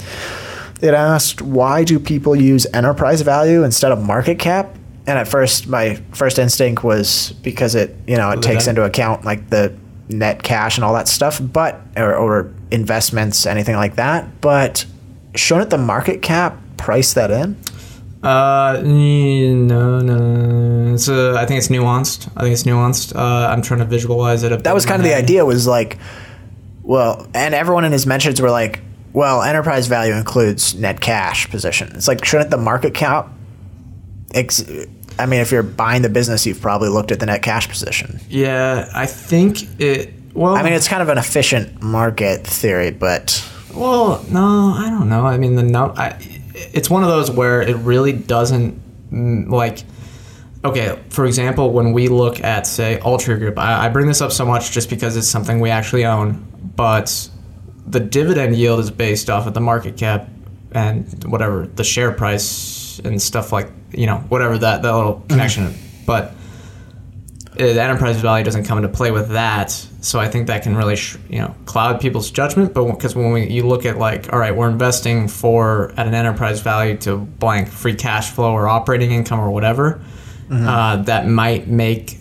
it 0.81 0.95
asked, 0.95 1.43
why 1.43 1.83
do 1.83 1.99
people 1.99 2.37
use 2.37 2.65
enterprise 2.73 3.21
value 3.23 3.65
instead 3.65 3.91
of 3.91 4.01
market 4.01 4.39
cap? 4.39 4.77
And 5.07 5.19
at 5.19 5.27
first, 5.27 5.67
my 5.67 5.97
first 6.13 6.39
instinct 6.39 6.85
was 6.85 7.33
because 7.43 7.75
it, 7.75 7.97
you 8.07 8.17
know, 8.17 8.31
it 8.31 8.41
takes 8.41 8.69
into 8.69 8.85
account 8.85 9.25
like 9.25 9.51
the 9.51 9.77
net 10.09 10.45
cash 10.45 10.77
and 10.79 10.85
all 10.85 10.95
that 10.95 11.09
stuff, 11.09 11.41
but 11.43 11.81
or, 11.97 12.15
or 12.15 12.55
investments, 12.71 13.47
anything 13.47 13.75
like 13.75 13.97
that. 13.97 14.41
But 14.41 14.87
shouldn't 15.35 15.71
the 15.71 15.79
market 15.79 16.23
cap 16.23 16.57
price 16.77 17.15
that 17.15 17.33
in? 17.33 17.57
Uh, 18.23 18.81
no, 18.85 20.01
no. 20.01 20.95
It's 20.95 21.09
uh, 21.09 21.35
I 21.37 21.47
think 21.47 21.59
it's 21.59 21.69
nuanced. 21.69 22.31
I 22.37 22.43
think 22.43 22.53
it's 22.53 22.63
nuanced. 22.65 23.17
Uh, 23.17 23.49
I'm 23.51 23.63
trying 23.63 23.81
to 23.81 23.87
visualize 23.87 24.43
it. 24.45 24.53
A 24.53 24.57
bit 24.57 24.65
that 24.65 24.75
was 24.75 24.87
kind 24.87 25.01
of 25.01 25.05
the 25.05 25.15
idea 25.15 25.45
was 25.45 25.67
like 25.67 25.99
well 26.83 27.27
and 27.35 27.55
everyone 27.55 27.85
in 27.85 27.93
his 27.93 28.07
mentions 28.07 28.41
were 28.41 28.51
like 28.51 28.81
well 29.13 29.43
enterprise 29.43 29.87
value 29.87 30.15
includes 30.15 30.75
net 30.75 31.01
cash 31.01 31.49
position 31.49 31.89
it's 31.95 32.09
like 32.09 32.25
shouldn't 32.25 32.51
the 32.51 32.57
market 32.57 32.93
cap 32.93 33.29
ex- 34.35 34.65
i 35.17 35.25
mean 35.25 35.41
if 35.41 35.53
you're 35.53 35.63
buying 35.63 36.03
the 36.03 36.09
business 36.09 36.45
you've 36.45 36.61
probably 36.61 36.89
looked 36.89 37.13
at 37.13 37.21
the 37.21 37.27
net 37.27 37.41
cash 37.41 37.69
position 37.69 38.19
Yeah, 38.29 38.89
I 38.95 39.07
think 39.07 39.81
it. 39.81 40.13
Well, 40.35 40.57
i 40.57 40.63
mean 40.65 40.73
it's 40.73 40.89
kind 40.89 41.03
of 41.03 41.09
an 41.09 41.19
efficient 41.19 41.81
market 41.83 42.45
theory 42.45 42.91
but 42.91 43.49
Well, 43.75 44.25
no, 44.29 44.75
I 44.77 44.91
don't 44.91 45.09
know. 45.09 45.25
I 45.25 45.39
mean, 45.39 45.55
the 45.55 45.63
no, 45.63 45.95
I, 45.97 46.19
it's 46.73 46.91
one 46.91 47.03
of 47.03 47.09
those 47.09 47.31
where 47.31 47.63
it 47.63 47.77
really 47.77 48.13
doesn't 48.13 48.81
mm, 49.11 49.49
like. 49.51 49.85
Okay, 50.65 50.97
for 51.09 51.27
example, 51.27 51.73
when 51.73 51.93
we 51.93 52.07
look 52.07 52.39
at 52.41 52.69
say 52.69 53.01
Altria 53.03 53.37
Group, 53.37 53.59
I, 53.59 53.87
I 53.87 53.89
bring 53.89 54.07
this 54.07 54.21
up 54.21 54.31
so 54.31 54.47
much 54.47 54.71
just 54.71 54.89
because 54.89 55.17
it's 55.17 55.27
something 55.27 55.59
we 55.59 55.71
actually 55.71 56.05
own, 56.05 56.47
but 56.77 57.29
the 57.87 57.99
dividend 57.99 58.57
yield 58.57 58.79
is 58.79 58.91
based 58.91 59.29
off 59.29 59.49
of 59.49 59.55
the 59.55 59.61
market 59.61 59.97
cap 59.97 60.29
and 60.71 61.25
whatever 61.25 61.67
the 61.67 61.83
share 61.83 62.13
price 62.13 63.01
and 63.01 63.21
stuff 63.21 63.53
like 63.53 63.71
you 63.93 64.07
know 64.07 64.19
whatever 64.29 64.57
that 64.57 64.83
that 64.83 64.95
little 64.95 65.25
connection, 65.29 65.75
but 66.07 66.35
Uh, 67.53 67.75
the 67.75 67.83
enterprise 67.83 68.17
value 68.17 68.45
doesn't 68.45 68.65
come 68.65 68.79
into 68.79 68.89
play 68.89 69.11
with 69.11 69.31
that. 69.31 69.71
So 70.01 70.19
I 70.19 70.29
think 70.29 70.47
that 70.47 70.63
can 70.63 70.75
really, 70.75 70.97
sh- 70.97 71.19
you 71.29 71.39
know, 71.39 71.55
cloud 71.67 72.01
people's 72.01 72.31
judgment. 72.31 72.73
But 72.73 72.91
because 72.93 73.15
when 73.15 73.31
we 73.33 73.49
you 73.49 73.67
look 73.67 73.85
at 73.85 73.99
like, 73.99 74.33
all 74.33 74.39
right, 74.39 74.55
we're 74.55 74.71
investing 74.71 75.29
for 75.29 75.93
at 75.97 76.07
an 76.07 76.15
enterprise 76.15 76.61
value 76.61 76.97
to 76.99 77.17
blank 77.17 77.69
free 77.69 77.95
cash 77.95 78.31
flow 78.31 78.53
or 78.53 78.69
operating 78.69 79.13
income 79.13 79.39
or 79.39 79.51
whatever, 79.51 80.01
mm-hmm. 80.49 80.67
uh, 80.67 80.97
that 81.03 81.29
might 81.29 81.69
make. 81.69 82.19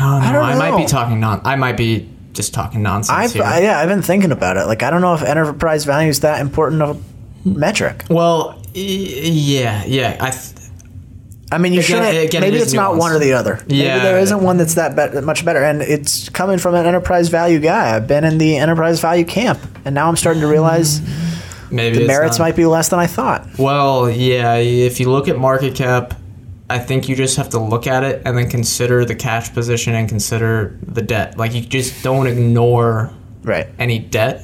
Oh, 0.00 0.20
no, 0.20 0.32
don't 0.32 0.44
I, 0.44 0.70
might 0.70 0.76
be 0.76 0.86
talking 0.86 1.20
non. 1.20 1.40
I 1.44 1.56
might 1.56 1.76
be 1.76 2.08
just 2.32 2.52
talking 2.52 2.82
nonsense 2.82 3.16
i've 3.16 3.32
here. 3.32 3.44
I, 3.44 3.60
yeah 3.60 3.78
i've 3.78 3.88
been 3.88 4.02
thinking 4.02 4.32
about 4.32 4.56
it 4.56 4.66
like 4.66 4.82
i 4.82 4.90
don't 4.90 5.02
know 5.02 5.14
if 5.14 5.22
enterprise 5.22 5.84
value 5.84 6.08
is 6.08 6.18
that 6.20 6.40
important 6.40 6.82
of 6.82 6.96
a 6.96 6.98
hmm. 6.98 7.60
metric 7.60 8.02
well, 8.10 8.60
yeah, 8.74 9.84
yeah. 9.86 10.16
I. 10.20 10.30
Th- 10.30 10.53
I 11.54 11.58
mean, 11.58 11.72
you 11.72 11.80
Again- 11.80 12.02
shouldn't. 12.04 12.24
again, 12.26 12.40
maybe 12.40 12.56
is 12.56 12.62
it's 12.64 12.72
not 12.72 12.96
one 12.96 13.12
or 13.12 13.18
the 13.18 13.32
other. 13.32 13.60
Maybe 13.68 13.82
Yeah. 13.82 14.00
there 14.00 14.18
isn't 14.18 14.40
one 14.42 14.56
that's 14.56 14.74
that 14.74 14.96
bet 14.96 15.22
much 15.24 15.44
better, 15.44 15.62
and 15.62 15.80
it's 15.82 16.28
coming 16.28 16.58
from 16.58 16.74
an 16.74 16.84
enterprise 16.84 17.28
value 17.28 17.60
guy. 17.60 17.94
I've 17.96 18.06
been 18.06 18.24
in 18.24 18.38
the 18.38 18.56
enterprise 18.56 19.00
value 19.00 19.24
camp, 19.24 19.58
and 19.84 19.94
now 19.94 20.08
I'm 20.08 20.16
starting 20.16 20.42
to 20.42 20.48
realize 20.48 21.00
maybe 21.70 21.98
the 21.98 22.06
merits 22.06 22.38
not. 22.38 22.44
might 22.46 22.56
be 22.56 22.66
less 22.66 22.88
than 22.88 22.98
I 22.98 23.06
thought. 23.06 23.46
Well, 23.58 24.10
yeah, 24.10 24.56
if 24.56 25.00
you 25.00 25.10
look 25.10 25.28
at 25.28 25.38
market 25.38 25.74
cap, 25.74 26.14
I 26.68 26.78
think 26.78 27.08
you 27.08 27.14
just 27.16 27.36
have 27.36 27.50
to 27.50 27.58
look 27.60 27.86
at 27.86 28.02
it 28.04 28.22
and 28.24 28.36
then 28.36 28.48
consider 28.50 29.04
the 29.04 29.14
cash 29.14 29.52
position 29.52 29.94
and 29.94 30.08
consider 30.08 30.76
the 30.86 31.02
debt. 31.02 31.36
Like 31.38 31.54
you 31.54 31.60
just 31.60 32.02
don't 32.02 32.26
ignore 32.26 33.10
Right. 33.44 33.66
any 33.78 33.98
debt. 33.98 34.42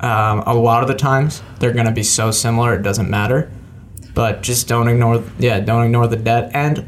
Um, 0.00 0.42
a 0.46 0.54
lot 0.54 0.82
of 0.82 0.88
the 0.88 0.94
times 0.94 1.42
they're 1.60 1.72
going 1.72 1.86
to 1.86 1.92
be 1.92 2.02
so 2.02 2.30
similar 2.30 2.74
it 2.74 2.82
doesn't 2.82 3.08
matter. 3.08 3.48
But 4.14 4.42
just 4.42 4.68
don't 4.68 4.88
ignore 4.88 5.22
yeah, 5.38 5.60
don't 5.60 5.84
ignore 5.84 6.06
the 6.06 6.16
debt 6.16 6.50
and 6.54 6.78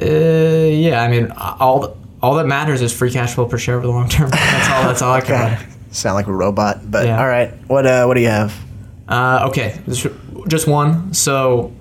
Uh, 0.00 0.04
yeah, 0.06 1.02
I 1.02 1.08
mean, 1.08 1.30
all 1.36 1.96
all 2.22 2.34
that 2.36 2.46
matters 2.46 2.80
is 2.82 2.92
free 2.92 3.10
cash 3.10 3.34
flow 3.34 3.46
per 3.46 3.58
share 3.58 3.76
over 3.76 3.86
the 3.86 3.92
long 3.92 4.08
term. 4.08 4.30
That's 4.30 4.70
all. 4.70 4.82
That's 4.84 5.02
all 5.02 5.12
I 5.14 5.20
care 5.20 5.36
about. 5.36 5.64
sound 5.90 6.14
like 6.14 6.26
a 6.26 6.32
robot. 6.32 6.90
But 6.90 7.06
Yeah. 7.06 7.18
all 7.20 7.26
right, 7.28 7.52
what 7.68 7.86
uh, 7.86 8.04
what 8.06 8.14
do 8.14 8.20
you 8.20 8.28
have? 8.28 8.54
Uh, 9.08 9.46
okay, 9.48 9.78
just- 9.88 10.06
just 10.48 10.66
one. 10.68 11.12
So 11.12 11.72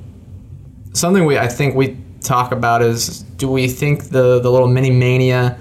something 0.93 1.26
we 1.26 1.38
I 1.38 1.47
think 1.47 1.76
we 1.76 1.97
talk 2.22 2.51
about 2.51 2.81
is 2.81 3.19
do 3.38 3.47
we 3.47 3.68
think 3.68 4.10
the 4.10 4.39
the 4.41 4.51
little 4.51 4.68
mini 4.68 4.89
mania 4.91 5.57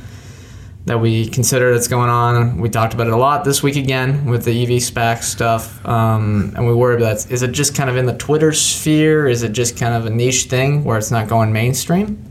that 0.89 0.99
we 0.99 1.29
consider 1.29 1.73
that's 1.73 1.87
going 1.87 2.11
on? 2.11 2.59
We 2.59 2.71
talked 2.71 2.95
about 2.95 3.07
it 3.07 3.13
a 3.13 3.17
lot 3.17 3.45
this 3.45 3.63
week 3.63 3.77
again 3.77 4.25
with 4.25 4.45
the 4.45 4.63
EV 4.63 4.81
SPAC 4.81 5.23
stuff, 5.23 5.85
um, 5.87 6.53
and 6.57 6.67
we 6.67 6.75
worry 6.75 6.97
about 6.97 7.31
is 7.31 7.43
it 7.43 7.53
just 7.53 7.75
kind 7.75 7.89
of 7.89 7.97
in 7.97 8.07
the 8.07 8.17
Twitter 8.17 8.53
sphere? 8.53 9.29
Is 9.29 9.43
it 9.43 9.53
just 9.53 9.79
kind 9.79 9.95
of 9.95 10.07
a 10.07 10.11
niche 10.11 10.45
thing 10.45 10.85
where 10.85 10.99
it's 10.99 11.11
not 11.11 11.29
going 11.29 11.53
mainstream? 11.53 12.25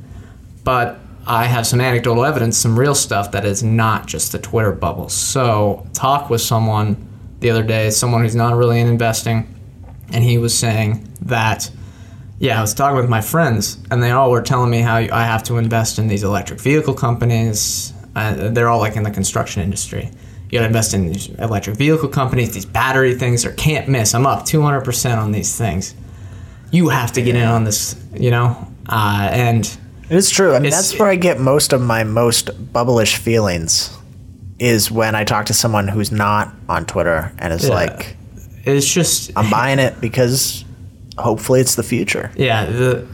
But 0.64 1.00
I 1.28 1.46
have 1.46 1.68
some 1.68 1.80
anecdotal 1.80 2.26
evidence, 2.26 2.58
some 2.58 2.78
real 2.80 2.96
stuff 2.96 3.32
that 3.32 3.46
is 3.46 3.62
not 3.62 4.08
just 4.08 4.32
the 4.32 4.40
Twitter 4.40 4.72
bubble. 4.72 5.10
So, 5.10 5.86
talk 5.94 6.30
with 6.30 6.42
someone 6.42 7.08
the 7.40 7.52
other 7.52 7.64
day, 7.64 7.92
someone 7.92 8.22
who's 8.24 8.36
not 8.36 8.56
really 8.56 8.80
in 8.80 8.88
investing, 8.88 9.54
and 10.12 10.24
he 10.24 10.38
was 10.38 10.58
saying 10.58 11.08
that, 11.22 11.70
yeah, 12.40 12.58
I 12.58 12.62
was 12.62 12.74
talking 12.74 12.98
with 12.98 13.10
my 13.10 13.22
friends, 13.22 13.78
and 13.92 14.02
they 14.02 14.12
all 14.12 14.32
were 14.32 14.42
telling 14.42 14.72
me 14.72 14.80
how 14.80 14.96
I 14.96 15.26
have 15.26 15.44
to 15.44 15.58
invest 15.58 16.00
in 16.00 16.08
these 16.08 16.24
electric 16.24 16.60
vehicle 16.60 16.96
companies. 16.96 17.94
Uh, 18.18 18.50
they're 18.50 18.68
all 18.70 18.80
like 18.80 18.96
in 18.96 19.04
the 19.04 19.12
construction 19.12 19.62
industry. 19.62 20.10
You 20.50 20.52
got 20.58 20.60
to 20.62 20.66
invest 20.68 20.94
in 20.94 21.08
these 21.08 21.28
electric 21.30 21.76
vehicle 21.78 22.10
companies. 22.10 22.54
These 22.54 22.66
battery 22.66 23.14
things 23.14 23.46
are 23.46 23.52
can't 23.54 23.88
miss. 23.88 24.16
I'm 24.16 24.26
up 24.26 24.44
200% 24.46 25.18
on 25.18 25.32
these 25.32 25.56
things. 25.58 25.94
You 26.72 26.90
have 26.90 27.12
to 27.14 27.22
get 27.22 27.36
in 27.36 27.46
on 27.46 27.64
this, 27.64 27.96
you 28.14 28.32
know? 28.32 28.56
Uh, 28.90 29.30
and 29.32 29.66
It 30.10 30.16
is 30.16 30.30
true. 30.30 30.52
I 30.56 30.60
mean, 30.60 30.68
It's- 30.68 30.90
that's 30.90 31.00
where 31.00 31.10
I 31.10 31.16
get 31.16 31.40
most 31.40 31.74
of 31.74 31.82
my 31.82 32.04
most 32.06 32.50
bubblish 32.74 33.16
feelings. 33.18 33.92
Is 34.60 34.90
when 34.90 35.14
I 35.14 35.24
talk 35.24 35.46
to 35.48 35.54
someone 35.54 35.88
who's 35.88 36.12
not 36.12 36.52
on 36.68 36.86
Twitter 36.86 37.32
and 37.38 37.54
is 37.54 37.68
Yeah. 37.68 37.76
like, 37.76 38.18
it's 38.66 38.92
just 38.92 39.32
"I'm 39.36 39.52
buying 39.52 39.78
it 39.78 40.02
because 40.02 40.66
hopefully 41.20 41.60
it's 41.62 41.76
the 41.76 41.84
future." 41.84 42.32
yeah 42.36 42.66
the 42.66 43.06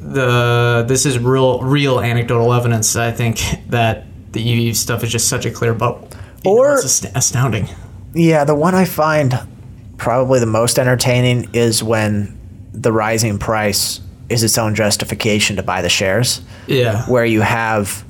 the 0.00 0.84
this 0.88 1.06
is 1.06 1.18
real 1.18 1.60
real 1.62 2.00
anecdotal 2.00 2.52
evidence 2.52 2.94
i 2.96 3.10
think 3.12 3.40
that 3.68 4.06
the 4.32 4.68
ev 4.68 4.76
stuff 4.76 5.02
is 5.04 5.10
just 5.10 5.28
such 5.28 5.44
a 5.46 5.50
clear 5.50 5.74
bubble 5.74 6.08
You 6.44 6.50
know, 6.54 6.58
Or- 6.58 6.78
it's 6.78 7.04
astounding 7.14 7.68
Yeah, 8.14 8.44
the 8.44 8.54
one 8.54 8.74
I 8.74 8.84
find 8.84 9.38
probably 9.96 10.40
the 10.40 10.46
most 10.46 10.78
entertaining 10.78 11.48
is 11.52 11.82
when 11.82 12.38
the 12.72 12.92
rising 12.92 13.38
price 13.38 14.00
is 14.28 14.42
its 14.44 14.58
own 14.58 14.74
justification 14.74 15.56
to 15.56 15.62
buy 15.62 15.82
the 15.82 15.88
shares. 15.88 16.40
yeah 16.66 17.04
Where 17.06 17.24
you 17.24 17.40
have, 17.40 18.04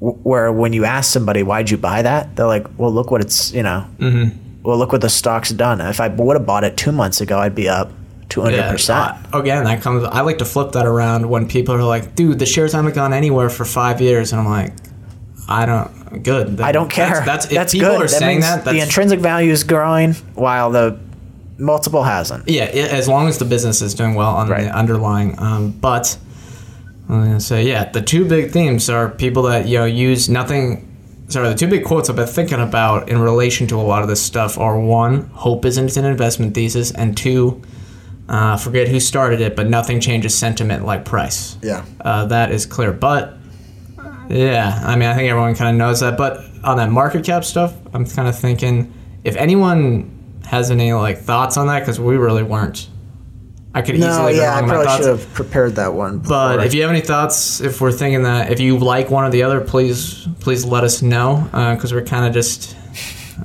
where 0.00 0.50
when 0.50 0.72
you 0.72 0.84
ask 0.84 1.12
somebody 1.12 1.42
why'd 1.42 1.70
you 1.70 1.76
buy 1.76 2.02
that, 2.02 2.34
they're 2.34 2.46
like, 2.46 2.66
"Well, 2.78 2.90
look 2.92 3.10
what 3.10 3.20
it's 3.20 3.52
you 3.52 3.62
know, 3.62 3.86
mm-hmm. 3.98 4.62
well 4.62 4.76
look 4.78 4.90
what 4.92 5.00
the 5.00 5.08
stock's 5.08 5.50
done. 5.50 5.80
If 5.80 6.00
I 6.00 6.08
would 6.08 6.36
have 6.36 6.46
bought 6.46 6.64
it 6.64 6.76
two 6.76 6.90
months 6.90 7.20
ago, 7.20 7.38
I'd 7.38 7.54
be 7.54 7.68
up 7.68 7.92
two 8.28 8.40
hundred 8.40 8.68
percent." 8.70 9.14
again 9.34 9.64
that 9.64 9.82
comes 9.82 10.02
i 10.04 10.22
like 10.22 10.38
to 10.38 10.44
flip 10.44 10.72
that 10.72 10.86
around 10.86 11.28
when 11.28 11.46
people 11.46 11.74
are 11.74 11.84
like 11.84 12.14
dude 12.14 12.38
the 12.38 12.46
shares 12.46 12.72
haven't 12.72 12.94
gone 12.94 13.12
anywhere 13.12 13.50
for 13.50 13.64
five 13.66 14.00
years 14.00 14.32
and 14.32 14.40
i'm 14.40 14.48
like 14.48 14.72
i 15.52 15.66
don't 15.66 16.22
good 16.22 16.60
I 16.60 16.72
don't 16.72 16.90
care. 16.90 17.08
that's, 17.08 17.26
that's, 17.26 17.44
if 17.46 17.50
That's 17.52 17.72
people 17.72 17.90
good. 17.90 18.00
are 18.02 18.06
that 18.06 18.08
saying 18.10 18.40
means 18.40 18.44
that 18.46 18.64
the 18.64 18.80
intrinsic 18.80 19.18
value 19.20 19.50
is 19.50 19.64
growing 19.64 20.12
while 20.34 20.70
the 20.70 20.98
multiple 21.58 22.02
hasn't. 22.02 22.48
Yeah, 22.48 22.64
i 22.64 22.68
as 23.00 23.08
long 23.08 23.28
as 23.28 23.38
the 23.38 23.44
business 23.46 23.80
is 23.80 23.94
doing 23.94 24.14
well 24.14 24.34
on 24.34 24.48
Right. 24.48 24.64
the 24.64 24.76
underlying. 24.76 25.38
Um, 25.38 25.70
but 25.70 26.18
I'm 27.08 27.22
gonna 27.24 27.40
say, 27.40 27.64
yeah, 27.64 27.90
the 27.90 28.02
two 28.02 28.26
big 28.28 28.50
themes 28.50 28.90
are 28.90 29.08
people 29.08 29.44
that 29.44 29.66
you 29.66 29.78
know 29.78 29.84
use 29.86 30.28
nothing. 30.28 30.86
Sorry, 31.28 31.48
the 31.48 31.54
two 31.54 31.68
big 31.68 31.84
quotes 31.84 32.10
I've 32.10 32.16
been 32.16 32.26
thinking 32.26 32.60
about 32.60 33.08
in 33.08 33.18
relation 33.18 33.66
to 33.68 33.76
a 33.80 33.86
lot 33.92 34.02
of 34.02 34.08
this 34.08 34.22
stuff 34.22 34.58
are 34.58 34.78
one, 34.78 35.30
hope 35.32 35.64
isn't 35.64 35.96
an 35.96 36.04
investment 36.04 36.54
thesis, 36.54 36.90
and 36.90 37.16
two, 37.16 37.62
uh, 38.28 38.56
forget 38.58 38.86
who 38.88 39.00
started 39.00 39.40
it, 39.40 39.56
but 39.56 39.66
nothing 39.68 39.98
changes 40.00 40.34
sentiment 40.34 40.84
like 40.84 41.06
price. 41.06 41.56
Yeah. 41.62 41.84
Uh, 42.02 42.26
that 42.26 42.50
is 42.52 42.66
clear. 42.66 42.92
But 42.92 43.38
yeah, 44.32 44.80
I 44.84 44.96
mean, 44.96 45.08
I 45.08 45.14
think 45.14 45.30
everyone 45.30 45.54
kind 45.54 45.70
of 45.70 45.76
knows 45.76 46.00
that. 46.00 46.16
But 46.16 46.44
on 46.64 46.76
that 46.78 46.90
market 46.90 47.24
cap 47.24 47.44
stuff, 47.44 47.74
I'm 47.92 48.06
kind 48.06 48.28
of 48.28 48.38
thinking 48.38 48.92
if 49.24 49.36
anyone 49.36 50.40
has 50.46 50.70
any 50.70 50.92
like 50.92 51.18
thoughts 51.18 51.56
on 51.56 51.66
that, 51.68 51.80
because 51.80 52.00
we 52.00 52.16
really 52.16 52.42
weren't. 52.42 52.88
I 53.74 53.80
could 53.80 53.98
No, 53.98 54.08
easily 54.10 54.36
yeah, 54.36 54.54
I 54.54 54.62
probably 54.62 54.86
should 54.96 55.06
have 55.06 55.32
prepared 55.32 55.76
that 55.76 55.94
one. 55.94 56.18
But 56.18 56.64
if 56.66 56.74
you 56.74 56.82
have 56.82 56.90
any 56.90 57.00
thoughts, 57.00 57.60
if 57.60 57.80
we're 57.80 57.92
thinking 57.92 58.24
that 58.24 58.50
if 58.52 58.60
you 58.60 58.78
like 58.78 59.10
one 59.10 59.24
or 59.24 59.30
the 59.30 59.44
other, 59.44 59.60
please 59.62 60.28
please 60.40 60.64
let 60.64 60.84
us 60.84 61.00
know 61.00 61.48
uh, 61.52 61.74
because 61.74 61.94
we're 61.94 62.04
kind 62.04 62.26
of 62.26 62.34
just 62.34 62.76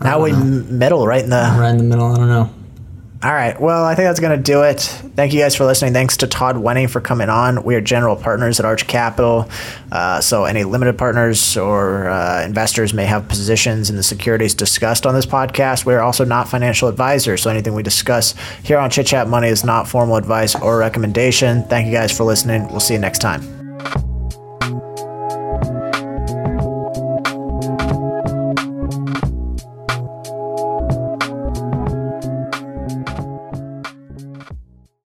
now 0.01 0.21
we 0.21 0.33
middle 0.33 1.07
right 1.07 1.23
in 1.23 1.29
the 1.29 1.55
right 1.57 1.69
in 1.69 1.77
the 1.77 1.83
middle. 1.83 2.07
I 2.07 2.17
don't 2.17 2.27
know. 2.27 2.53
All 3.23 3.33
right. 3.33 3.59
Well, 3.59 3.83
I 3.83 3.95
think 3.95 4.05
that's 4.05 4.19
going 4.19 4.37
to 4.37 4.43
do 4.43 4.61
it. 4.61 4.79
Thank 5.15 5.33
you 5.33 5.39
guys 5.39 5.55
for 5.55 5.65
listening. 5.65 5.91
Thanks 5.91 6.17
to 6.17 6.27
Todd 6.27 6.55
Wenning 6.55 6.87
for 6.87 7.01
coming 7.01 7.29
on. 7.29 7.63
We 7.63 7.73
are 7.73 7.81
general 7.81 8.15
partners 8.15 8.59
at 8.59 8.65
Arch 8.65 8.85
Capital. 8.85 9.49
Uh, 9.91 10.21
so, 10.21 10.45
any 10.45 10.63
limited 10.63 10.99
partners 10.99 11.57
or 11.57 12.09
uh, 12.09 12.43
investors 12.45 12.93
may 12.93 13.05
have 13.05 13.27
positions 13.27 13.89
in 13.89 13.95
the 13.95 14.03
securities 14.03 14.53
discussed 14.53 15.07
on 15.07 15.15
this 15.15 15.25
podcast. 15.25 15.83
We 15.83 15.95
are 15.95 16.01
also 16.01 16.25
not 16.25 16.47
financial 16.47 16.89
advisors. 16.89 17.41
So, 17.41 17.49
anything 17.49 17.73
we 17.73 17.81
discuss 17.81 18.35
here 18.63 18.77
on 18.77 18.91
Chit 18.91 19.07
Chat 19.07 19.27
Money 19.27 19.47
is 19.47 19.63
not 19.63 19.87
formal 19.87 20.15
advice 20.15 20.53
or 20.53 20.77
recommendation. 20.77 21.63
Thank 21.63 21.87
you 21.87 21.93
guys 21.93 22.15
for 22.15 22.23
listening. 22.23 22.67
We'll 22.67 22.79
see 22.79 22.93
you 22.93 22.99
next 22.99 23.19
time. 23.19 24.06